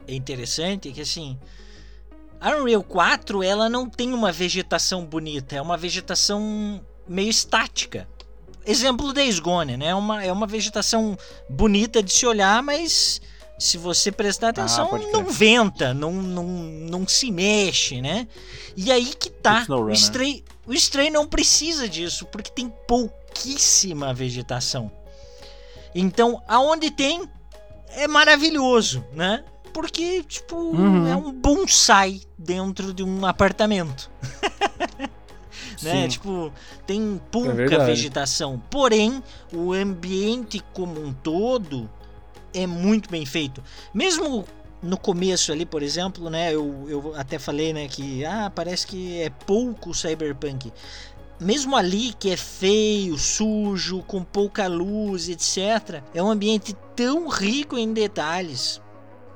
é 0.08 0.14
interessante 0.14 0.88
é 0.88 0.92
que, 0.92 1.02
assim, 1.02 1.38
a 2.40 2.56
Unreal 2.56 2.82
4, 2.82 3.42
ela 3.42 3.68
não 3.68 3.86
tem 3.86 4.14
uma 4.14 4.32
vegetação 4.32 5.04
bonita, 5.04 5.54
é 5.54 5.60
uma 5.60 5.76
vegetação 5.76 6.80
meio 7.06 7.28
estática. 7.28 8.08
Exemplo 8.64 9.12
Days 9.12 9.38
Gone, 9.38 9.76
né? 9.76 9.88
É 9.88 9.94
uma, 9.94 10.24
é 10.24 10.32
uma 10.32 10.46
vegetação 10.46 11.14
bonita 11.46 12.02
de 12.02 12.10
se 12.10 12.24
olhar, 12.24 12.62
mas 12.62 13.20
se 13.58 13.76
você 13.76 14.10
prestar 14.10 14.46
ah, 14.46 14.50
atenção, 14.50 14.88
ah, 14.94 14.98
não 15.12 15.26
venta, 15.26 15.92
não, 15.92 16.10
não, 16.10 16.46
não 16.46 17.06
se 17.06 17.30
mexe, 17.30 18.00
né? 18.00 18.26
E 18.74 18.90
aí 18.90 19.12
que 19.12 19.28
tá. 19.28 19.66
O 19.68 19.90
Stray, 19.90 20.42
o 20.66 20.72
Stray 20.72 21.10
não 21.10 21.26
precisa 21.26 21.86
disso, 21.86 22.24
porque 22.32 22.50
tem 22.50 22.72
pouquíssima 22.88 24.14
vegetação. 24.14 24.90
Então, 25.94 26.42
aonde 26.48 26.90
tem, 26.90 27.28
é 27.90 28.08
maravilhoso, 28.08 29.04
né? 29.12 29.44
Porque, 29.72 30.22
tipo, 30.22 30.56
uhum. 30.56 31.06
é 31.06 31.16
um 31.16 31.32
bonsai 31.32 32.20
dentro 32.38 32.92
de 32.94 33.02
um 33.02 33.26
apartamento. 33.26 34.10
né? 35.82 36.08
Tipo, 36.08 36.52
tem 36.86 37.20
pouca 37.30 37.74
é 37.74 37.84
vegetação. 37.84 38.60
Porém, 38.70 39.22
o 39.52 39.72
ambiente 39.72 40.62
como 40.72 41.00
um 41.00 41.12
todo 41.12 41.90
é 42.52 42.66
muito 42.66 43.10
bem 43.10 43.26
feito. 43.26 43.62
Mesmo 43.92 44.44
no 44.84 44.98
começo 44.98 45.50
ali, 45.50 45.64
por 45.64 45.82
exemplo, 45.82 46.28
né? 46.28 46.54
Eu, 46.54 46.86
eu 46.88 47.14
até 47.16 47.38
falei, 47.38 47.72
né, 47.72 47.88
que 47.88 48.24
ah, 48.24 48.52
parece 48.54 48.86
que 48.86 49.20
é 49.20 49.30
pouco 49.30 49.94
cyberpunk. 49.94 50.72
Mesmo 51.44 51.76
ali 51.76 52.14
que 52.18 52.30
é 52.30 52.38
feio, 52.38 53.18
sujo, 53.18 54.02
com 54.04 54.24
pouca 54.24 54.66
luz, 54.66 55.28
etc., 55.28 56.02
é 56.14 56.22
um 56.22 56.30
ambiente 56.30 56.74
tão 56.96 57.28
rico 57.28 57.76
em 57.76 57.92
detalhes. 57.92 58.80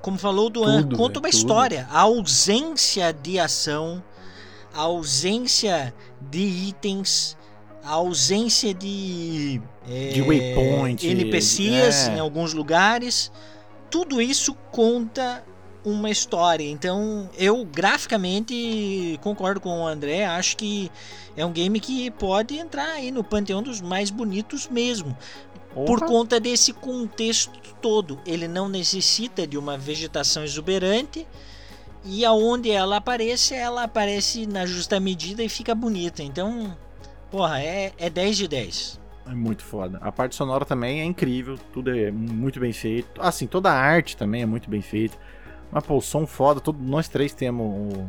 Como 0.00 0.16
falou 0.16 0.48
do 0.48 0.64
An, 0.64 0.88
conta 0.88 1.18
uma 1.18 1.28
tudo. 1.28 1.36
história. 1.36 1.86
A 1.90 2.00
ausência 2.00 3.12
de 3.12 3.38
ação, 3.38 4.02
a 4.72 4.80
ausência 4.80 5.94
de 6.18 6.38
itens, 6.38 7.36
a 7.84 7.90
ausência 7.90 8.72
de, 8.72 9.60
é, 9.86 10.08
de 10.08 10.22
waypoint, 10.22 11.06
NPCs 11.06 12.08
é. 12.08 12.16
em 12.16 12.20
alguns 12.20 12.54
lugares, 12.54 13.30
tudo 13.90 14.18
isso 14.22 14.54
conta 14.72 15.44
uma 15.90 16.10
história. 16.10 16.64
Então, 16.64 17.28
eu 17.36 17.64
graficamente 17.64 19.18
concordo 19.22 19.60
com 19.60 19.80
o 19.80 19.86
André, 19.86 20.26
acho 20.26 20.56
que 20.56 20.90
é 21.36 21.44
um 21.44 21.52
game 21.52 21.78
que 21.80 22.10
pode 22.12 22.56
entrar 22.56 22.88
aí 22.90 23.10
no 23.10 23.22
panteão 23.24 23.62
dos 23.62 23.80
mais 23.80 24.10
bonitos 24.10 24.68
mesmo. 24.68 25.16
Porra. 25.72 25.86
Por 25.86 26.00
conta 26.06 26.40
desse 26.40 26.72
contexto 26.72 27.74
todo, 27.80 28.18
ele 28.26 28.48
não 28.48 28.68
necessita 28.68 29.46
de 29.46 29.56
uma 29.56 29.76
vegetação 29.76 30.42
exuberante 30.42 31.26
e 32.04 32.24
aonde 32.24 32.70
ela 32.70 32.96
aparece, 32.96 33.54
ela 33.54 33.84
aparece 33.84 34.46
na 34.46 34.64
justa 34.64 34.98
medida 34.98 35.42
e 35.42 35.48
fica 35.48 35.74
bonita. 35.74 36.22
Então, 36.22 36.76
porra, 37.30 37.60
é, 37.60 37.92
é 37.98 38.08
10 38.08 38.36
de 38.36 38.48
10. 38.48 39.00
É 39.26 39.34
muito 39.34 39.62
foda. 39.62 39.98
A 40.00 40.10
parte 40.10 40.34
sonora 40.34 40.64
também 40.64 41.02
é 41.02 41.04
incrível, 41.04 41.58
tudo 41.72 41.94
é 41.94 42.10
muito 42.10 42.58
bem 42.58 42.72
feito. 42.72 43.20
Assim, 43.20 43.46
toda 43.46 43.70
a 43.70 43.74
arte 43.74 44.16
também 44.16 44.42
é 44.42 44.46
muito 44.46 44.70
bem 44.70 44.80
feita. 44.80 45.18
Mas, 45.70 45.84
pô, 45.84 45.96
o 45.96 46.00
som 46.00 46.26
foda, 46.26 46.60
todo, 46.60 46.78
nós 46.80 47.08
três 47.08 47.32
temos 47.32 47.66
o, 47.66 48.08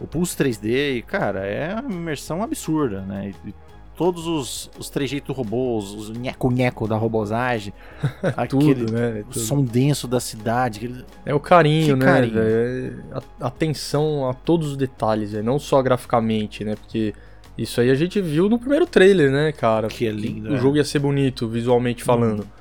o 0.00 0.06
Pulse 0.06 0.36
3D 0.36 0.96
e, 0.96 1.02
cara, 1.02 1.46
é 1.46 1.74
uma 1.74 1.92
imersão 1.92 2.42
absurda, 2.42 3.00
né? 3.02 3.32
E, 3.46 3.54
todos 3.96 4.26
os, 4.26 4.70
os 4.78 4.90
trejeitos 4.90 5.34
robôs, 5.36 5.92
os 5.92 6.10
nheco-nheco 6.10 6.86
da 6.86 6.96
robosagem, 6.96 7.72
aquele 8.36 8.74
Tudo, 8.74 8.92
né? 8.92 9.24
Tudo. 9.30 9.38
som 9.38 9.62
denso 9.62 10.06
da 10.06 10.20
cidade. 10.20 10.78
Aquele... 10.78 11.04
É 11.24 11.34
o 11.34 11.40
carinho, 11.40 11.96
que 11.96 12.04
né? 12.04 12.12
Carinho. 12.12 12.38
É 12.38 12.92
atenção 13.40 14.28
a 14.28 14.34
todos 14.34 14.72
os 14.72 14.76
detalhes, 14.76 15.32
véio, 15.32 15.44
não 15.44 15.58
só 15.58 15.80
graficamente, 15.82 16.64
né? 16.64 16.74
Porque 16.74 17.14
isso 17.56 17.80
aí 17.80 17.90
a 17.90 17.94
gente 17.94 18.20
viu 18.20 18.48
no 18.48 18.58
primeiro 18.58 18.86
trailer, 18.86 19.30
né, 19.30 19.52
cara? 19.52 19.88
Que 19.88 20.06
é 20.06 20.10
lindo. 20.10 20.50
O 20.50 20.56
é. 20.56 20.58
jogo 20.58 20.76
ia 20.76 20.84
ser 20.84 20.98
bonito, 20.98 21.48
visualmente 21.48 22.02
hum. 22.02 22.06
falando. 22.06 22.42
Hum. 22.42 22.53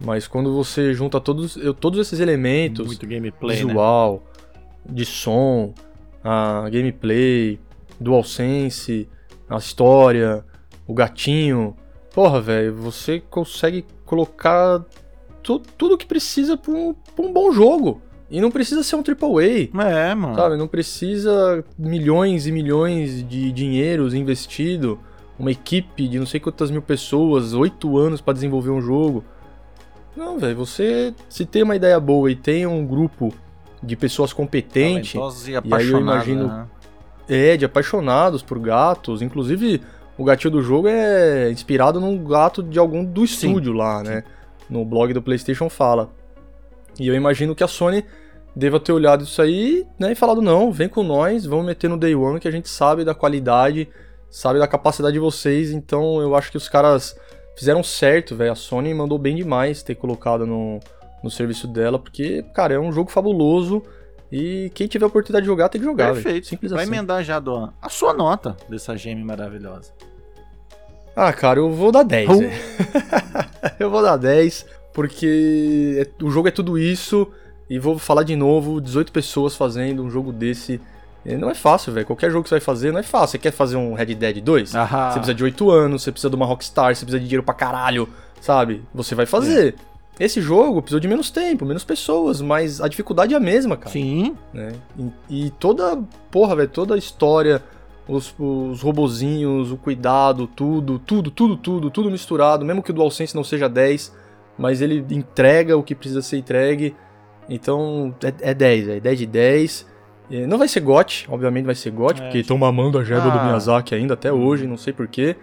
Mas 0.00 0.28
quando 0.28 0.54
você 0.54 0.92
junta 0.92 1.20
todos, 1.20 1.56
eu, 1.56 1.72
todos 1.72 1.98
esses 2.00 2.20
elementos, 2.20 2.86
Muito 2.86 3.06
gameplay, 3.06 3.58
né? 3.58 3.64
visual, 3.64 4.22
né? 4.84 4.92
de 4.94 5.04
som, 5.04 5.72
a 6.22 6.68
gameplay, 6.70 7.58
DualSense, 7.98 9.08
a 9.48 9.56
história, 9.56 10.44
o 10.86 10.94
gatinho. 10.94 11.74
Porra, 12.14 12.40
velho, 12.40 12.74
você 12.74 13.20
consegue 13.20 13.84
colocar 14.04 14.84
tu, 15.42 15.60
tudo 15.60 15.96
que 15.96 16.06
precisa 16.06 16.56
pra 16.56 16.72
um, 16.72 16.94
pra 16.94 17.24
um 17.24 17.32
bom 17.32 17.52
jogo. 17.52 18.02
E 18.28 18.40
não 18.40 18.50
precisa 18.50 18.82
ser 18.82 18.96
um 18.96 19.02
AAA. 19.02 19.70
É, 19.88 20.14
mano. 20.14 20.34
Sabe, 20.34 20.56
não 20.56 20.66
precisa 20.66 21.64
milhões 21.78 22.46
e 22.46 22.52
milhões 22.52 23.26
de 23.26 23.52
dinheiros 23.52 24.14
investido, 24.14 24.98
uma 25.38 25.52
equipe 25.52 26.08
de 26.08 26.18
não 26.18 26.26
sei 26.26 26.40
quantas 26.40 26.70
mil 26.70 26.82
pessoas, 26.82 27.54
oito 27.54 27.96
anos 27.96 28.20
para 28.20 28.34
desenvolver 28.34 28.70
um 28.70 28.80
jogo. 28.80 29.24
Não, 30.16 30.38
velho, 30.38 30.56
você 30.56 31.14
se 31.28 31.44
tem 31.44 31.62
uma 31.62 31.76
ideia 31.76 32.00
boa 32.00 32.30
e 32.30 32.36
tem 32.36 32.66
um 32.66 32.86
grupo 32.86 33.32
de 33.82 33.94
pessoas 33.94 34.32
competentes, 34.32 35.14
e, 35.46 35.52
e 35.52 35.74
aí 35.74 35.88
eu 35.88 36.00
imagino 36.00 36.48
né? 36.48 36.66
é 37.28 37.56
de 37.56 37.64
apaixonados 37.64 38.42
por 38.42 38.58
gatos, 38.58 39.20
inclusive 39.20 39.82
o 40.16 40.24
gatinho 40.24 40.52
do 40.52 40.62
jogo 40.62 40.88
é 40.88 41.50
inspirado 41.50 42.00
num 42.00 42.24
gato 42.24 42.62
de 42.62 42.78
algum 42.78 43.04
do 43.04 43.24
estúdio 43.24 43.72
sim, 43.72 43.78
lá, 43.78 44.02
né? 44.02 44.24
No 44.68 44.84
blog 44.84 45.12
do 45.12 45.22
PlayStation 45.22 45.68
fala. 45.68 46.10
E 46.98 47.06
eu 47.06 47.14
imagino 47.14 47.54
que 47.54 47.62
a 47.62 47.68
Sony 47.68 48.02
deva 48.54 48.80
ter 48.80 48.92
olhado 48.92 49.24
isso 49.24 49.42
aí 49.42 49.86
né, 49.98 50.12
e 50.12 50.14
falado: 50.14 50.40
não, 50.40 50.72
vem 50.72 50.88
com 50.88 51.02
nós, 51.02 51.44
vamos 51.44 51.66
meter 51.66 51.88
no 51.88 51.98
Day 51.98 52.14
One 52.14 52.40
que 52.40 52.48
a 52.48 52.50
gente 52.50 52.68
sabe 52.68 53.04
da 53.04 53.14
qualidade, 53.14 53.88
sabe 54.30 54.58
da 54.58 54.66
capacidade 54.66 55.12
de 55.12 55.20
vocês. 55.20 55.70
Então 55.70 56.20
eu 56.20 56.34
acho 56.34 56.50
que 56.50 56.56
os 56.56 56.68
caras 56.68 57.14
fizeram 57.56 57.82
certo, 57.82 58.36
velho. 58.36 58.52
A 58.52 58.54
Sony 58.54 58.92
mandou 58.94 59.18
bem 59.18 59.34
demais 59.34 59.82
ter 59.82 59.94
colocado 59.94 60.46
no, 60.46 60.78
no 61.22 61.30
serviço 61.30 61.66
dela, 61.66 61.98
porque, 61.98 62.44
cara, 62.54 62.74
é 62.74 62.78
um 62.78 62.92
jogo 62.92 63.10
fabuloso. 63.10 63.82
E 64.30 64.70
quem 64.74 64.86
tiver 64.86 65.04
a 65.04 65.08
oportunidade 65.08 65.44
de 65.44 65.46
jogar, 65.46 65.68
tem 65.68 65.80
que 65.80 65.86
jogar. 65.86 66.12
Perfeito. 66.12 66.32
Véio. 66.32 66.44
Simples 66.44 66.72
Vai 66.72 66.82
assim. 66.82 66.92
emendar 66.92 67.24
já, 67.24 67.38
Doan. 67.38 67.72
A 67.80 67.88
sua 67.88 68.12
nota 68.12 68.56
dessa 68.68 68.96
geme 68.96 69.24
maravilhosa. 69.24 69.92
Ah, 71.14 71.32
cara, 71.32 71.60
eu 71.60 71.70
vou 71.70 71.90
dar 71.90 72.02
10. 72.02 72.28
Uh. 72.28 72.42
eu 73.80 73.88
vou 73.88 74.02
dar 74.02 74.16
10, 74.16 74.66
porque 74.92 76.04
é, 76.04 76.24
o 76.24 76.30
jogo 76.30 76.48
é 76.48 76.50
tudo 76.50 76.76
isso. 76.76 77.26
E 77.70 77.78
vou 77.78 77.98
falar 77.98 78.22
de 78.22 78.36
novo: 78.36 78.80
18 78.80 79.12
pessoas 79.12 79.54
fazendo 79.56 80.02
um 80.02 80.10
jogo 80.10 80.32
desse. 80.32 80.80
Não 81.34 81.50
é 81.50 81.54
fácil, 81.54 81.92
velho. 81.92 82.06
Qualquer 82.06 82.30
jogo 82.30 82.44
que 82.44 82.48
você 82.48 82.56
vai 82.56 82.60
fazer 82.60 82.92
não 82.92 83.00
é 83.00 83.02
fácil. 83.02 83.32
Você 83.32 83.38
quer 83.38 83.50
fazer 83.50 83.76
um 83.76 83.94
Red 83.94 84.14
Dead 84.14 84.40
2? 84.40 84.70
Você 84.70 85.18
precisa 85.18 85.34
de 85.34 85.44
8 85.44 85.70
anos, 85.70 86.02
você 86.02 86.12
precisa 86.12 86.30
de 86.30 86.36
uma 86.36 86.46
Rockstar, 86.46 86.94
você 86.94 87.04
precisa 87.04 87.18
de 87.18 87.24
dinheiro 87.24 87.42
pra 87.42 87.54
caralho, 87.54 88.08
sabe? 88.40 88.82
Você 88.94 89.14
vai 89.14 89.26
fazer. 89.26 89.74
É. 90.20 90.24
Esse 90.24 90.40
jogo 90.40 90.80
precisou 90.80 91.00
de 91.00 91.08
menos 91.08 91.30
tempo, 91.30 91.66
menos 91.66 91.84
pessoas, 91.84 92.40
mas 92.40 92.80
a 92.80 92.88
dificuldade 92.88 93.34
é 93.34 93.36
a 93.36 93.40
mesma, 93.40 93.76
cara. 93.76 93.90
Sim. 93.90 94.34
Né? 94.52 94.72
E, 95.28 95.46
e 95.46 95.50
toda, 95.50 96.02
porra, 96.30 96.56
velho, 96.56 96.68
toda 96.68 96.94
a 96.94 96.98
história, 96.98 97.62
os, 98.08 98.34
os 98.38 98.80
robozinhos, 98.80 99.70
o 99.72 99.76
cuidado, 99.76 100.46
tudo, 100.46 100.98
tudo, 100.98 101.30
tudo, 101.30 101.56
tudo, 101.56 101.90
tudo 101.90 102.10
misturado, 102.10 102.64
mesmo 102.64 102.82
que 102.82 102.90
o 102.90 102.94
DualSense 102.94 103.36
não 103.36 103.44
seja 103.44 103.68
10, 103.68 104.14
mas 104.56 104.80
ele 104.80 105.04
entrega 105.10 105.76
o 105.76 105.82
que 105.82 105.94
precisa 105.94 106.22
ser 106.22 106.38
entregue. 106.38 106.96
Então, 107.48 108.14
é, 108.22 108.50
é 108.50 108.54
10, 108.54 108.88
é 108.88 109.00
10 109.00 109.18
de 109.18 109.26
10. 109.26 109.95
Não 110.48 110.58
vai 110.58 110.68
ser 110.68 110.80
GOT, 110.80 111.26
obviamente 111.28 111.64
vai 111.64 111.74
ser 111.74 111.90
GOT, 111.90 112.20
é, 112.20 112.24
porque 112.24 112.38
estão 112.38 112.58
mamando 112.58 112.98
a 112.98 113.04
jeba 113.04 113.26
ah. 113.26 113.30
do 113.30 113.44
Miyazaki 113.44 113.94
ainda 113.94 114.14
até 114.14 114.32
hoje, 114.32 114.66
não 114.66 114.76
sei 114.76 114.92
porquê. 114.92 115.36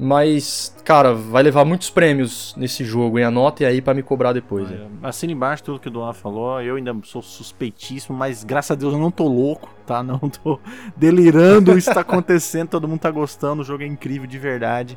Mas, 0.00 0.76
cara, 0.84 1.12
vai 1.12 1.42
levar 1.42 1.64
muitos 1.64 1.90
prêmios 1.90 2.54
nesse 2.56 2.84
jogo, 2.84 3.18
hein? 3.18 3.24
Anotem 3.24 3.66
aí 3.66 3.82
para 3.82 3.94
me 3.94 4.02
cobrar 4.02 4.32
depois. 4.32 4.70
É, 4.70 4.86
assina 5.02 5.32
embaixo 5.32 5.64
tudo 5.64 5.80
que 5.80 5.88
o 5.88 5.90
Doan 5.90 6.12
falou. 6.12 6.62
Eu 6.62 6.76
ainda 6.76 6.94
sou 7.02 7.20
suspeitíssimo, 7.20 8.16
mas 8.16 8.44
graças 8.44 8.70
a 8.70 8.74
Deus 8.76 8.92
eu 8.92 9.00
não 9.00 9.10
tô 9.10 9.26
louco, 9.26 9.68
tá? 9.84 10.00
Não 10.04 10.18
tô 10.18 10.60
delirando 10.96 11.76
isso 11.76 11.92
tá 11.92 12.02
acontecendo. 12.02 12.68
Todo 12.68 12.86
mundo 12.86 13.00
tá 13.00 13.10
gostando, 13.10 13.62
o 13.62 13.64
jogo 13.64 13.82
é 13.82 13.86
incrível 13.86 14.26
de 14.26 14.38
verdade. 14.38 14.96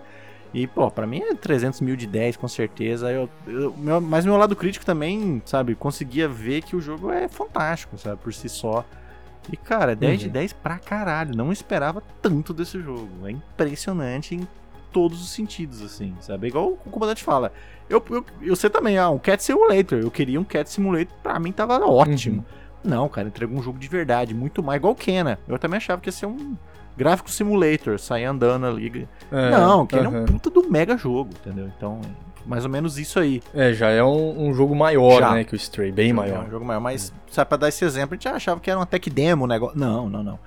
E, 0.54 0.68
pô, 0.68 0.92
pra 0.92 1.08
mim 1.08 1.22
é 1.22 1.34
300 1.34 1.82
mil 1.82 1.96
de 1.96 2.06
10, 2.06 2.38
com 2.38 2.48
certeza. 2.48 3.10
Eu, 3.10 3.30
eu, 3.48 3.74
meu, 3.78 4.00
mas 4.00 4.26
meu 4.26 4.38
lado 4.38 4.56
crítico 4.56 4.86
também, 4.86 5.42
sabe, 5.46 5.74
conseguia 5.74 6.28
ver 6.28 6.62
que 6.62 6.76
o 6.76 6.82
jogo 6.82 7.10
é 7.12 7.28
fantástico, 7.28 7.98
sabe, 7.98 8.22
por 8.22 8.34
si 8.34 8.50
só. 8.50 8.86
E, 9.52 9.58
cara, 9.58 9.96
10 9.96 10.20
de 10.20 10.26
Uhum. 10.28 10.32
10 10.34 10.54
pra 10.54 10.78
caralho. 10.78 11.36
Não 11.36 11.52
esperava 11.52 12.04
tanto 12.22 12.54
desse 12.54 12.80
jogo. 12.82 13.10
É 13.26 13.32
impressionante 13.32 14.36
em 14.36 14.48
todos 14.92 15.22
os 15.22 15.30
sentidos, 15.32 15.82
assim, 15.82 16.14
sabe? 16.20 16.48
Igual 16.48 16.70
o 16.70 16.76
comandante 16.90 17.24
fala. 17.24 17.52
Eu, 17.90 18.04
eu, 18.10 18.26
eu 18.42 18.56
sei 18.56 18.70
também, 18.70 18.98
ah, 18.98 19.10
um 19.10 19.18
Cat 19.18 19.44
Simulator. 19.44 20.00
Eu 20.00 20.12
queria 20.12 20.40
um 20.40 20.44
Cat 20.44 20.70
Simulator, 20.70 21.14
pra 21.24 21.40
mim 21.40 21.52
tava 21.52 21.80
ótimo. 21.86 22.46
Não, 22.84 23.08
cara, 23.08 23.28
entregou 23.28 23.58
um 23.60 23.64
jogo 23.64 23.78
de 23.78 23.88
verdade, 23.88 24.34
muito 24.34 24.62
mais. 24.64 24.78
Igual 24.78 24.94
o 24.94 24.96
Kena. 24.96 25.40
Eu 25.48 25.58
também 25.60 25.78
achava 25.78 26.02
que 26.02 26.08
ia 26.10 26.12
ser 26.14 26.26
um 26.26 26.56
gráfico 26.98 27.30
simulator, 27.30 28.00
sair 28.00 28.26
andando 28.26 28.66
ali. 28.66 29.08
É, 29.32 29.52
não, 29.52 29.86
que 29.86 29.96
ele 29.96 30.06
é 30.06 30.10
um 30.10 30.26
puta 30.26 30.50
do 30.50 30.70
mega 30.70 30.98
jogo, 30.98 31.30
entendeu? 31.40 31.70
Então, 31.78 32.02
mais 32.46 32.64
ou 32.66 32.70
menos 32.72 32.98
isso 32.98 33.20
aí. 33.20 33.42
É, 33.54 33.74
já 33.74 33.90
é 33.90 34.04
um, 34.04 34.48
um 34.50 34.54
jogo 34.54 34.76
maior, 34.76 35.20
Já. 35.20 35.34
né, 35.34 35.44
que 35.44 35.54
o 35.54 35.56
Stray, 35.56 35.92
bem 35.92 36.10
É 36.10 36.14
maior. 36.14 36.46
um 36.46 36.50
jogo 36.50 36.66
maior. 36.66 36.80
Mas, 36.80 37.14
sabe, 37.30 37.48
pra 37.50 37.58
dar 37.58 37.70
esse 37.70 37.84
exemplo, 37.86 38.14
a 38.14 38.16
gente 38.16 38.28
achava 38.28 38.60
que 38.60 38.70
era 38.70 38.80
uma 38.80 38.86
tech 38.86 39.10
demo, 39.10 39.46
o 39.46 39.48
negócio. 39.48 39.78
Não, 39.78 40.10
não, 40.10 40.24
não. 40.24 40.40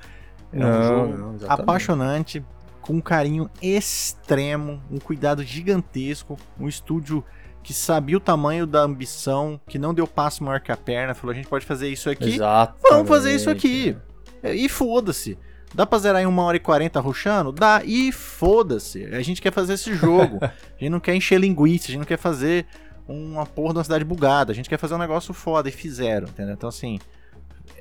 É 0.53 0.57
um 0.57 0.61
Não, 0.61 0.83
jogo 0.83 1.17
não, 1.19 1.35
exatamente. 1.35 1.61
apaixonante, 1.63 2.45
com 2.81 2.93
um 2.95 3.01
carinho 3.01 3.51
extremo, 3.63 4.81
um 4.91 4.99
cuidado 4.99 5.43
gigantesco, 5.43 6.37
um 6.59 6.69
estúdio 6.69 7.25
que 7.63 7.73
sabia 7.73 8.17
o 8.17 8.21
tamanho 8.21 8.67
da 8.67 8.81
ambição, 8.83 9.59
que 9.67 9.79
não 9.79 9.95
deu 9.95 10.07
passo 10.07 10.45
maior 10.45 10.61
que 10.61 10.71
a 10.71 10.77
perna, 10.77 11.15
falou: 11.15 11.33
a 11.33 11.35
gente 11.35 11.49
pode 11.49 11.65
fazer 11.65 11.89
isso 11.89 12.11
aqui, 12.11 12.35
Exato. 12.35 12.75
vamos 12.89 13.09
fazer 13.09 13.35
isso 13.35 13.49
aqui. 13.51 13.97
E 14.43 14.69
foda-se. 14.69 15.39
Dá 15.75 15.85
pra 15.85 15.99
zerar 15.99 16.23
em 16.23 16.27
1 16.27 16.39
hora 16.39 16.57
e 16.57 16.61
40 16.61 17.01
rushando? 17.01 17.51
Dá. 17.51 17.83
E 17.85 18.13
foda-se. 18.13 19.05
A 19.07 19.21
gente 19.23 19.43
quer 19.43 19.53
fazer 19.53 19.75
esse 19.75 19.93
jogo. 19.95 20.39
a 20.43 20.53
gente 20.79 20.91
não 20.91 21.01
quer 21.01 21.15
encher 21.15 21.41
linguiça, 21.41 21.87
a 21.87 21.89
gente 21.89 21.99
não 21.99 22.07
quer 22.07 22.19
fazer 22.19 22.65
uma 23.09 23.45
porra 23.45 23.73
de 23.73 23.79
uma 23.79 23.85
cidade 23.85 24.05
bugada. 24.05 24.53
A 24.53 24.55
gente 24.55 24.69
quer 24.69 24.79
fazer 24.79 24.95
um 24.95 24.99
negócio 24.99 25.35
foda. 25.35 25.69
E 25.69 25.73
fizeram, 25.73 26.29
entendeu? 26.29 26.55
Então, 26.55 26.69
assim, 26.69 27.01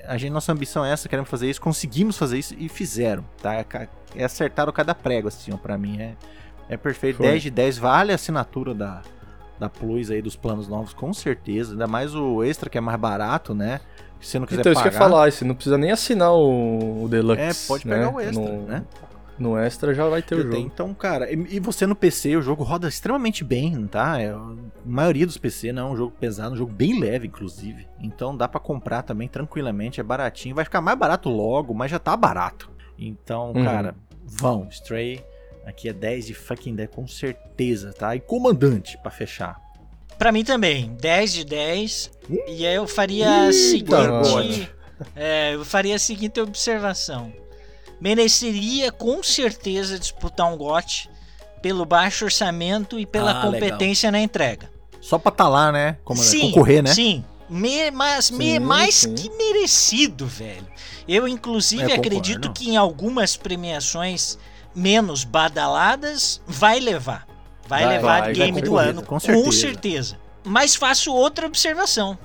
a 0.06 0.18
gente, 0.18 0.32
nossa 0.32 0.52
ambição 0.52 0.84
é 0.84 0.92
essa, 0.92 1.08
queremos 1.08 1.30
fazer 1.30 1.50
isso, 1.50 1.62
conseguimos 1.62 2.18
fazer 2.18 2.40
isso 2.40 2.56
e 2.58 2.68
fizeram, 2.68 3.24
tá? 3.42 3.54
É 3.54 3.66
É 4.16 4.24
acertaram 4.24 4.72
cada 4.72 4.96
prego, 4.96 5.28
assim, 5.28 5.54
ó, 5.54 5.58
pra 5.58 5.78
mim. 5.78 6.02
É, 6.02 6.16
é 6.70 6.78
perfeito. 6.78 7.18
Foi. 7.18 7.28
10 7.28 7.44
de 7.44 7.52
10, 7.52 7.78
vale 7.78 8.12
a 8.12 8.16
assinatura 8.16 8.74
da, 8.74 9.02
da 9.60 9.70
Plus 9.70 10.10
aí, 10.10 10.22
dos 10.22 10.36
planos 10.36 10.68
novos, 10.68 10.94
com 10.94 11.14
certeza. 11.14 11.74
Ainda 11.74 11.88
mais 11.88 12.16
o 12.16 12.44
extra, 12.44 12.70
que 12.70 12.78
é 12.78 12.82
mais 12.82 13.00
barato, 13.00 13.54
né? 13.54 13.80
Se 14.24 14.32
você 14.32 14.40
não 14.40 14.46
quiser 14.48 14.62
Então, 14.62 14.72
isso 14.72 14.82
que 14.82 14.90
pagar. 14.90 14.96
eu 15.00 15.04
ia 15.04 15.10
falar, 15.12 15.32
você 15.32 15.46
não 15.46 15.54
precisa 15.56 15.78
nem 15.78 15.92
assinar 15.92 16.32
o, 16.34 17.04
o 17.04 17.10
Deluxe. 17.10 17.42
É, 17.42 17.52
pode 17.68 17.88
né? 17.88 17.96
pegar 17.96 18.14
o 18.16 18.20
extra, 18.20 18.42
no, 18.44 18.62
né? 18.66 18.84
No 19.38 19.58
extra 19.58 19.94
já 19.94 20.08
vai 20.08 20.22
ter 20.22 20.36
o 20.36 20.38
Eu 20.38 20.44
jogo. 20.44 20.56
tenho, 20.56 20.68
Então, 20.68 20.94
cara, 20.94 21.32
e, 21.32 21.56
e 21.56 21.60
você 21.60 21.86
no 21.88 21.96
PC, 21.96 22.36
o 22.38 22.42
jogo 22.42 22.64
roda 22.64 22.88
extremamente 22.88 23.44
bem, 23.44 23.86
tá? 23.88 24.20
É, 24.22 24.30
a 24.30 24.40
maioria 24.86 25.26
dos 25.26 25.38
PC 25.38 25.72
não 25.74 25.90
é 25.90 25.92
um 25.92 25.96
jogo 25.96 26.14
pesado, 26.20 26.54
um 26.54 26.58
jogo 26.58 26.72
bem 26.72 27.00
leve, 27.00 27.28
inclusive. 27.28 27.88
Então 28.00 28.36
dá 28.38 28.48
pra 28.48 28.60
comprar 28.60 29.02
também 29.02 29.28
tranquilamente, 29.28 30.00
é 30.00 30.04
baratinho. 30.04 30.56
Vai 30.56 30.64
ficar 30.64 30.82
mais 30.82 30.98
barato 30.98 31.30
logo, 31.30 31.74
mas 31.74 31.90
já 31.92 32.00
tá 32.00 32.16
barato. 32.16 32.72
Então, 32.98 33.52
Uhum. 33.54 33.64
cara, 33.66 33.96
vão. 34.24 34.68
Stray, 34.70 35.24
aqui 35.66 35.90
é 35.90 35.94
10 35.94 36.28
de 36.28 36.34
fucking 36.34 36.76
10, 36.76 36.90
com 36.94 37.08
certeza, 37.08 37.92
tá? 37.92 38.16
E 38.16 38.20
comandante, 38.20 38.98
pra 39.02 39.12
fechar. 39.12 39.60
Pra 40.18 40.32
mim 40.32 40.44
também, 40.44 40.96
10 41.00 41.34
de 41.34 41.44
10. 41.46 42.12
E 42.48 42.66
aí 42.66 42.76
eu 42.76 42.88
faria 42.88 43.48
a 43.48 43.54
seguinte. 43.54 44.70
É, 45.16 45.54
eu 45.56 45.66
faria 45.66 45.96
a 45.96 46.00
seguinte 46.00 46.40
observação. 46.40 47.34
Mereceria 48.00 48.92
com 48.92 49.22
certeza 49.24 49.98
disputar 50.00 50.52
um 50.52 50.58
GOT 50.58 51.10
pelo 51.62 51.86
baixo 51.86 52.26
orçamento 52.26 53.00
e 53.00 53.06
pela 53.06 53.32
Ah, 53.32 53.46
legal. 53.46 53.52
competência 53.52 54.12
na 54.12 54.20
entrega. 54.20 54.70
Só 55.02 55.18
pra 55.18 55.32
tá 55.32 55.48
lá, 55.48 55.72
né? 55.72 55.98
Comandante? 56.04 56.30
Sim, 56.32 56.52
Concorrer, 56.52 56.84
né? 56.84 56.94
Sim. 56.94 57.24
Me- 57.50 57.92
mas 57.92 58.32
me- 58.32 58.54
Sim, 58.54 58.60
mais 58.60 58.96
sim. 58.96 59.14
que 59.16 59.30
merecido, 59.30 60.26
velho. 60.26 60.66
Eu, 61.08 61.28
inclusive, 61.28 61.82
concordo. 61.84 62.02
acredito 62.02 62.54
que 62.54 62.70
em 62.70 62.78
algumas 62.78 63.36
premiações 63.36 64.38
menos 64.74 65.24
badaladas 65.24 66.42
vai 66.48 66.80
levar. 66.80 67.28
Vai, 67.74 67.86
Vai, 67.86 67.94
levar 67.98 68.22
vai, 68.22 68.34
game 68.34 68.52
vai 68.52 68.62
do 68.62 68.78
ano. 68.78 69.04
com 69.04 69.20
certeza. 69.20 69.52
certeza. 69.52 70.18
Mas 70.44 70.76
faço 70.76 71.12
outra 71.12 71.48
observação. 71.48 72.18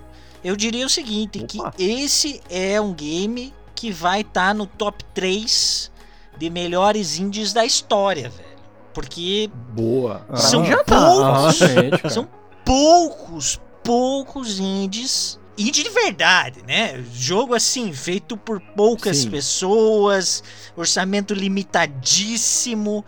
Eu 0.44 0.54
diria 0.54 0.84
o 0.84 0.90
seguinte, 0.90 1.44
Opa. 1.58 1.72
que 1.72 1.82
esse 1.82 2.40
é 2.50 2.80
um 2.80 2.92
game 2.92 3.52
que 3.74 3.90
vai 3.90 4.20
estar 4.20 4.54
no 4.54 4.66
top 4.66 5.02
3 5.14 5.90
de 6.36 6.50
melhores 6.50 7.18
indies 7.18 7.52
da 7.52 7.64
história, 7.64 8.28
velho. 8.28 8.58
Porque 8.92 9.50
Boa. 9.72 10.26
São 10.34 10.64
já 10.64 10.82
tá. 10.84 11.06
poucos. 11.06 11.58
Cara. 12.02 12.10
são 12.10 12.28
poucos, 12.64 13.60
poucos 13.82 14.58
indies. 14.60 15.38
Indie 15.56 15.82
de 15.82 15.90
verdade, 15.90 16.62
né? 16.66 17.02
Jogo 17.12 17.54
assim, 17.54 17.92
feito 17.92 18.36
por 18.36 18.60
poucas 18.60 19.18
Sim. 19.18 19.30
pessoas, 19.30 20.42
orçamento 20.76 21.34
limitadíssimo, 21.34 23.04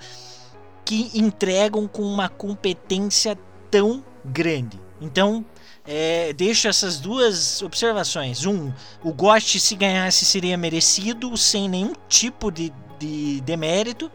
que 0.85 1.11
entregam 1.14 1.87
com 1.87 2.03
uma 2.03 2.28
competência 2.28 3.39
tão 3.70 4.05
grande. 4.24 4.78
Então, 5.01 5.45
é, 5.87 6.33
deixo 6.33 6.68
essas 6.68 7.01
duas 7.01 7.62
observações. 7.62 8.45
Um, 8.45 8.72
o 9.03 9.12
Ghost, 9.12 9.59
se 9.59 9.74
ganhasse, 9.74 10.24
seria 10.24 10.57
merecido, 10.57 11.37
sem 11.37 11.68
nenhum 11.68 11.93
tipo 12.09 12.51
de, 12.51 12.72
de 12.99 13.41
demérito. 13.41 14.11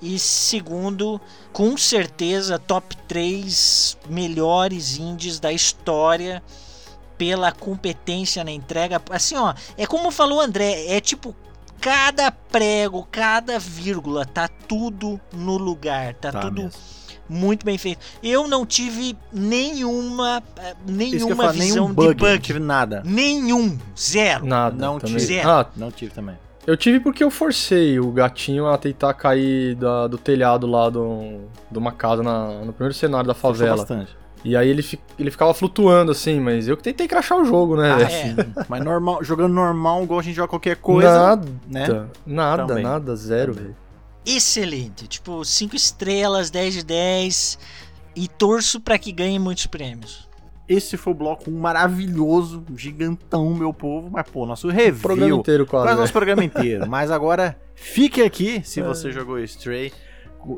E 0.00 0.18
segundo, 0.18 1.20
com 1.52 1.76
certeza, 1.76 2.58
top 2.58 2.96
3 3.08 3.96
melhores 4.08 4.98
indies 4.98 5.40
da 5.40 5.52
história 5.52 6.42
pela 7.16 7.52
competência 7.52 8.44
na 8.44 8.50
entrega. 8.50 9.00
Assim, 9.10 9.36
ó, 9.36 9.54
é 9.78 9.86
como 9.86 10.10
falou 10.10 10.38
o 10.38 10.40
André, 10.40 10.86
é 10.88 11.00
tipo 11.00 11.34
cada 11.84 12.32
prego, 12.32 13.06
cada 13.10 13.58
vírgula, 13.58 14.24
tá 14.24 14.48
tudo 14.48 15.20
no 15.34 15.58
lugar, 15.58 16.14
tá, 16.14 16.32
Tá 16.32 16.40
tudo 16.40 16.62
mesmo. 16.62 16.80
muito 17.28 17.62
bem 17.66 17.76
feito. 17.76 18.00
Eu 18.22 18.48
não 18.48 18.64
tive 18.64 19.14
nenhuma 19.30 20.42
eh, 20.56 20.74
nenhuma 20.86 21.36
falo, 21.36 21.52
visão 21.52 21.74
nenhum 21.84 21.94
bug, 21.94 22.08
de 22.08 22.14
bug. 22.14 22.32
não 22.32 22.38
tive 22.38 22.58
nada. 22.58 23.02
Nenhum, 23.04 23.78
zero. 23.98 24.46
Nada. 24.46 24.74
Não 24.76 24.98
também. 24.98 25.16
tive. 25.18 25.40
Ah, 25.40 25.66
Não 25.76 25.90
tive 25.90 26.10
também. 26.14 26.36
eu 26.66 26.74
tive 26.76 27.00
porque 27.00 27.22
eu 27.22 27.30
forcei 27.30 28.00
o 28.00 28.10
gatinho 28.10 28.66
a 28.66 28.78
tentar 28.78 29.12
cair 29.12 29.74
da- 29.74 30.06
do 30.06 30.16
telhado 30.16 30.66
lá 30.66 30.88
do, 30.88 31.42
de 31.70 31.76
uma 31.78 31.92
casa 31.92 32.22
na- 32.22 32.64
no 32.64 32.72
primeiro 32.72 32.94
cenário 32.94 33.26
da 33.26 33.34
Forçou 33.34 33.56
favela. 33.66 33.76
bastante. 33.76 34.16
E 34.44 34.54
aí 34.56 34.68
ele, 34.68 34.82
fi- 34.82 35.00
ele 35.18 35.30
ficava 35.30 35.54
flutuando 35.54 36.12
assim, 36.12 36.38
mas 36.38 36.68
eu 36.68 36.76
que 36.76 36.82
tentei 36.82 37.08
crachar 37.08 37.38
o 37.40 37.44
jogo, 37.46 37.76
né? 37.76 37.92
Ah, 37.94 38.02
é. 38.02 38.34
Mas 38.68 38.84
normal, 38.84 39.24
jogando 39.24 39.54
normal, 39.54 40.02
igual 40.04 40.20
a 40.20 40.22
gente 40.22 40.34
joga 40.36 40.48
qualquer 40.48 40.76
coisa. 40.76 41.10
nada, 41.10 41.48
né? 41.66 42.06
nada, 42.26 42.66
Também. 42.66 42.84
nada, 42.84 43.16
zero, 43.16 43.54
velho. 43.54 43.74
Excelente. 44.26 45.06
Tipo, 45.06 45.44
5 45.44 45.74
estrelas, 45.76 46.50
10 46.50 46.74
de 46.74 46.84
10. 46.84 47.58
E 48.16 48.28
torço 48.28 48.80
pra 48.80 48.98
que 48.98 49.10
ganhe 49.12 49.38
muitos 49.38 49.66
prêmios. 49.66 50.28
Esse 50.68 50.96
foi 50.96 51.12
o 51.12 51.16
bloco 51.16 51.50
1 51.50 51.58
maravilhoso, 51.58 52.64
gigantão, 52.76 53.52
meu 53.54 53.72
povo. 53.72 54.08
Mas, 54.10 54.28
pô, 54.30 54.46
nosso 54.46 54.68
O 54.68 54.70
programa 54.72 55.20
review. 55.20 55.36
inteiro 55.38 55.66
quase. 55.66 55.84
Quase 55.84 55.88
velho. 55.94 56.00
nosso 56.00 56.12
programa 56.12 56.44
inteiro. 56.44 56.86
Mas 56.88 57.10
agora, 57.10 57.58
fique 57.74 58.22
aqui 58.22 58.62
se 58.64 58.80
É. 58.80 58.82
você 58.82 59.10
jogou 59.10 59.38
Stray. 59.40 59.92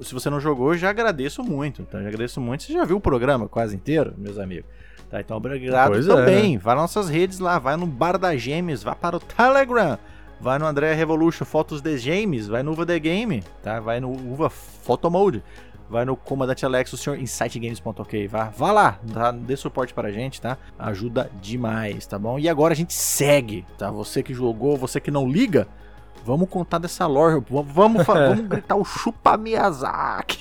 Se 0.02 0.12
você 0.12 0.28
não 0.30 0.40
jogou, 0.40 0.76
já 0.76 0.90
agradeço 0.90 1.42
muito. 1.42 1.82
Então, 1.82 2.00
já 2.02 2.08
agradeço 2.08 2.40
muito. 2.40 2.64
Você 2.64 2.72
já 2.72 2.84
viu 2.84 2.96
o 2.96 3.00
programa 3.00 3.48
quase 3.48 3.74
inteiro, 3.74 4.14
meus 4.16 4.38
amigos? 4.38 4.70
Tá, 5.10 5.20
então, 5.20 5.36
obrigado 5.36 5.88
Pois 5.88 6.08
é, 6.08 6.14
também. 6.14 6.58
Vai 6.58 6.74
nas 6.74 6.82
nossas 6.82 7.08
redes 7.08 7.38
lá, 7.38 7.58
vai 7.58 7.76
no 7.76 7.86
Bar 7.86 8.18
da 8.18 8.36
Gêmeos, 8.36 8.82
vai 8.82 8.94
para 8.94 9.16
o 9.16 9.20
Telegram. 9.20 9.98
Vai 10.40 10.58
no 10.58 10.66
André 10.66 10.92
Revolution 10.92 11.44
Fotos 11.46 11.80
de 11.80 11.96
Games, 11.98 12.46
vai 12.46 12.62
no 12.62 12.72
Uva 12.72 12.84
The 12.84 12.98
Game, 12.98 13.42
tá? 13.62 13.80
Vai 13.80 14.00
no 14.00 14.10
Uva 14.10 14.50
Photomode, 14.50 15.42
vai 15.88 16.04
no 16.04 16.14
Comandante 16.14 16.66
Alex, 16.66 16.92
o 16.92 16.96
senhor 16.96 17.18
insightgames.ok, 17.18 18.28
vá, 18.28 18.50
vá 18.50 18.70
lá, 18.70 19.00
tá? 19.14 19.30
dê 19.30 19.56
suporte 19.56 19.94
pra 19.94 20.12
gente, 20.12 20.38
tá? 20.40 20.58
Ajuda 20.78 21.30
demais, 21.40 22.06
tá 22.06 22.18
bom? 22.18 22.38
E 22.38 22.50
agora 22.50 22.74
a 22.74 22.76
gente 22.76 22.92
segue, 22.92 23.64
tá? 23.78 23.90
Você 23.90 24.22
que 24.22 24.34
jogou, 24.34 24.76
você 24.76 25.00
que 25.00 25.10
não 25.10 25.26
liga, 25.26 25.66
vamos 26.26 26.48
contar 26.48 26.78
dessa 26.78 27.06
lore, 27.06 27.42
vamos, 27.48 27.72
vamos, 28.04 28.04
gritar 28.48 28.74
o 28.74 28.84
chupa 28.84 29.36
Miyazaki. 29.36 30.38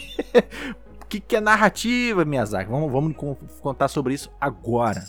O 1.01 1.05
que, 1.07 1.19
que 1.19 1.35
é 1.35 1.41
narrativa, 1.41 2.25
Miyazaki? 2.25 2.69
Vamos, 2.69 2.91
vamos 2.91 3.15
con- 3.15 3.37
contar 3.61 3.87
sobre 3.87 4.15
isso 4.15 4.29
agora. 4.41 5.03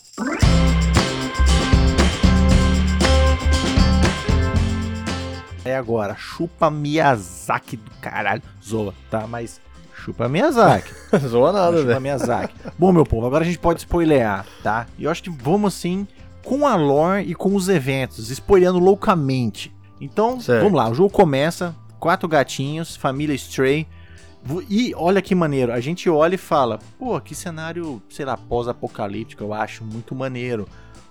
É 5.64 5.74
agora, 5.76 6.14
chupa 6.16 6.70
Miyazaki 6.70 7.76
do 7.76 7.90
caralho. 8.00 8.42
Zoa, 8.64 8.94
tá? 9.10 9.26
Mas 9.26 9.60
chupa 9.94 10.28
Miyazaki. 10.28 10.92
Zoa 11.26 11.52
nada, 11.52 11.76
chupa 11.78 11.88
velho. 11.88 12.00
Miyazaki. 12.00 12.54
Bom, 12.78 12.92
meu 12.92 13.04
povo, 13.04 13.26
agora 13.26 13.42
a 13.42 13.46
gente 13.46 13.58
pode 13.58 13.80
spoilear, 13.80 14.46
tá? 14.62 14.86
E 14.96 15.04
eu 15.04 15.10
acho 15.10 15.22
que 15.24 15.30
vamos 15.30 15.74
assim 15.74 16.06
com 16.44 16.64
a 16.68 16.76
lore 16.76 17.24
e 17.28 17.34
com 17.34 17.56
os 17.56 17.68
eventos, 17.68 18.30
spoileando 18.30 18.78
loucamente. 18.78 19.74
Então, 20.00 20.40
Certo. 20.40 20.62
vamos 20.64 20.76
lá, 20.76 20.88
o 20.90 20.94
jogo 20.94 21.10
começa, 21.10 21.74
quatro 21.98 22.28
gatinhos, 22.28 22.96
família 22.96 23.34
Stray. 23.34 23.86
E 24.68 24.92
olha 24.96 25.20
que 25.20 25.34
maneiro, 25.34 25.72
a 25.72 25.80
gente 25.80 26.08
olha 26.08 26.36
e 26.36 26.38
fala, 26.38 26.78
pô, 26.98 27.20
que 27.20 27.34
cenário, 27.34 28.00
sei 28.08 28.24
lá, 28.24 28.36
pós-apocalíptico, 28.36 29.42
eu 29.42 29.52
acho 29.52 29.82
muito 29.84 30.14
maneiro. 30.14 30.68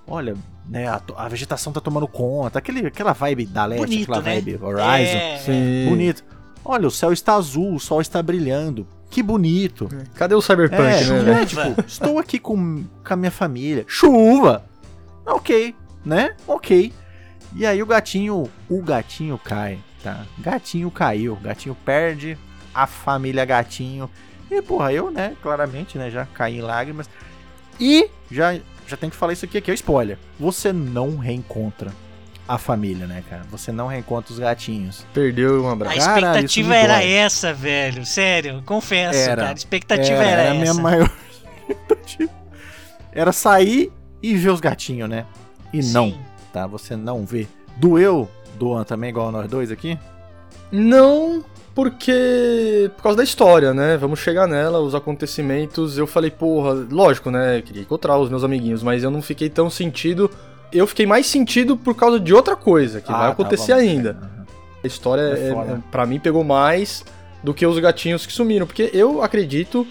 olha, 0.08 0.36
né, 0.70 0.88
a, 0.88 1.02
a 1.18 1.28
vegetação 1.28 1.74
tá 1.74 1.82
tomando 1.82 2.08
conta, 2.08 2.60
aquele, 2.60 2.86
aquela 2.88 3.12
vibe 3.12 3.46
da 3.48 3.66
Leste, 3.66 3.86
Bonito, 3.86 4.04
aquela 4.14 4.22
né? 4.22 4.36
vibe 4.36 4.60
Horizon. 4.64 5.18
É, 5.18 5.38
Sim. 5.40 5.86
Bonito. 5.90 6.24
Olha, 6.64 6.88
o 6.88 6.92
céu 6.92 7.12
está 7.12 7.36
azul, 7.36 7.76
o 7.76 7.80
sol 7.80 8.02
está 8.02 8.22
brilhando. 8.24 8.88
Que 9.10 9.22
bonito. 9.22 9.88
Cadê 10.16 10.34
o 10.34 10.42
Cyberpunk, 10.42 10.82
É, 10.82 11.04
né, 11.24 11.42
é, 11.42 11.46
tipo, 11.46 11.62
estou 11.88 12.18
aqui 12.20 12.40
com, 12.40 12.84
com 13.06 13.14
a 13.14 13.16
minha 13.16 13.32
família. 13.32 13.84
Chuva! 13.88 14.64
Ok, 15.26 15.76
né? 16.06 16.36
Ok. 16.48 16.92
E 17.56 17.66
aí 17.66 17.82
o 17.82 17.86
gatinho, 17.86 18.50
o 18.70 18.82
gatinho 18.82 19.38
cai, 19.38 19.80
tá? 20.04 20.26
Gatinho 20.38 20.92
caiu, 20.92 21.38
gatinho 21.38 21.76
perde 21.86 22.38
a 22.74 22.86
família 22.86 23.46
gatinho. 23.46 24.10
E, 24.52 24.62
porra, 24.62 24.92
eu, 24.92 25.10
né, 25.10 25.36
claramente, 25.42 25.98
né, 25.98 26.12
já 26.12 26.26
caí 26.26 26.58
em 26.58 26.62
lágrimas. 26.62 27.10
E 27.80 28.10
já, 28.30 28.58
já 28.88 28.98
tem 28.98 29.10
que 29.10 29.16
falar 29.16 29.34
isso 29.34 29.46
aqui, 29.46 29.58
aqui 29.58 29.72
é 29.72 29.74
o 29.74 29.76
spoiler. 29.76 30.18
Você 30.40 30.74
não 30.74 31.18
reencontra 31.18 31.92
a 32.48 32.58
família, 32.58 33.08
né, 33.08 33.24
cara? 33.30 33.44
Você 33.50 33.72
não 33.72 33.88
reencontra 33.88 34.32
os 34.34 34.38
gatinhos. 34.40 35.06
Perdeu 35.14 35.64
um 35.64 35.70
A 35.70 35.74
abraço. 35.74 35.98
Isso 35.98 36.10
expectativa 36.10 36.76
era 36.76 36.98
dói. 37.00 37.12
essa, 37.12 37.54
velho. 37.54 38.06
Sério, 38.06 38.62
confesso, 38.66 39.18
Era. 39.18 39.36
cara. 39.38 39.50
A 39.50 39.54
expectativa 39.54 40.24
era, 40.24 40.42
a 40.42 40.46
essa. 40.46 40.54
minha 40.60 40.74
maior 40.76 41.10
expectativa. 41.70 42.32
Era 43.12 43.32
sair 43.32 43.92
e 44.22 44.36
ver 44.36 44.50
os 44.50 44.60
gatinhos, 44.60 45.10
né? 45.10 45.26
E 45.74 45.82
não, 45.92 46.10
Sim. 46.12 46.20
Tá? 46.56 46.66
Você 46.68 46.96
não 46.96 47.26
vê. 47.26 47.48
Doeu, 47.76 48.30
Doan, 48.58 48.86
também, 48.86 49.10
igual 49.10 49.30
nós 49.30 49.50
dois 49.50 49.70
aqui? 49.72 50.00
Não, 50.72 51.44
porque. 51.76 52.90
Por 52.96 53.04
causa 53.04 53.18
da 53.18 53.24
história, 53.24 53.74
né? 53.74 53.98
Vamos 53.98 54.20
chegar 54.20 54.48
nela, 54.48 54.80
os 54.80 54.96
acontecimentos. 54.96 55.98
Eu 55.98 56.08
falei, 56.08 56.32
porra, 56.32 56.88
lógico, 56.90 57.30
né? 57.30 57.62
Queria 57.62 57.82
encontrar 57.82 58.18
os 58.18 58.30
meus 58.30 58.44
amiguinhos, 58.44 58.82
mas 58.82 59.04
eu 59.04 59.12
não 59.12 59.22
fiquei 59.22 59.50
tão 59.50 59.70
sentido. 59.70 60.32
Eu 60.72 60.88
fiquei 60.88 61.06
mais 61.06 61.28
sentido 61.28 61.76
por 61.76 61.94
causa 61.94 62.20
de 62.20 62.34
outra 62.34 62.56
coisa 62.56 63.02
que 63.02 63.12
Ah, 63.12 63.18
vai 63.18 63.28
tá, 63.28 63.34
acontecer 63.34 63.74
vamos. 63.74 63.90
ainda. 63.90 64.12
Aham. 64.12 64.46
A 64.84 64.88
história, 64.88 65.22
É 65.22 65.50
é, 65.50 65.50
é, 65.50 65.78
pra 65.92 66.06
mim, 66.06 66.20
pegou 66.20 66.44
mais 66.44 67.04
do 67.44 67.54
que 67.54 67.66
os 67.66 67.78
gatinhos 67.80 68.26
que 68.26 68.32
sumiram. 68.32 68.66
Porque 68.66 68.90
eu 68.94 69.22
acredito 69.22 69.86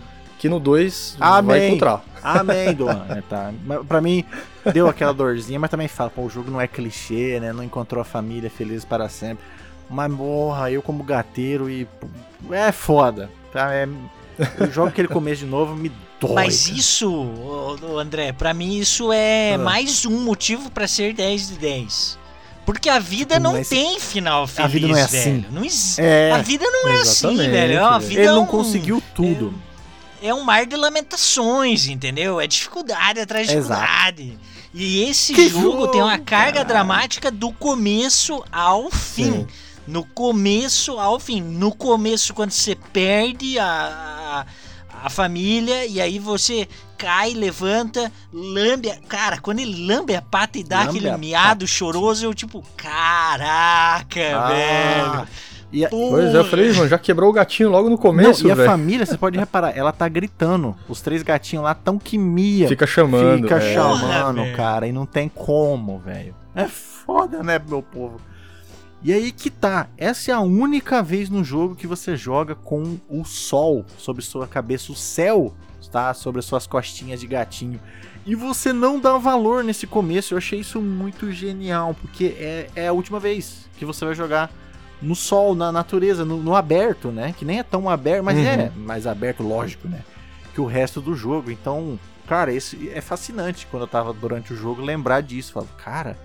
que 0.44 0.48
no 0.50 0.60
2 0.60 1.16
vai 1.18 1.38
Amém. 1.38 1.68
encontrar. 1.68 2.04
Amém, 2.22 2.72
Doan. 2.76 3.06
É, 3.08 3.22
tá. 3.22 3.50
Mas 3.64 3.86
Pra 3.86 3.98
mim, 4.02 4.22
deu 4.74 4.86
aquela 4.90 5.14
dorzinha, 5.14 5.58
mas 5.58 5.70
também 5.70 5.88
fala, 5.88 6.10
pô, 6.10 6.20
o 6.20 6.28
jogo 6.28 6.50
não 6.50 6.60
é 6.60 6.66
clichê, 6.68 7.40
né? 7.40 7.50
Não 7.50 7.64
encontrou 7.64 8.02
a 8.02 8.04
família 8.04 8.50
feliz 8.50 8.84
para 8.84 9.08
sempre. 9.08 9.42
Mas, 9.88 10.10
morra, 10.10 10.70
eu 10.70 10.82
como 10.82 11.02
gateiro 11.02 11.70
e. 11.70 11.88
É 12.50 12.70
foda, 12.72 13.30
tá? 13.54 13.72
É... 13.72 13.88
Eu 14.58 14.70
jogo 14.70 14.88
aquele 14.88 15.08
começo 15.08 15.40
de 15.44 15.46
novo, 15.46 15.74
me 15.74 15.90
dói. 16.20 16.34
Mas 16.34 16.66
cara. 16.66 16.78
isso, 16.78 17.78
André, 17.98 18.32
pra 18.32 18.52
mim 18.52 18.76
isso 18.78 19.10
é 19.12 19.54
Ah. 19.54 19.58
mais 19.58 20.04
um 20.04 20.24
motivo 20.24 20.70
pra 20.70 20.86
ser 20.86 21.14
10 21.14 21.48
de 21.48 21.54
10. 21.54 22.18
Porque 22.66 22.88
a 22.90 22.98
vida 22.98 23.38
não 23.38 23.52
Mas 23.52 23.68
tem 23.70 23.98
final 24.00 24.46
feliz, 24.46 24.64
a 24.64 24.68
vida 24.72 24.88
não 24.88 24.96
é 24.96 25.06
velho. 25.06 25.20
assim. 25.20 25.44
Não 25.50 25.64
existe. 25.64 26.00
É. 26.02 26.32
A 26.32 26.38
vida 26.38 26.64
não 26.66 26.88
é 26.88 27.00
assim, 27.00 27.28
Exatamente, 27.28 27.50
velho. 27.50 27.72
É 27.74 27.80
uma 27.82 27.98
velho. 27.98 28.08
vida 28.10 28.20
Ele 28.22 28.28
é 28.28 28.32
não 28.32 28.42
um- 28.42 28.46
conseguiu 28.46 29.02
tudo. 29.14 29.54
É 30.22 30.32
um 30.32 30.42
mar 30.42 30.64
de 30.66 30.76
lamentações, 30.76 31.86
entendeu? 31.86 32.40
É 32.40 32.46
dificuldade 32.46 33.20
atrás 33.20 33.46
de 33.48 33.54
Exato. 33.56 33.80
dificuldade. 33.82 34.38
E 34.72 35.02
esse 35.04 35.48
jogo, 35.48 35.62
jogo, 35.70 35.88
tem 35.88 36.02
uma 36.02 36.18
carga 36.18 36.52
caralho. 36.52 36.68
dramática 36.68 37.30
do 37.30 37.52
começo 37.52 38.42
ao 38.50 38.90
fim. 38.90 39.32
Sim. 39.32 39.46
No 39.86 40.04
começo 40.04 40.98
ao 40.98 41.20
fim. 41.20 41.40
No 41.42 41.72
começo, 41.74 42.32
quando 42.34 42.50
você 42.50 42.74
perde 42.74 43.58
a, 43.58 44.46
a, 44.90 45.06
a 45.06 45.10
família, 45.10 45.84
e 45.86 46.00
aí 46.00 46.18
você 46.18 46.66
cai, 46.96 47.34
levanta, 47.34 48.10
lambe. 48.32 48.90
a- 48.90 48.98
Cara, 49.06 49.38
quando 49.40 49.60
ele 49.60 49.86
lambe 49.86 50.16
a 50.16 50.22
pata 50.22 50.58
e 50.58 50.64
dá 50.64 50.84
Lambe 50.84 50.98
aquele 50.98 51.16
miado 51.18 51.66
choroso, 51.68 52.24
eu 52.24 52.34
tipo, 52.34 52.64
caraca, 52.76 54.48
velho. 54.48 55.28
E 55.74 55.84
a, 55.84 55.88
Pois 55.88 56.32
é, 56.32 56.38
eu 56.38 56.44
falei, 56.44 56.72
mano, 56.72 56.88
já 56.88 56.96
quebrou 56.96 57.28
o 57.28 57.32
gatinho 57.32 57.68
logo 57.68 57.90
no 57.90 57.98
começo, 57.98 58.44
não, 58.44 58.48
e 58.48 58.52
a 58.52 58.54
velho. 58.54 58.70
família, 58.70 59.04
você 59.04 59.18
pode 59.18 59.36
reparar, 59.36 59.76
ela 59.76 59.90
tá 59.90 60.08
gritando. 60.08 60.76
Os 60.88 61.00
três 61.00 61.20
gatinhos 61.24 61.64
lá 61.64 61.74
tão 61.74 61.98
que 61.98 62.16
mia. 62.16 62.68
Fica 62.68 62.86
chamando. 62.86 63.42
Fica 63.42 63.56
é. 63.56 63.74
chamando, 63.74 64.36
velho. 64.36 64.56
cara, 64.56 64.86
e 64.86 64.92
não 64.92 65.04
tem 65.04 65.28
como, 65.28 65.98
velho. 65.98 66.32
É 66.54 66.68
foda, 66.68 67.42
né, 67.42 67.60
meu 67.68 67.82
povo? 67.82 68.20
E 69.02 69.12
aí 69.12 69.32
que 69.32 69.50
tá, 69.50 69.88
essa 69.98 70.30
é 70.30 70.34
a 70.34 70.40
única 70.40 71.02
vez 71.02 71.28
no 71.28 71.42
jogo 71.42 71.74
que 71.74 71.88
você 71.88 72.16
joga 72.16 72.54
com 72.54 72.96
o 73.10 73.24
sol 73.24 73.84
sobre 73.98 74.22
sua 74.22 74.46
cabeça, 74.46 74.92
o 74.92 74.94
céu, 74.94 75.52
tá? 75.90 76.14
Sobre 76.14 76.38
as 76.38 76.44
suas 76.44 76.68
costinhas 76.68 77.18
de 77.18 77.26
gatinho. 77.26 77.80
E 78.24 78.36
você 78.36 78.72
não 78.72 79.00
dá 79.00 79.18
valor 79.18 79.64
nesse 79.64 79.88
começo, 79.88 80.34
eu 80.34 80.38
achei 80.38 80.60
isso 80.60 80.80
muito 80.80 81.32
genial, 81.32 81.96
porque 82.00 82.36
é, 82.38 82.70
é 82.76 82.86
a 82.86 82.92
última 82.92 83.18
vez 83.18 83.68
que 83.76 83.84
você 83.84 84.04
vai 84.04 84.14
jogar 84.14 84.50
no 85.04 85.14
sol, 85.14 85.54
na 85.54 85.70
natureza, 85.70 86.24
no, 86.24 86.36
no 86.38 86.54
aberto, 86.56 87.08
né? 87.12 87.34
Que 87.36 87.44
nem 87.44 87.58
é 87.58 87.62
tão 87.62 87.88
aberto, 87.88 88.24
mas 88.24 88.38
Uhum. 88.38 88.44
é 88.44 88.70
mais 88.76 89.06
aberto, 89.06 89.42
lógico, 89.42 89.86
né? 89.88 90.00
Que 90.54 90.60
o 90.60 90.66
resto 90.66 91.00
do 91.00 91.14
jogo. 91.14 91.50
Então, 91.50 91.98
cara, 92.26 92.52
esse 92.52 92.88
é 92.94 93.00
fascinante 93.00 93.66
quando 93.70 93.82
eu 93.82 93.88
tava 93.88 94.12
durante 94.12 94.52
o 94.52 94.56
jogo 94.56 94.80
lembrar 94.82 95.20
disso. 95.20 95.52
Falo, 95.52 95.68
cara, 95.76 96.16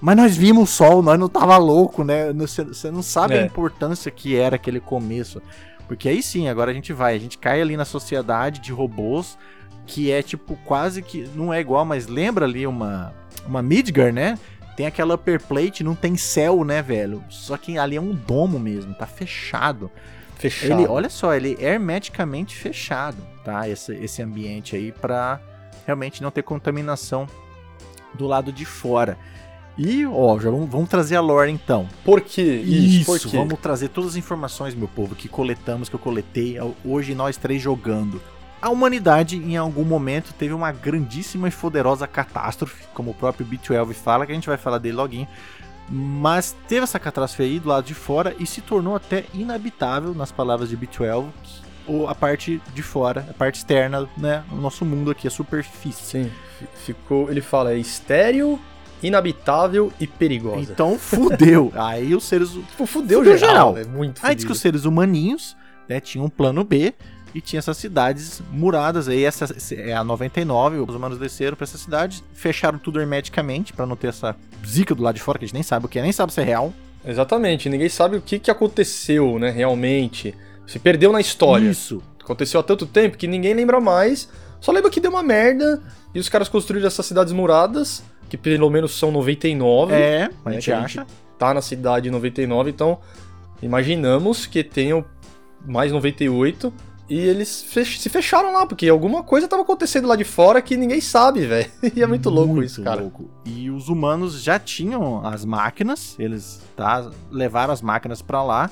mas 0.00 0.16
nós 0.16 0.36
vimos 0.36 0.64
o 0.70 0.72
sol, 0.72 1.02
nós 1.02 1.18
não 1.18 1.28
tava 1.28 1.56
louco, 1.56 2.04
né? 2.04 2.32
Você 2.32 2.90
não 2.90 3.02
sabe 3.02 3.34
a 3.34 3.42
É. 3.42 3.46
importância 3.46 4.10
que 4.10 4.36
era 4.36 4.56
aquele 4.56 4.80
começo. 4.80 5.40
Porque 5.88 6.08
aí 6.08 6.22
sim, 6.22 6.48
agora 6.48 6.70
a 6.70 6.74
gente 6.74 6.92
vai, 6.92 7.14
a 7.14 7.18
gente 7.18 7.38
cai 7.38 7.60
ali 7.62 7.76
na 7.76 7.84
sociedade 7.84 8.60
de 8.60 8.72
robôs, 8.72 9.38
que 9.86 10.10
é 10.10 10.20
tipo 10.20 10.58
quase 10.64 11.00
que. 11.00 11.28
Não 11.34 11.54
é 11.54 11.60
igual, 11.60 11.84
mas 11.84 12.08
lembra 12.08 12.44
ali 12.44 12.66
uma, 12.66 13.14
uma 13.46 13.62
Midgar, 13.62 14.12
né? 14.12 14.36
Tem 14.76 14.86
aquela 14.86 15.14
upper 15.14 15.42
plate, 15.42 15.82
não 15.82 15.94
tem 15.94 16.16
céu, 16.16 16.62
né, 16.62 16.82
velho? 16.82 17.24
Só 17.30 17.56
que 17.56 17.78
ali 17.78 17.96
é 17.96 18.00
um 18.00 18.14
domo 18.14 18.58
mesmo, 18.58 18.94
tá 18.94 19.06
fechado. 19.06 19.90
Fechado. 20.36 20.72
Ele, 20.72 20.86
olha 20.86 21.08
só, 21.08 21.34
ele 21.34 21.56
é 21.58 21.72
hermeticamente 21.72 22.54
fechado, 22.54 23.16
tá? 23.42 23.66
Esse, 23.66 23.94
esse 23.94 24.22
ambiente 24.22 24.76
aí 24.76 24.92
pra 24.92 25.40
realmente 25.86 26.22
não 26.22 26.30
ter 26.30 26.42
contaminação 26.42 27.26
do 28.12 28.26
lado 28.26 28.52
de 28.52 28.66
fora. 28.66 29.16
E, 29.78 30.06
ó, 30.06 30.38
já 30.38 30.50
vamos, 30.50 30.70
vamos 30.70 30.88
trazer 30.88 31.16
a 31.16 31.20
lore 31.20 31.50
então. 31.50 31.88
Por 32.04 32.20
quê? 32.20 32.42
Isso, 32.42 33.06
por 33.06 33.18
quê? 33.18 33.36
vamos 33.36 33.58
trazer 33.60 33.88
todas 33.88 34.10
as 34.10 34.16
informações, 34.16 34.74
meu 34.74 34.88
povo, 34.88 35.14
que 35.14 35.28
coletamos, 35.28 35.88
que 35.88 35.94
eu 35.94 36.00
coletei 36.00 36.56
hoje 36.84 37.14
nós 37.14 37.36
três 37.36 37.60
jogando. 37.60 38.20
A 38.60 38.70
humanidade, 38.70 39.36
em 39.36 39.56
algum 39.56 39.84
momento, 39.84 40.32
teve 40.32 40.54
uma 40.54 40.72
grandíssima 40.72 41.48
e 41.48 41.50
poderosa 41.52 42.06
catástrofe, 42.06 42.84
como 42.94 43.10
o 43.10 43.14
próprio 43.14 43.46
B12 43.46 43.92
fala, 43.94 44.24
que 44.26 44.32
a 44.32 44.34
gente 44.34 44.48
vai 44.48 44.56
falar 44.56 44.78
dele 44.78 44.96
loguinho. 44.96 45.28
Mas 45.88 46.56
teve 46.66 46.82
essa 46.82 46.98
catástrofe 46.98 47.42
aí 47.44 47.60
do 47.60 47.68
lado 47.68 47.84
de 47.84 47.94
fora 47.94 48.34
e 48.40 48.46
se 48.46 48.60
tornou 48.60 48.96
até 48.96 49.24
inabitável, 49.32 50.14
nas 50.14 50.32
palavras 50.32 50.68
de 50.68 50.76
B12, 50.76 51.26
ou 51.86 52.08
a 52.08 52.14
parte 52.14 52.60
de 52.74 52.82
fora, 52.82 53.24
a 53.30 53.32
parte 53.34 53.56
externa, 53.56 54.08
né? 54.18 54.42
O 54.50 54.56
nosso 54.56 54.84
mundo 54.84 55.10
aqui, 55.12 55.28
a 55.28 55.30
superfície. 55.30 56.02
Sim, 56.24 56.30
fi- 56.58 56.92
ficou. 56.92 57.30
Ele 57.30 57.40
fala, 57.40 57.72
é 57.72 57.78
estéreo, 57.78 58.58
inabitável 59.00 59.92
e 60.00 60.06
perigosa. 60.06 60.60
Então 60.72 60.98
fudeu. 60.98 61.70
aí 61.76 62.14
os 62.14 62.24
seres 62.24 62.50
tipo, 62.50 62.86
fudeu, 62.86 63.20
fudeu 63.20 63.38
geral. 63.38 63.74
geral. 63.74 63.78
É 63.78 63.84
muito 63.84 64.20
Aí 64.24 64.34
diz 64.34 64.42
que 64.44 64.48
fudido. 64.48 64.52
os 64.52 64.60
seres 64.60 64.84
humaninhos 64.84 65.56
né, 65.88 66.00
tinham 66.00 66.24
um 66.26 66.30
plano 66.30 66.64
B 66.64 66.92
e 67.36 67.40
tinha 67.42 67.58
essas 67.58 67.76
cidades 67.76 68.40
muradas. 68.50 69.08
Aí 69.08 69.22
essa 69.22 69.54
é 69.74 69.92
a 69.92 70.02
99, 70.02 70.78
os 70.78 70.94
humanos 70.94 71.18
desceram 71.18 71.54
pra 71.54 71.64
essa 71.64 71.76
cidade, 71.76 72.24
fecharam 72.32 72.78
tudo 72.78 72.98
hermeticamente 72.98 73.74
pra 73.74 73.84
não 73.84 73.94
ter 73.94 74.06
essa 74.06 74.34
zica 74.66 74.94
do 74.94 75.02
lado 75.02 75.16
de 75.16 75.20
fora, 75.20 75.38
que 75.38 75.44
a 75.44 75.46
gente 75.46 75.52
nem 75.54 75.62
sabe 75.62 75.84
o 75.84 75.88
que 75.88 75.98
é, 75.98 76.02
nem 76.02 76.12
sabe 76.12 76.32
se 76.32 76.40
é 76.40 76.44
real. 76.44 76.72
Exatamente, 77.04 77.68
ninguém 77.68 77.90
sabe 77.90 78.16
o 78.16 78.22
que, 78.22 78.38
que 78.38 78.50
aconteceu, 78.50 79.38
né, 79.38 79.50
realmente. 79.50 80.34
Se 80.66 80.78
perdeu 80.78 81.12
na 81.12 81.20
história. 81.20 81.68
Isso. 81.68 82.02
Aconteceu 82.24 82.58
há 82.58 82.62
tanto 82.62 82.86
tempo 82.86 83.18
que 83.18 83.28
ninguém 83.28 83.52
lembra 83.52 83.80
mais. 83.82 84.30
Só 84.58 84.72
lembra 84.72 84.90
que 84.90 84.98
deu 84.98 85.10
uma 85.10 85.22
merda 85.22 85.82
e 86.14 86.18
os 86.18 86.30
caras 86.30 86.48
construíram 86.48 86.86
essas 86.86 87.04
cidades 87.04 87.34
muradas, 87.34 88.02
que 88.30 88.38
pelo 88.38 88.70
menos 88.70 88.98
são 88.98 89.12
99. 89.12 89.92
É, 89.92 90.30
a 90.42 90.48
né, 90.48 90.54
gente 90.54 90.64
que 90.64 90.72
acha. 90.72 91.06
tá 91.38 91.52
na 91.52 91.60
cidade 91.60 92.10
99, 92.10 92.70
então 92.70 92.98
imaginamos 93.60 94.46
que 94.46 94.64
tenham 94.64 95.04
mais 95.66 95.92
98 95.92 96.72
e 97.08 97.18
eles 97.18 97.62
fech- 97.62 98.00
se 98.00 98.08
fecharam 98.08 98.52
lá, 98.52 98.66
porque 98.66 98.88
alguma 98.88 99.22
coisa 99.22 99.46
tava 99.48 99.62
acontecendo 99.62 100.08
lá 100.08 100.16
de 100.16 100.24
fora 100.24 100.60
que 100.60 100.76
ninguém 100.76 101.00
sabe, 101.00 101.40
velho. 101.46 101.70
E 101.94 102.02
é 102.02 102.06
muito 102.06 102.28
louco 102.30 102.62
isso, 102.62 102.82
cara. 102.82 103.00
louco. 103.00 103.30
E 103.44 103.70
os 103.70 103.88
humanos 103.88 104.42
já 104.42 104.58
tinham 104.58 105.24
as 105.26 105.44
máquinas, 105.44 106.16
eles 106.18 106.60
tá, 106.76 107.10
levaram 107.30 107.72
as 107.72 107.80
máquinas 107.82 108.20
pra 108.22 108.42
lá. 108.42 108.70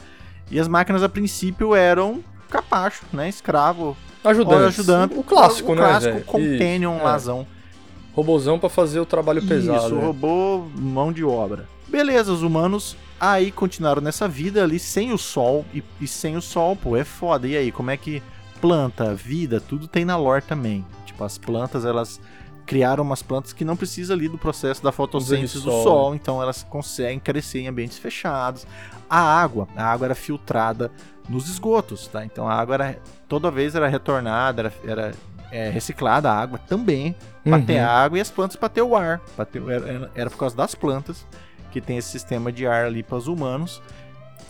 E 0.51 0.59
as 0.61 0.68
máquinas 0.68 1.03
a 1.03 1.09
princípio 1.09 1.74
eram 1.74 2.22
capacho, 2.51 3.05
né? 3.12 3.28
Escravo, 3.28 3.97
Ajudando. 4.22 4.64
Ajudando. 4.66 5.18
O 5.18 5.22
clássico, 5.22 5.72
o 5.72 5.74
né, 5.74 5.82
clássico 5.82 6.12
velho? 6.14 6.24
companion 6.24 6.93
Isso, 6.95 7.01
é. 7.01 7.05
lazão. 7.05 7.47
Robozão 8.14 8.58
pra 8.58 8.68
fazer 8.68 9.00
o 9.00 9.06
trabalho 9.06 9.42
pesado. 9.46 9.86
Isso, 9.86 9.94
né? 9.94 10.04
robô, 10.04 10.66
mão 10.76 11.12
de 11.12 11.24
obra. 11.24 11.68
Beleza, 11.88 12.32
os 12.32 12.42
humanos 12.42 12.96
aí 13.18 13.50
continuaram 13.50 14.00
nessa 14.00 14.28
vida 14.28 14.62
ali 14.62 14.78
sem 14.78 15.12
o 15.12 15.18
sol. 15.18 15.64
E, 15.74 15.82
e 16.00 16.06
sem 16.06 16.36
o 16.36 16.42
sol, 16.42 16.76
pô, 16.76 16.96
é 16.96 17.04
foda. 17.04 17.46
E 17.48 17.56
aí, 17.56 17.72
como 17.72 17.90
é 17.90 17.96
que 17.96 18.22
planta, 18.60 19.14
vida, 19.14 19.60
tudo 19.60 19.88
tem 19.88 20.04
na 20.04 20.16
lore 20.16 20.42
também. 20.42 20.84
Tipo, 21.04 21.24
as 21.24 21.36
plantas, 21.36 21.84
elas 21.84 22.20
criaram 22.64 23.04
umas 23.04 23.22
plantas 23.22 23.52
que 23.52 23.64
não 23.64 23.76
precisam 23.76 24.16
ali 24.16 24.28
do 24.28 24.38
processo 24.38 24.82
da 24.82 24.90
fotossíntese 24.90 25.54
do 25.54 25.70
sol, 25.70 25.82
sol, 25.82 26.14
então 26.14 26.40
elas 26.40 26.62
conseguem 26.62 27.20
crescer 27.20 27.60
em 27.60 27.68
ambientes 27.68 27.98
fechados. 27.98 28.66
A 29.08 29.18
água, 29.18 29.68
a 29.76 29.84
água 29.84 30.06
era 30.06 30.14
filtrada 30.14 30.90
nos 31.28 31.48
esgotos, 31.48 32.08
tá? 32.08 32.24
Então 32.24 32.48
a 32.48 32.54
água 32.54 32.74
era 32.74 32.98
toda 33.28 33.50
vez 33.50 33.74
era 33.74 33.88
retornada, 33.88 34.62
era, 34.62 34.72
era 34.86 35.14
é, 35.57 35.70
reciclada 35.70 36.30
a 36.30 36.36
água 36.36 36.59
também 36.59 37.14
para 37.44 37.61
ter 37.61 37.80
Uhum. 37.80 37.86
água 37.88 38.18
e 38.18 38.20
as 38.20 38.30
plantas 38.30 38.57
para 38.57 38.68
ter 38.68 38.82
o 38.82 38.96
ar. 38.96 39.20
Ter, 39.52 39.62
era, 39.68 40.11
era- 40.14 40.30
por 40.30 40.36
causa 40.38 40.57
das 40.57 40.74
plantas 40.74 41.24
que 41.70 41.80
tem 41.80 41.96
esse 41.96 42.09
sistema 42.09 42.50
de 42.50 42.66
ar 42.66 42.86
ali 42.86 43.02
para 43.02 43.16
os 43.18 43.28
humanos. 43.28 43.80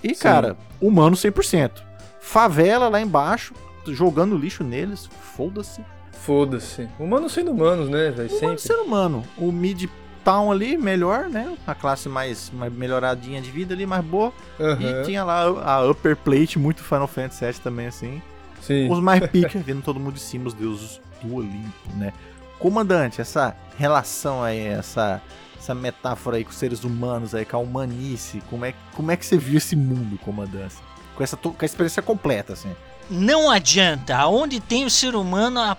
E 0.02 0.14
Sim. 0.14 0.22
cara, 0.22 0.56
humano 0.80 1.14
100%. 1.16 1.82
Favela 2.20 2.88
lá 2.88 3.00
embaixo, 3.00 3.52
jogando 3.88 4.36
lixo 4.36 4.64
neles, 4.64 5.08
foda-se. 5.36 5.82
Foda-se. 6.12 6.88
Humanos 6.98 7.32
sendo 7.32 7.50
humanos, 7.50 7.88
né, 7.90 8.10
velho? 8.10 8.28
Humano 8.30 8.38
Sempre. 8.58 8.58
ser 8.62 8.76
humano. 8.76 9.22
O 9.36 9.52
mid-town 9.52 10.50
ali, 10.50 10.76
melhor, 10.78 11.28
né? 11.28 11.54
A 11.66 11.74
classe 11.74 12.08
mais, 12.08 12.50
mais 12.50 12.72
melhoradinha 12.72 13.42
de 13.42 13.50
vida 13.50 13.74
ali, 13.74 13.84
mais 13.84 14.02
boa. 14.04 14.32
Aham. 14.58 14.80
E 14.80 15.02
tinha 15.04 15.22
lá 15.22 15.42
a 15.42 15.84
upper 15.90 16.16
plate, 16.16 16.58
muito 16.58 16.82
Final 16.82 17.06
Fantasy 17.06 17.44
VII 17.44 17.54
também, 17.62 17.86
assim. 17.88 18.22
Sim. 18.66 18.90
Os 18.90 18.98
mais 19.00 19.26
pica, 19.28 19.58
vendo 19.58 19.82
todo 19.82 20.00
mundo 20.00 20.14
de 20.14 20.20
cima, 20.20 20.46
os 20.48 20.54
deuses 20.54 21.00
do 21.22 21.34
Olimpo, 21.36 21.96
né? 21.96 22.12
Comandante, 22.58 23.20
essa 23.20 23.54
relação 23.76 24.42
aí, 24.42 24.58
essa, 24.66 25.20
essa 25.58 25.74
metáfora 25.74 26.36
aí 26.38 26.44
com 26.44 26.50
os 26.50 26.56
seres 26.56 26.82
humanos 26.84 27.34
aí, 27.34 27.44
com 27.44 27.56
a 27.56 27.60
humanice, 27.60 28.42
como 28.48 28.64
é, 28.64 28.72
como 28.94 29.10
é 29.10 29.16
que 29.16 29.26
você 29.26 29.36
viu 29.36 29.58
esse 29.58 29.76
mundo, 29.76 30.16
comandante? 30.18 30.76
Com 31.14 31.22
essa 31.22 31.36
com 31.36 31.54
a 31.60 31.64
experiência 31.64 32.00
completa, 32.02 32.54
assim. 32.54 32.74
Não 33.10 33.50
adianta. 33.50 34.16
Aonde 34.16 34.60
tem 34.60 34.84
o 34.86 34.90
ser 34.90 35.14
humano, 35.14 35.60
a- 35.60 35.76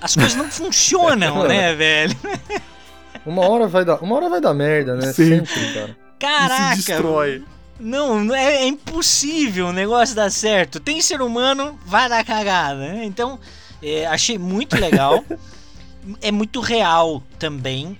as 0.00 0.14
coisas 0.14 0.34
não 0.34 0.50
funcionam, 0.50 1.46
né, 1.46 1.72
velho? 1.76 2.16
Uma 3.24 3.48
hora 3.48 3.66
vai 3.68 3.84
dar, 3.84 4.02
uma 4.02 4.16
hora 4.16 4.28
vai 4.28 4.40
dar 4.40 4.52
merda, 4.52 4.96
né? 4.96 5.12
Sim. 5.12 5.44
Sempre, 5.46 5.72
cara. 5.74 5.96
Caraca. 6.18 6.74
E 6.74 6.82
se 6.82 6.86
destrói. 6.92 7.44
Não, 7.84 8.34
é, 8.34 8.62
é 8.62 8.66
impossível 8.66 9.66
o 9.68 9.72
negócio 9.72 10.14
dar 10.14 10.30
certo. 10.30 10.80
Tem 10.80 11.00
ser 11.00 11.20
humano, 11.20 11.78
vai 11.86 12.08
dar 12.08 12.24
cagada. 12.24 12.78
né? 12.80 13.04
Então, 13.04 13.38
é, 13.82 14.06
achei 14.06 14.38
muito 14.38 14.74
legal. 14.76 15.22
é 16.20 16.32
muito 16.32 16.60
real 16.60 17.22
também. 17.38 17.98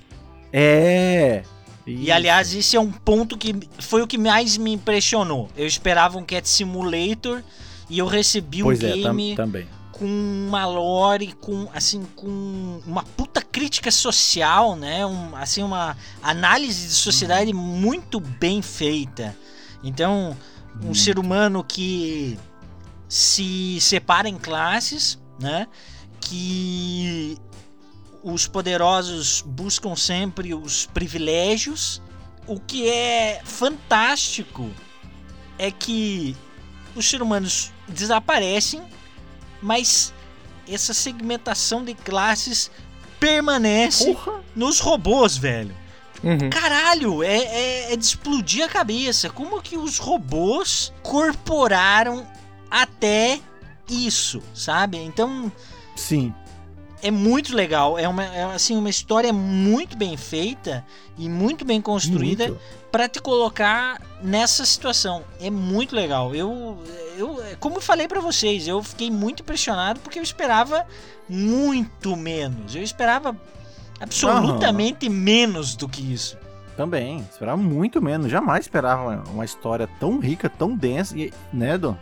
É. 0.53 1.43
E 1.87 2.11
aliás, 2.11 2.55
esse 2.55 2.76
é 2.76 2.80
um 2.80 2.91
ponto 2.91 3.37
que 3.37 3.55
foi 3.78 4.01
o 4.01 4.07
que 4.07 4.16
mais 4.16 4.57
me 4.57 4.72
impressionou. 4.72 5.51
Eu 5.57 5.66
esperava 5.66 6.16
um 6.16 6.24
Cat 6.24 6.49
Simulator 6.49 7.43
e 7.91 7.99
eu 7.99 8.07
recebi 8.07 8.62
um 8.62 8.66
Pois 8.66 8.82
é, 8.82 8.89
tam- 8.93 9.14
game 9.16 9.37
também. 9.37 9.66
com 9.93 10.07
uma 10.07 10.64
lore, 10.64 11.35
com 11.41 11.68
assim, 11.74 12.07
com 12.16 12.80
uma 12.87 13.03
puta 13.03 13.43
crítica 13.43 13.91
social, 13.91 14.76
né? 14.76 15.05
Um, 15.05 15.37
assim, 15.37 15.62
uma 15.62 15.95
análise 16.22 16.87
de 16.89 16.95
sociedade 16.95 17.53
muito 17.53 18.18
bem 18.18 18.62
feita. 18.62 19.37
Então, 19.85 20.37
um 20.82 20.91
Hum. 20.91 20.95
ser 20.95 21.18
humano 21.18 21.62
que 21.62 22.39
se 23.09 23.78
separa 23.80 24.28
em 24.28 24.37
classes, 24.39 25.18
né? 25.39 25.68
Que 26.20 27.37
os 28.22 28.49
poderosos 28.49 29.43
buscam 29.47 29.95
sempre 29.95 30.55
os 30.55 30.87
privilégios. 30.87 32.01
O 32.47 32.59
que 32.59 32.89
é 32.89 33.41
fantástico 33.45 34.70
é 35.59 35.70
que 35.70 36.35
os 36.97 37.09
seres 37.09 37.24
humanos 37.26 37.72
desaparecem, 37.89 38.82
mas 39.62 40.12
essa 40.68 40.95
segmentação 40.95 41.85
de 41.85 41.95
classes 41.95 42.70
permanece 43.20 44.12
Porra! 44.14 44.43
nos 44.57 44.80
robôs, 44.80 45.37
velho. 45.37 45.74
Uhum. 46.25 46.49
Caralho, 46.49 47.22
é, 47.22 47.37
é, 47.37 47.93
é 47.93 47.97
de 47.97 48.05
explodir 48.05 48.64
a 48.64 48.68
cabeça. 48.68 49.29
Como 49.29 49.61
que 49.61 49.77
os 49.77 49.99
robôs 49.99 50.93
corporaram 51.03 52.27
até 52.70 53.41
isso, 53.89 54.43
sabe? 54.55 54.97
Então 54.97 55.53
Sim. 55.95 56.33
é 57.03 57.11
muito 57.11 57.55
legal. 57.55 57.99
É 57.99 58.09
uma, 58.09 58.25
é, 58.25 58.45
assim, 58.45 58.77
uma 58.77 58.89
história 58.89 59.33
muito 59.33 59.97
bem 59.97 60.16
feita 60.16 60.85
e 61.18 61.29
muito 61.29 61.64
bem 61.64 61.81
construída 61.81 62.57
pra 62.91 63.09
te 63.09 63.20
colocar 63.20 64.01
nessa 64.22 64.64
situação. 64.64 65.25
É 65.39 65.51
muito 65.51 65.95
legal. 65.95 66.35
Eu, 66.35 66.83
eu 67.18 67.39
como 67.61 67.77
eu 67.77 67.83
falei 67.83 68.09
pra 68.09 68.20
vocês, 68.20 68.66
eu 68.66 68.83
fiquei 68.83 69.11
muito 69.11 69.43
impressionado 69.43 70.01
porque 70.01 70.18
eu 70.18 70.22
esperava 70.22 70.87
muito 71.29 72.16
menos. 72.16 72.75
Eu 72.75 72.83
esperava 72.83 73.37
absolutamente 74.01 75.09
menos 75.09 75.75
do 75.75 75.89
que 75.89 76.01
isso. 76.13 76.37
Também. 76.77 77.25
Esperava 77.31 77.57
muito 77.57 78.03
menos. 78.03 78.31
Jamais 78.31 78.65
esperava 78.65 79.23
uma, 79.31 79.45
história 79.45 79.89
tão 80.01 80.19
rica, 80.19 80.49
tão 80.49 80.75
densa. 80.75 81.17
E, 81.17 81.33
né, 81.53 81.79
Dom? 81.79 81.97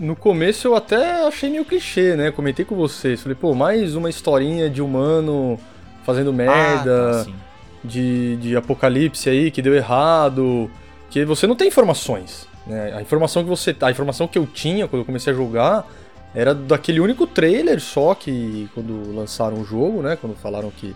No 0.00 0.16
começo 0.16 0.66
eu 0.66 0.74
até 0.74 1.26
achei 1.26 1.48
meio 1.48 1.64
clichê, 1.64 2.16
né? 2.16 2.30
Comentei 2.32 2.64
com 2.64 2.74
vocês. 2.74 3.22
Falei, 3.22 3.36
pô, 3.36 3.54
mais 3.54 3.94
uma 3.94 4.10
historinha 4.10 4.68
de 4.68 4.82
humano 4.82 5.58
fazendo 6.04 6.32
merda, 6.32 7.10
Ah, 7.10 7.14
tá, 7.14 7.24
sim. 7.24 7.34
de, 7.82 8.36
de 8.36 8.56
apocalipse 8.56 9.30
aí 9.30 9.50
que 9.50 9.62
deu 9.62 9.74
errado. 9.74 10.68
Que 11.08 11.24
você 11.24 11.46
não 11.46 11.54
tem 11.54 11.68
informações. 11.68 12.48
Né? 12.66 12.94
A 12.96 13.00
informação 13.00 13.44
que 13.44 13.48
você. 13.48 13.74
A 13.80 13.90
informação 13.90 14.26
que 14.26 14.38
eu 14.38 14.46
tinha 14.46 14.88
quando 14.88 15.02
eu 15.02 15.06
comecei 15.06 15.32
a 15.32 15.36
jogar 15.36 15.86
era 16.34 16.54
daquele 16.54 17.00
único 17.00 17.26
trailer 17.26 17.80
só 17.80 18.14
que 18.14 18.68
quando 18.74 19.14
lançaram 19.14 19.58
o 19.58 19.64
jogo, 19.64 20.02
né? 20.02 20.16
Quando 20.20 20.34
falaram 20.36 20.70
que, 20.70 20.94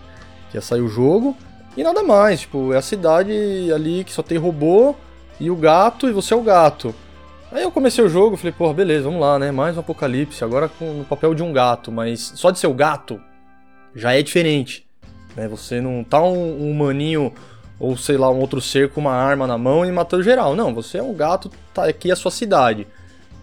que 0.51 0.57
ia 0.57 0.61
sair 0.61 0.81
o 0.81 0.87
jogo. 0.87 1.35
E 1.75 1.83
nada 1.83 2.03
mais, 2.03 2.41
tipo, 2.41 2.73
é 2.73 2.77
a 2.77 2.81
cidade 2.81 3.31
ali 3.73 4.03
que 4.03 4.11
só 4.11 4.21
tem 4.21 4.37
robô 4.37 4.93
e 5.39 5.49
o 5.49 5.55
gato, 5.55 6.09
e 6.09 6.11
você 6.11 6.33
é 6.33 6.37
o 6.37 6.43
gato. 6.43 6.93
Aí 7.51 7.63
eu 7.63 7.71
comecei 7.71 8.03
o 8.03 8.09
jogo, 8.09 8.37
falei, 8.37 8.51
porra, 8.51 8.73
beleza, 8.73 9.03
vamos 9.03 9.21
lá, 9.21 9.39
né? 9.39 9.51
Mais 9.51 9.75
um 9.75 9.79
apocalipse, 9.79 10.43
agora 10.43 10.69
com 10.69 11.03
papel 11.03 11.33
de 11.33 11.41
um 11.41 11.51
gato, 11.51 11.91
mas 11.91 12.33
só 12.35 12.51
de 12.51 12.59
ser 12.59 12.67
o 12.67 12.73
gato 12.73 13.19
já 13.95 14.13
é 14.13 14.21
diferente. 14.21 14.85
Né? 15.35 15.47
Você 15.47 15.81
não 15.81 16.03
tá 16.03 16.21
um, 16.21 16.61
um 16.61 16.71
humaninho 16.71 17.33
ou 17.79 17.97
sei 17.97 18.15
lá, 18.15 18.29
um 18.29 18.39
outro 18.39 18.61
ser 18.61 18.89
com 18.89 19.01
uma 19.01 19.13
arma 19.13 19.47
na 19.47 19.57
mão 19.57 19.85
e 19.85 19.91
matando 19.91 20.23
geral. 20.23 20.55
Não, 20.55 20.73
você 20.73 20.99
é 20.99 21.03
um 21.03 21.15
gato, 21.15 21.49
tá 21.73 21.85
aqui 21.85 22.11
a 22.11 22.15
sua 22.15 22.31
cidade. 22.31 22.87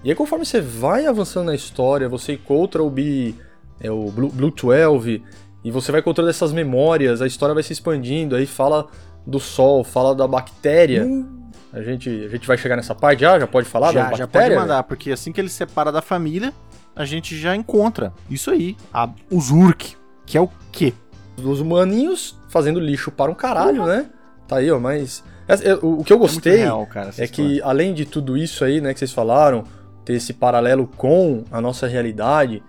E 0.04 0.10
aí 0.10 0.14
conforme 0.14 0.46
você 0.46 0.60
vai 0.60 1.06
avançando 1.06 1.46
na 1.46 1.54
história, 1.54 2.08
você 2.08 2.34
encontra 2.34 2.82
o 2.82 2.88
B, 2.88 3.34
é 3.80 3.90
o 3.90 4.10
Blue, 4.10 4.30
Blue 4.30 4.50
12, 4.52 5.22
e 5.64 5.70
você 5.70 5.90
vai 5.92 6.00
encontrando 6.00 6.30
essas 6.30 6.52
memórias, 6.52 7.20
a 7.20 7.26
história 7.26 7.54
vai 7.54 7.62
se 7.62 7.72
expandindo, 7.72 8.36
aí 8.36 8.46
fala 8.46 8.86
do 9.26 9.38
sol, 9.40 9.82
fala 9.84 10.14
da 10.14 10.26
bactéria. 10.26 11.06
A 11.72 11.82
gente, 11.82 12.08
a 12.08 12.28
gente 12.28 12.46
vai 12.46 12.56
chegar 12.56 12.76
nessa 12.76 12.94
parte 12.94 13.20
já? 13.20 13.38
Já 13.38 13.46
pode 13.46 13.68
falar 13.68 13.88
da 13.88 13.92
já, 13.92 14.00
bactéria? 14.04 14.18
já 14.18 14.26
pode 14.26 14.54
mandar, 14.54 14.82
porque 14.84 15.10
assim 15.12 15.32
que 15.32 15.40
ele 15.40 15.48
se 15.48 15.56
separa 15.56 15.92
da 15.92 16.00
família, 16.00 16.52
a 16.96 17.04
gente 17.04 17.36
já 17.36 17.54
encontra 17.54 18.12
isso 18.30 18.50
aí. 18.50 18.76
A, 18.92 19.08
o 19.30 19.40
Zurk, 19.40 19.94
que 20.24 20.38
é 20.38 20.40
o 20.40 20.48
quê? 20.72 20.94
Os 21.36 21.60
humaninhos 21.60 22.36
fazendo 22.48 22.80
lixo 22.80 23.10
para 23.10 23.30
um 23.30 23.34
caralho, 23.34 23.84
né? 23.86 24.06
Tá 24.48 24.56
aí, 24.56 24.70
ó, 24.70 24.80
mas... 24.80 25.22
é- 25.46 25.68
é- 25.70 25.74
o, 25.82 26.02
que 26.02 26.12
eu 26.12 26.16
É 26.16 26.20
gostei 26.20 26.56
real, 26.56 26.86
cara, 26.86 27.10
é 27.18 27.26
que, 27.28 27.60
além 27.62 27.92
de 27.92 28.06
tudo 28.06 28.36
isso 28.36 28.64
aí, 28.64 28.80
né, 28.80 28.92
que 28.94 28.98
vocês 28.98 29.12
falaram, 29.12 29.64
ter 30.04 30.14
esse 30.14 30.32
paralelo 30.32 30.88
com 30.96 31.44
a 31.52 31.60
nossa 31.60 31.86
realidade, 31.86 32.62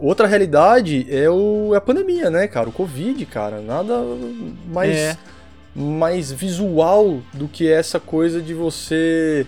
outra 0.00 0.26
realidade 0.26 1.06
é, 1.10 1.28
o, 1.30 1.70
é 1.72 1.76
a 1.76 1.80
pandemia, 1.80 2.30
né, 2.30 2.46
cara? 2.46 2.68
O 2.68 2.72
Covid, 2.72 3.24
cara. 3.26 3.60
Nada 3.60 3.94
mais, 4.72 4.96
É. 4.96 5.16
mais 5.74 6.30
visual 6.32 7.20
do 7.32 7.48
que 7.48 7.70
essa 7.70 7.98
coisa 8.00 8.40
de 8.42 8.52
você 8.54 9.46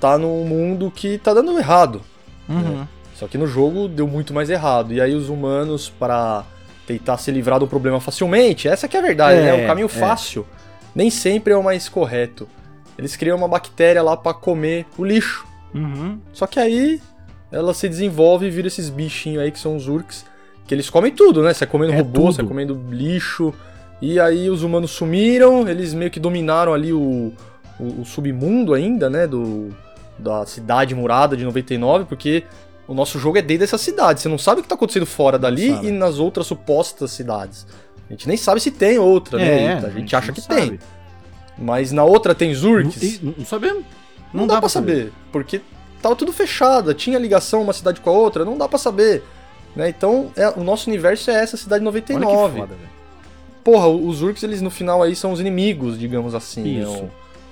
tá 0.00 0.16
num 0.18 0.44
mundo 0.44 0.90
que 0.94 1.18
tá 1.18 1.34
dando 1.34 1.58
errado. 1.58 2.00
Uhum. 2.48 2.86
Só 3.14 3.26
que 3.28 3.38
no 3.38 3.46
jogo 3.46 3.88
deu 3.88 4.06
muito 4.08 4.34
mais 4.34 4.50
errado. 4.50 4.92
E 4.92 5.00
aí 5.00 5.14
os 5.14 5.28
humanos, 5.28 5.88
para 5.88 6.44
tentar 6.86 7.16
se 7.16 7.30
livrar 7.30 7.58
do 7.58 7.66
problema 7.66 8.00
facilmente, 8.00 8.68
essa 8.68 8.86
que 8.88 8.96
é 8.96 9.00
a 9.00 9.02
verdade, 9.02 9.38
É, 9.38 9.42
né? 9.56 9.64
O 9.64 9.66
caminho 9.66 9.86
é. 9.86 9.88
fácil 9.88 10.46
nem 10.94 11.10
sempre 11.10 11.52
é 11.52 11.56
o 11.56 11.62
mais 11.62 11.88
correto. 11.88 12.48
Eles 12.96 13.16
criam 13.16 13.36
uma 13.36 13.48
bactéria 13.48 14.02
lá 14.02 14.16
pra 14.16 14.32
comer 14.32 14.86
o 14.96 15.04
lixo. 15.04 15.46
Uhum. 15.74 16.18
Só 16.32 16.46
que 16.46 16.60
aí 16.60 17.00
ela 17.52 17.72
se 17.74 17.88
desenvolve 17.88 18.46
e 18.46 18.50
vira 18.50 18.66
esses 18.68 18.88
bichinhos 18.90 19.42
aí 19.42 19.50
que 19.50 19.58
são 19.58 19.76
os 19.76 19.86
urks, 19.88 20.24
que 20.66 20.74
eles 20.74 20.88
comem 20.90 21.12
tudo, 21.12 21.42
né? 21.42 21.52
Você 21.52 21.64
vai 21.64 21.70
comendo 21.72 21.92
É 21.92 21.96
robô, 21.96 22.20
tudo. 22.20 22.32
você 22.32 22.42
vai 22.42 22.48
comendo 22.48 22.80
lixo. 22.90 23.52
E 24.02 24.18
aí 24.18 24.50
os 24.50 24.62
humanos 24.62 24.90
sumiram, 24.90 25.68
eles 25.68 25.94
meio 25.94 26.10
que 26.10 26.18
dominaram 26.20 26.74
ali 26.74 26.92
o, 26.92 27.32
o, 27.78 28.00
o 28.00 28.04
submundo 28.04 28.74
ainda, 28.74 29.08
né? 29.08 29.26
Do, 29.26 29.68
da 30.18 30.44
cidade 30.46 30.94
murada 30.94 31.36
de 31.36 31.44
99, 31.44 32.04
porque 32.06 32.44
o 32.86 32.92
nosso 32.94 33.18
jogo 33.18 33.38
é 33.38 33.42
dentro 33.42 33.60
dessa 33.60 33.78
cidade. 33.78 34.20
Você 34.20 34.28
não 34.28 34.38
sabe 34.38 34.60
o 34.60 34.62
que 34.62 34.68
tá 34.68 34.74
acontecendo 34.74 35.06
fora 35.06 35.38
dali 35.38 35.68
e 35.86 35.90
nas 35.90 36.18
outras 36.18 36.46
supostas 36.46 37.10
cidades. 37.12 37.66
A 38.08 38.12
gente 38.12 38.28
nem 38.28 38.36
sabe 38.36 38.60
se 38.60 38.70
tem 38.70 38.98
outra, 38.98 39.38
né? 39.38 39.64
É, 39.64 39.72
A 39.78 39.88
gente 39.90 40.14
acha 40.14 40.26
não 40.28 40.34
que 40.34 40.40
sabe. 40.42 40.60
tem. 40.70 40.78
Mas 41.56 41.92
na 41.92 42.04
outra 42.04 42.34
tem 42.34 42.52
Zurks. 42.52 43.20
Não, 43.22 43.34
não 43.38 43.44
sabemos. 43.46 43.84
Não, 44.32 44.46
dá, 44.46 44.58
pra 44.58 44.68
saber, 44.68 45.12
porque 45.30 45.60
tava 46.04 46.16
tudo 46.16 46.32
fechado, 46.32 46.92
tinha 46.94 47.18
ligação 47.18 47.62
uma 47.62 47.72
cidade 47.72 48.00
com 48.00 48.10
a 48.10 48.12
outra, 48.12 48.44
não 48.44 48.56
dá 48.58 48.68
pra 48.68 48.78
saber. 48.78 49.22
Né? 49.74 49.88
Então, 49.88 50.30
é- 50.36 50.50
o 50.50 50.62
nosso 50.62 50.88
universo 50.88 51.30
é 51.30 51.34
essa 51.34 51.56
cidade 51.56 51.84
Olha 51.84 52.00
que 52.02 52.12
99. 52.12 52.60
foda, 52.60 52.74
velho. 52.74 52.90
porra, 53.64 53.88
os 53.88 54.20
Urks, 54.22 54.42
eles 54.42 54.60
no 54.60 54.70
final 54.70 55.02
aí 55.02 55.16
são 55.16 55.32
os 55.32 55.40
inimigos, 55.40 55.98
digamos 55.98 56.34
assim. 56.34 56.80
Isso. 56.82 57.02
Né? 57.04 57.08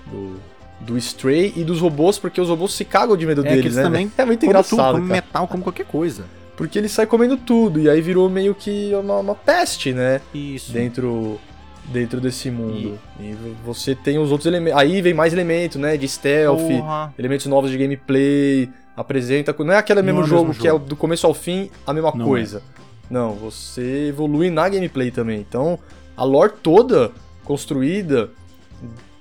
Do, 0.07 0.37
do 0.81 0.99
Stray 0.99 1.53
e 1.57 1.65
dos 1.65 1.81
robôs, 1.81 2.19
porque 2.19 2.41
os 2.41 2.49
robôs 2.49 2.75
se 2.75 2.85
cagam 2.85 3.17
de 3.17 3.25
medo 3.27 3.41
É, 3.41 3.45
deles, 3.51 3.65
eles 3.65 3.77
né? 3.77 3.83
também 3.85 4.13
é 4.19 4.25
muito 4.25 4.45
engraçado, 4.45 4.69
tudo, 4.71 4.85
como 4.99 5.09
cara. 5.09 5.23
metal, 5.23 5.49
como 5.49 5.63
qualquer 5.63 5.87
coisa. 5.87 6.25
Porque 6.57 6.79
ele 6.79 6.89
sai 6.89 7.07
comendo 7.07 7.37
tudo, 7.39 7.81
e 7.81 7.89
aí 7.89 8.01
virou 8.03 8.29
meio 8.29 8.55
que 8.55 8.93
uma, 8.95 9.19
uma 9.21 9.35
peste, 9.35 9.93
né? 9.95 10.21
Isso. 10.35 10.71
Dentro, 10.73 11.41
dentro 11.87 12.21
desse 12.21 12.51
mundo. 12.51 12.99
E, 13.21 13.35
você 13.65 13.95
tem 13.95 14.19
os 14.19 14.31
outros 14.31 14.47
elementos. 14.47 14.79
Aí 14.79 15.01
vem 15.03 15.15
mais 15.15 15.33
elementos, 15.33 15.77
né? 15.81 15.97
De 15.97 16.09
stealth, 16.09 16.61
Porra. 16.61 17.15
elementos 17.19 17.47
novos 17.47 17.71
de 17.71 17.79
gameplay, 17.79 18.71
apresenta. 18.97 19.55
Não 19.59 19.73
é 19.73 19.79
aquele 19.79 20.03
mesmo 20.03 20.21
Não 20.21 20.27
é 20.27 20.31
jogo 20.31 20.49
mesmo 20.49 20.61
que 20.63 20.69
é 20.69 20.71
jogo. 20.71 20.87
do 20.87 20.97
começo 20.97 21.27
ao 21.27 21.35
fim 21.35 21.71
a 21.87 21.93
mesma 21.93 22.13
Não 22.15 22.25
é. 22.25 22.29
coisa. 22.29 22.63
Não, 23.11 23.33
você 23.35 24.09
evolui 24.09 24.49
na 24.51 24.69
gameplay 24.69 25.11
também. 25.11 25.41
Então, 25.41 25.79
a 26.17 26.25
lore 26.25 26.53
toda 26.63 27.11
construída 27.45 28.31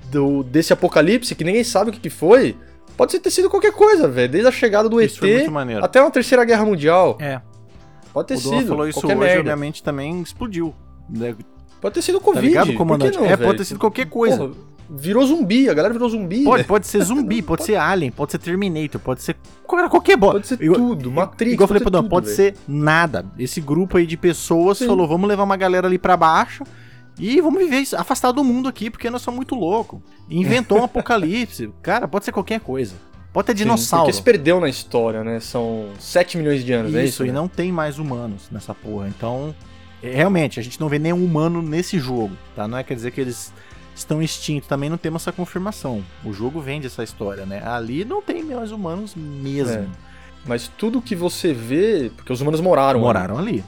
do, 0.10 0.44
desse 0.44 0.72
apocalipse, 0.72 1.36
que 1.36 1.44
ninguém 1.44 1.64
sabe 1.64 1.90
o 1.90 1.94
que, 1.94 2.00
que 2.00 2.10
foi, 2.10 2.56
pode 2.96 3.18
ter 3.20 3.30
sido 3.32 3.50
qualquer 3.50 3.72
coisa, 3.74 4.08
velho. 4.08 4.32
Desde 4.32 4.48
a 4.48 4.52
chegada 4.52 4.88
do 4.88 5.02
Isso 5.02 5.26
ET 5.26 5.50
até 5.82 6.02
uma 6.02 6.12
terceira 6.12 6.46
guerra 6.46 6.64
mundial. 6.66 7.18
É, 7.20 7.42
Pode 8.14 8.28
ter 8.28 8.34
o 8.36 8.38
sido. 8.38 8.68
falou 8.68 8.88
isso 8.88 9.00
qualquer 9.00 9.18
hoje, 9.18 9.26
merda. 9.26 9.40
obviamente 9.40 9.82
também 9.84 10.22
explodiu. 10.22 10.76
Pode 11.82 11.96
ter 11.96 12.02
sido 12.02 12.20
Tá 12.20 12.26
Covid. 12.26 12.48
ligado, 12.48 12.68
que 12.68 12.74
comandante? 12.76 13.18
não, 13.18 13.26
é, 13.26 13.30
velho? 13.36 13.44
pode 13.48 13.58
ter 13.58 13.66
sido 13.66 13.80
qualquer 13.80 14.06
coisa. 14.08 14.38
Porra, 14.38 14.52
virou 14.94 15.26
zumbi, 15.26 15.70
a 15.70 15.74
galera 15.74 15.94
virou 15.94 16.10
zumbi. 16.10 16.44
Pode, 16.44 16.64
pode 16.66 16.86
ser 16.88 17.02
zumbi, 17.06 17.42
pode 17.42 17.64
ser 17.64 17.76
alien, 17.76 18.12
pode 18.12 18.32
ser 18.32 18.38
Terminator, 18.38 19.00
pode 19.02 19.22
ser 19.22 19.36
qualquer 19.66 20.16
bosta. 20.18 20.34
Pode 20.38 20.48
ser 20.48 20.62
Igual- 20.62 20.80
tudo, 20.80 21.12
Matrix. 21.12 21.54
Igual 21.54 21.64
eu 21.64 21.68
falei 21.68 21.84
pode 21.84 21.92
pra 21.92 22.02
Dom, 22.02 22.10
pode 22.10 22.26
tudo, 22.28 22.36
ser 22.36 22.56
nada. 22.68 23.26
Esse 23.40 23.60
grupo 23.62 23.98
aí 23.98 24.06
de 24.06 24.16
pessoas 24.18 24.78
Sim. 24.78 24.88
falou, 24.88 25.08
vamos 25.08 25.28
levar 25.28 25.44
uma 25.44 25.58
galera 25.58 25.88
ali 25.88 25.98
pra 25.98 26.16
baixo 26.16 26.64
e 27.18 27.40
vamos 27.42 27.60
viver 27.60 27.84
afastado 27.96 28.36
do 28.36 28.44
mundo 28.44 28.68
aqui, 28.70 28.90
porque 28.90 29.10
nós 29.10 29.22
somos 29.22 29.38
muito 29.38 29.56
loucos. 29.56 30.00
Inventou 30.30 30.80
um 30.80 30.84
apocalipse. 30.86 31.70
Cara, 31.82 32.08
pode 32.08 32.26
ser 32.26 32.32
qualquer 32.32 32.60
coisa. 32.60 32.94
Pode 33.34 33.46
ter 33.48 33.54
Sim, 33.54 33.60
dinossauro. 33.60 34.06
Porque 34.06 34.18
se 34.18 34.22
perdeu 34.22 34.60
na 34.60 34.68
história, 34.68 35.24
né? 35.24 35.40
São 35.40 35.88
7 35.98 36.38
milhões 36.38 36.66
de 36.66 36.74
anos, 36.74 36.90
isso, 36.92 37.00
é 37.00 37.06
isso? 37.06 37.24
e 37.24 37.28
né? 37.28 37.34
não 37.34 37.48
tem 37.48 37.72
mais 37.72 37.98
humanos 37.98 38.50
nessa 38.52 38.74
porra. 38.76 39.08
Então, 39.08 39.56
realmente, 40.10 40.60
a 40.60 40.64
gente 40.64 40.80
não 40.80 40.90
vê 40.90 40.98
nenhum 40.98 41.24
humano 41.24 41.62
nesse 41.62 42.00
jogo, 42.00 42.36
tá? 42.56 42.68
Não 42.68 42.78
é 42.78 42.84
quer 42.84 42.96
dizer 42.96 43.12
que 43.12 43.22
eles 43.22 43.54
estão 43.96 44.22
extintos, 44.22 44.68
também 44.68 44.90
não 44.90 44.98
temos 44.98 45.22
essa 45.22 45.32
confirmação. 45.32 46.04
O 46.26 46.34
jogo 46.34 46.60
vende 46.60 46.88
essa 46.88 47.04
história, 47.04 47.46
né? 47.46 47.62
Ali 47.66 48.04
não 48.04 48.22
tem 48.22 48.44
mais 48.44 48.72
humanos 48.72 49.14
mesmo. 49.16 49.74
É. 49.74 49.86
Mas 50.46 50.68
tudo 50.78 51.02
que 51.02 51.16
você 51.16 51.54
vê, 51.54 52.12
porque 52.16 52.34
os 52.34 52.42
humanos 52.42 52.60
moraram. 52.62 53.00
ali. 53.00 53.08
Moraram 53.08 53.38
ali. 53.38 53.64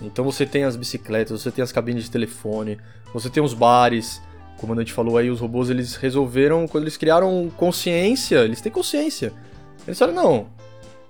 Então 0.00 0.24
você 0.24 0.46
tem 0.46 0.64
as 0.64 0.76
bicicletas, 0.76 1.42
você 1.42 1.50
tem 1.50 1.62
as 1.62 1.72
cabines 1.72 2.04
de 2.04 2.10
telefone, 2.10 2.78
você 3.12 3.28
tem 3.28 3.42
os 3.42 3.54
bares. 3.54 4.20
O 4.56 4.60
comandante 4.60 4.92
falou 4.92 5.16
aí, 5.16 5.30
os 5.30 5.40
robôs 5.40 5.70
eles 5.70 5.96
resolveram, 5.96 6.66
quando 6.66 6.84
eles 6.84 6.96
criaram 6.96 7.50
consciência, 7.56 8.40
eles 8.44 8.60
têm 8.60 8.70
consciência. 8.70 9.32
Eles 9.86 9.98
falaram, 9.98 10.22
não, 10.22 10.46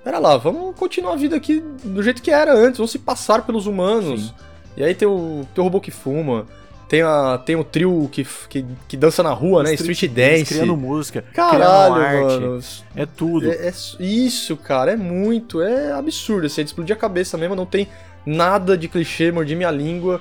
pera 0.05 0.19
lá, 0.19 0.37
vamos 0.37 0.77
continuar 0.77 1.15
a 1.15 1.17
vida 1.17 1.35
aqui 1.35 1.61
do 1.83 2.03
jeito 2.03 2.23
que 2.23 2.31
era 2.31 2.55
antes, 2.55 2.79
vamos 2.79 2.93
se 2.93 2.99
passar 2.99 3.45
pelos 3.45 3.67
humanos. 3.67 4.29
Sim. 4.29 4.35
E 4.79 4.85
aí 4.85 4.95
tem 4.95 5.09
o, 5.09 5.45
tem 5.53 5.61
o 5.61 5.65
robô 5.65 5.81
que 5.81 5.91
fuma, 5.91 6.47
tem, 6.89 7.03
a, 7.03 7.37
tem 7.45 7.57
o 7.57 7.65
trio 7.65 8.09
que, 8.13 8.25
que, 8.49 8.65
que 8.87 8.97
dança 8.97 9.25
na 9.25 9.33
rua, 9.33 9.65
né? 9.65 9.75
Street, 9.75 10.05
Eles 10.05 10.15
Dance. 10.15 10.55
Criando 10.55 10.77
música, 10.77 11.25
Caralho, 11.35 11.95
criando 11.97 12.41
mano. 12.51 12.63
É 12.95 13.05
tudo. 13.05 13.51
É, 13.51 13.69
é 13.69 13.73
isso, 13.99 14.57
cara, 14.57 14.93
é 14.93 14.97
muito, 14.97 15.61
é 15.61 15.91
absurdo. 15.93 16.47
Assim, 16.47 16.61
é 16.61 16.65
de 16.65 16.71
explodir 16.71 16.95
a 16.95 16.99
cabeça 16.99 17.37
mesmo, 17.37 17.57
não 17.57 17.67
tem 17.67 17.89
nada 18.25 18.79
de 18.79 18.87
clichê, 18.87 19.33
mordi 19.33 19.57
minha 19.57 19.71
língua. 19.71 20.21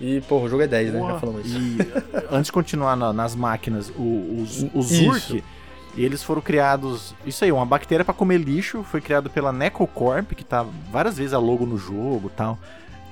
E, 0.00 0.20
porra, 0.22 0.44
o 0.44 0.48
jogo 0.48 0.62
é 0.62 0.66
10, 0.66 0.92
né? 0.92 1.00
Já 1.00 1.18
falamos 1.18 1.44
isso. 1.44 1.58
E 1.58 1.78
antes 2.30 2.46
de 2.46 2.52
continuar 2.52 2.96
na- 2.96 3.12
nas 3.12 3.34
máquinas, 3.34 3.92
os, 3.94 4.64
os. 4.72 4.86
Zurk, 4.86 5.42
eles 5.96 6.22
foram 6.22 6.40
criados. 6.40 7.14
Isso 7.26 7.44
aí, 7.44 7.52
uma 7.52 7.66
bactéria 7.66 8.04
pra 8.04 8.14
comer 8.14 8.38
lixo, 8.38 8.82
foi 8.84 9.00
criado 9.00 9.28
pela 9.28 9.52
Necocorp, 9.52 10.32
que 10.34 10.44
tá 10.44 10.64
várias 10.90 11.18
vezes 11.18 11.34
a 11.34 11.38
logo 11.38 11.66
no 11.66 11.76
jogo 11.76 12.30
e 12.32 12.36
tal. 12.36 12.58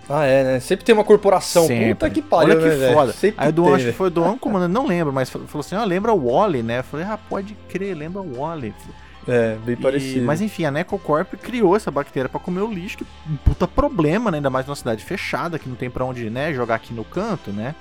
Ah, 0.09 0.24
é, 0.24 0.44
né? 0.44 0.61
Sempre 0.61 0.84
tem 0.84 0.94
uma 0.94 1.04
corporação. 1.04 1.66
Sempre. 1.66 1.94
Puta 1.94 2.11
que 2.11 2.22
pariu, 2.22 2.57
Olha 2.59 2.70
que 2.70 2.76
né, 2.76 2.92
foda. 2.92 3.12
Sempre 3.12 3.44
Aí 3.44 3.50
o 3.50 3.52
tem, 3.52 3.74
acho 3.74 3.84
que 3.86 3.92
foi 3.92 4.07
o 4.07 4.11
Dom, 4.11 4.38
comandante, 4.38 4.72
não 4.72 4.86
lembro, 4.86 5.12
mas 5.12 5.28
falou 5.28 5.61
assim: 5.61 5.74
ó, 5.74 5.84
lembra 5.84 6.12
o 6.12 6.30
Wally, 6.30 6.62
né? 6.62 6.78
Eu 6.78 6.84
falei, 6.84 7.07
ah, 7.07 7.18
pode 7.18 7.57
crer, 7.68 7.96
lembra 7.96 8.22
o 8.22 8.38
Wally. 8.38 8.72
É, 9.26 9.57
bem 9.64 9.74
E- 9.74 9.76
parecido. 9.76 10.24
mas 10.24 10.40
enfim, 10.40 10.64
a 10.64 10.70
Necocorp 10.70 11.34
criou 11.34 11.74
essa 11.74 11.90
bactéria 11.90 12.28
pra 12.28 12.38
comer 12.38 12.61
o 12.61 12.72
lixo, 12.72 12.98
que 12.98 13.04
é 13.04 13.32
um 13.32 13.36
puta 13.38 13.66
problema, 13.66 14.30
né? 14.30 14.38
Ainda 14.38 14.48
mais 14.48 14.64
numa 14.66 14.76
cidade 14.76 15.04
fechada, 15.04 15.59
que 15.59 15.68
não 15.68 15.74
tem 15.74 15.90
pra 15.90 16.04
onde, 16.04 16.30
né, 16.30 16.54
jogar 16.54 16.76
aqui 16.76 16.94
no 16.94 17.04
canto, 17.04 17.50
né? 17.50 17.74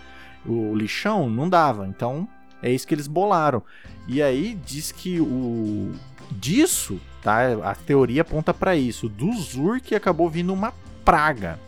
O 0.43 0.76
lixão 0.76 1.30
não 1.30 1.47
dava. 1.47 1.86
Então, 1.88 2.28
é 2.63 2.71
isso 2.71 2.88
que 2.88 2.95
eles 2.95 3.05
bolaram. 3.07 3.61
E 4.07 4.23
aí 4.23 4.57
diz 4.65 4.91
que 4.91 5.19
o 5.19 5.91
disso, 6.32 6.99
tá? 7.21 7.41
A 7.63 7.76
teoria 7.76 8.23
aponta 8.23 8.51
pra 8.51 8.76
isso. 8.76 9.07
Do 9.07 9.32
Zurk 9.34 9.93
acabou 9.93 10.28
vindo 10.30 10.51
uma 10.51 10.73
praga. 11.03 11.59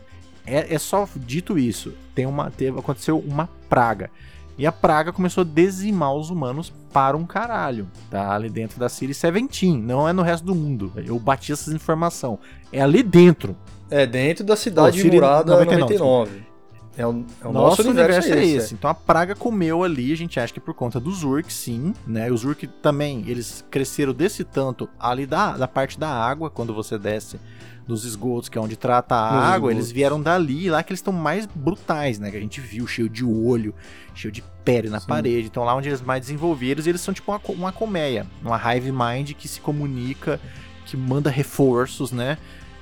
É, 0.47 0.73
é 0.73 0.79
só 0.79 1.07
dito 1.15 1.59
isso. 1.59 1.93
Tem 2.15 2.25
uma, 2.25 2.49
teve, 2.49 2.79
aconteceu 2.79 3.19
uma 3.19 3.49
praga. 3.69 4.09
E 4.57 4.65
a 4.65 4.71
praga 4.71 5.13
começou 5.13 5.43
a 5.43 5.45
dizimar 5.45 6.15
os 6.15 6.31
humanos 6.31 6.73
para 6.91 7.15
um 7.15 7.25
caralho, 7.25 7.87
tá? 8.09 8.33
Ali 8.33 8.49
dentro 8.49 8.79
da 8.79 8.89
City 8.89 9.13
Seventeen, 9.13 9.77
não 9.79 10.09
é 10.09 10.13
no 10.13 10.23
resto 10.23 10.45
do 10.45 10.55
mundo. 10.55 10.91
Eu 10.95 11.19
bati 11.19 11.51
essas 11.51 11.71
informações. 11.73 12.39
É 12.71 12.81
ali 12.81 13.03
dentro. 13.03 13.55
É, 13.89 14.07
dentro 14.07 14.43
da 14.43 14.55
cidade 14.55 14.99
Siri 14.99 15.15
murada 15.15 15.51
99, 15.51 15.97
99. 15.99 16.47
É 16.97 17.05
o, 17.05 17.23
é 17.43 17.47
o 17.47 17.53
nosso, 17.53 17.83
universo, 17.83 18.33
é 18.33 18.43
esse. 18.43 18.73
Então 18.73 18.89
a 18.89 18.93
praga 18.95 19.35
comeu 19.35 19.83
ali, 19.83 20.11
a 20.11 20.17
gente 20.17 20.39
acha 20.39 20.51
que 20.51 20.59
por 20.59 20.73
conta 20.73 20.99
dos 20.99 21.23
Urk, 21.23 21.53
sim, 21.53 21.93
né? 22.07 22.31
Os 22.31 22.43
Urk 22.43 22.65
também, 22.81 23.23
eles 23.27 23.63
cresceram 23.69 24.13
desse 24.13 24.43
tanto 24.43 24.89
ali 24.99 25.27
da, 25.27 25.55
da 25.55 25.67
parte 25.67 25.99
da 25.99 26.09
água, 26.09 26.49
quando 26.49 26.73
você 26.73 26.97
desce 26.97 27.39
dos 27.87 28.03
esgotos, 28.03 28.49
que 28.49 28.57
é 28.57 28.61
onde 28.61 28.75
trata 28.75 29.15
a 29.15 29.31
Nos 29.31 29.43
água, 29.43 29.55
esgotos. 29.55 29.77
eles 29.77 29.91
vieram 29.91 30.21
dali, 30.21 30.69
lá 30.69 30.83
que 30.83 30.91
eles 30.91 30.99
estão 30.99 31.13
mais 31.13 31.45
brutais, 31.45 32.19
né? 32.19 32.29
Que 32.29 32.37
a 32.37 32.39
gente 32.39 32.59
viu, 32.59 32.85
cheio 32.85 33.07
de 33.07 33.23
olho, 33.23 33.73
cheio 34.13 34.31
de 34.31 34.43
pele 34.65 34.89
na 34.89 34.99
Sim. 34.99 35.07
parede. 35.07 35.47
Então 35.47 35.63
lá 35.63 35.73
onde 35.73 35.87
eles 35.87 36.01
mais 36.01 36.21
desenvolveram, 36.21 36.83
eles 36.85 37.01
são 37.01 37.13
tipo 37.13 37.31
uma, 37.31 37.39
uma 37.49 37.71
colmeia, 37.71 38.27
uma 38.43 38.57
hive 38.75 38.91
mind 38.91 39.31
que 39.33 39.47
se 39.47 39.61
comunica, 39.61 40.39
que 40.85 40.97
manda 40.97 41.29
reforços, 41.29 42.11
né? 42.11 42.37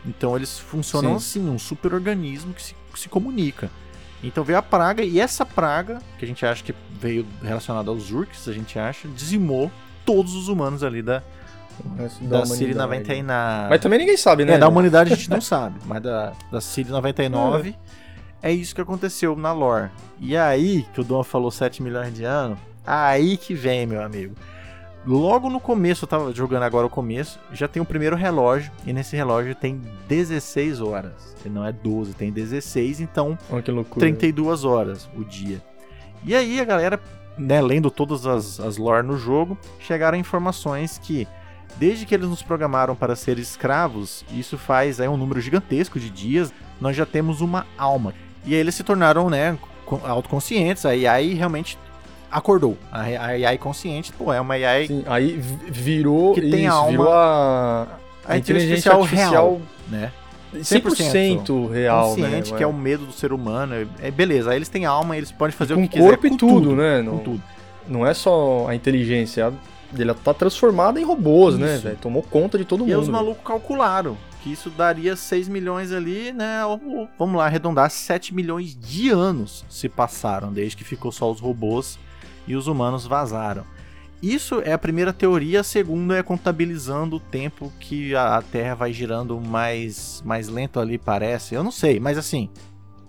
Então 0.06 0.36
eles 0.36 0.58
funcionam 0.60 1.16
assim, 1.16 1.48
um 1.48 1.60
super 1.60 1.94
organismo 1.94 2.54
que 2.54 2.62
se, 2.62 2.76
que 2.92 3.00
se 3.00 3.10
comunica. 3.10 3.70
Então 4.24 4.44
veio 4.44 4.58
a 4.58 4.62
praga, 4.62 5.04
e 5.04 5.20
essa 5.20 5.46
praga, 5.46 6.00
que 6.18 6.26
a 6.26 6.28
gente 6.28 6.44
acha 6.46 6.64
que 6.64 6.74
veio 7.00 7.28
relacionada 7.44 7.92
aos 7.92 8.12
Urks, 8.12 8.48
a 8.48 8.54
gente 8.54 8.80
acha, 8.80 9.08
dizimou 9.08 9.72
todos 10.04 10.34
os 10.34 10.48
humanos 10.48 10.84
ali 10.84 11.02
da, 11.02 11.22
Da. 12.22 12.40
90 12.40 13.14
e 13.14 13.24
na... 13.24 13.68
Mas 13.70 13.82
também 13.82 14.00
ninguém 14.00 14.18
sabe, 14.18 14.46
né? 14.46 14.54
É, 14.54 14.58
da 14.58 14.68
humanidade 14.68 15.14
a 15.14 15.16
gente 15.16 15.30
não 15.30 15.42
sabe, 15.42 15.80
mas 15.86 16.02
da, 16.02 16.34
da 16.52 16.62
City 16.62 16.90
99 16.90 17.76
é 18.42 18.52
isso 18.52 18.76
que 18.76 18.82
aconteceu 18.82 19.36
na 19.36 19.52
lore. 19.52 19.90
E 20.20 20.38
aí, 20.38 20.86
que 20.94 21.02
o 21.02 21.04
Dom 21.04 21.24
falou 21.24 21.50
7 21.50 21.82
milhões 21.82 22.14
de 22.14 22.24
anos, 22.24 22.60
aí 22.86 23.38
que 23.38 23.54
vem, 23.54 23.88
meu 23.88 24.04
amigo. 24.04 24.36
Logo 25.06 25.50
no 25.50 25.60
começo, 25.60 26.06
eu 26.06 26.08
tava 26.08 26.34
jogando 26.34 26.64
agora 26.64 26.88
o 26.88 26.90
começo, 26.90 27.40
já 27.52 27.68
tem 27.68 27.82
o 27.82 27.86
primeiro 27.86 28.16
relógio, 28.16 28.72
e 28.86 28.94
nesse 28.94 29.16
relógio 29.16 29.54
tem 29.54 29.82
16 30.08 30.82
horas. 30.82 31.36
Não 31.46 31.64
é 31.64 31.72
12, 31.72 32.14
tem 32.14 32.32
16, 32.32 33.02
então 33.02 33.38
Olha 33.52 33.62
que 33.62 33.70
loucura. 33.70 34.00
32 34.00 34.64
horas 34.64 35.08
o 35.16 35.24
dia. 35.24 35.62
E 36.24 36.34
aí 36.36 36.60
a 36.60 36.66
galera, 36.66 37.00
né, 37.38 37.62
lendo 37.62 37.92
todas 37.92 38.26
as, 38.26 38.60
as 38.60 38.78
lore 38.78 39.06
no 39.06 39.16
jogo, 39.16 39.56
chegaram 39.80 40.18
informações 40.18 40.98
que, 40.98 41.28
desde 41.78 42.06
que 42.06 42.14
eles 42.16 42.28
nos 42.30 42.42
programaram 42.42 42.96
para 42.96 43.16
ser 43.16 43.38
escravos, 43.40 44.24
isso 44.32 44.58
faz 44.58 45.00
aí 45.00 45.08
um 45.08 45.18
número 45.18 45.40
gigantesco 45.42 46.00
de 46.00 46.10
dias, 46.10 46.54
nós 46.80 46.96
já 46.96 47.06
temos 47.06 47.42
uma 47.42 47.66
alma. 47.78 48.14
E 48.46 48.54
aí 48.54 48.60
eles 48.60 48.76
se 48.76 48.84
tornaram, 48.84 49.30
né, 49.30 49.58
co- 49.86 50.00
autoconscientes, 50.04 50.86
a 50.86 50.90
AI 50.90 51.34
realmente 51.34 51.78
acordou. 52.32 52.78
A, 52.92 53.02
a 53.02 53.26
AI 53.28 53.58
consciente, 53.58 54.12
pô, 54.14 54.32
é 54.32 54.40
uma 54.42 54.54
AI, 54.56 54.88
Sim, 54.88 55.04
aí 55.08 55.32
vi- 55.38 55.72
virou 55.72 56.34
Que 56.34 56.42
tem 56.42 56.66
isso, 56.66 56.74
alma. 56.76 56.90
virou 56.92 57.12
a, 57.14 57.88
a 58.28 58.38
inteligência 58.38 58.92
artificial 58.92 59.02
artificial 59.02 59.44
real, 59.44 59.62
né? 59.90 60.12
100% 60.54 61.70
real, 61.72 62.10
consciente, 62.16 62.52
né? 62.52 62.58
que 62.58 62.64
é 62.64 62.68
o 62.68 62.74
medo 62.74 63.06
do 63.06 63.12
ser 63.12 63.34
humano. 63.34 63.88
É, 64.02 64.10
beleza, 64.12 64.52
aí 64.52 64.58
eles 64.58 64.70
têm 64.70 64.86
alma, 64.86 65.18
eles 65.18 65.32
podem 65.32 65.56
fazer 65.56 65.74
com 65.76 65.82
o 65.82 65.84
que 65.84 65.98
quiser. 65.98 66.08
corpo 66.08 66.28
e 66.28 66.30
com 66.30 66.38
tudo, 66.38 66.76
né? 66.76 67.00
Com 67.00 67.04
Não, 67.12 67.18
tudo. 67.20 67.44
não 67.88 68.06
é 68.08 68.14
só 68.14 68.66
a 68.70 68.76
inteligência, 68.76 69.54
ele 69.98 70.14
tá 70.14 70.34
transformada 70.34 71.00
em 71.00 71.04
robôs, 71.04 71.58
né, 71.58 71.76
Isso. 71.76 71.84
velho? 71.84 71.98
Tomou 72.02 72.24
conta 72.24 72.58
de 72.58 72.66
todo 72.66 72.80
E 72.82 72.84
mundo. 72.84 72.94
aí 72.96 73.00
os 73.02 73.10
malucos 73.10 73.44
calcularam 73.46 74.18
que 74.42 74.52
isso 74.52 74.70
daria 74.70 75.16
6 75.16 75.48
milhões 75.48 75.92
ali, 75.92 76.32
né? 76.32 76.64
ou- 76.66 77.08
Vamos 77.18 77.36
lá, 77.38 77.46
arredondar 77.46 77.90
7 77.90 78.34
milhões 78.34 78.76
de 78.76 79.10
anos 79.10 79.66
se 79.70 79.90
passaram, 79.90 80.54
desde 80.54 80.78
que 80.78 80.84
ficou 80.84 81.12
só 81.12 81.32
os 81.32 81.40
robôs 81.40 81.98
e 82.48 82.56
os 82.56 82.68
humanos 82.68 83.06
vazaram. 83.08 83.64
Isso 84.22 84.62
é 84.64 84.72
a 84.72 84.78
primeira 84.78 85.12
teoria, 85.12 85.60
a 85.62 85.64
segunda 85.64 86.16
é 86.18 86.24
contabilizando 86.24 87.18
o 87.18 87.20
tempo 87.20 87.72
que 87.80 88.16
a, 88.16 88.38
a 88.38 88.42
Terra 88.42 88.74
vai 88.76 88.94
girando 88.94 89.40
mais, 89.42 90.22
mais 90.26 90.48
lento 90.48 90.80
ali, 90.80 90.98
parece. 90.98 91.54
Eu 91.56 91.64
não 91.64 91.72
sei, 91.72 92.00
mas 92.00 92.18
assim, 92.18 92.50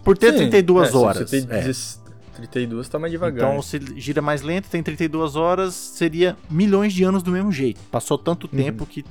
por 0.02 0.16
ter 0.18 0.32
Sim, 0.32 0.38
32 0.38 0.88
é, 0.88 0.90
se 0.90 0.96
horas. 0.96 1.30
Você 1.30 1.40
tem 1.42 1.56
é. 1.56 1.60
16 1.62 2.02
32 2.36 2.88
tá 2.88 2.98
mais 2.98 3.10
devagar. 3.12 3.48
Então, 3.50 3.62
se 3.62 3.80
gira 3.96 4.20
mais 4.22 4.42
lento, 4.42 4.68
tem 4.68 4.82
32 4.82 5.36
horas, 5.36 5.74
seria 5.74 6.36
milhões 6.50 6.92
de 6.92 7.02
anos 7.04 7.22
do 7.22 7.30
mesmo 7.32 7.50
jeito. 7.50 7.80
Passou 7.90 8.16
tanto 8.18 8.48
Uhum. 8.52 8.62
tempo 8.62 8.86
que. 8.86 9.04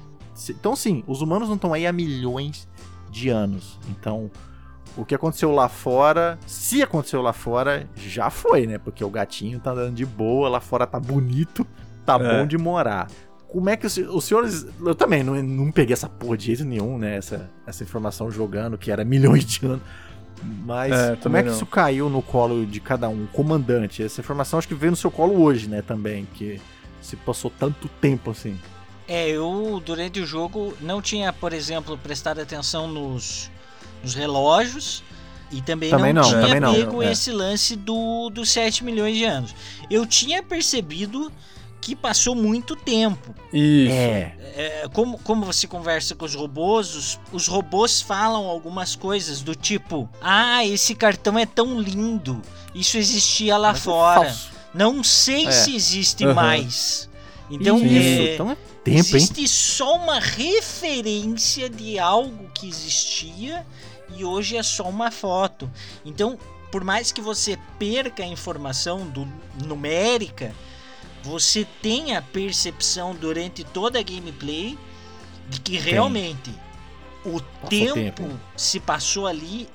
Então, 0.50 0.76
sim, 0.76 1.04
os 1.08 1.22
humanos 1.22 1.48
não 1.48 1.56
estão 1.56 1.74
aí 1.74 1.88
há 1.88 1.92
milhões 1.94 2.68
de 3.10 3.30
anos. 3.30 3.80
Então, 3.90 4.30
o 4.98 5.06
que 5.06 5.16
aconteceu 5.16 5.52
lá 5.52 5.68
fora, 5.70 6.38
se 6.46 6.82
aconteceu 6.84 7.22
lá 7.22 7.34
fora, 7.34 7.90
já 7.96 8.30
foi, 8.30 8.66
né? 8.68 8.78
Porque 8.78 9.04
o 9.04 9.10
gatinho 9.10 9.60
tá 9.60 9.72
andando 9.72 9.96
de 9.96 10.06
boa, 10.06 10.50
lá 10.50 10.60
fora 10.60 10.86
tá 10.86 11.00
bonito, 11.00 11.66
tá 12.06 12.16
É. 12.16 12.40
bom 12.40 12.46
de 12.48 12.58
morar. 12.58 13.08
Como 13.48 13.70
é 13.70 13.78
que 13.78 13.88
os, 13.88 13.96
os 13.98 14.26
senhores. 14.26 14.66
Eu 14.86 14.94
também 14.96 15.24
não, 15.24 15.42
não 15.42 15.72
peguei 15.72 15.94
essa 15.94 16.10
porra 16.10 16.36
de 16.38 16.48
jeito 16.48 16.66
nenhum, 16.66 16.98
né? 16.98 17.16
Essa, 17.16 17.50
essa 17.66 17.84
informação 17.84 18.30
jogando, 18.30 18.78
que 18.78 18.92
era 18.92 19.06
milhões 19.06 19.46
de 19.46 19.66
anos. 19.66 19.82
Mas 20.66 20.92
É, 20.92 21.16
como 21.16 21.38
é 21.38 21.44
que 21.44 21.50
não. 21.50 21.56
isso 21.56 21.66
caiu 21.66 22.10
no 22.10 22.22
colo 22.22 22.66
de 22.66 22.80
cada 22.80 23.10
um? 23.10 23.26
Comandante. 23.28 24.04
Essa 24.04 24.22
informação 24.22 24.60
acho 24.60 24.68
que 24.68 24.76
veio 24.76 24.92
no 24.92 24.98
seu 24.98 25.12
colo 25.12 25.42
hoje, 25.42 25.68
né? 25.68 25.82
Também. 25.82 26.28
Que 26.34 26.62
se 27.02 27.16
passou 27.16 27.52
tanto 27.52 27.88
tempo 27.88 28.32
assim. 28.32 28.60
É, 29.08 29.30
eu 29.30 29.82
durante 29.86 30.20
o 30.20 30.26
jogo 30.26 30.74
não 30.82 31.02
tinha, 31.02 31.32
por 31.32 31.54
exemplo, 31.54 31.98
prestado 31.98 32.40
atenção 32.42 32.88
nos, 32.88 33.52
nos 34.02 34.16
relógios 34.16 35.04
e 35.52 35.62
também, 35.62 35.92
Também 35.92 36.12
não, 36.12 36.24
não, 36.24 36.30
tinha 36.30 36.42
também 36.42 36.60
não, 36.60 36.74
pego 36.74 37.04
é. 37.04 37.12
esse 37.12 37.32
lance 37.32 37.76
do, 37.76 38.30
dos 38.32 38.50
7 38.50 38.84
milhões 38.84 39.16
de 39.16 39.24
anos. 39.26 39.56
Eu 39.90 40.06
tinha 40.06 40.42
percebido 40.42 41.32
que 41.86 41.96
passou 41.96 42.34
muito 42.34 42.76
tempo. 42.76 43.36
Isso. 43.54 43.94
É. 43.94 44.36
É, 44.58 44.90
como, 44.92 45.20
como 45.20 45.46
você 45.46 45.68
conversa 45.68 46.16
com 46.16 46.26
os 46.26 46.34
robôs, 46.34 46.96
os, 46.96 47.20
os 47.32 47.48
robôs 47.48 48.02
falam 48.02 48.48
algumas 48.48 48.96
coisas 48.96 49.42
do 49.42 49.54
tipo: 49.54 50.10
Ah, 50.20 50.66
esse 50.66 50.96
cartão 50.96 51.38
é 51.38 51.46
tão 51.46 51.80
lindo, 51.80 52.42
isso 52.74 52.98
existia 52.98 53.56
lá 53.56 53.68
Mas 53.70 53.78
é 53.78 53.82
fora. 53.82 54.22
falso. 54.24 54.50
Não 54.74 55.04
sei 55.04 55.46
É. 55.46 55.52
se 55.52 55.76
existe 55.76 56.26
Aham. 56.26 56.34
mais. 56.34 57.08
Então, 57.52 57.78
Isso, 57.78 58.22
é, 58.22 58.34
então 58.34 58.50
é 58.52 58.56
tempo, 58.84 58.98
hein? 58.98 58.98
existe 58.98 59.48
só 59.48 59.96
uma 59.98 60.20
referência 60.20 61.70
de 61.70 62.00
algo 62.00 62.50
que 62.56 62.68
existia 62.68 63.64
e 64.18 64.26
hoje 64.26 64.58
é 64.58 64.64
só 64.64 64.90
uma 64.90 65.12
foto. 65.12 65.70
Então, 66.04 66.40
por 66.72 66.84
mais 66.84 67.12
que 67.12 67.22
você 67.22 67.60
perca 67.78 68.24
a 68.24 68.28
informação 68.28 69.06
do, 69.08 69.28
numérica, 69.64 70.52
você 71.26 71.66
tem 71.82 72.16
a 72.16 72.22
percepção 72.22 73.16
durante 73.16 73.64
toda 73.64 74.00
a 74.00 74.04
gameplay 74.04 74.78
de 75.50 75.60
que 75.60 75.78
realmente 75.78 76.54
o 77.26 77.42
tempo, 77.68 77.96
tempo. 77.96 78.40
se 78.56 78.80
passou 78.80 79.26
ali 79.26 79.68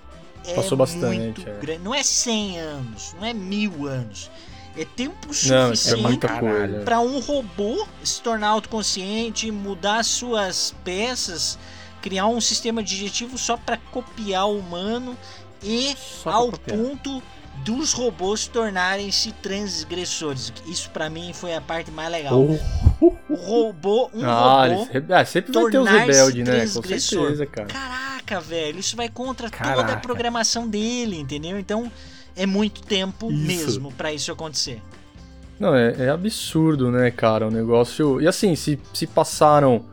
é 0.47 0.55
Passou 0.55 0.79
bastante, 0.79 1.19
muito 1.19 1.41
é. 1.43 1.59
grande. 1.61 1.83
Não 1.83 1.95
é 1.95 2.03
100 2.03 2.59
anos, 2.59 3.15
não 3.19 3.27
é 3.27 3.35
mil 3.35 3.87
anos. 3.87 4.31
É 4.77 4.85
tempo 4.85 5.27
Não, 5.27 5.35
suficiente 5.75 6.27
é 6.27 6.85
para 6.85 7.01
um 7.01 7.19
robô 7.19 7.87
se 8.05 8.23
tornar 8.23 8.49
autoconsciente, 8.49 9.51
mudar 9.51 10.05
suas 10.05 10.75
peças, 10.85 11.59
criar 12.01 12.27
um 12.27 12.41
sistema 12.41 12.83
digestivo 12.83 13.37
só 13.37 13.57
para 13.57 13.77
copiar 13.77 14.47
o 14.47 14.59
humano 14.59 15.19
e 15.63 15.95
ao 16.25 16.53
copiar. 16.53 16.79
ponto 16.79 17.23
dos 17.65 17.93
robôs 17.93 18.47
tornarem-se 18.47 19.33
transgressores. 19.43 20.53
Isso 20.67 20.91
para 20.91 21.09
mim 21.11 21.33
foi 21.35 21.55
a 21.55 21.61
parte 21.61 21.91
mais 21.91 22.11
legal. 22.11 22.35
Oh, 23.01 23.13
O 23.29 23.35
robô, 23.35 24.11
um 24.15 24.25
Ah, 24.25 24.67
robô 24.67 24.89
eles, 24.93 25.11
ah, 25.11 25.25
sempre 25.25 25.53
vai 25.53 25.71
ter 25.71 25.79
os 25.79 25.89
rebeldes, 25.89 26.47
né? 26.47 26.61
Com 26.67 26.83
certeza, 26.83 27.47
cara. 27.47 27.69
Caraca, 27.69 28.41
velho, 28.41 28.79
isso 28.79 28.97
vai 28.97 29.09
contra 29.09 29.51
toda 29.51 29.65
a 29.71 29.75
Caraca. 29.75 29.97
programação 30.01 30.69
dele, 30.69 31.17
entendeu? 31.19 31.59
Então 31.59 31.91
é 32.37 32.47
muito 32.47 32.83
tempo 32.83 33.31
Isso. 33.31 33.47
mesmo 33.47 33.93
para 33.93 34.13
isso 34.13 34.31
acontecer. 34.33 34.81
Não, 35.59 35.75
é, 35.75 35.95
é 35.99 36.09
absurdo, 36.09 36.91
né, 36.91 37.11
cara? 37.11 37.47
O 37.47 37.51
negócio. 37.51 38.21
E 38.21 38.27
assim, 38.27 38.57
se, 38.57 38.79
se 38.95 39.07
passaram 39.07 39.85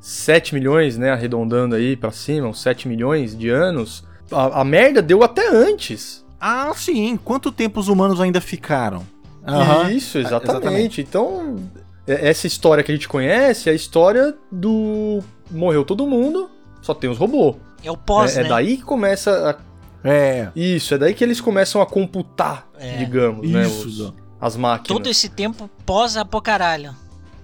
7 0.00 0.54
milhões, 0.54 0.98
né? 0.98 1.10
Arredondando 1.10 1.74
aí 1.74 1.96
pra 1.96 2.10
cima, 2.10 2.48
uns 2.48 2.60
7 2.60 2.86
milhões 2.86 3.36
de 3.36 3.48
anos, 3.48 4.04
a, 4.30 4.60
a 4.60 4.64
merda 4.64 5.00
deu 5.00 5.22
até 5.22 5.48
antes. 5.48 6.25
Ah, 6.48 6.72
sim. 6.76 7.16
Quanto 7.24 7.50
tempo 7.50 7.80
os 7.80 7.88
humanos 7.88 8.20
ainda 8.20 8.40
ficaram? 8.40 9.04
Aham. 9.46 9.90
Isso, 9.90 10.18
exatamente. 10.18 10.50
exatamente. 10.50 11.00
Então, 11.00 11.56
é- 12.06 12.28
essa 12.28 12.46
história 12.46 12.84
que 12.84 12.92
a 12.92 12.94
gente 12.94 13.08
conhece 13.08 13.68
é 13.68 13.72
a 13.72 13.74
história 13.74 14.34
do. 14.50 15.22
Morreu 15.50 15.84
todo 15.84 16.06
mundo, 16.06 16.50
só 16.82 16.92
tem 16.94 17.08
os 17.10 17.18
robôs. 17.18 17.56
É 17.82 17.90
o 17.90 17.96
pós, 17.96 18.36
é, 18.36 18.40
é 18.40 18.42
né? 18.44 18.48
daí 18.48 18.76
que 18.76 18.82
começa 18.82 19.50
a 19.50 20.08
É. 20.08 20.48
Isso, 20.54 20.94
é 20.94 20.98
daí 20.98 21.14
que 21.14 21.24
eles 21.24 21.40
começam 21.40 21.80
a 21.80 21.86
computar, 21.86 22.68
É. 22.78 22.96
digamos, 22.96 23.48
né? 23.50 23.62
Isso. 23.66 23.88
os- 23.88 24.12
as 24.40 24.56
máquinas. 24.56 24.88
Todo 24.88 25.08
esse 25.08 25.28
tempo 25.28 25.68
pós-apocaralho. 25.84 26.94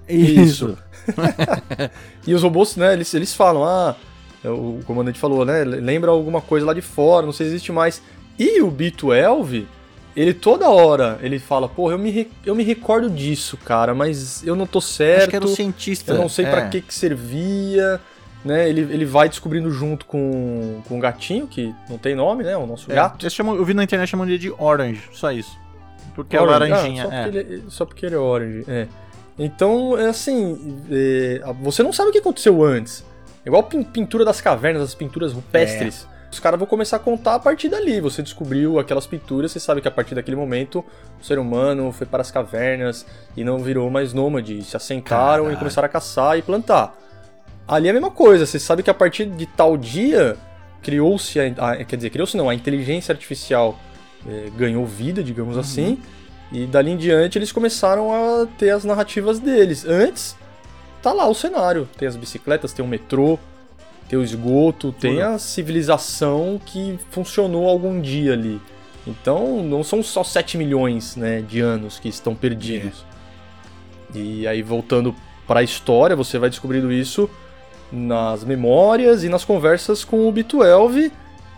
Isso. 0.08 0.76
E 2.26 2.34
os 2.34 2.42
robôs, 2.42 2.76
né, 2.76 2.92
eles, 2.92 3.12
eles 3.14 3.34
falam, 3.34 3.64
ah, 3.64 3.96
o 4.44 4.80
comandante 4.86 5.18
falou, 5.18 5.44
né, 5.44 5.64
lembra 5.64 6.10
alguma 6.12 6.40
coisa 6.40 6.64
lá 6.66 6.72
de 6.74 6.80
fora, 6.82 7.26
não 7.26 7.32
sei 7.32 7.46
se 7.46 7.52
existe 7.54 7.72
mais. 7.72 8.00
E 8.38 8.60
o 8.62 8.70
B12, 8.70 9.64
ele 10.16 10.34
toda 10.34 10.68
hora, 10.68 11.18
ele 11.22 11.38
fala, 11.38 11.68
porra, 11.68 11.94
eu 11.94 11.98
me, 11.98 12.30
eu 12.44 12.54
me 12.54 12.62
recordo 12.64 13.08
disso, 13.10 13.56
cara, 13.58 13.94
mas 13.94 14.44
eu 14.46 14.54
não 14.56 14.66
tô 14.66 14.80
certo, 14.80 15.20
Acho 15.22 15.30
que 15.30 15.36
era 15.36 15.44
o 15.44 15.48
cientista. 15.48 16.12
eu 16.12 16.18
não 16.18 16.28
sei 16.28 16.44
é. 16.46 16.50
pra 16.50 16.68
que 16.68 16.80
que 16.80 16.92
servia, 16.94 18.00
né, 18.44 18.68
ele, 18.68 18.80
ele 18.82 19.04
vai 19.04 19.28
descobrindo 19.28 19.70
junto 19.70 20.04
com, 20.06 20.80
com 20.88 20.98
o 20.98 21.00
gatinho, 21.00 21.46
que 21.46 21.74
não 21.88 21.96
tem 21.98 22.14
nome, 22.14 22.42
né, 22.44 22.56
o 22.56 22.66
nosso 22.66 22.90
É, 22.90 22.94
gato. 22.94 23.28
chamam- 23.30 23.56
eu 23.56 23.64
vi 23.64 23.74
na 23.74 23.84
internet 23.84 24.08
chamando 24.08 24.28
ele 24.30 24.38
de 24.38 24.52
Orange, 24.58 25.02
só 25.12 25.30
isso. 25.32 25.56
Porque 26.14 26.36
é 26.36 26.40
Orange, 26.42 26.70
laranjinha. 26.72 27.04
ah, 27.04 27.06
só, 27.08 27.12
é. 27.14 27.22
porque 27.22 27.38
ele, 27.38 27.64
só 27.68 27.84
porque 27.86 28.06
ele 28.06 28.14
é 28.14 28.18
orange, 28.18 28.64
é. 28.68 28.86
Então, 29.38 29.98
é 29.98 30.08
assim, 30.08 30.78
é, 30.90 31.40
você 31.62 31.82
não 31.82 31.90
sabe 31.92 32.10
o 32.10 32.12
que 32.12 32.18
aconteceu 32.18 32.62
antes. 32.62 33.02
É 33.44 33.48
igual 33.48 33.62
pin- 33.62 33.82
pintura 33.82 34.24
das 34.24 34.40
cavernas, 34.40 34.82
as 34.82 34.94
pinturas 34.94 35.32
rupestres. 35.32 36.06
Os 36.32 36.40
caras 36.40 36.58
vão 36.58 36.66
começar 36.66 36.96
a 36.96 36.98
contar 36.98 37.34
a 37.34 37.38
partir 37.38 37.68
dali. 37.68 38.00
Você 38.00 38.22
descobriu 38.22 38.78
aquelas 38.78 39.06
pinturas, 39.06 39.52
você 39.52 39.60
sabe 39.60 39.82
que 39.82 39.86
a 39.86 39.90
partir 39.90 40.14
daquele 40.14 40.34
momento 40.34 40.82
o 41.20 41.24
ser 41.24 41.38
humano 41.38 41.92
foi 41.92 42.06
para 42.06 42.22
as 42.22 42.30
cavernas 42.30 43.04
e 43.36 43.44
não 43.44 43.58
virou 43.58 43.90
mais 43.90 44.14
nômade. 44.14 44.64
Se 44.64 44.74
assentaram 44.74 45.44
Caralho. 45.44 45.52
e 45.52 45.58
começaram 45.58 45.84
a 45.84 45.88
caçar 45.90 46.38
e 46.38 46.42
plantar. 46.42 46.96
Ali 47.68 47.86
é 47.86 47.90
a 47.90 47.92
mesma 47.92 48.10
coisa, 48.10 48.46
você 48.46 48.58
sabe 48.58 48.82
que 48.82 48.88
a 48.88 48.94
partir 48.94 49.26
de 49.26 49.44
tal 49.44 49.76
dia 49.76 50.38
criou-se, 50.82 51.38
a, 51.38 51.84
quer 51.84 51.96
dizer, 51.96 52.08
criou-se 52.08 52.34
não, 52.36 52.48
a 52.48 52.54
inteligência 52.54 53.12
artificial 53.12 53.78
eh, 54.26 54.50
ganhou 54.56 54.86
vida, 54.86 55.22
digamos 55.22 55.56
assim, 55.58 55.98
e 56.50 56.66
dali 56.66 56.90
em 56.90 56.96
diante 56.96 57.38
eles 57.38 57.52
começaram 57.52 58.10
a 58.10 58.46
ter 58.58 58.70
as 58.70 58.84
narrativas 58.84 59.38
deles. 59.38 59.84
Antes, 59.84 60.34
tá 61.02 61.12
lá 61.12 61.28
o 61.28 61.34
cenário, 61.34 61.88
tem 61.96 62.08
as 62.08 62.16
bicicletas, 62.16 62.72
tem 62.72 62.84
o 62.84 62.88
metrô, 62.88 63.38
tem 64.12 64.18
o 64.18 64.22
esgoto, 64.22 64.92
tem 64.92 65.22
a 65.22 65.38
civilização 65.38 66.60
que 66.66 66.98
funcionou 67.10 67.66
algum 67.66 67.98
dia 67.98 68.34
ali. 68.34 68.60
Então, 69.06 69.62
não 69.62 69.82
são 69.82 70.02
só 70.02 70.22
7 70.22 70.58
milhões 70.58 71.16
né, 71.16 71.40
de 71.40 71.60
anos 71.60 71.98
que 71.98 72.10
estão 72.10 72.34
perdidos. 72.34 73.06
E 74.14 74.46
aí, 74.46 74.62
voltando 74.62 75.16
para 75.46 75.60
a 75.60 75.62
história, 75.62 76.14
você 76.14 76.38
vai 76.38 76.50
descobrindo 76.50 76.92
isso 76.92 77.28
nas 77.90 78.44
memórias 78.44 79.24
e 79.24 79.30
nas 79.30 79.46
conversas 79.46 80.04
com 80.04 80.28
o 80.28 80.32
B12, 80.32 81.10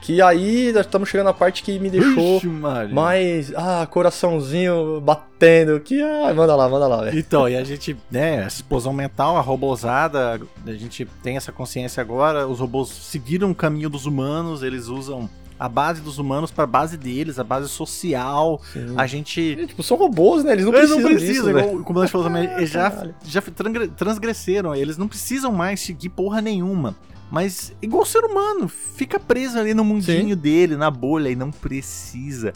que 0.05 0.21
aí 0.21 0.69
estamos 0.69 1.09
chegando 1.09 1.29
na 1.29 1.33
parte 1.33 1.63
que 1.63 1.79
me 1.79 1.89
deixou 1.89 2.37
Ixi, 2.37 2.47
mais. 2.47 3.51
Ah, 3.57 3.87
coraçãozinho 3.91 5.01
batendo. 5.01 5.81
Que. 5.81 6.03
Ah, 6.03 6.33
manda 6.35 6.55
lá, 6.55 6.69
manda 6.69 6.87
lá, 6.87 7.05
velho. 7.05 7.19
Então, 7.19 7.49
e 7.49 7.57
a 7.57 7.65
gente, 7.65 7.97
né, 8.11 8.47
explosão 8.47 8.93
mental, 8.93 9.39
a 9.39 9.41
robôzada, 9.41 10.39
a 10.67 10.73
gente 10.73 11.07
tem 11.23 11.39
essa 11.39 11.51
consciência 11.51 12.03
agora, 12.03 12.47
os 12.47 12.61
robôs 12.61 12.91
seguiram 12.91 13.51
o 13.51 13.55
caminho 13.55 13.89
dos 13.89 14.05
humanos, 14.05 14.63
eles 14.63 14.89
usam 14.89 15.29
a 15.59 15.71
base 15.71 16.03
dos 16.03 16.19
humanos 16.19 16.51
pra 16.51 16.67
base 16.67 16.99
deles, 16.99 17.39
a 17.39 17.45
base 17.45 17.69
social, 17.71 18.61
a 18.97 19.07
gente... 19.07 19.57
Tipo, 19.69 19.83
são 19.83 19.97
robôs, 19.97 20.45
né? 20.45 20.53
Eles 20.53 20.67
não 20.67 20.75
Eles 20.75 20.91
precisam, 20.91 21.01
não 21.09 21.17
precisam, 21.17 21.35
disso, 21.35 21.51
igual 21.51 21.67
velho. 21.67 21.81
o 21.81 21.85
comandante 21.85 22.13
falou 22.13 22.27
também, 22.27 22.45
eles 22.57 22.71
já, 22.71 23.09
já 23.25 23.41
transgre- 23.41 23.89
transgrederam, 23.89 24.75
eles 24.75 24.99
não 24.99 25.09
precisam 25.09 25.51
mais 25.53 25.81
seguir 25.81 26.11
porra 26.11 26.43
nenhuma. 26.43 26.95
Mas, 27.31 27.73
igual 27.83 28.03
o 28.03 28.07
ser 28.07 28.25
humano, 28.25 28.69
fica 28.69 29.19
preso 29.19 29.59
ali 29.59 29.75
no 29.75 29.85
mundinho 29.85 30.37
dele, 30.37 30.77
na 30.77 30.91
bolha, 30.91 31.29
e 31.29 31.37
não 31.37 31.51
precisa. 31.51 32.53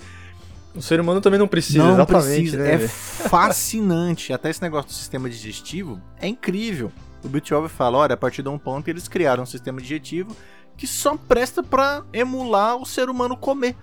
O 0.75 0.83
ser 0.83 1.01
humano 1.01 1.21
também 1.21 1.39
não 1.39 1.49
precisa, 1.49 1.83
não 1.83 1.95
exatamente, 1.95 2.57
precisa. 2.57 2.59
né? 2.59 2.75
É 2.75 2.89
fascinante. 2.89 4.33
Até 4.35 4.51
esse 4.51 4.63
negócio 4.63 4.89
do 4.89 4.95
sistema 4.95 5.29
digestivo 5.29 6.01
é 6.21 6.29
incrível. 6.29 6.93
O 7.25 7.29
Bitwolf 7.29 7.73
fala, 7.73 7.99
olha, 7.99 8.15
a 8.15 8.17
partir 8.17 8.43
de 8.43 8.49
um 8.49 8.59
ponto 8.59 8.89
eles 8.89 9.09
criaram 9.09 9.43
um 9.43 9.47
sistema 9.47 9.81
digestivo 9.81 10.37
que 10.77 10.87
só 10.87 11.17
presta 11.17 11.63
pra 11.63 12.05
emular 12.13 12.77
o 12.77 12.87
ser 12.87 13.11
humano 13.11 13.37
comer. 13.37 13.75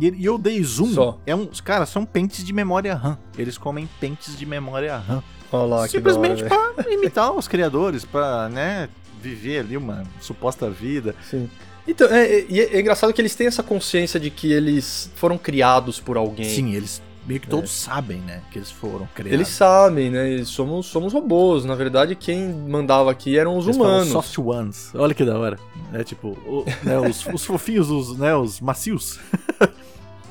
E, 0.00 0.24
eu 0.24 0.38
dei 0.38 0.62
zoom. 0.62 0.92
Só. 0.92 1.18
É 1.26 1.34
um, 1.34 1.46
cara, 1.64 1.86
são 1.86 2.04
pentes 2.04 2.44
de 2.44 2.52
memória 2.52 2.94
RAM. 2.94 3.18
Eles 3.36 3.58
comem 3.58 3.88
pentes 3.98 4.38
de 4.38 4.46
memória 4.46 4.96
RAM. 4.96 5.22
Olha 5.50 5.64
lá, 5.64 5.84
que 5.86 5.92
Simplesmente 5.92 6.44
pra 6.44 6.72
imitar 6.88 7.32
os 7.32 7.48
criadores, 7.48 8.04
pra, 8.04 8.48
né, 8.48 8.88
viver 9.24 9.60
ali 9.60 9.76
uma 9.76 10.02
suposta 10.20 10.68
vida. 10.70 11.14
Sim. 11.28 11.48
Então, 11.86 12.08
é, 12.08 12.24
é, 12.26 12.46
e 12.48 12.60
é, 12.60 12.76
é 12.76 12.80
engraçado 12.80 13.12
que 13.12 13.20
eles 13.20 13.34
têm 13.34 13.46
essa 13.46 13.62
consciência 13.62 14.18
de 14.20 14.30
que 14.30 14.52
eles 14.52 15.10
foram 15.16 15.36
criados 15.36 15.98
por 16.00 16.16
alguém. 16.16 16.48
Sim, 16.48 16.72
eles 16.74 17.02
meio 17.26 17.40
que 17.40 17.46
todos 17.48 17.70
sabem, 17.70 18.18
né? 18.18 18.42
Que 18.50 18.58
eles 18.58 18.70
foram 18.70 19.06
criados. 19.14 19.32
Eles 19.32 19.48
sabem, 19.48 20.10
né? 20.10 20.30
Eles 20.30 20.48
somos, 20.48 20.86
somos 20.86 21.12
robôs. 21.12 21.64
Na 21.64 21.74
verdade, 21.74 22.14
quem 22.14 22.48
mandava 22.52 23.10
aqui 23.10 23.36
eram 23.38 23.56
os 23.56 23.64
Eles 23.66 23.76
humanos. 23.76 24.08
soft 24.08 24.38
ones. 24.38 24.90
Olha 24.94 25.14
que 25.14 25.24
da 25.24 25.38
hora. 25.38 25.58
É 25.92 26.02
tipo, 26.04 26.28
o- 26.46 26.64
né, 26.82 26.98
os, 27.00 27.24
os 27.32 27.44
fofinhos, 27.44 27.90
os, 27.90 28.16
né, 28.18 28.34
os 28.36 28.60
macios. 28.60 29.18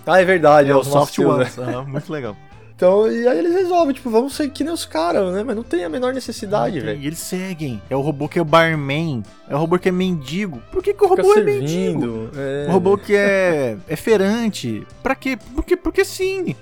Ah, 0.06 0.20
é 0.22 0.26
verdade, 0.26 0.70
é, 0.70 0.72
É, 0.72 0.76
os 0.76 0.86
os 0.88 0.92
soft 0.94 1.18
macios, 1.20 1.28
né? 1.28 1.34
ones. 1.44 1.58
Aham, 1.76 1.86
muito 1.86 2.12
legal. 2.12 2.36
Então, 2.84 3.10
e 3.10 3.26
aí 3.26 3.40
eles 3.40 3.54
resolvem, 3.54 3.94
tipo, 3.96 4.10
vamos 4.10 4.36
ser 4.36 4.50
que 4.50 4.62
nem 4.62 4.74
os 4.74 4.84
caras, 4.84 5.34
né? 5.34 5.42
Mas 5.42 5.56
não 5.56 5.64
tem 5.64 5.86
a 5.86 5.90
menor 5.90 6.14
necessidade, 6.14 6.80
E 6.80 6.82
velho. 6.82 7.02
eles 7.02 7.18
seguem. 7.20 7.82
É 7.90 7.96
o 7.96 8.02
robô 8.02 8.28
que 8.28 8.38
é 8.38 8.42
o 8.42 8.46
barman. 8.46 9.24
É 9.48 9.56
o 9.56 9.58
robô 9.58 9.80
que 9.80 9.88
é 9.88 9.92
mendigo. 9.92 10.62
Por 10.70 10.84
que, 10.84 10.94
que 10.94 11.02
o 11.02 11.08
Fica 11.08 11.22
robô 11.22 11.34
é 11.40 11.44
mendigo? 11.44 12.02
servindo. 12.02 12.30
É, 12.36 12.66
O 12.68 12.72
robô 12.74 12.98
que 12.98 13.16
é, 13.16 13.78
é 13.88 13.96
ferante. 13.96 14.86
Pra 15.02 15.16
quê? 15.16 15.38
Porque, 15.56 15.78
porque 15.78 16.04
sim. 16.04 16.58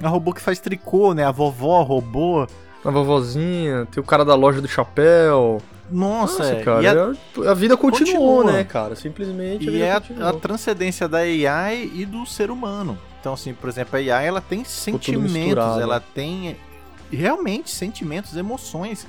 É 0.00 0.06
o 0.06 0.10
robô 0.10 0.32
que 0.32 0.40
faz 0.40 0.60
tricô, 0.60 1.12
né? 1.12 1.24
A 1.24 1.32
vovó 1.32 1.82
robô. 1.82 2.46
A 2.84 2.90
vovozinha, 2.90 3.88
tem 3.90 4.00
o 4.00 4.06
cara 4.06 4.24
da 4.24 4.36
loja 4.36 4.60
do 4.60 4.68
chapéu. 4.68 5.60
Nossa, 5.90 6.38
Nossa, 6.38 6.52
é. 6.54 6.62
cara, 6.62 6.82
E 6.82 6.86
a, 6.86 7.48
a, 7.48 7.50
a 7.50 7.54
vida 7.54 7.76
continuou, 7.76 8.36
Continua. 8.42 8.52
né, 8.58 8.62
cara? 8.64 8.94
Simplesmente 8.94 9.68
a 9.68 9.72
e 9.72 9.82
é 9.82 9.90
a, 9.90 10.02
a 10.28 10.32
transcendência 10.34 11.08
da 11.08 11.18
AI 11.18 11.90
e 11.94 12.06
do 12.06 12.24
ser 12.26 12.48
humano. 12.50 12.96
Então, 13.24 13.32
assim, 13.32 13.54
por 13.54 13.70
exemplo, 13.70 13.96
a 13.96 13.98
AI 14.18 14.26
ela 14.26 14.42
tem 14.42 14.64
sentimentos, 14.64 15.80
ela 15.80 15.98
tem 15.98 16.56
realmente 17.10 17.70
sentimentos, 17.70 18.36
emoções. 18.36 19.06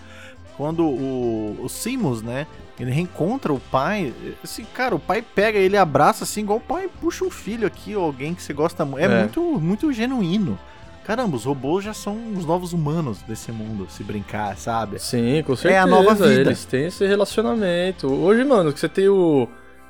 Quando 0.55 0.85
o, 0.85 1.59
o 1.61 1.67
Simus, 1.67 2.21
né, 2.21 2.47
ele 2.79 2.91
reencontra 2.91 3.51
o 3.51 3.59
pai, 3.59 4.13
assim, 4.41 4.63
cara, 4.73 4.95
o 4.95 4.99
pai 4.99 5.21
pega 5.21 5.59
ele 5.59 5.75
abraça 5.75 6.23
assim, 6.23 6.39
igual 6.43 6.59
o 6.59 6.61
pai 6.61 6.89
puxa 7.01 7.25
um 7.25 7.29
filho 7.29 7.67
aqui, 7.67 7.93
ou 7.93 8.05
alguém 8.05 8.33
que 8.33 8.41
você 8.41 8.53
gosta 8.53 8.85
muito. 8.85 9.03
É, 9.03 9.05
É. 9.05 9.19
muito, 9.19 9.41
muito 9.41 9.91
genuíno. 9.91 10.57
Caramba, 11.03 11.35
os 11.35 11.43
robôs 11.43 11.83
já 11.83 11.93
são 11.93 12.17
os 12.37 12.45
novos 12.45 12.71
humanos 12.71 13.21
desse 13.23 13.51
mundo, 13.51 13.85
se 13.89 14.01
brincar, 14.01 14.55
sabe? 14.57 14.97
Sim, 14.97 15.43
com 15.45 15.57
certeza. 15.57 15.73
É 15.75 15.77
a 15.77 15.85
nova 15.85 16.15
vida. 16.15 16.39
Eles 16.51 16.63
têm 16.63 16.85
esse 16.85 17.05
relacionamento. 17.05 18.07
Hoje, 18.07 18.45
mano, 18.45 18.71
que 18.71 18.79
você 18.79 18.87
tem 18.87 19.09
o. 19.09 19.45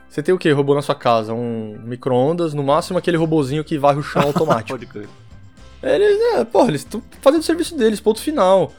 Você 0.09 0.23
tem 0.23 0.33
o 0.33 0.37
que 0.37 0.49
robô 0.51 0.73
na 0.73 0.81
sua 0.81 0.95
casa? 0.95 1.33
Um 1.33 1.77
micro-ondas, 1.83 2.53
no 2.53 2.63
máximo 2.63 2.97
aquele 2.97 3.17
robozinho 3.17 3.63
que 3.63 3.77
varre 3.77 3.99
o 3.99 4.03
chão 4.03 4.21
automático. 4.27 4.69
Pode 4.77 4.85
crer. 4.85 5.07
eles, 5.83 6.17
é, 6.35 6.43
porra, 6.45 6.69
eles 6.69 6.81
estão 6.81 7.01
fazendo 7.21 7.41
o 7.41 7.45
serviço 7.45 7.77
deles, 7.77 7.99
ponto 7.99 8.21
final. 8.21 8.71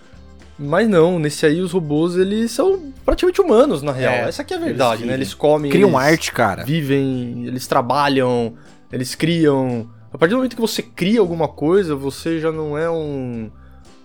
Mas 0.58 0.88
não, 0.88 1.18
nesse 1.18 1.44
aí 1.44 1.60
os 1.60 1.72
robôs, 1.72 2.16
eles 2.16 2.50
são 2.50 2.90
praticamente 3.04 3.42
humanos, 3.42 3.82
na 3.82 3.92
real. 3.92 4.14
É, 4.14 4.20
Essa 4.28 4.40
aqui 4.40 4.54
é 4.54 4.56
a 4.56 4.60
eles 4.60 4.68
verdade, 4.70 5.00
né? 5.00 5.02
vivem. 5.08 5.14
Eles 5.14 5.34
comem. 5.34 5.70
Criam 5.70 5.90
eles 5.90 6.00
arte, 6.00 6.32
cara. 6.32 6.64
Vivem, 6.64 7.44
eles 7.46 7.66
trabalham, 7.66 8.54
eles 8.90 9.14
criam. 9.14 9.90
A 10.10 10.16
partir 10.16 10.30
do 10.30 10.36
momento 10.38 10.54
que 10.54 10.60
você 10.62 10.80
cria 10.80 11.20
alguma 11.20 11.46
coisa, 11.46 11.94
você 11.94 12.40
já 12.40 12.50
não 12.50 12.78
é 12.78 12.88
um. 12.88 13.50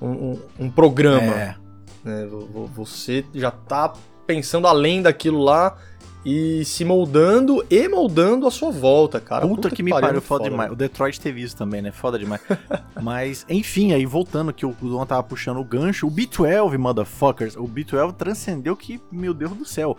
um, 0.02 0.40
um- 0.60 0.70
programa. 0.70 1.34
É. 1.34 1.56
né? 2.04 2.26
Vo- 2.26 2.46
vo- 2.48 2.70
Você 2.86 3.24
já 3.34 3.50
tá 3.50 3.94
pensando 4.28 4.68
além 4.68 5.02
daquilo 5.02 5.40
lá 5.42 5.78
e 6.24 6.64
se 6.66 6.86
moldando 6.86 7.66
e 7.70 7.88
moldando 7.88 8.48
a 8.48 8.52
sua 8.52 8.72
volta, 8.72 9.20
cara. 9.20 9.48
Puta, 9.48 9.70
que, 9.70 9.82
me 9.82 9.92
pariu, 9.92 10.10
foda, 10.10 10.22
foda, 10.22 10.44
demais. 10.50 10.70
né? 10.70 10.74
O 10.74 10.78
Detroit 10.78 11.20
teve 11.20 11.42
isso 11.42 11.56
também, 11.56 11.82
né? 11.82 11.92
Foda 11.92 12.20
demais. 12.20 12.42
Mas, 13.02 13.46
enfim, 13.50 13.94
aí 13.94 14.06
voltando 14.06 14.54
que 14.54 14.66
o 14.66 14.76
Duan 14.80 15.06
tava 15.06 15.24
puxando 15.24 15.58
o 15.58 15.64
gancho, 15.64 16.08
o 16.08 16.12
B12, 16.12 16.78
motherfuckers, 16.78 17.56
o 17.56 17.68
B12 17.68 18.14
transcendeu 18.14 18.76
que, 18.76 19.02
meu 19.12 19.34
Deus 19.34 19.52
do 19.52 19.66
céu. 19.66 19.98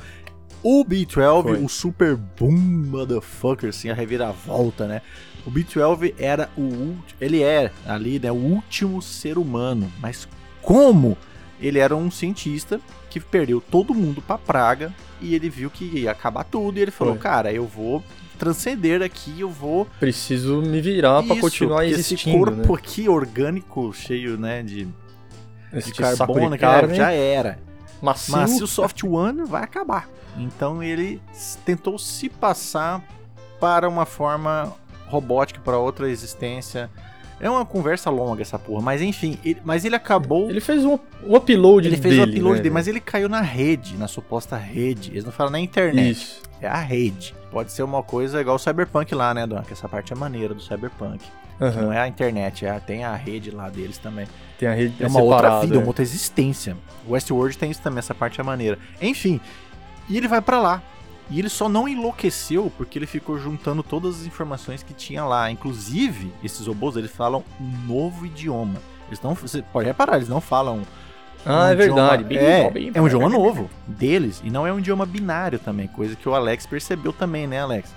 O 0.63 0.85
B12, 0.85 1.43
Foi. 1.43 1.65
o 1.65 1.69
Super 1.69 2.15
Boom 2.15 2.53
Motherfucker, 2.53 3.71
assim, 3.71 3.91
a 3.91 3.95
reviravolta, 3.95 4.87
né? 4.87 5.03
O 5.45 5.51
B12 5.51 6.15
era 6.19 6.49
o 6.57 6.61
último, 6.61 7.05
ele 7.21 7.43
é 7.43 7.73
ali, 7.85 8.21
né, 8.21 8.31
o 8.31 8.37
último 8.37 9.03
ser 9.03 9.39
humano. 9.39 9.91
Mas 9.99 10.29
como 10.61 11.19
ele 11.61 11.81
era 11.81 11.97
um 11.97 12.13
cientista 12.13 12.81
que 13.11 13.19
perdeu 13.19 13.61
todo 13.61 13.93
mundo 13.93 14.23
pra 14.23 14.39
praga 14.39 14.95
e 15.23 15.35
ele 15.35 15.49
viu 15.49 15.71
que 15.71 15.85
ia 15.85 16.11
acabar 16.11 16.45
tudo 16.45 16.79
e 16.79 16.83
ele 16.83 16.91
falou, 16.91 17.15
Foi. 17.15 17.23
cara, 17.23 17.53
eu 17.53 17.67
vou 17.67 18.03
transcender 18.39 19.03
aqui, 19.03 19.41
eu 19.41 19.49
vou 19.49 19.87
Preciso 20.01 20.61
me 20.63 20.81
virar 20.81 21.23
Isso, 21.25 21.39
continuar 21.39 21.87
existindo, 21.87 22.21
Esse 22.21 22.33
corpo 22.39 22.73
né? 22.73 22.79
aqui 22.79 23.09
orgânico, 23.09 23.93
cheio, 23.93 24.37
né, 24.37 24.63
de, 24.63 24.89
Esse 25.73 25.93
de 25.93 25.99
carbono, 25.99 26.51
de 26.51 26.59
carne, 26.59 26.95
já 26.97 27.13
era. 27.13 27.59
macio. 28.03 28.37
Mas 28.37 28.51
se 28.51 28.65
o 28.65 28.67
Soft 28.67 29.05
One 29.05 29.45
vai 29.45 29.63
acabar. 29.63 30.09
Então 30.37 30.83
ele 30.83 31.21
tentou 31.65 31.99
se 31.99 32.29
passar 32.29 33.03
para 33.61 33.89
uma 33.89 34.05
forma 34.05 34.73
robótica, 35.07 35.61
para 35.61 35.79
outra 35.79 36.11
existência. 36.11 36.91
É 37.43 37.51
uma 37.51 37.67
conversa 37.67 38.09
longa 38.09 38.41
essa 38.41 38.57
porra, 38.59 38.81
mas 38.81 39.03
enfim, 39.03 39.37
ele- 39.45 39.61
mas 39.65 39.85
ele 39.85 39.97
acabou. 39.97 40.49
Ele 40.49 40.61
fez 40.61 40.85
um, 40.85 40.97
um 41.27 41.35
upload 41.37 41.89
ele 41.89 41.97
fez 41.97 42.15
dele, 42.15 42.21
o 42.21 42.25
upload 42.37 42.57
né? 42.59 42.63
dele, 42.63 42.73
mas 42.75 42.87
ele 42.89 43.01
caiu 43.01 43.29
na 43.29 43.41
rede, 43.41 43.97
na 43.97 44.07
suposta 44.07 44.57
rede. 44.57 45.11
Eles 45.11 45.25
não 45.25 45.33
falam 45.33 45.51
na 45.53 45.59
internet, 45.61 46.13
Isso. 46.13 46.41
é 46.61 46.69
a 46.69 46.79
rede. 46.79 47.35
Pode 47.51 47.73
ser 47.73 47.83
uma 47.83 48.03
coisa 48.03 48.41
igual 48.41 48.55
o 48.57 48.59
Cyberpunk 48.61 49.13
lá, 49.15 49.35
né, 49.35 49.45
Don? 49.47 49.61
Que 49.63 49.73
essa 49.73 49.89
parte 49.89 50.13
é 50.13 50.17
maneira 50.17 50.55
do 50.55 50.63
Cyberpunk. 50.63 51.21
Aham. 51.61 51.83
Não 51.83 51.93
é 51.93 51.99
a 52.01 52.09
internet, 52.09 52.65
é, 52.65 52.79
tem 52.81 53.05
a 53.05 53.15
rede 53.15 53.51
lá 53.51 53.69
deles 53.69 53.99
também. 53.99 54.27
Tem 54.59 54.69
a 54.69 54.73
rede 54.73 54.95
É 55.01 55.07
uma 55.09 55.21
outra 55.21 55.61
vida, 55.61 55.75
é. 55.75 55.79
uma 55.79 55.87
outra 55.89 56.03
existência. 56.03 56.77
O 57.07 57.13
Westworld 57.13 57.59
tem 57.59 57.71
isso 57.73 57.83
também, 57.83 57.99
essa 57.99 58.15
parte 58.15 58.41
é 58.41 58.45
maneira. 58.45 58.79
Enfim, 59.01 59.41
e 60.09 60.17
ele 60.17 60.29
vai 60.29 60.41
pra 60.41 60.61
lá. 60.61 60.83
E 61.33 61.39
ele 61.39 61.49
só 61.49 61.67
não 61.69 61.89
enlouqueceu 61.89 62.71
porque 62.77 62.99
ele 62.99 63.07
ficou 63.07 63.39
juntando 63.39 63.83
todas 63.83 64.21
as 64.21 64.27
informações 64.27 64.83
que 64.83 64.93
tinha 64.93 65.25
lá. 65.25 65.51
Inclusive, 65.51 66.31
esses 66.45 66.67
robôs, 66.67 66.95
eles 66.97 67.11
falam 67.11 67.43
um 67.59 67.87
novo 67.87 68.27
idioma. 68.27 68.75
Eles 69.09 69.21
não, 69.23 69.35
você 69.35 69.63
pode 69.63 69.87
reparar, 69.87 70.17
eles 70.17 70.29
não 70.29 70.41
falam 70.43 70.83
Ah, 71.45 71.65
um 71.65 71.69
é 71.69 71.75
verdade. 71.75 72.23
idioma- 72.25 72.43
é, 72.45 72.91
é 72.95 73.01
um 73.03 73.07
idioma 73.07 73.29
novo 73.31 73.71
deles. 73.87 74.43
E 74.45 74.51
não 74.51 74.67
é 74.67 74.73
um 74.73 74.79
idioma 74.79 75.07
binário 75.07 75.59
também, 75.59 75.89
coisa 75.89 76.15
que 76.15 76.29
o 76.29 76.35
Alex 76.35 76.67
percebeu 76.67 77.13
também, 77.15 77.47
né, 77.47 77.61
Alex? 77.63 77.95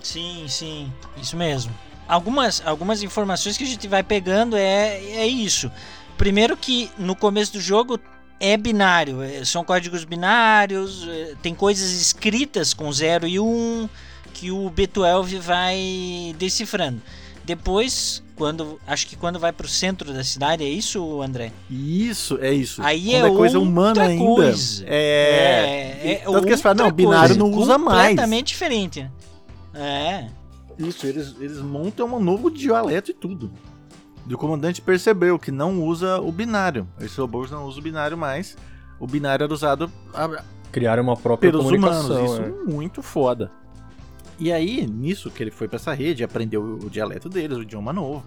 Sim, 0.00 0.46
sim, 0.48 0.92
isso 1.16 1.36
mesmo. 1.36 1.72
Algumas, 2.08 2.60
algumas 2.66 3.02
informações 3.04 3.56
que 3.56 3.62
a 3.62 3.66
gente 3.66 3.86
vai 3.86 4.02
pegando 4.02 4.56
é, 4.56 4.98
é 5.00 5.26
isso. 5.26 5.70
Primeiro 6.18 6.56
que 6.56 6.90
no 6.98 7.14
começo 7.14 7.52
do 7.52 7.60
jogo 7.60 7.98
é 8.42 8.56
binário, 8.56 9.22
é- 9.22 9.44
são 9.44 9.64
códigos 9.64 10.04
binários, 10.04 11.06
é, 11.08 11.34
tem 11.40 11.54
coisas 11.54 11.92
escritas 11.92 12.74
com 12.74 12.92
0 12.92 13.28
e 13.28 13.38
1 13.38 13.44
um, 13.46 13.88
que 14.34 14.50
o 14.50 14.68
B12 14.68 15.38
vai 15.38 16.34
decifrando. 16.36 17.00
Depois, 17.44 18.20
quando 18.34 18.80
acho 18.84 19.06
que 19.06 19.14
quando 19.14 19.38
vai 19.38 19.52
pro 19.52 19.68
centro 19.68 20.12
da 20.12 20.24
cidade, 20.24 20.64
é 20.64 20.68
isso, 20.68 21.22
André? 21.22 21.52
Isso, 21.70 22.36
é 22.40 22.52
isso. 22.52 22.82
Aí 22.82 23.12
Quando 23.12 23.26
é 23.26 23.36
coisa 23.36 23.58
outra 23.58 23.70
humana 23.72 24.02
ainda. 24.02 24.24
coisa. 24.24 24.84
É. 24.86 26.00
é, 26.02 26.14
tanto 26.24 26.42
que 26.42 26.48
eles 26.48 26.60
falam, 26.60 26.86
não, 26.86 26.92
binário 26.92 27.36
coisa, 27.36 27.38
não 27.38 27.50
usa 27.50 27.78
mais. 27.78 28.08
Completamente 28.10 28.48
diferente. 28.48 29.08
É. 29.74 30.26
Isso, 30.78 31.06
eles, 31.06 31.34
eles 31.40 31.58
montam 31.58 32.12
um 32.12 32.20
novo 32.20 32.50
dialeto 32.50 33.10
e 33.12 33.14
tudo. 33.14 33.52
E 34.32 34.34
o 34.34 34.38
comandante 34.38 34.80
percebeu 34.80 35.38
que 35.38 35.50
não 35.50 35.82
usa 35.82 36.18
o 36.18 36.32
binário. 36.32 36.88
Esses 36.98 37.14
robôs 37.18 37.50
não 37.50 37.66
usam 37.66 37.80
o 37.80 37.82
binário 37.82 38.16
mais. 38.16 38.56
O 38.98 39.06
binário 39.06 39.44
era 39.44 39.52
usado 39.52 39.92
a- 40.14 40.42
Criaram 40.72 41.02
uma 41.02 41.18
própria 41.18 41.50
pelos 41.52 41.66
comunicação. 41.66 42.24
humanos. 42.24 42.32
Isso 42.32 42.42
é. 42.42 42.72
muito 42.72 43.02
foda. 43.02 43.50
E 44.38 44.50
aí, 44.50 44.86
nisso 44.86 45.30
que 45.30 45.42
ele 45.42 45.50
foi 45.50 45.68
pra 45.68 45.76
essa 45.76 45.92
rede, 45.92 46.24
aprendeu 46.24 46.62
o 46.82 46.88
dialeto 46.88 47.28
deles, 47.28 47.58
o 47.58 47.62
idioma 47.62 47.92
novo. 47.92 48.24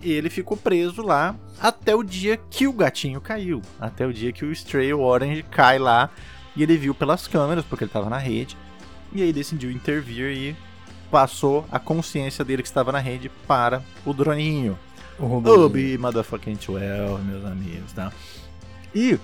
E 0.00 0.12
ele 0.12 0.30
ficou 0.30 0.56
preso 0.56 1.02
lá 1.02 1.34
até 1.60 1.92
o 1.92 2.04
dia 2.04 2.36
que 2.48 2.68
o 2.68 2.72
gatinho 2.72 3.20
caiu. 3.20 3.60
Até 3.80 4.06
o 4.06 4.12
dia 4.12 4.30
que 4.32 4.44
o 4.44 4.52
Stray, 4.52 4.94
Orange, 4.94 5.42
cai 5.42 5.76
lá. 5.76 6.08
E 6.54 6.62
ele 6.62 6.76
viu 6.76 6.94
pelas 6.94 7.26
câmeras, 7.26 7.64
porque 7.64 7.82
ele 7.82 7.90
tava 7.90 8.08
na 8.08 8.16
rede. 8.18 8.56
E 9.12 9.20
aí 9.22 9.32
decidiu 9.32 9.72
intervir 9.72 10.30
e 10.36 10.56
passou 11.10 11.66
a 11.72 11.80
consciência 11.80 12.44
dele 12.44 12.62
que 12.62 12.68
estava 12.68 12.92
na 12.92 13.00
rede 13.00 13.28
para 13.48 13.82
o 14.06 14.14
droninho. 14.14 14.78
Obi 15.18 15.96
motherfucking 15.98 16.54
12, 16.56 17.22
meus 17.24 17.44
amigos, 17.44 17.92
tá? 17.92 18.12
E, 18.94 19.18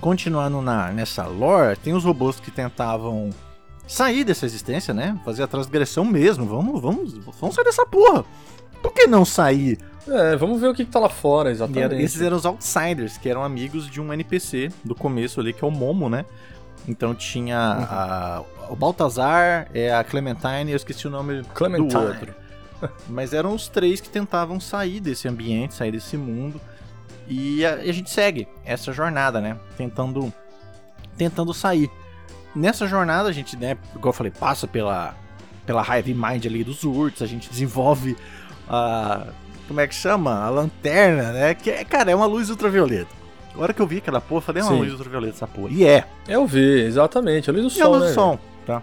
continuando 0.00 0.60
na, 0.62 0.90
nessa 0.92 1.26
lore, 1.26 1.76
tem 1.76 1.92
os 1.94 2.04
robôs 2.04 2.38
que 2.40 2.50
tentavam 2.50 3.30
sair 3.86 4.24
dessa 4.24 4.46
existência, 4.46 4.92
né? 4.94 5.18
Fazer 5.24 5.42
a 5.42 5.46
transgressão 5.46 6.04
mesmo. 6.04 6.44
Vamos, 6.46 6.80
vamos, 6.80 7.14
vamos 7.40 7.54
sair 7.54 7.64
dessa 7.64 7.84
porra. 7.86 8.24
Por 8.82 8.92
que 8.92 9.06
não 9.06 9.24
sair? 9.24 9.78
É, 10.08 10.36
vamos 10.36 10.60
ver 10.60 10.68
o 10.68 10.74
que, 10.74 10.84
que 10.84 10.90
tá 10.90 11.00
lá 11.00 11.08
fora, 11.08 11.50
exatamente. 11.50 11.82
era- 11.94 12.00
esses 12.02 12.20
eram 12.20 12.36
os 12.36 12.44
Outsiders, 12.46 13.18
que 13.18 13.28
eram 13.28 13.42
amigos 13.42 13.90
de 13.90 14.00
um 14.00 14.12
NPC 14.12 14.70
do 14.84 14.94
começo 14.94 15.40
ali, 15.40 15.52
que 15.52 15.64
é 15.64 15.66
o 15.66 15.70
Momo, 15.70 16.08
né? 16.08 16.24
Então 16.86 17.12
tinha 17.14 17.58
a- 17.58 18.42
o 18.70 18.76
Baltazar, 18.76 19.68
é 19.74 19.92
a 19.92 20.04
Clementine, 20.04 20.70
eu 20.70 20.76
esqueci 20.76 21.08
o 21.08 21.10
nome 21.10 21.42
Clementine. 21.54 21.88
do 21.90 21.98
outro. 22.08 22.34
Mas 23.08 23.32
eram 23.32 23.54
os 23.54 23.68
três 23.68 24.00
que 24.00 24.08
tentavam 24.08 24.60
sair 24.60 25.00
desse 25.00 25.28
ambiente, 25.28 25.74
sair 25.74 25.92
desse 25.92 26.16
mundo. 26.16 26.60
E 27.28 27.64
a, 27.64 27.84
e 27.84 27.90
a 27.90 27.92
gente 27.92 28.10
segue 28.10 28.46
essa 28.64 28.92
jornada, 28.92 29.40
né? 29.40 29.58
Tentando, 29.76 30.32
tentando 31.16 31.52
sair. 31.52 31.90
Nessa 32.54 32.86
jornada 32.86 33.28
a 33.28 33.32
gente, 33.32 33.56
né, 33.56 33.76
igual 33.94 34.10
eu 34.10 34.12
falei, 34.12 34.32
passa 34.32 34.66
pela, 34.66 35.14
pela 35.66 35.82
Hive 35.82 36.14
Mind 36.14 36.46
ali 36.46 36.64
dos 36.64 36.84
Urts, 36.84 37.20
a 37.20 37.26
gente 37.26 37.50
desenvolve 37.50 38.16
a 38.68 39.26
como 39.66 39.80
é 39.80 39.86
que 39.86 39.94
chama? 39.94 40.44
A 40.44 40.48
lanterna, 40.48 41.32
né? 41.32 41.54
Que 41.54 41.70
é, 41.70 41.84
cara, 41.84 42.10
é 42.10 42.14
uma 42.14 42.26
luz 42.26 42.50
ultravioleta. 42.50 43.10
A 43.54 43.60
hora 43.60 43.72
que 43.72 43.80
eu 43.80 43.86
vi 43.86 43.98
aquela 43.98 44.20
porra, 44.20 44.38
eu 44.38 44.42
falei, 44.42 44.62
é 44.62 44.64
uma 44.64 44.72
Sim. 44.72 44.80
luz 44.80 44.92
ultravioleta 44.92 45.34
essa 45.34 45.46
porra. 45.46 45.70
E 45.72 45.84
é. 45.84 46.04
Eu 46.28 46.46
vi, 46.46 46.82
exatamente. 46.82 47.50
A 47.50 47.52
luz 47.52 47.72
do 47.72 47.78
E 47.78 47.82
a 47.82 47.84
sol, 47.84 47.94
luz 47.94 48.02
né? 48.02 48.08
do 48.08 48.14
som, 48.14 48.38
tá? 48.66 48.82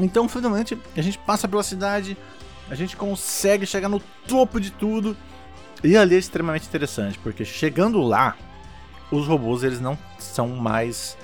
Então, 0.00 0.28
finalmente, 0.28 0.76
a 0.96 1.02
gente 1.02 1.18
passa 1.18 1.46
pela 1.46 1.62
cidade, 1.62 2.16
a 2.70 2.74
gente 2.74 2.96
consegue 2.96 3.66
chegar 3.66 3.88
no 3.88 4.00
topo 4.26 4.60
de 4.60 4.70
tudo. 4.70 5.16
E 5.84 5.96
ali 5.96 6.14
é 6.14 6.18
extremamente 6.18 6.66
interessante, 6.66 7.18
porque 7.18 7.44
chegando 7.44 8.00
lá, 8.00 8.36
os 9.10 9.26
robôs 9.26 9.62
eles 9.62 9.80
não 9.80 9.98
são 10.18 10.48
mais 10.48 11.16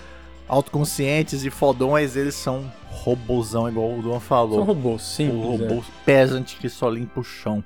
autoconscientes 0.48 1.44
e 1.44 1.50
fodões, 1.50 2.16
eles 2.16 2.34
são 2.34 2.70
robôzão, 2.90 3.68
igual 3.68 3.98
o 3.98 4.02
Dom 4.02 4.12
São 4.12 4.20
falou. 4.20 4.64
robôs 4.64 5.02
simples, 5.02 5.44
o 5.44 5.64
é. 5.64 5.68
robô 5.68 5.84
pesante 6.04 6.56
que 6.56 6.68
só 6.68 6.88
limpa 6.88 7.20
o 7.20 7.24
chão. 7.24 7.62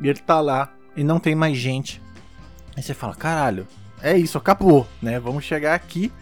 E 0.00 0.08
ele 0.08 0.18
tá 0.18 0.40
lá 0.40 0.72
e 0.96 1.04
não 1.04 1.20
tem 1.20 1.34
mais 1.34 1.56
gente. 1.56 2.02
Aí 2.76 2.82
você 2.82 2.92
fala, 2.92 3.14
caralho, 3.14 3.66
é 4.02 4.16
isso, 4.16 4.36
acabou, 4.36 4.86
né? 5.00 5.20
Vamos 5.20 5.44
chegar 5.44 5.74
aqui. 5.74 6.12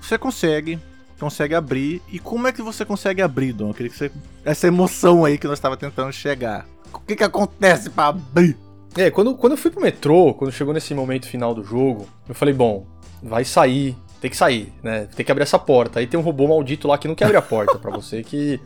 Você 0.00 0.18
consegue, 0.18 0.78
consegue 1.18 1.54
abrir. 1.54 2.02
E 2.10 2.18
como 2.18 2.46
é 2.46 2.52
que 2.52 2.62
você 2.62 2.84
consegue 2.84 3.22
abrir, 3.22 3.52
Dom? 3.52 3.70
Eu 3.70 3.74
queria 3.74 3.90
que 3.90 3.96
você... 3.96 4.10
Essa 4.44 4.66
emoção 4.66 5.24
aí 5.24 5.38
que 5.38 5.46
nós 5.46 5.58
estava 5.58 5.76
tentando 5.76 6.12
chegar. 6.12 6.66
O 6.92 7.00
que 7.00 7.16
que 7.16 7.24
acontece 7.24 7.90
pra 7.90 8.08
abrir? 8.08 8.56
É, 8.96 9.10
quando, 9.10 9.34
quando 9.34 9.52
eu 9.52 9.58
fui 9.58 9.70
pro 9.70 9.82
metrô, 9.82 10.32
quando 10.34 10.50
chegou 10.52 10.72
nesse 10.72 10.94
momento 10.94 11.26
final 11.26 11.54
do 11.54 11.62
jogo, 11.62 12.06
eu 12.28 12.34
falei, 12.34 12.54
bom, 12.54 12.86
vai 13.22 13.44
sair, 13.44 13.94
tem 14.20 14.30
que 14.30 14.36
sair, 14.36 14.72
né? 14.82 15.06
Tem 15.14 15.24
que 15.24 15.30
abrir 15.30 15.42
essa 15.42 15.58
porta. 15.58 15.98
Aí 15.98 16.06
tem 16.06 16.18
um 16.18 16.22
robô 16.22 16.48
maldito 16.48 16.88
lá 16.88 16.96
que 16.96 17.06
não 17.06 17.14
quer 17.14 17.26
abrir 17.26 17.36
a 17.36 17.42
porta 17.42 17.78
pra 17.78 17.90
você, 17.90 18.22
que 18.22 18.58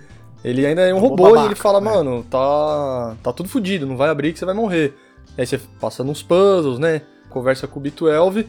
ele 0.44 0.64
ainda 0.64 0.82
é 0.82 0.94
um 0.94 0.98
Robô 0.98 1.24
robô, 1.24 1.34
babaca, 1.34 1.42
e 1.42 1.46
ele 1.48 1.55
fala, 1.55 1.80
né? 1.80 1.90
mano, 1.90 2.24
tá, 2.30 3.16
tá 3.22 3.32
tudo 3.32 3.48
fodido, 3.48 3.86
não 3.86 3.96
vai 3.96 4.09
abrir 4.09 4.32
que 4.32 4.38
você 4.38 4.44
vai 4.44 4.55
morrer. 4.55 4.94
Aí 5.36 5.46
você 5.46 5.59
passa 5.80 6.03
nos 6.03 6.22
puzzles, 6.22 6.78
né? 6.78 7.03
Conversa 7.28 7.66
com 7.66 7.78
o 7.78 7.82
B12, 7.82 8.46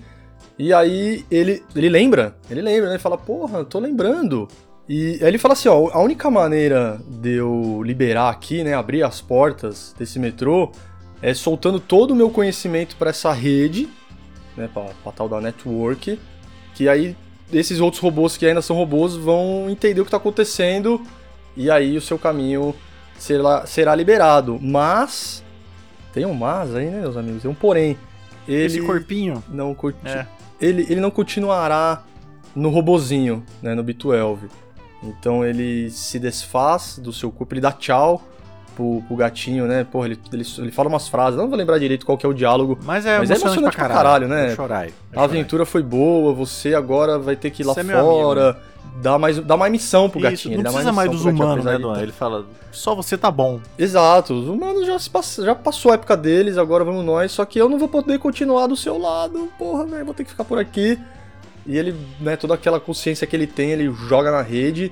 e 0.57 0.73
aí 0.73 1.25
ele, 1.31 1.63
ele 1.75 1.89
lembra, 1.89 2.35
ele 2.49 2.61
lembra, 2.61 2.87
né? 2.87 2.93
Ele 2.93 3.01
fala, 3.01 3.17
porra, 3.17 3.63
tô 3.65 3.79
lembrando. 3.79 4.47
E 4.87 5.19
aí 5.21 5.27
ele 5.27 5.37
fala 5.37 5.53
assim, 5.53 5.69
ó, 5.69 5.89
a 5.91 6.01
única 6.01 6.29
maneira 6.29 6.99
de 7.07 7.35
eu 7.35 7.81
liberar 7.83 8.29
aqui, 8.29 8.63
né, 8.63 8.73
abrir 8.73 9.03
as 9.03 9.21
portas 9.21 9.95
desse 9.97 10.19
metrô, 10.19 10.71
é 11.21 11.33
soltando 11.33 11.79
todo 11.79 12.11
o 12.11 12.15
meu 12.15 12.29
conhecimento 12.29 12.95
para 12.95 13.11
essa 13.11 13.31
rede, 13.31 13.87
né, 14.57 14.69
pra, 14.73 14.85
pra 15.03 15.11
tal 15.11 15.29
da 15.29 15.39
network, 15.39 16.19
que 16.75 16.89
aí 16.89 17.15
esses 17.53 17.79
outros 17.79 18.01
robôs 18.01 18.37
que 18.37 18.45
ainda 18.45 18.61
são 18.61 18.75
robôs 18.75 19.15
vão 19.15 19.69
entender 19.69 20.01
o 20.01 20.05
que 20.05 20.11
tá 20.11 20.17
acontecendo 20.17 21.01
e 21.55 21.69
aí 21.69 21.97
o 21.97 22.01
seu 22.01 22.17
caminho 22.17 22.75
será, 23.17 23.65
será 23.65 23.95
liberado. 23.95 24.59
Mas, 24.61 25.43
tem 26.13 26.25
um 26.25 26.33
mas 26.33 26.75
aí, 26.75 26.89
né, 26.89 27.01
meus 27.01 27.15
amigos, 27.15 27.41
tem 27.41 27.51
um 27.51 27.55
porém. 27.55 27.97
Ele 28.47 28.65
Esse 28.65 28.81
corpinho. 28.81 29.43
não 29.49 29.73
curti... 29.73 29.99
É. 30.05 30.27
ele, 30.61 30.85
ele 30.89 31.01
não 31.01 31.11
continuará 31.11 32.03
no 32.55 32.69
robozinho, 32.69 33.43
né, 33.61 33.73
no 33.73 33.83
B12. 33.83 34.37
Então 35.03 35.43
ele 35.43 35.89
se 35.89 36.19
desfaz 36.19 36.99
do 36.99 37.11
seu 37.11 37.31
corpo, 37.31 37.53
ele 37.53 37.61
dá 37.61 37.71
tchau 37.71 38.21
pro, 38.75 39.01
pro 39.07 39.15
gatinho, 39.15 39.65
né? 39.65 39.83
Porra, 39.83 40.07
ele, 40.07 40.19
ele, 40.31 40.45
ele 40.59 40.71
fala 40.71 40.87
umas 40.89 41.07
frases, 41.07 41.37
não 41.39 41.47
vou 41.47 41.57
lembrar 41.57 41.79
direito 41.79 42.05
qual 42.05 42.17
que 42.17 42.25
é 42.25 42.29
o 42.29 42.33
diálogo. 42.33 42.77
Mas 42.83 43.05
é 43.05 43.17
Mas 43.17 43.31
é 43.31 43.33
emocionante, 43.33 43.41
emocionante 43.41 43.75
pra 43.75 43.85
pra 43.85 43.95
caralho, 43.95 44.27
caralho, 44.27 44.45
né? 44.47 44.51
Eu 44.51 44.55
chorai. 44.55 44.87
eu 44.87 44.93
A 45.11 45.13
chorai. 45.15 45.23
aventura 45.25 45.65
foi 45.65 45.81
boa, 45.81 46.33
você 46.33 46.75
agora 46.75 47.17
vai 47.17 47.35
ter 47.35 47.49
que 47.49 47.63
ir 47.63 47.65
lá 47.65 47.73
Você 47.73 47.79
é 47.79 47.83
dar 49.01 49.17
mais, 49.17 49.39
dar 49.39 49.57
mais 49.57 49.71
missão 49.71 50.09
pro 50.09 50.19
Isso, 50.19 50.29
gatinho. 50.29 50.51
não 50.53 50.55
ele 50.57 50.63
dá 50.63 50.69
precisa 50.69 50.91
mais 50.93 51.09
missão 51.09 51.31
dos 51.33 51.39
humanos, 51.41 51.65
né, 51.65 51.79
tá- 51.79 52.01
Ele 52.03 52.11
fala, 52.11 52.45
só 52.71 52.93
você 52.95 53.17
tá 53.17 53.31
bom. 53.31 53.59
Exato, 53.77 54.33
os 54.33 54.47
humanos 54.47 54.85
já, 54.85 54.97
pass... 55.11 55.39
já 55.43 55.55
passou 55.55 55.91
a 55.91 55.95
época 55.95 56.15
deles, 56.15 56.57
agora 56.57 56.83
vamos 56.83 57.03
nós, 57.05 57.31
só 57.31 57.43
que 57.45 57.59
eu 57.59 57.67
não 57.69 57.77
vou 57.79 57.87
poder 57.87 58.19
continuar 58.19 58.67
do 58.67 58.75
seu 58.75 58.97
lado, 58.97 59.49
porra, 59.57 59.85
velho, 59.85 60.05
vou 60.05 60.13
ter 60.13 60.23
que 60.23 60.29
ficar 60.31 60.43
por 60.43 60.59
aqui. 60.59 60.99
E 61.65 61.77
ele, 61.77 61.95
né, 62.19 62.35
toda 62.35 62.53
aquela 62.55 62.79
consciência 62.79 63.25
que 63.27 63.35
ele 63.35 63.45
tem, 63.47 63.71
ele 63.71 63.91
joga 64.07 64.31
na 64.31 64.41
rede 64.41 64.91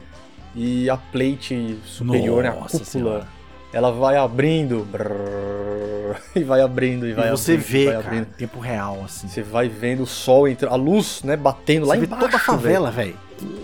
e 0.55 0.89
a 0.89 0.97
plate 0.97 1.77
superior, 1.85 2.43
né, 2.43 2.49
a 2.49 2.53
Nossa 2.53 2.79
cúpula, 2.79 2.85
Senhora. 2.85 3.27
ela 3.73 3.91
vai 3.91 4.17
abrindo, 4.17 4.85
brrr, 4.91 6.17
e 6.35 6.43
vai 6.43 6.61
abrindo, 6.61 7.07
e 7.07 7.13
vai 7.13 7.27
E 7.27 7.31
você 7.31 7.53
abrindo, 7.53 7.67
vê, 7.67 7.85
vai 7.85 7.93
cara, 7.95 8.07
abrindo. 8.07 8.21
em 8.23 8.37
tempo 8.37 8.59
real, 8.59 9.01
assim. 9.05 9.27
Você 9.27 9.41
vai 9.41 9.67
vendo 9.67 10.03
o 10.03 10.07
sol 10.07 10.47
entrando, 10.47 10.73
a 10.73 10.75
luz, 10.75 11.21
né, 11.23 11.35
batendo 11.35 11.85
lá 11.87 11.95
Você 11.95 11.99
vê 12.01 12.05
embaixo, 12.05 12.25
toda 12.25 12.37
a 12.37 12.39
favela, 12.39 12.91
velho. 12.91 13.15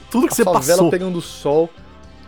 Tudo 0.09 0.27
que 0.27 0.33
a 0.33 0.35
você 0.35 0.43
favela 0.43 0.61
passou. 0.77 0.89
pegando 0.91 1.21
sol. 1.21 1.69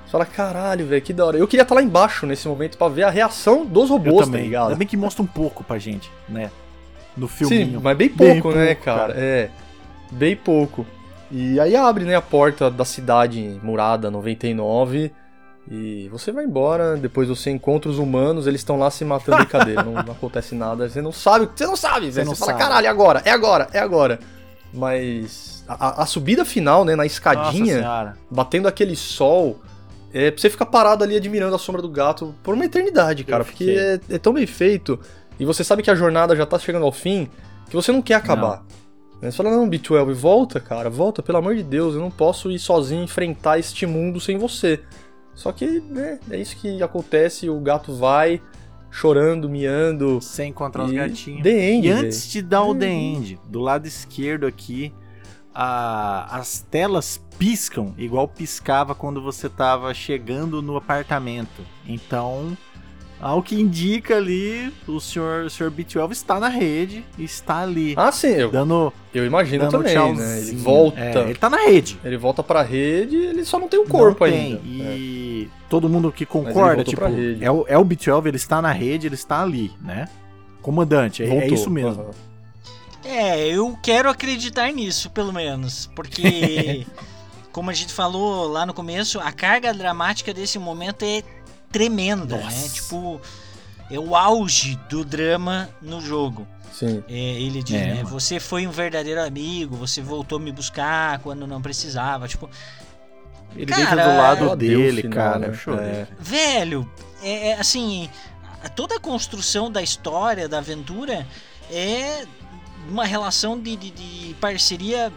Você 0.06 0.12
fala, 0.12 0.26
caralho, 0.26 0.86
velho, 0.86 1.02
que 1.02 1.12
da 1.12 1.26
hora. 1.26 1.38
Eu 1.38 1.48
queria 1.48 1.64
estar 1.64 1.76
lá 1.76 1.82
embaixo 1.84 2.26
nesse 2.26 2.48
momento 2.48 2.78
pra 2.78 2.88
ver 2.88 3.04
a 3.04 3.10
reação 3.10 3.66
dos 3.66 3.90
robôs, 3.90 4.20
tá 4.20 4.26
também. 4.26 4.44
ligado? 4.44 4.66
Ainda 4.68 4.76
bem 4.78 4.88
que 4.88 4.96
mostra 4.96 5.22
um 5.22 5.28
pouco 5.28 5.64
pra 5.64 5.78
gente, 5.78 6.10
né? 6.30 6.50
No 7.16 7.28
Sim, 7.28 7.48
filminho. 7.48 7.82
mas 7.82 7.98
bem 7.98 8.10
pouco, 8.10 8.50
Bem 8.50 8.58
né, 8.58 8.68
pouco, 8.76 8.84
cara? 8.86 9.14
cara. 9.14 9.14
É, 9.18 9.50
bem 10.12 10.36
pouco. 10.36 10.86
E 11.30 11.60
aí 11.60 11.76
abre, 11.76 12.06
né, 12.06 12.16
a 12.16 12.22
porta 12.22 12.72
da 12.72 12.86
cidade 12.86 13.60
murada 13.62 14.10
99 14.10 15.12
e 15.70 16.08
você 16.10 16.32
vai 16.32 16.46
embora, 16.46 16.96
depois 16.96 17.28
você 17.28 17.50
encontra 17.52 17.92
os 17.92 17.98
humanos, 18.00 18.48
eles 18.48 18.62
estão 18.62 18.80
lá 18.80 18.90
se 18.90 19.04
matando 19.04 19.40
brincadeira, 19.40 19.84
não, 19.84 19.92
não 19.92 20.14
acontece 20.14 20.56
nada, 20.56 20.88
você 20.88 21.02
não 21.02 21.12
sabe, 21.12 21.50
você 21.54 21.66
não 21.66 21.76
sabe, 21.76 22.06
Você 22.06 22.12
velho, 22.14 22.28
não 22.28 22.36
você 22.36 22.40
fala, 22.40 22.52
sabe. 22.54 22.64
caralho, 22.64 22.88
é 22.88 22.90
agora, 22.90 23.22
é 23.26 23.30
agora, 23.32 23.68
é 23.74 23.80
agora. 23.80 24.20
Mas 24.74 25.57
a, 25.68 26.04
a 26.04 26.06
subida 26.06 26.46
final, 26.46 26.86
né, 26.86 26.96
na 26.96 27.06
escadinha, 27.06 28.16
batendo 28.30 28.68
aquele 28.68 28.96
sol, 28.96 29.60
é 30.14 30.32
pra 30.32 30.40
você 30.40 30.50
ficar 30.50 30.66
parado 30.68 31.04
ali 31.04 31.16
admirando 31.16 31.56
a 31.56 31.60
sombra 31.60 31.82
do 31.82 31.90
gato 31.90 32.34
por 32.42 32.56
uma 32.56 32.66
eternidade, 32.66 33.24
cara, 33.24 33.44
porque 33.44 33.76
é, 33.78 34.16
é 34.16 34.18
tão 34.18 34.34
bem 34.34 34.48
feito 34.48 35.00
e 35.40 35.46
você 35.46 35.64
sabe 35.64 35.84
que 35.84 35.92
a 35.92 35.96
jornada 35.96 36.36
já 36.36 36.46
tá 36.46 36.58
chegando 36.58 36.86
ao 36.86 36.92
fim 36.92 37.30
que 37.70 37.76
você 37.76 37.92
não 37.92 38.02
quer 38.02 38.16
acabar. 38.16 38.64
Né, 39.22 39.30
Você 39.30 39.38
fala, 39.38 39.52
não, 39.52 39.70
B12, 39.70 40.14
volta, 40.14 40.60
cara, 40.60 40.90
volta, 40.90 41.22
pelo 41.22 41.38
amor 41.38 41.56
de 41.56 41.64
Deus, 41.64 41.96
eu 41.96 42.02
não 42.02 42.12
posso 42.12 42.50
ir 42.50 42.60
sozinho 42.60 43.04
enfrentar 43.04 43.60
este 43.60 43.86
mundo 43.86 44.20
sem 44.20 44.38
você. 44.38 44.80
Só 45.34 45.52
que, 45.52 45.82
né, 45.82 46.20
é 46.32 46.38
isso 46.38 46.56
que 46.58 46.82
acontece, 46.82 47.50
o 47.50 47.60
gato 47.60 47.94
vai 47.94 48.42
chorando, 48.90 49.50
miando. 49.50 50.20
Sem 50.22 50.50
encontrar 50.50 50.86
os 50.86 50.92
e 50.92 50.96
gatinhos. 50.96 51.44
The 51.44 51.70
End, 51.72 51.88
E 51.88 51.92
antes 51.92 52.30
de 52.32 52.42
dar 52.42 52.64
o 52.64 52.74
The 52.74 52.90
End, 52.90 53.40
do 53.48 53.60
lado 53.60 53.86
esquerdo 53.86 54.48
aqui, 54.48 54.94
a- 55.60 56.38
as 56.38 56.60
telas 56.70 57.20
piscam 57.40 57.94
igual 57.98 58.28
piscava 58.28 58.94
quando 58.94 59.22
você 59.22 59.50
tava 59.50 59.94
chegando 59.94 60.62
no 60.62 60.78
apartamento. 60.78 61.62
Então, 61.88 62.56
ao 63.20 63.42
que 63.42 63.60
indica 63.60 64.18
ali, 64.18 64.72
o 64.88 65.00
senhor, 65.00 65.46
o 65.46 65.50
senhor 65.50 65.72
B12 65.72 66.12
está 66.12 66.40
na 66.40 66.48
rede 66.50 67.04
está 67.18 67.60
ali. 67.64 67.96
Ah, 67.98 68.12
sim, 68.12 68.28
eu, 68.28 68.52
Dando, 68.52 68.94
eu 69.14 69.26
imagino 69.26 69.64
dando 69.64 69.72
também, 69.72 69.94
tchauzinho. 69.96 70.18
né? 70.28 70.40
Ele 70.42 70.56
volta. 70.58 71.00
É, 71.00 71.20
ele 71.24 71.36
tá 71.36 71.50
na 71.50 71.58
rede. 71.58 72.00
Ele 72.04 72.18
volta 72.18 72.44
pra 72.44 72.62
rede, 72.62 73.16
ele 73.16 73.44
só 73.44 73.58
não 73.60 73.68
tem 73.68 73.80
o 73.80 73.86
corpo 73.88 74.26
Não 74.26 74.32
tem. 74.32 74.54
ainda. 74.64 74.84
É. 74.92 74.96
E 74.98 75.50
todo 75.68 75.90
mundo 75.90 76.12
que 76.12 76.26
concorda, 76.26 76.84
tipo, 76.84 77.02
é 77.42 77.50
o, 77.52 77.66
é 77.68 77.78
o 77.78 77.84
B12, 77.84 78.28
ele 78.28 78.38
está 78.38 78.62
na 78.62 78.72
rede, 78.72 79.08
ele 79.08 79.16
está 79.16 79.42
ali, 79.42 79.72
né? 79.82 80.08
Comandante, 80.62 81.24
é, 81.24 81.28
é 81.28 81.48
isso 81.48 81.70
mesmo. 81.72 82.02
Aham. 82.04 82.12
É, 83.08 83.48
eu 83.48 83.78
quero 83.82 84.10
acreditar 84.10 84.72
nisso, 84.72 85.10
pelo 85.10 85.32
menos. 85.32 85.90
Porque, 85.96 86.86
como 87.52 87.70
a 87.70 87.74
gente 87.74 87.94
falou 87.94 88.48
lá 88.48 88.66
no 88.66 88.74
começo, 88.74 89.20
a 89.20 89.32
carga 89.32 89.74
dramática 89.74 90.34
desse 90.34 90.60
momento 90.60 91.04
é 91.04 91.24
tremenda, 91.72 92.38
né? 92.38 92.44
Nossa. 92.44 92.70
Tipo, 92.74 93.22
é 93.90 93.98
o 94.00 94.16
auge 94.16 94.76
do 94.90 95.06
drama 95.06 95.70
no 95.82 96.02
jogo. 96.02 96.48
Sim. 96.74 97.04
É, 97.08 97.14
ele 97.14 97.64
diz, 97.64 97.76
É, 97.76 97.86
né? 97.88 97.94
mano. 97.96 98.10
Você 98.10 98.40
foi 98.40 98.68
um 98.68 98.72
verdadeiro 98.72 99.24
amigo, 99.24 99.76
você 99.76 100.02
voltou 100.02 100.40
me 100.40 100.52
buscar 100.52 101.20
quando 101.20 101.48
não 101.48 101.62
precisava. 101.62 102.28
Tipo, 102.28 102.50
Ele 103.56 103.66
Cara, 103.66 103.86
deita 103.96 104.12
do 104.12 104.18
lado 104.18 104.52
é 104.52 104.56
dele, 104.56 105.02
final, 105.04 105.16
cara. 105.16 105.40
né? 105.40 105.58
É. 105.82 106.08
velho, 106.20 106.92
é, 107.24 107.50
é, 107.50 107.54
assim, 107.60 108.10
toda 108.76 108.98
a 108.98 109.00
construção 109.00 109.72
da 109.72 109.82
história, 109.82 110.48
da 110.48 110.60
aventura, 110.60 111.26
é 111.72 112.26
uma 112.90 113.06
relação 113.06 113.60
de, 113.60 113.76
de- 113.76 113.92
de 113.92 114.34
parceria 114.36 115.12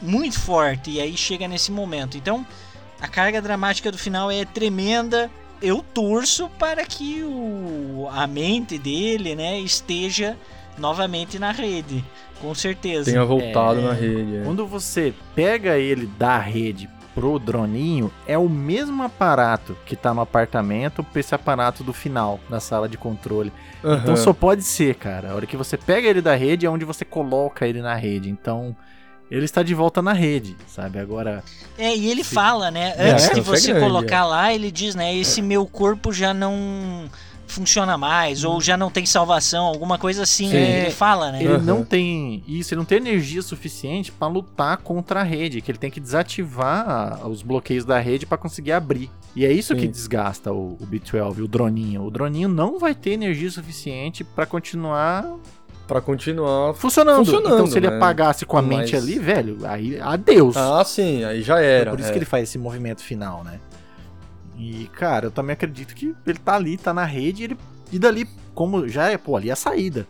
muito 0.00 0.38
forte. 0.38 0.90
E 0.90 1.00
aí 1.00 1.16
chega 1.16 1.46
nesse 1.48 1.70
momento. 1.70 2.16
Então, 2.16 2.46
a 3.00 3.08
carga 3.08 3.40
dramática 3.42 3.90
do 3.90 3.98
final 3.98 4.30
é 4.30 4.44
tremenda. 4.44 5.30
Eu 5.60 5.84
torço 5.94 6.48
para 6.58 6.84
que 6.84 7.22
o, 7.22 8.08
a 8.12 8.26
mente 8.26 8.78
dele, 8.78 9.34
né, 9.36 9.60
esteja 9.60 10.36
novamente 10.78 11.38
na 11.38 11.52
rede, 11.52 12.04
com 12.40 12.52
certeza. 12.54 13.10
Tenha 13.10 13.24
voltado 13.24 13.78
É. 13.78 13.82
na 13.82 13.92
rede. 13.92 14.36
é. 14.38 14.42
Quando 14.44 14.66
você 14.66 15.14
pega 15.34 15.78
ele 15.78 16.06
da 16.18 16.38
rede 16.38 16.88
pro 17.14 17.38
droninho, 17.38 18.10
é 18.26 18.36
o 18.38 18.48
mesmo 18.48 19.02
aparato 19.02 19.76
que 19.86 19.94
tá 19.96 20.12
no 20.14 20.20
apartamento 20.20 21.02
pra 21.04 21.20
esse 21.20 21.34
aparato 21.34 21.84
do 21.84 21.92
final, 21.92 22.40
da 22.48 22.60
sala 22.60 22.88
de 22.88 22.96
controle. 22.96 23.52
Então 23.80 24.14
Aham. 24.14 24.16
só 24.16 24.32
pode 24.32 24.62
ser, 24.62 24.94
cara. 24.94 25.30
A 25.30 25.34
hora 25.34 25.46
que 25.46 25.56
você 25.56 25.76
pega 25.76 26.08
ele 26.08 26.22
da 26.22 26.34
rede 26.34 26.66
é 26.66 26.70
onde 26.70 26.84
você 26.84 27.04
coloca 27.04 27.66
ele 27.66 27.82
na 27.82 27.94
rede. 27.94 28.30
Então 28.30 28.74
ele 29.30 29.44
está 29.44 29.62
de 29.62 29.74
volta 29.74 30.02
na 30.02 30.12
rede, 30.12 30.56
sabe? 30.66 30.98
Agora. 30.98 31.42
É, 31.78 31.96
e 31.96 32.10
ele 32.10 32.22
Sim. 32.22 32.34
fala, 32.34 32.70
né? 32.70 32.92
É, 32.96 33.12
Antes 33.12 33.30
de 33.30 33.40
é 33.40 33.42
você 33.42 33.72
grande, 33.72 33.86
colocar 33.86 34.26
lá, 34.26 34.52
ele 34.52 34.70
diz, 34.70 34.94
né? 34.94 35.14
Esse 35.16 35.40
meu 35.40 35.66
corpo 35.66 36.12
já 36.12 36.34
não 36.34 37.10
funciona 37.52 37.96
mais, 37.98 38.42
ou 38.44 38.60
já 38.60 38.76
não 38.76 38.90
tem 38.90 39.04
salvação, 39.06 39.66
alguma 39.66 39.98
coisa 39.98 40.22
assim, 40.22 40.48
Sim. 40.50 40.56
ele 40.56 40.90
fala, 40.90 41.30
né? 41.32 41.42
Ele 41.44 41.52
Uhum. 41.54 41.62
não 41.62 41.84
tem 41.84 42.42
isso, 42.48 42.72
ele 42.74 42.78
não 42.78 42.84
tem 42.84 42.98
energia 42.98 43.42
suficiente 43.42 44.10
pra 44.10 44.26
lutar 44.26 44.78
contra 44.78 45.20
a 45.20 45.22
rede, 45.22 45.60
que 45.60 45.70
ele 45.70 45.78
tem 45.78 45.90
que 45.90 46.00
desativar 46.00 47.26
os 47.28 47.42
bloqueios 47.42 47.84
da 47.84 47.98
rede 47.98 48.26
pra 48.26 48.38
conseguir 48.38 48.72
abrir. 48.72 49.10
E 49.36 49.44
é 49.46 49.52
isso 49.52 49.74
que 49.74 49.82
Sim. 49.82 49.90
desgasta 49.90 50.52
o, 50.52 50.76
o 50.80 50.86
B12, 50.86 51.42
o 51.42 51.48
droninho. 51.48 52.04
O 52.04 52.10
droninho 52.10 52.48
não 52.48 52.78
vai 52.78 52.94
ter 52.94 53.10
energia 53.10 53.50
suficiente 53.50 54.24
pra 54.24 54.46
continuar 54.46 55.26
Pra 55.86 56.00
continuar. 56.00 56.74
funcionando. 56.74 57.24
Funcionando, 57.24 57.54
então 57.54 57.66
se 57.66 57.76
ele 57.78 57.90
né? 57.90 57.96
apagasse 57.96 58.46
com 58.46 58.56
a 58.56 58.62
mente 58.62 58.94
Mas- 58.94 59.02
ali, 59.02 59.18
velho, 59.18 59.58
aí 59.64 60.00
adeus. 60.00 60.56
Ah, 60.56 60.82
sim, 60.84 61.22
aí 61.24 61.42
já 61.42 61.60
É 61.60 61.80
era. 61.80 61.90
por 61.90 61.98
isso 62.00 62.08
é. 62.08 62.12
que 62.12 62.18
ele 62.18 62.24
faz 62.24 62.44
esse 62.48 62.56
movimento 62.56 63.02
final, 63.02 63.42
né? 63.44 63.58
E, 64.56 64.88
cara, 64.92 65.26
eu 65.26 65.30
também 65.30 65.54
acredito 65.54 65.94
que 65.94 66.14
ele 66.26 66.38
tá 66.38 66.54
ali, 66.56 66.76
tá 66.76 66.92
na 66.92 67.04
rede, 67.04 67.42
e 67.42 67.44
ele, 67.44 67.56
e 67.90 67.98
dali, 67.98 68.28
como 68.54 68.86
já 68.88 69.08
é, 69.10 69.16
pô, 69.16 69.36
ali 69.36 69.48
é 69.48 69.52
a 69.52 69.56
saída. 69.56 70.06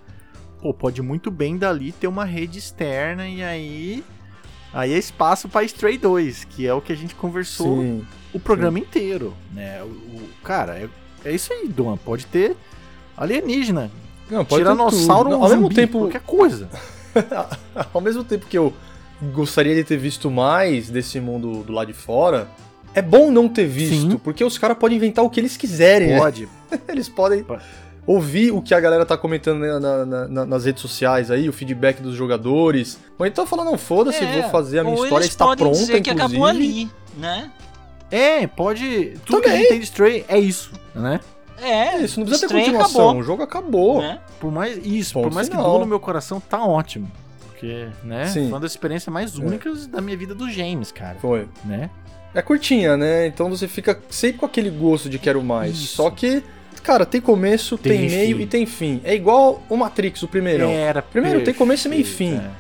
Pô, 0.61 0.73
pode 0.75 1.01
muito 1.03 1.31
bem 1.31 1.57
dali 1.57 1.93
ter 1.93 2.07
uma 2.07 2.25
rede 2.25 2.59
externa 2.59 3.29
e 3.29 3.43
aí. 3.43 4.05
Aí 4.73 4.93
é 4.93 4.99
espaço 4.99 5.49
pra 5.49 5.63
Stray 5.65 5.99
2, 5.99 6.45
que 6.45 6.67
é 6.67 6.73
o 6.73 6.81
que 6.81 6.93
a 6.93 6.97
gente 6.97 7.15
conversou 7.15 7.81
Sim. 7.83 8.07
o 8.33 8.41
programa 8.41 8.79
inteiro, 8.79 9.35
né? 9.53 9.83
O, 9.83 9.87
o- 9.87 10.29
cara, 10.43 10.79
é, 10.79 10.89
é 11.25 11.35
isso 11.35 11.53
aí, 11.53 11.69
Duan. 11.69 11.97
Pode 11.97 12.27
ter 12.27 12.57
alienígena, 13.17 13.91
Não, 14.31 14.45
pode 14.45 14.49
ter 14.49 14.71
tiranossauro, 14.71 15.31
tudo. 15.31 15.39
um 15.41 15.43
Ao 15.45 15.49
mesmo 15.51 15.63
zumbi, 15.65 15.75
tempo, 15.75 15.99
qualquer 15.99 16.21
coisa. 16.23 16.69
Ao 17.93 18.01
mesmo 18.01 18.25
tempo 18.25 18.47
que 18.47 18.57
eu 18.57 18.73
gostaria 19.35 19.75
de 19.75 19.85
ter 19.85 19.99
visto 19.99 20.31
mais 20.31 20.89
desse 20.89 21.21
mundo 21.21 21.63
do 21.63 21.73
lado 21.73 21.89
de 21.89 21.93
fora, 21.93 22.49
é 22.95 23.03
bom 23.03 23.31
não 23.31 23.49
ter 23.49 23.67
visto, 23.67 24.11
Sim. 24.13 24.19
porque 24.19 24.45
os 24.45 24.59
caras 24.59 24.77
podem 24.79 24.97
inventar 24.97 25.25
o 25.25 25.31
que 25.31 25.41
eles 25.41 25.57
quiserem, 25.57 26.09
né? 26.11 26.19
Pode. 26.19 26.49
Eles 26.89 27.09
podem 27.09 27.43
Pode. 27.45 27.63
ouvir 28.07 28.51
o 28.51 28.61
que 28.63 28.75
a 28.75 28.81
galera 28.81 29.05
tá 29.07 29.17
comentando 29.17 29.61
na- 29.61 30.05
na- 30.07 30.29
na- 30.29 30.47
nas 30.47 30.65
redes 30.65 30.81
sociais 30.81 31.31
aí, 31.31 31.49
o 31.49 31.53
feedback 31.53 32.01
dos 32.01 32.15
jogadores. 32.15 32.99
Ou 33.19 33.27
então 33.27 33.47
falar, 33.47 33.65
não, 33.65 33.77
foda-se, 33.79 34.25
É, 34.25 34.41
vou 34.41 34.51
fazer 34.51 34.79
a 34.81 34.85
minha 34.85 34.97
história, 35.03 35.25
está 35.25 35.45
pronta, 35.57 35.71
dizer 35.79 36.01
que 36.01 36.11
inclusive. 36.11 36.21
acabou 36.21 36.47
ali, 36.47 36.91
né? 37.17 37.51
É, 38.11 38.47
pode. 38.47 39.19
Tudo 39.25 39.41
que 39.43 39.49
a 39.49 39.53
Também. 39.53 39.59
gente 39.61 39.69
tem 39.69 39.79
de 39.79 39.85
Stray 39.85 40.25
é 40.29 40.39
isso, 40.39 40.73
né? 40.95 41.21
É, 41.59 41.69
É 41.97 41.99
isso, 42.03 42.19
não 42.19 42.27
precisa 42.27 42.49
ter 42.49 42.55
continuação, 42.55 43.03
acabou, 43.05 43.21
o 43.21 43.23
jogo 43.23 43.43
acabou. 43.43 44.03
né? 44.03 44.19
Por 44.41 44.51
mais 44.51 44.77
isso, 44.85 45.15
Ponto 45.15 45.29
por 45.29 45.35
mais 45.35 45.49
que 45.49 45.55
final. 45.55 45.71
doa 45.71 45.81
no 45.81 45.87
meu 45.87 46.01
coração, 46.01 46.41
tá 46.41 46.65
ótimo. 46.65 47.11
Porque, 47.47 47.87
né? 48.03 48.27
Sim. 48.27 48.41
Foi 48.41 48.49
uma 48.49 48.61
das 48.61 48.73
experiências 48.73 49.13
mais 49.13 49.37
únicas 49.39 49.87
da 49.87 50.01
minha 50.01 50.17
vida 50.17 50.35
do 50.35 50.51
James, 50.51 50.91
cara. 50.91 51.17
Foi. 51.21 51.47
Né? 51.65 51.89
É 52.35 52.41
curtinha, 52.43 52.97
né? 52.97 53.27
Então 53.27 53.51
você 53.51 53.69
fica 53.69 53.99
sempre 54.09 54.39
com 54.39 54.47
aquele 54.47 54.71
gosto 54.71 55.09
de 55.09 55.19
quero 55.19 55.43
mais. 55.43 55.73
Isso. 55.77 55.97
Só 55.97 56.11
que, 56.11 56.43
cara, 56.83 57.05
tem 57.05 57.21
começo, 57.21 57.77
tem, 57.77 57.99
Tem 57.99 58.11
meio 58.11 58.37
fim. 58.39 58.43
e 58.43 58.47
tem 58.47 58.67
fim. 58.67 59.01
É 59.05 59.15
igual 59.15 59.63
o 59.69 59.77
Matrix, 59.77 60.23
o 60.23 60.29
primeirão. 60.29 60.71
Era 60.71 61.03
Primeiro, 61.03 61.45
tem 61.45 61.53
começo, 61.53 61.89
meio 61.89 62.01
e 62.01 62.05
fim. 62.05 62.37
é. 62.37 62.51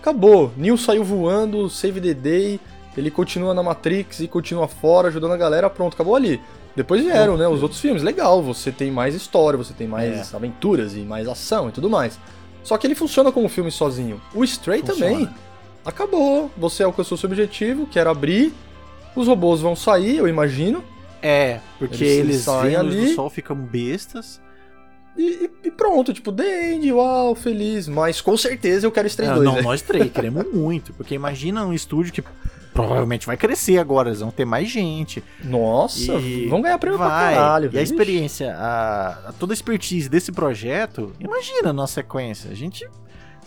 Acabou. 0.00 0.52
Neil 0.56 0.76
saiu 0.76 1.04
voando, 1.04 1.70
save 1.70 2.00
the 2.00 2.12
day. 2.14 2.58
Ele 2.96 3.10
continua 3.10 3.54
na 3.54 3.62
Matrix 3.62 4.18
e 4.20 4.26
continua 4.28 4.66
fora, 4.66 5.08
ajudando 5.08 5.32
a 5.32 5.36
galera. 5.36 5.70
Pronto, 5.70 5.94
acabou 5.94 6.16
ali. 6.16 6.40
Depois 6.74 7.02
vieram, 7.02 7.36
né? 7.36 7.46
Os 7.46 7.62
outros 7.62 7.80
filmes. 7.80 8.02
Legal, 8.02 8.42
você 8.42 8.72
tem 8.72 8.90
mais 8.90 9.14
história, 9.14 9.56
você 9.56 9.72
tem 9.72 9.86
mais 9.86 10.32
É. 10.32 10.36
aventuras 10.36 10.94
e 10.96 11.00
mais 11.00 11.28
ação 11.28 11.68
e 11.68 11.72
tudo 11.72 11.88
mais. 11.88 12.18
Só 12.64 12.76
que 12.76 12.86
ele 12.86 12.94
funciona 12.96 13.30
como 13.30 13.48
filme 13.48 13.70
sozinho. 13.70 14.20
O 14.34 14.42
Stray 14.42 14.80
Funciona. 14.80 15.12
também. 15.12 15.28
Acabou. 15.84 16.50
Você 16.56 16.82
alcançou 16.82 17.16
seu 17.16 17.28
objetivo, 17.28 17.86
que 17.86 17.98
era 17.98 18.10
abrir. 18.10 18.52
Os 19.14 19.26
robôs 19.28 19.60
vão 19.60 19.76
sair, 19.76 20.16
eu 20.16 20.26
imagino. 20.28 20.82
É, 21.20 21.60
porque 21.78 22.02
Eles 22.04 22.46
eles, 22.46 22.48
a 22.48 22.62
luz 22.62 22.74
ali. 22.76 23.06
do 23.06 23.14
sol, 23.14 23.30
ficam 23.30 23.54
bestas. 23.56 24.40
E, 25.16 25.50
e- 25.62 25.70
pronto, 25.70 26.12
tipo, 26.12 26.32
The 26.32 26.72
End, 26.72 26.90
uau, 26.92 27.34
feliz. 27.34 27.86
Mas 27.86 28.20
com 28.20 28.36
certeza 28.36 28.86
eu 28.86 28.90
quero 28.90 29.06
Stray 29.06 29.28
Ah, 29.28 29.34
2. 29.34 29.44
não, 29.44 29.54
né? 29.56 29.62
nós 29.62 29.82
três 29.82 30.10
queremos 30.10 30.44
muito. 30.52 30.92
Porque 30.94 31.14
imagina 31.14 31.64
um 31.66 31.72
estúdio 31.72 32.12
que 32.12 32.24
provavelmente 32.72 33.26
vai 33.26 33.36
crescer 33.36 33.76
agora, 33.76 34.08
eles 34.08 34.20
vão 34.20 34.30
ter 34.30 34.46
mais 34.46 34.68
gente. 34.70 35.22
Nossa, 35.44 36.14
E 36.14 36.48
vão 36.48 36.62
ganhar 36.62 36.78
prêmio 36.78 36.98
pra 36.98 37.08
vai. 37.08 37.34
caralho. 37.34 37.66
E 37.66 37.68
a 37.68 37.70
velho. 37.72 37.84
experiência, 37.84 38.54
a, 38.56 39.28
a- 39.28 39.32
toda 39.38 39.52
a 39.52 39.54
expertise 39.54 40.08
desse 40.08 40.32
projeto, 40.32 41.12
imagina 41.20 41.68
a 41.68 41.72
nossa 41.74 41.94
sequência. 41.94 42.50
A 42.50 42.54
gente. 42.54 42.88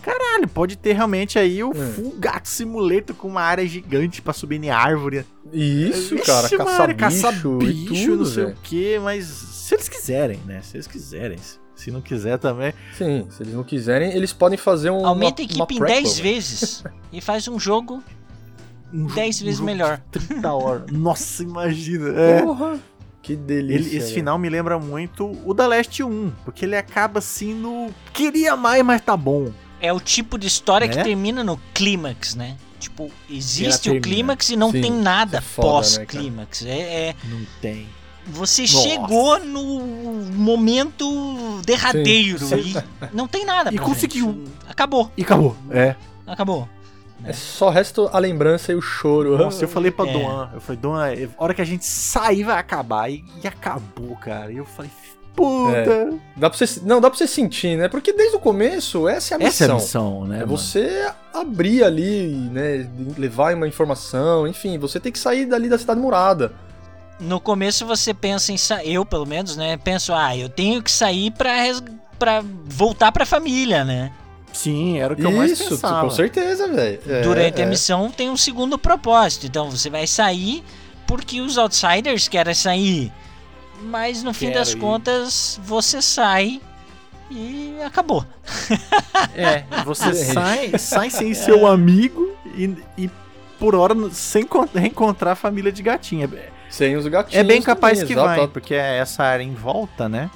Caralho, 0.06 0.48
pode 0.48 0.78
ter 0.78 0.94
realmente 0.94 1.40
aí 1.40 1.64
o 1.64 1.70
Hum. 1.70 1.94
Full 1.94 2.16
Gato 2.20 2.48
Simulator 2.48 3.16
com 3.16 3.28
uma 3.28 3.42
área 3.42 3.66
gigante 3.68 4.22
pra 4.22 4.34
subir 4.34 4.64
em 4.64 4.70
árvore. 4.70 5.26
Isso, 5.52 6.16
Vixe, 6.16 6.26
cara, 6.28 6.48
uma 6.48 6.58
caçar 6.66 6.82
área, 6.82 6.94
bicho, 6.94 7.10
caçar 7.10 7.34
e 7.34 7.74
bicho, 7.74 8.06
tudo, 8.06 8.18
não 8.18 8.26
sei 8.26 8.44
velho. 8.46 8.56
o 8.56 8.62
que, 8.62 9.00
mas 9.00 9.26
se 9.26 9.74
eles 9.74 9.90
quiserem, 9.90 10.40
né? 10.46 10.62
Se 10.62 10.78
eles 10.78 10.86
quiserem. 10.88 11.40
Se 11.76 11.90
não 11.92 12.02
quiser 12.02 12.38
também. 12.38 12.74
Sim, 12.98 13.28
se 13.30 13.42
eles 13.44 13.54
não 13.54 13.64
quiserem, 13.64 14.14
eles 14.14 14.32
podem 14.32 14.58
fazer 14.58 14.92
um. 14.92 15.06
Aumenta 15.06 15.42
a 15.42 15.46
uma- 15.46 15.52
equipe 15.52 15.74
em 15.74 15.78
uma 15.78 15.86
10 15.88 16.14
prequel, 16.14 16.24
vezes 16.34 16.84
e 17.12 17.20
faz 17.20 17.48
um 17.48 17.60
jogo 17.60 18.02
Um 18.94 19.08
10 19.08 19.36
jogo- 19.38 19.46
vezes 19.46 19.60
um 19.60 19.66
melhor. 19.66 20.02
de 20.12 20.20
30 20.28 20.54
horas. 20.54 20.84
Nossa, 20.94 21.44
imagina. 21.44 22.10
É. 22.18 22.42
Porra! 22.44 22.80
Que 23.22 23.36
delícia. 23.36 23.88
Ele- 23.90 23.98
esse 23.98 24.14
final 24.14 24.38
me 24.38 24.48
lembra 24.50 24.78
muito 24.78 25.32
o 25.44 25.52
da 25.54 25.66
Last 25.66 26.02
1, 26.04 26.32
porque 26.46 26.64
ele 26.64 26.78
acaba 26.78 27.18
assim 27.20 27.56
no. 27.56 27.90
Queria 28.14 28.56
mais, 28.56 28.84
mas 28.84 29.02
tá 29.02 29.18
bom. 29.18 29.52
É 29.86 29.94
o 29.94 30.00
tipo 30.00 30.38
de 30.38 30.48
história 30.48 30.88
que 30.88 30.96
Né? 30.98 31.04
termina 31.04 31.44
no 31.44 31.58
clímax, 31.74 32.36
né? 32.36 32.58
Tipo, 32.80 33.10
existe 33.30 33.90
o 33.90 34.02
clímax 34.02 34.50
e 34.50 34.56
não 34.56 34.72
Sim, 34.72 34.82
tem 34.82 34.92
nada 34.92 35.38
é 35.38 35.42
né, 35.42 35.48
pós-clímax. 35.56 36.66
é, 36.66 37.10
é- 37.10 37.16
Não 37.24 37.46
tem. 37.62 37.88
você 38.28 38.64
Nossa. 38.64 38.78
chegou 38.82 39.40
no 39.40 39.80
momento 40.34 41.62
derradeiro 41.66 42.40
Sim. 42.40 42.56
e 42.76 42.76
não 43.16 43.28
tem 43.28 43.46
nada. 43.46 43.74
E 43.74 43.78
conseguiu. 43.78 44.34
frente. 44.34 44.52
Acabou, 44.70 45.12
E 45.18 45.22
acabou. 45.24 45.56
É. 45.72 45.96
acabou. 46.28 46.68
É 47.24 47.32
só 47.34 47.70
resta 47.70 48.02
a 48.12 48.20
lembrança 48.20 48.72
e 48.72 48.76
o 48.76 48.82
choro. 48.82 49.38
Nossa, 49.38 49.64
eu 49.64 49.68
falei 49.68 49.90
pra 49.90 50.06
É. 50.08 50.14
Duan, 50.14 50.50
eu 50.54 50.62
falei, 50.62 50.80
Duan, 50.82 51.06
a 51.38 51.44
hora 51.44 51.54
que 51.54 51.62
a 51.62 51.66
gente 51.66 51.86
sair 51.86 52.44
vai 52.44 52.58
acabar. 52.60 53.10
E, 53.10 53.24
e 53.44 53.48
acabou, 53.48 54.16
cara. 54.18 54.52
E 54.52 54.58
eu 54.58 54.66
falei, 54.66 54.92
puta. 55.36 56.14
Dá 56.36 56.50
pra 56.50 56.58
você, 56.58 56.82
não, 56.84 57.02
dá 57.02 57.10
pra 57.10 57.18
você 57.18 57.28
sentir, 57.28 57.78
né? 57.78 57.88
Porque 57.88 58.14
desde 58.14 58.36
o 58.36 58.40
começo, 58.40 59.08
essa 59.08 59.36
é 59.36 59.38
a 59.38 59.48
Essa 59.48 59.66
é 59.66 59.70
a 59.70 59.74
missão. 59.76 59.76
missão, 59.76 60.28
né? 60.28 60.38
É 60.38 60.40
mano? 60.40 60.58
você 60.58 61.12
abrir 61.34 61.84
ali, 61.84 62.28
né? 62.52 62.90
Levar 63.18 63.54
uma 63.56 63.68
informação, 63.68 64.48
enfim, 64.48 64.78
você 64.78 65.00
tem 65.00 65.12
que 65.12 65.20
sair 65.20 65.46
dali 65.46 65.68
da 65.70 65.78
cidade 65.78 66.00
murada. 66.00 66.54
No 67.20 67.40
começo 67.40 67.86
você 67.86 68.14
pensa 68.14 68.52
em 68.52 68.58
sair, 68.58 68.94
eu 68.94 69.06
pelo 69.06 69.26
menos, 69.26 69.56
né? 69.56 69.78
Penso, 69.78 70.14
ah, 70.14 70.36
eu 70.36 70.50
tenho 70.50 70.82
que 70.82 70.92
sair 70.92 71.32
pra, 71.32 71.62
res... 71.62 71.82
pra 72.20 72.44
voltar 72.66 73.12
pra 73.12 73.26
família, 73.26 73.86
né? 73.86 74.12
Sim, 74.52 75.00
era 75.00 75.14
o 75.14 75.18
que 75.18 75.26
eu 75.26 75.32
mais 75.32 75.52
Isso, 75.52 75.70
pensava. 75.70 76.02
com 76.02 76.10
certeza, 76.10 76.68
velho. 76.70 77.00
É, 77.08 77.22
Durante 77.22 77.62
a 77.62 77.66
é. 77.66 77.68
missão 77.68 78.10
tem 78.10 78.30
um 78.30 78.38
segundo 78.38 78.78
propósito. 78.78 79.46
Então 79.48 79.70
você 79.70 79.90
vai 79.90 80.08
sair 80.08 80.64
porque 81.06 81.42
os 81.42 81.58
outsiders 81.58 82.28
querem 82.28 82.54
sair. 82.54 83.12
Mas 83.86 84.24
no 84.24 84.34
fim 84.34 84.48
Quero 84.48 84.60
das 84.60 84.72
ir. 84.74 84.78
contas, 84.80 85.60
você 85.64 86.02
sai 86.02 86.60
e 87.30 87.76
acabou. 87.86 88.26
É, 89.36 89.64
você 89.84 90.10
É. 90.10 90.14
sai, 90.14 90.78
sai 90.80 91.10
sem 91.10 91.34
seu 91.34 91.68
amigo 91.68 92.34
e, 92.56 92.74
e 92.98 93.10
por 93.60 93.76
hora 93.76 93.94
sem 94.12 94.44
encont- 94.44 94.74
reencontrar 94.74 95.34
a 95.34 95.36
família 95.36 95.72
de 95.72 95.84
gatinha. 95.84 96.30
Sem 96.70 96.96
os 96.96 97.06
gatinhos. 97.08 97.36
É 97.40 97.44
bem 97.44 97.62
capaz 97.62 98.00
também, 98.00 98.08
que 98.16 98.20
exato. 98.20 98.40
vai, 98.40 98.48
porque 98.48 98.74
é 98.76 98.98
essa 98.98 99.24
área 99.24 99.44
em 99.44 99.54
volta, 99.54 100.08
né? 100.08 100.30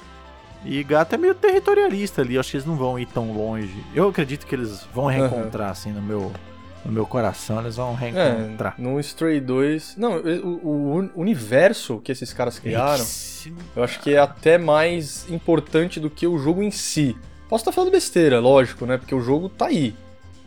E 0.64 0.82
gato 0.84 1.14
é 1.14 1.18
meio 1.18 1.34
territorialista 1.34 2.20
ali, 2.20 2.34
eu 2.34 2.40
acho 2.40 2.50
que 2.50 2.56
eles 2.58 2.66
não 2.66 2.76
vão 2.76 2.98
ir 2.98 3.06
tão 3.06 3.32
longe. 3.32 3.74
Eu 3.94 4.08
acredito 4.08 4.46
que 4.46 4.54
eles 4.54 4.86
vão 4.94 5.06
reencontrar, 5.06 5.70
assim, 5.70 5.90
no 5.92 6.02
meu, 6.02 6.30
no 6.84 6.92
meu 6.92 7.04
coração, 7.06 7.60
eles 7.60 7.76
vão 7.76 7.94
reencontrar. 7.94 8.74
É, 8.78 8.82
no 8.82 8.98
Stray 9.00 9.40
2. 9.40 9.96
Não, 9.98 10.16
o, 10.16 10.60
o 10.66 10.96
un- 10.98 11.10
universo 11.14 12.00
que 12.02 12.10
esses 12.10 12.32
caras 12.32 12.58
criaram, 12.58 13.02
Esse- 13.02 13.52
eu 13.76 13.82
acho 13.84 14.00
que 14.00 14.14
é 14.14 14.18
até 14.18 14.56
mais 14.58 15.28
importante 15.30 16.00
do 16.00 16.08
que 16.08 16.26
o 16.26 16.38
jogo 16.38 16.62
em 16.62 16.70
si. 16.70 17.16
Posso 17.48 17.62
estar 17.62 17.72
falando 17.72 17.90
besteira, 17.92 18.38
lógico, 18.40 18.86
né? 18.86 18.96
Porque 18.96 19.14
o 19.14 19.20
jogo 19.20 19.48
tá 19.48 19.66
aí. 19.66 19.94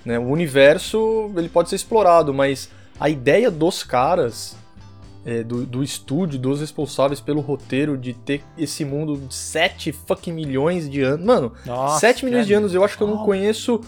Né? 0.06 0.18
O 0.18 0.24
universo 0.28 1.32
ele 1.36 1.50
pode 1.50 1.70
ser 1.70 1.76
explorado, 1.76 2.34
mas 2.34 2.70
a 3.00 3.10
ideia 3.10 3.50
dos 3.52 3.84
caras, 3.84 4.56
é, 5.26 5.44
do, 5.44 5.66
do 5.66 5.84
estúdio, 5.84 6.38
dos 6.40 6.60
responsáveis 6.62 7.20
pelo 7.22 7.42
roteiro 7.42 7.98
de 7.98 8.14
ter 8.14 8.44
esse 8.58 8.84
mundo 8.84 9.18
de 9.18 9.34
7 9.34 9.92
fucking 9.92 10.32
milhões 10.34 10.90
de 10.90 11.02
anos. 11.02 11.26
Mano, 11.26 11.54
Nossa, 11.66 12.00
7 12.00 12.26
milhões 12.26 12.46
de 12.48 12.54
cara. 12.54 12.64
anos 12.64 12.74
eu 12.74 12.84
acho 12.84 12.98
que 12.98 13.04
eu 13.04 13.08
não 13.08 13.24
conheço. 13.26 13.80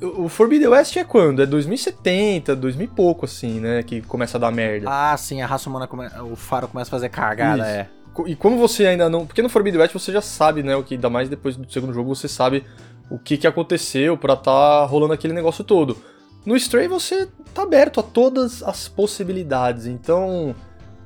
O 0.00 0.28
Forbidden 0.28 0.68
West 0.68 0.96
é 0.96 1.04
quando? 1.04 1.42
É 1.42 1.46
2070, 1.46 2.54
2000 2.54 2.84
e 2.84 2.88
pouco, 2.88 3.24
assim, 3.24 3.60
né? 3.60 3.82
Que 3.82 4.02
começa 4.02 4.36
a 4.36 4.40
dar 4.40 4.50
merda. 4.50 4.86
Ah, 4.90 5.16
sim, 5.16 5.40
a 5.40 5.46
raça 5.46 5.70
humana, 5.70 5.86
come... 5.86 6.06
o 6.30 6.36
faro 6.36 6.68
começa 6.68 6.90
a 6.90 6.92
fazer 6.92 7.08
cagada, 7.08 7.62
Isso. 7.62 7.70
é. 7.70 7.88
E 8.26 8.36
como 8.36 8.58
você 8.58 8.86
ainda 8.86 9.08
não. 9.08 9.26
Porque 9.26 9.42
no 9.42 9.48
Forbidden 9.48 9.80
West 9.80 9.92
você 9.92 10.12
já 10.12 10.20
sabe, 10.20 10.62
né? 10.62 10.76
O 10.76 10.82
que 10.82 10.94
ainda 10.94 11.08
mais 11.10 11.28
depois 11.28 11.56
do 11.56 11.70
segundo 11.70 11.92
jogo 11.92 12.14
você 12.14 12.28
sabe 12.28 12.64
o 13.10 13.18
que, 13.18 13.36
que 13.36 13.46
aconteceu 13.46 14.16
pra 14.16 14.36
tá 14.36 14.84
rolando 14.84 15.12
aquele 15.12 15.32
negócio 15.32 15.64
todo. 15.64 15.96
No 16.44 16.56
Stray 16.56 16.88
você 16.88 17.28
tá 17.54 17.62
aberto 17.62 18.00
a 18.00 18.02
todas 18.02 18.62
as 18.62 18.88
possibilidades. 18.88 19.86
Então, 19.86 20.54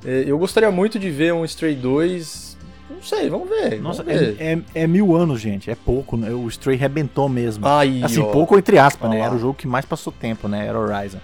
é, 0.05 0.25
eu 0.27 0.39
gostaria 0.39 0.71
muito 0.71 0.99
de 0.99 1.11
ver 1.11 1.33
um 1.33 1.45
Stray 1.45 1.75
2 1.75 2.59
Não 2.91 3.03
sei, 3.03 3.31
vamos 3.31 3.49
ver. 3.49 3.81
Nossa, 3.81 4.03
vamos 4.03 4.21
ver. 4.21 4.37
é, 4.39 4.53
é- 4.53 4.83
é 4.83 4.87
mil 4.87 5.15
anos, 5.17 5.41
gente. 5.41 5.71
É 5.71 5.75
pouco. 5.75 6.17
né? 6.17 6.31
O 6.31 6.47
Stray 6.49 6.77
rebentou 6.77 7.29
mesmo. 7.29 7.67
Aí, 7.67 8.03
assim, 8.05 8.21
ó. 8.21 8.27
pouco 8.31 8.59
entre 8.59 8.79
aspas, 8.79 9.09
Olha 9.09 9.15
né? 9.17 9.21
lá. 9.21 9.27
Era 9.29 9.35
o 9.37 9.39
jogo 9.39 9.55
que 9.55 9.67
mais 9.67 9.85
passou 9.85 10.12
tempo, 10.12 10.49
né? 10.49 10.67
Era 10.67 10.79
Horizon. 10.79 11.19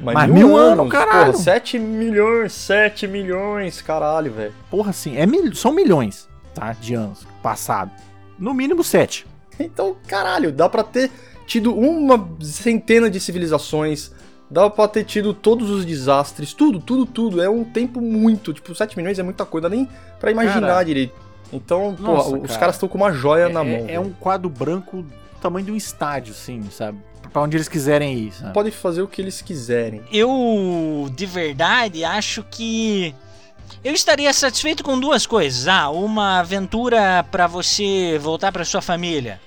Mas, 0.00 0.14
Mas 0.14 0.30
mil, 0.30 0.48
mil 0.48 0.56
anos, 0.56 0.80
anos, 0.80 0.92
caralho. 0.92 1.32
Porra, 1.32 1.44
7 1.44 1.78
milhões, 1.78 2.52
7 2.52 3.06
milhões, 3.06 3.80
caralho, 3.80 4.32
velho. 4.32 4.52
Porra, 4.68 4.90
assim, 4.90 5.16
é 5.16 5.24
mil- 5.24 5.54
são 5.54 5.72
milhões, 5.72 6.28
tá? 6.54 6.72
De 6.72 6.94
anos 6.94 7.24
passado. 7.42 7.90
No 8.38 8.52
mínimo 8.52 8.82
sete. 8.82 9.24
Então, 9.60 9.94
caralho, 10.08 10.50
dá 10.50 10.68
pra 10.68 10.82
ter 10.82 11.08
tido 11.46 11.72
uma 11.78 12.28
centena 12.40 13.08
de 13.08 13.20
civilizações, 13.20 14.10
dá 14.52 14.68
pra 14.68 14.86
ter 14.86 15.04
tido 15.04 15.32
todos 15.32 15.70
os 15.70 15.84
desastres, 15.86 16.52
tudo, 16.52 16.78
tudo, 16.78 17.06
tudo. 17.06 17.42
É 17.42 17.48
um 17.48 17.64
tempo 17.64 18.00
muito, 18.00 18.52
tipo, 18.52 18.74
7 18.74 18.96
milhões 18.96 19.18
é 19.18 19.22
muita 19.22 19.44
coisa, 19.46 19.68
nem 19.68 19.88
pra 20.20 20.30
imaginar 20.30 20.68
Cara, 20.68 20.84
direito. 20.84 21.14
Então, 21.52 21.96
nossa, 21.98 22.30
porra, 22.30 22.38
os 22.42 22.46
cara. 22.48 22.60
caras 22.60 22.74
estão 22.76 22.88
com 22.88 22.98
uma 22.98 23.12
joia 23.12 23.48
na 23.48 23.60
é, 23.60 23.64
mão. 23.64 23.84
é 23.84 23.86
velho. 23.86 24.00
um 24.02 24.12
quadro 24.12 24.48
branco 24.50 25.02
do 25.02 25.12
tamanho 25.40 25.66
de 25.66 25.72
um 25.72 25.76
estádio, 25.76 26.32
assim, 26.32 26.62
sabe? 26.70 26.98
Pra 27.32 27.42
onde 27.42 27.56
eles 27.56 27.68
quiserem 27.68 28.14
ir, 28.14 28.32
sabe? 28.32 28.52
Podem 28.52 28.70
fazer 28.72 29.00
o 29.02 29.08
que 29.08 29.20
eles 29.22 29.40
quiserem. 29.40 30.02
Eu, 30.12 31.10
de 31.14 31.24
verdade, 31.24 32.04
acho 32.04 32.42
que 32.50 33.14
eu 33.82 33.92
estaria 33.94 34.30
satisfeito 34.34 34.84
com 34.84 35.00
duas 35.00 35.26
coisas. 35.26 35.66
Ah, 35.66 35.88
uma 35.88 36.40
aventura 36.40 37.24
pra 37.30 37.46
você 37.46 38.18
voltar 38.20 38.52
pra 38.52 38.64
sua 38.66 38.82
família. 38.82 39.40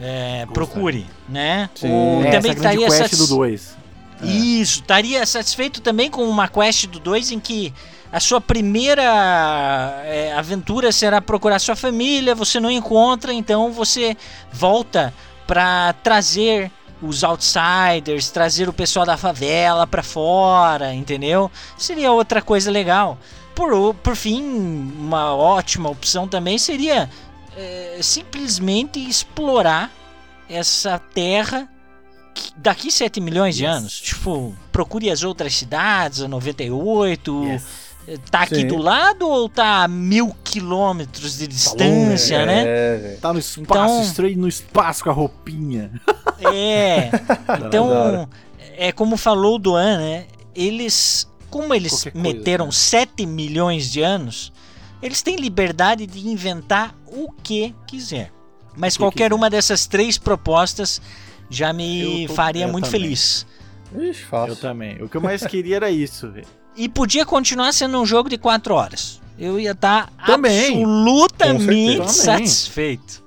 É, 0.00 0.46
procure, 0.52 1.06
né? 1.28 1.68
Sim. 1.74 1.90
Ou 1.92 2.20
É, 2.24 2.30
também 2.32 2.36
essa 2.36 2.40
grande 2.40 2.58
estaria 2.58 2.86
quest 2.86 2.98
satis- 2.98 3.18
do 3.18 3.26
2. 3.36 3.76
Isso, 4.22 4.80
estaria 4.80 5.24
satisfeito 5.24 5.80
também 5.80 6.10
com 6.10 6.24
uma 6.28 6.48
quest 6.48 6.86
do 6.86 7.00
2 7.00 7.32
em 7.32 7.40
que 7.40 7.72
a 8.12 8.18
sua 8.18 8.40
primeira 8.40 9.02
é, 10.04 10.32
aventura 10.36 10.90
será 10.90 11.20
procurar 11.20 11.58
sua 11.58 11.76
família, 11.76 12.34
você 12.34 12.58
não 12.58 12.70
encontra, 12.70 13.32
então 13.32 13.72
você 13.72 14.16
volta 14.52 15.14
pra 15.46 15.92
trazer 16.02 16.70
os 17.00 17.24
outsiders, 17.24 18.30
trazer 18.30 18.68
o 18.68 18.72
pessoal 18.72 19.06
da 19.06 19.16
favela 19.16 19.86
pra 19.86 20.02
fora, 20.02 20.92
entendeu? 20.92 21.50
Seria 21.78 22.12
outra 22.12 22.42
coisa 22.42 22.70
legal. 22.70 23.18
Por, 23.54 23.94
por 23.94 24.16
fim, 24.16 24.42
uma 24.42 25.34
ótima 25.34 25.88
opção 25.88 26.28
também 26.28 26.58
seria 26.58 27.08
é, 27.56 27.98
simplesmente 28.02 28.98
explorar 28.98 29.90
essa 30.48 30.98
terra 30.98 31.68
daqui 32.56 32.90
7 32.90 33.20
milhões 33.20 33.56
de 33.56 33.64
Yes. 33.64 33.74
anos. 33.76 34.00
Tipo, 34.00 34.54
procure 34.72 35.10
as 35.10 35.22
outras 35.22 35.54
cidades, 35.54 36.20
a 36.22 36.28
98. 36.28 37.44
Yes. 37.44 37.90
Tá 38.30 38.42
aqui 38.42 38.56
Sim. 38.56 38.66
do 38.66 38.76
lado 38.78 39.28
ou 39.28 39.48
tá 39.48 39.84
a 39.84 39.88
mil 39.88 40.34
quilômetros 40.42 41.38
de 41.38 41.46
distância, 41.46 42.36
é, 42.36 42.46
né? 42.46 42.64
É. 42.66 43.18
Tá 43.20 43.32
no 43.32 43.38
espaço, 43.38 44.10
Então- 44.12 44.30
no 44.36 44.48
espaço 44.48 45.04
com 45.04 45.10
a 45.10 45.12
roupinha. 45.12 45.90
É. 46.52 47.10
Então, 47.66 48.26
é 48.76 48.90
como 48.92 49.18
falou 49.18 49.56
o 49.56 49.58
Duan, 49.58 49.98
né? 49.98 50.24
Eles, 50.54 51.28
como 51.50 51.74
eles 51.74 51.92
Qualquer 51.92 52.12
coisa, 52.12 52.28
meteram 52.28 52.66
né? 52.66 52.72
7 52.72 53.26
milhões 53.26 53.90
de 53.92 54.00
anos, 54.00 54.50
eles 55.02 55.20
têm 55.20 55.36
liberdade 55.36 56.06
de 56.06 56.26
inventar 56.26 56.94
o 57.06 57.30
que 57.42 57.74
quiser. 57.86 58.32
Mas 58.74 58.94
que 58.94 59.02
qualquer 59.02 59.24
quiser. 59.24 59.34
uma 59.34 59.50
dessas 59.50 59.86
três 59.86 60.16
propostas 60.16 61.00
já 61.50 61.72
me 61.72 62.26
tô- 62.28 62.34
faria 62.34 62.64
eu 62.66 62.72
muito 62.72 62.84
também. 62.86 63.00
feliz. 63.02 63.46
Ixi, 63.98 64.22
fácil. 64.24 64.52
Eu 64.52 64.56
também. 64.56 65.02
O 65.02 65.08
que 65.08 65.16
eu 65.16 65.20
mais 65.20 65.44
queria 65.46 65.76
era 65.76 65.90
isso, 65.90 66.30
velho. 66.30 66.46
E 66.76 66.88
podia 66.88 67.26
continuar 67.26 67.72
sendo 67.72 68.00
um 68.00 68.06
jogo 68.06 68.28
de 68.28 68.38
4 68.38 68.72
horas. 68.74 69.20
Eu 69.38 69.58
ia 69.58 69.72
estar 69.72 70.10
Também. 70.24 70.82
absolutamente 70.84 71.96
certeza. 72.10 72.22
Satisfeito. 72.24 73.22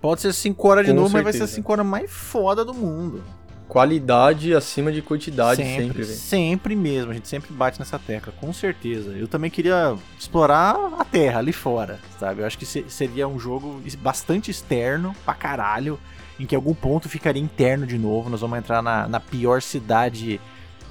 Pode 0.00 0.20
ser 0.22 0.32
5 0.32 0.68
horas 0.68 0.84
de 0.86 0.92
Com 0.92 0.98
novo, 1.00 1.12
mas 1.12 1.22
vai 1.22 1.32
ser 1.32 1.38
certeza. 1.40 1.56
5 1.56 1.72
horas 1.72 1.86
mais 1.86 2.10
foda 2.10 2.64
do 2.64 2.74
mundo. 2.74 3.22
Qualidade 3.68 4.54
acima 4.54 4.92
de 4.92 5.02
quantidade 5.02 5.60
sempre, 5.62 5.84
sempre, 5.86 6.02
velho. 6.04 6.18
sempre 6.18 6.76
mesmo. 6.76 7.10
A 7.10 7.14
gente 7.14 7.28
sempre 7.28 7.52
bate 7.52 7.78
nessa 7.80 7.98
tecla, 7.98 8.32
com 8.40 8.52
certeza. 8.52 9.10
Eu 9.10 9.26
também 9.26 9.50
queria 9.50 9.96
explorar 10.18 10.76
a 10.98 11.04
Terra 11.04 11.40
ali 11.40 11.52
fora, 11.52 11.98
sabe? 12.18 12.42
Eu 12.42 12.46
acho 12.46 12.56
que 12.56 12.64
se- 12.64 12.84
seria 12.88 13.26
um 13.26 13.38
jogo 13.38 13.80
bastante 13.98 14.50
externo 14.52 15.14
pra 15.24 15.34
caralho, 15.34 15.98
em 16.38 16.46
que 16.46 16.54
algum 16.54 16.74
ponto 16.74 17.08
ficaria 17.08 17.42
interno 17.42 17.86
de 17.86 17.98
novo. 17.98 18.28
Nós 18.30 18.40
vamos 18.40 18.58
entrar 18.58 18.82
na, 18.82 19.08
na 19.08 19.20
pior 19.20 19.62
cidade 19.62 20.40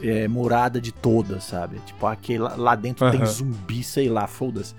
é, 0.01 0.27
morada 0.27 0.79
de 0.81 0.91
todas, 0.91 1.43
sabe? 1.43 1.77
Tipo, 1.85 2.07
aquele, 2.07 2.39
lá- 2.39 2.55
lá 2.57 2.75
dentro 2.75 3.09
tem 3.11 3.19
Aham. 3.21 3.29
zumbi, 3.29 3.83
sei 3.83 4.09
lá, 4.09 4.27
foda-se. 4.27 4.73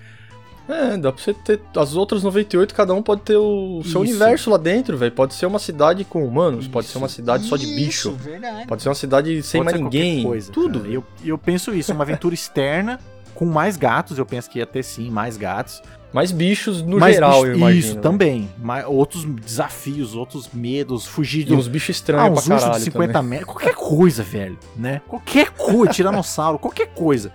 É, 0.69 0.97
dá 0.97 1.13
pra 1.13 1.23
você 1.23 1.33
ter. 1.33 1.61
As 1.77 1.95
outras 1.95 2.25
98, 2.25 2.75
cada 2.75 2.93
um 2.93 3.01
pode 3.01 3.21
ter 3.23 3.37
o 3.37 3.83
seu 3.85 4.03
Isso. 4.03 4.11
universo 4.15 4.51
lá 4.51 4.57
dentro, 4.57 4.97
velho. 4.99 5.13
Pode 5.13 5.33
ser 5.35 5.47
uma 5.47 5.61
cidade 5.61 6.05
com 6.05 6.27
humanos, 6.27 6.67
pode 6.67 6.87
ser 6.89 6.91
Isso. 6.91 6.99
uma 6.99 7.09
cidade 7.09 7.45
só 7.45 7.57
de 7.57 7.67
bicho. 7.67 8.09
Isso, 8.09 8.13
verdade. 8.17 8.67
Pode 8.67 8.83
ser 8.83 8.89
uma 8.89 8.95
cidade 8.97 9.43
sem 9.45 9.61
Pode 9.63 9.71
mais 9.79 9.85
ninguém. 9.85 10.25
coisa, 10.25 10.51
tudo. 10.51 10.81
cara. 10.81 10.93
Eu, 10.93 11.05
eu 11.25 11.39
penso 11.39 11.73
isso, 11.73 11.93
uma 11.93 12.03
aventura 12.03 12.35
externa 12.37 12.99
com 13.33 13.45
mais 13.47 13.77
gatos. 13.77 14.19
Eu 14.19 14.27
penso 14.27 14.51
que 14.51 14.59
ia 14.59 14.67
ter 14.67 14.83
sim 14.83 15.09
mais 15.09 15.37
gatos. 15.37 15.81
Mais 16.13 16.33
bichos 16.33 16.83
no 16.83 16.99
mais 16.99 17.15
geral, 17.15 17.43
bicho- 17.43 17.47
eu 17.47 17.57
imagino. 17.57 17.79
Isso, 17.81 17.89
velho. 17.91 18.01
também. 18.03 18.49
Mas 18.59 18.85
outros 18.87 19.25
desafios, 19.25 20.15
outros 20.15 20.49
medos, 20.53 21.07
fugir 21.07 21.45
de 21.45 21.55
uns 21.55 21.69
bichos 21.69 21.91
ah, 21.91 21.93
estranhos 21.99 22.39
uns 22.39 22.47
pra 22.47 22.59
caralho. 22.59 22.79
de 22.79 22.85
50 22.85 23.13
também. 23.13 23.31
metros. 23.31 23.47
Qualquer 23.55 23.75
coisa, 23.75 24.23
velho, 24.23 24.59
né? 24.77 25.03
Qualquer 25.07 25.51
coisa, 25.51 25.93
tiranossauro, 25.93 26.59
qualquer 26.61 26.89
coisa. 26.89 27.33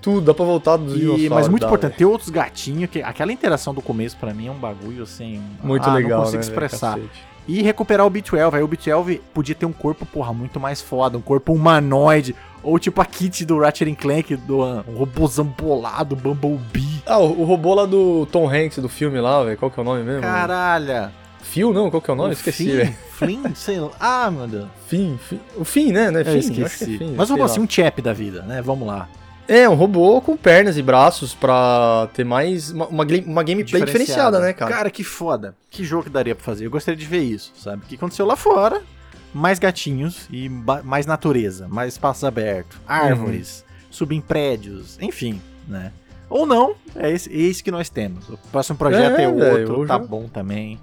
Tudo, 0.00 0.20
dá 0.22 0.32
pra 0.32 0.44
voltar 0.44 0.76
dos 0.76 0.94
dinossauros. 0.94 1.28
mas 1.28 1.48
muito 1.48 1.62
dá, 1.62 1.66
importante, 1.66 1.90
velho. 1.90 1.98
ter 1.98 2.04
outros 2.06 2.30
gatinhos, 2.30 2.88
que 2.88 3.02
aquela 3.02 3.32
interação 3.32 3.74
do 3.74 3.82
começo 3.82 4.16
pra 4.16 4.32
mim 4.32 4.46
é 4.46 4.50
um 4.50 4.58
bagulho 4.58 5.02
assim. 5.02 5.42
Muito 5.62 5.88
ah, 5.88 5.94
legal, 5.94 6.18
Não 6.18 6.24
consigo 6.24 6.42
né, 6.42 6.48
expressar. 6.48 6.98
E 7.48 7.62
recuperar 7.62 8.06
o 8.06 8.10
B12. 8.10 8.54
Aí 8.54 8.62
o 8.62 8.68
B12 8.68 9.20
podia 9.32 9.54
ter 9.54 9.64
um 9.64 9.72
corpo, 9.72 10.04
porra, 10.04 10.34
muito 10.34 10.60
mais 10.60 10.82
foda. 10.82 11.16
Um 11.16 11.22
corpo 11.22 11.52
humanoide. 11.54 12.36
Ou 12.62 12.78
tipo 12.78 13.00
a 13.00 13.06
Kit 13.06 13.44
do 13.46 13.58
Ratchet 13.58 13.94
Clank, 13.96 14.36
do 14.36 14.62
um 14.62 14.96
robôzão 14.96 15.44
bolado, 15.46 16.14
Bumblebee. 16.14 17.02
Ah, 17.06 17.18
o, 17.18 17.40
o 17.40 17.44
robô 17.44 17.74
lá 17.74 17.86
do 17.86 18.26
Tom 18.26 18.46
Hanks 18.46 18.78
do 18.78 18.88
filme 18.88 19.18
lá, 19.20 19.42
velho. 19.42 19.56
Qual 19.56 19.70
que 19.70 19.80
é 19.80 19.82
o 19.82 19.84
nome 19.84 20.02
mesmo? 20.02 20.22
Caralho. 20.22 21.10
Phil, 21.40 21.72
não? 21.72 21.90
Qual 21.90 22.02
que 22.02 22.10
é 22.10 22.12
o 22.12 22.16
nome? 22.16 22.30
O 22.30 22.32
Esqueci, 22.32 22.70
velho. 22.70 22.94
Flynn, 23.12 23.42
sei 23.56 23.80
lá. 23.80 23.90
Ah, 23.98 24.30
meu 24.30 24.46
Deus. 24.46 24.68
Fim, 24.86 25.18
Fim. 25.22 25.40
O 25.56 25.64
Fim, 25.64 25.92
né? 25.92 26.12
É 26.12 26.20
Eu 26.20 26.24
Fim? 26.24 26.58
Eu 26.58 26.64
é 26.64 26.66
esqueci. 26.66 26.98
Fim, 26.98 27.14
Mas 27.16 27.28
vamos 27.28 27.50
assim, 27.50 27.60
um 27.60 27.68
chap 27.68 28.02
da 28.02 28.12
vida, 28.12 28.42
né? 28.42 28.60
Vamos 28.60 28.86
lá. 28.86 29.08
É, 29.48 29.66
um 29.68 29.74
robô 29.74 30.20
com 30.20 30.36
pernas 30.36 30.76
e 30.76 30.82
braços 30.82 31.34
pra 31.34 32.08
ter 32.12 32.24
mais. 32.24 32.70
Uma, 32.70 32.86
uma, 32.86 33.04
uma 33.26 33.42
gameplay 33.42 33.82
diferenciada, 33.82 34.38
né, 34.40 34.52
cara? 34.52 34.70
Cara, 34.70 34.90
que 34.90 35.02
foda. 35.02 35.54
Que 35.70 35.82
jogo 35.84 36.04
que 36.04 36.10
daria 36.10 36.34
pra 36.34 36.44
fazer? 36.44 36.66
Eu 36.66 36.70
gostaria 36.70 36.98
de 36.98 37.06
ver 37.06 37.22
isso, 37.22 37.52
sabe? 37.56 37.82
O 37.82 37.86
que 37.86 37.94
aconteceu 37.94 38.26
lá 38.26 38.36
fora? 38.36 38.82
Mais 39.32 39.58
gatinhos 39.58 40.26
e 40.30 40.48
mais 40.84 41.06
natureza, 41.06 41.66
mais 41.68 41.94
espaços 41.94 42.24
abertos, 42.24 42.78
árvores, 42.86 43.64
subir 43.90 44.16
em 44.16 44.20
prédios, 44.20 44.98
enfim, 45.00 45.40
né? 45.66 45.92
Ou 46.30 46.44
não, 46.46 46.74
é 46.94 47.10
esse, 47.10 47.30
é 47.32 47.36
esse 47.36 47.62
que 47.62 47.70
nós 47.70 47.88
temos. 47.88 48.28
O 48.28 48.36
próximo 48.52 48.76
projeto 48.76 49.18
É, 49.18 49.24
é, 49.24 49.28
outro, 49.28 49.86
tá 49.86 49.94
eu- 49.94 50.06
bom 50.06 50.28
também. 50.28 50.78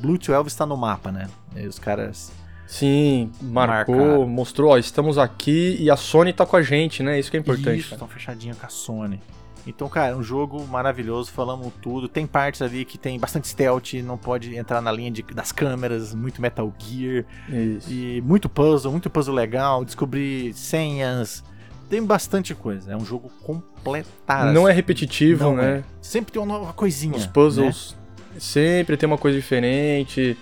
Blue 0.00 0.16
12 0.18 0.46
está 0.48 0.64
no 0.66 0.76
mapa, 0.76 1.10
né? 1.12 1.28
E 1.56 1.66
os 1.66 1.78
caras. 1.78 2.32
Sim, 2.68 3.30
marcou, 3.40 3.96
Marcaram. 3.96 4.28
mostrou, 4.28 4.70
ó, 4.72 4.78
estamos 4.78 5.16
aqui 5.16 5.76
e 5.80 5.90
a 5.90 5.96
Sony 5.96 6.34
tá 6.34 6.44
com 6.44 6.54
a 6.54 6.62
gente, 6.62 7.02
né? 7.02 7.18
Isso 7.18 7.30
que 7.30 7.36
é 7.38 7.40
importante. 7.40 7.80
Isso, 7.80 7.94
estão 7.94 8.06
fechadinho 8.06 8.54
com 8.54 8.66
a 8.66 8.68
Sony. 8.68 9.18
Então, 9.66 9.88
cara, 9.88 10.16
um 10.16 10.22
jogo 10.22 10.64
maravilhoso, 10.66 11.30
falamos 11.32 11.72
tudo. 11.82 12.08
Tem 12.08 12.26
partes 12.26 12.60
ali 12.62 12.84
que 12.84 12.96
tem 12.98 13.18
bastante 13.18 13.48
stealth, 13.48 13.94
não 14.04 14.16
pode 14.18 14.54
entrar 14.56 14.80
na 14.82 14.92
linha 14.92 15.10
de- 15.10 15.22
das 15.22 15.50
câmeras, 15.50 16.14
muito 16.14 16.40
Metal 16.42 16.70
Gear. 16.78 17.24
Isso. 17.48 17.90
E 17.90 18.20
muito 18.22 18.48
puzzle, 18.48 18.92
muito 18.92 19.08
puzzle 19.10 19.34
legal, 19.34 19.82
descobrir 19.84 20.52
senhas. 20.54 21.42
Tem 21.88 22.02
bastante 22.04 22.54
coisa. 22.54 22.92
É 22.92 22.96
um 22.96 23.04
jogo 23.04 23.30
completado. 23.42 24.52
Não 24.52 24.68
é 24.68 24.72
repetitivo, 24.72 25.44
Não 25.44 25.56
né? 25.56 25.78
é. 25.78 25.84
Sempre 26.02 26.32
tem 26.32 26.40
uma 26.42 26.58
nova 26.58 26.72
coisinha. 26.74 27.16
Os 27.16 27.24
né? 27.26 27.30
puzzles 27.32 27.96
sempre 28.38 28.96
tem 28.96 29.06
uma 29.06 29.18
coisa 29.18 29.36
diferente. 29.38 30.36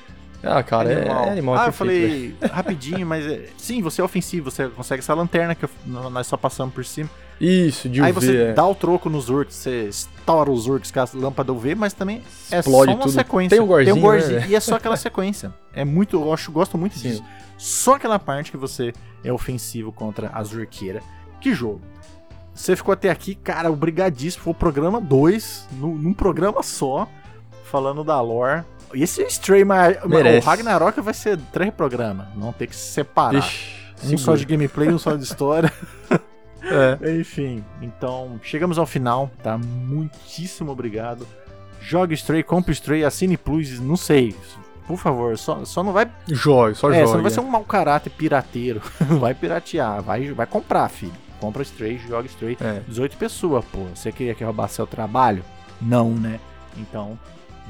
Ah, 0.46 0.62
cara, 0.62 0.92
é 0.92 0.96
animal. 1.00 1.24
É, 1.24 1.30
animal 1.30 1.56
ah, 1.58 1.66
eu 1.66 1.72
falei 1.72 2.34
rapidinho, 2.52 3.06
mas 3.06 3.26
é- 3.26 3.46
sim, 3.56 3.82
você 3.82 4.00
é 4.00 4.04
ofensivo, 4.04 4.50
você 4.50 4.68
consegue 4.68 5.00
essa 5.00 5.14
lanterna 5.14 5.54
que 5.54 5.64
eu- 5.64 5.70
nós 5.86 6.26
só 6.26 6.36
passamos 6.36 6.74
por 6.74 6.84
cima. 6.84 7.08
Isso, 7.40 7.88
de 7.88 8.00
Aí 8.00 8.12
UV, 8.12 8.20
você 8.20 8.36
é. 8.44 8.52
dá 8.54 8.66
o 8.66 8.74
troco 8.74 9.10
nos 9.10 9.28
urks, 9.28 9.54
você 9.56 9.88
estoura 9.88 10.50
os 10.50 10.66
urks 10.66 10.90
com 10.90 11.00
a 11.00 11.06
lâmpada 11.12 11.52
UV, 11.52 11.74
mas 11.74 11.92
também 11.92 12.22
é 12.50 12.60
Explode 12.60 12.92
só 12.92 12.96
uma 12.96 13.04
tudo. 13.04 13.12
sequência. 13.12 13.56
Tem 13.56 13.60
o 13.64 13.66
gorzinho, 13.66 13.94
Tem 13.94 14.02
um 14.02 14.06
gorzinho 14.06 14.40
né? 14.40 14.46
e 14.48 14.54
é 14.54 14.60
só 14.60 14.76
aquela 14.76 14.96
sequência. 14.96 15.52
É 15.74 15.84
muito, 15.84 16.16
eu 16.16 16.32
acho, 16.32 16.50
gosto 16.50 16.78
muito 16.78 16.98
Sim. 16.98 17.10
disso. 17.10 17.24
Só 17.58 17.96
aquela 17.96 18.18
parte 18.18 18.50
que 18.50 18.56
você 18.56 18.92
é 19.22 19.30
ofensivo 19.32 19.92
contra 19.92 20.30
a 20.32 20.42
Zurqueira. 20.42 21.02
Que 21.40 21.52
jogo. 21.52 21.82
Você 22.54 22.74
ficou 22.74 22.92
até 22.94 23.10
aqui, 23.10 23.34
cara, 23.34 23.70
obrigadíssimo. 23.70 24.42
Foi 24.44 24.52
o 24.52 24.56
programa 24.56 24.98
2, 24.98 25.68
num 25.78 26.14
programa 26.14 26.62
só, 26.62 27.06
falando 27.64 28.02
da 28.02 28.18
lore. 28.18 28.62
E 28.94 29.02
esse 29.02 29.22
Stray, 29.24 29.64
mas 29.64 30.02
o 30.04 30.08
Merece. 30.08 30.46
Ragnarok 30.46 31.00
vai 31.00 31.14
ser 31.14 31.38
três 31.52 31.72
programas. 31.72 32.26
Não 32.34 32.52
ter 32.52 32.66
que 32.66 32.76
se 32.76 32.92
separar. 32.92 33.40
Vixe, 33.40 33.84
um 34.04 34.18
só 34.18 34.32
segura. 34.32 34.38
de 34.38 34.44
gameplay, 34.46 34.88
um 34.88 34.98
só 34.98 35.14
de 35.14 35.24
história. 35.24 35.72
É. 36.68 37.20
Enfim, 37.20 37.64
então 37.80 38.40
chegamos 38.42 38.76
ao 38.76 38.86
final, 38.86 39.30
tá? 39.40 39.56
Muitíssimo 39.56 40.72
obrigado 40.72 41.24
Jogue 41.86 42.14
Stray, 42.14 42.42
compre 42.42 42.72
Stray, 42.72 43.04
assine 43.04 43.36
Plus, 43.36 43.78
não 43.78 43.96
sei. 43.96 44.34
Por 44.88 44.96
favor, 44.96 45.38
só, 45.38 45.64
só 45.64 45.84
não 45.84 45.92
vai. 45.92 46.10
Jogue, 46.26 46.74
só 46.74 46.90
é, 46.90 46.94
jogue. 46.94 47.06
Você 47.06 47.14
não 47.14 47.22
vai 47.22 47.30
ser 47.30 47.40
um 47.40 47.48
mau 47.48 47.64
caráter 47.64 48.10
pirateiro. 48.10 48.82
não 49.08 49.18
vai 49.20 49.34
piratear, 49.34 50.02
vai, 50.02 50.32
vai 50.32 50.46
comprar, 50.46 50.88
filho. 50.88 51.12
Compra 51.38 51.62
Stray, 51.62 51.98
joga 51.98 52.26
Stray. 52.26 52.58
É. 52.60 52.80
18 52.88 53.16
pessoas, 53.16 53.64
pô. 53.66 53.84
Você 53.94 54.10
queria 54.10 54.34
que 54.34 54.42
roubar 54.42 54.68
seu 54.68 54.84
trabalho? 54.84 55.44
Não, 55.80 56.10
né? 56.10 56.40
Então, 56.76 57.16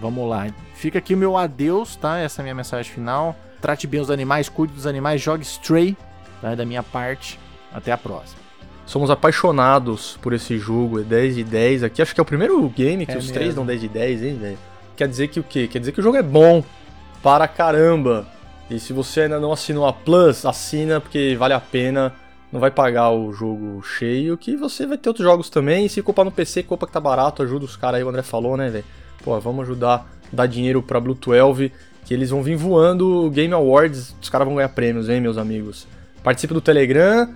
vamos 0.01 0.29
lá. 0.29 0.47
Fica 0.75 0.99
aqui 0.99 1.15
o 1.15 1.19
meu 1.19 1.37
adeus, 1.37 1.97
tá? 1.97 2.19
Essa 2.19 2.41
é 2.41 2.43
a 2.43 2.45
minha 2.45 2.55
mensagem 2.55 2.91
final. 2.93 3.37
Trate 3.61 3.87
bem 3.87 4.01
os 4.01 4.11
animais, 4.11 4.49
cuide 4.49 4.73
dos 4.75 4.87
animais, 4.87 5.21
jogue 5.21 5.43
Stray, 5.43 5.97
tá? 6.41 6.55
Da 6.55 6.65
minha 6.65 6.83
parte. 6.83 7.39
Até 7.73 7.93
a 7.93 7.99
próxima. 7.99 8.39
Somos 8.87 9.11
apaixonados 9.11 10.17
por 10.23 10.33
esse 10.33 10.57
jogo, 10.59 11.01
é 11.01 11.03
10 11.03 11.35
de 11.35 11.45
10 11.45 11.83
aqui. 11.83 12.01
Acho 12.01 12.15
que 12.15 12.21
é 12.21 12.23
o 12.23 12.27
primeiro 12.27 12.67
game 12.69 13.05
que 13.05 13.13
É 13.13 13.17
os 13.17 13.25
mesmo. 13.25 13.35
três 13.35 13.55
dão 13.55 13.67
10 13.67 13.81
de 13.81 13.89
10, 13.89 14.23
hein, 14.23 14.39
velho? 14.39 14.59
Quer 14.97 15.09
dizer 15.09 15.29
que 15.29 15.41
o 15.41 15.43
quê? 15.43 15.67
Quer 15.67 15.81
dizer 15.81 15.93
que 15.93 16.01
o 16.01 16.03
jogo 16.03 16.17
é 16.17 16.23
bom 16.23 16.63
para 17.23 17.47
caramba. 17.49 18.27
E 18.71 18.79
se 18.79 18.93
você 18.93 19.23
ainda 19.23 19.39
não 19.41 19.53
assinou 19.53 19.87
a 19.87 19.93
Plus, 19.93 20.47
assina 20.47 21.01
porque 21.01 21.37
vale 21.39 21.55
a 21.55 21.61
pena. 21.61 22.15
Não 22.53 22.61
vai 22.61 22.71
pagar 22.71 23.11
o 23.11 23.33
jogo 23.33 23.83
cheio, 23.83 24.39
que 24.39 24.57
você 24.57 24.87
vai 24.87 24.97
ter 24.97 25.09
outros 25.09 25.27
jogos 25.27 25.51
também. 25.51 25.85
E 25.85 25.89
se 25.89 26.01
comprar 26.01 26.25
no 26.25 26.31
PC, 26.31 26.63
compra 26.63 26.87
que 26.87 26.93
tá 26.93 27.01
barato, 27.01 27.43
ajuda 27.43 27.65
os 27.65 27.77
caras 27.77 27.99
aí, 27.99 28.05
o 28.05 28.09
André 28.09 28.23
falou, 28.23 28.57
né, 28.57 28.71
velho? 28.71 28.85
Pô, 29.27 29.41
vamos 29.41 29.65
ajudar, 29.65 30.09
dar 30.33 30.47
dinheiro 30.47 30.81
pra 30.81 31.01
Blue 31.01 31.17
12, 31.17 31.73
que 32.05 32.15
eles 32.15 32.31
vão 32.31 32.45
vir 32.45 32.55
voando 32.55 33.29
Game 33.31 33.53
Awards, 33.53 34.15
os 34.23 34.29
caras 34.29 34.47
vão 34.47 34.55
ganhar 34.55 34.69
prêmios, 34.69 35.09
hein, 35.09 35.21
meus 35.21 35.37
amigos? 35.37 35.85
Participe 36.23 36.55
do 36.55 36.61
Telegram, 36.61 37.35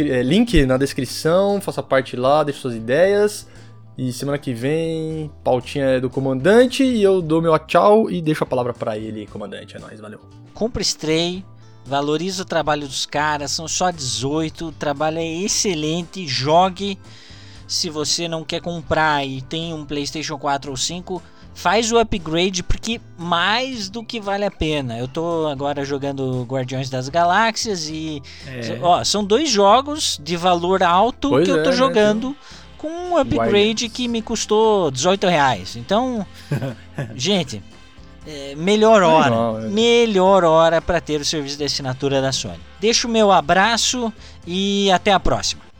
é, 0.00 0.22
link 0.24 0.66
na 0.66 0.76
descrição, 0.76 1.60
faça 1.60 1.80
parte 1.80 2.16
lá, 2.16 2.42
deixe 2.42 2.58
suas 2.58 2.74
ideias. 2.74 3.46
E 3.96 4.12
semana 4.12 4.36
que 4.36 4.52
vem, 4.52 5.30
pautinha 5.44 5.84
é 5.84 6.00
do 6.00 6.10
comandante 6.10 6.82
e 6.82 7.00
eu 7.00 7.22
dou 7.22 7.40
meu 7.40 7.56
tchau 7.56 8.10
e 8.10 8.20
deixo 8.20 8.42
a 8.42 8.46
palavra 8.46 8.74
pra 8.74 8.98
ele, 8.98 9.28
comandante. 9.28 9.76
É 9.76 9.78
nóis, 9.78 10.00
valeu. 10.00 10.18
Compre 10.52 10.82
Stray, 10.82 11.44
valoriza 11.86 12.42
o 12.42 12.46
trabalho 12.46 12.88
dos 12.88 13.06
caras, 13.06 13.52
são 13.52 13.68
só 13.68 13.92
18, 13.92 14.66
o 14.66 14.72
trabalho 14.72 15.18
é 15.18 15.26
excelente, 15.26 16.26
jogue. 16.26 16.98
Se 17.72 17.88
você 17.88 18.28
não 18.28 18.44
quer 18.44 18.60
comprar 18.60 19.26
e 19.26 19.40
tem 19.40 19.72
um 19.72 19.82
PlayStation 19.82 20.36
4 20.36 20.70
ou 20.70 20.76
5, 20.76 21.22
faz 21.54 21.90
o 21.90 21.98
upgrade 21.98 22.62
porque 22.62 23.00
mais 23.16 23.88
do 23.88 24.04
que 24.04 24.20
vale 24.20 24.44
a 24.44 24.50
pena. 24.50 24.98
Eu 24.98 25.08
tô 25.08 25.46
agora 25.46 25.82
jogando 25.82 26.44
Guardiões 26.44 26.90
das 26.90 27.08
Galáxias 27.08 27.88
e 27.88 28.22
ó, 28.82 29.02
são 29.02 29.24
dois 29.24 29.48
jogos 29.48 30.20
de 30.22 30.36
valor 30.36 30.82
alto 30.82 31.30
Pois 31.30 31.46
que 31.46 31.50
eu 31.50 31.60
é, 31.60 31.62
tô 31.62 31.70
né? 31.70 31.76
jogando 31.76 32.36
com 32.76 32.88
um 32.88 33.16
upgrade 33.16 33.88
que 33.88 34.06
me 34.06 34.20
custou 34.20 34.90
18 34.90 35.26
reais. 35.28 35.74
Então, 35.74 36.26
gente, 37.16 37.62
é, 38.26 38.54
melhor 38.54 39.02
hora, 39.02 39.30
Legal, 39.30 39.60
é. 39.60 39.68
melhor 39.68 40.44
hora 40.44 40.82
para 40.82 41.00
ter 41.00 41.22
o 41.22 41.24
serviço 41.24 41.56
de 41.56 41.64
assinatura 41.64 42.20
da 42.20 42.32
Sony. 42.32 42.60
Deixo 42.78 43.08
o 43.08 43.10
meu 43.10 43.32
abraço 43.32 44.12
e 44.46 44.90
até 44.92 45.10
a 45.10 45.18
próxima. 45.18 45.71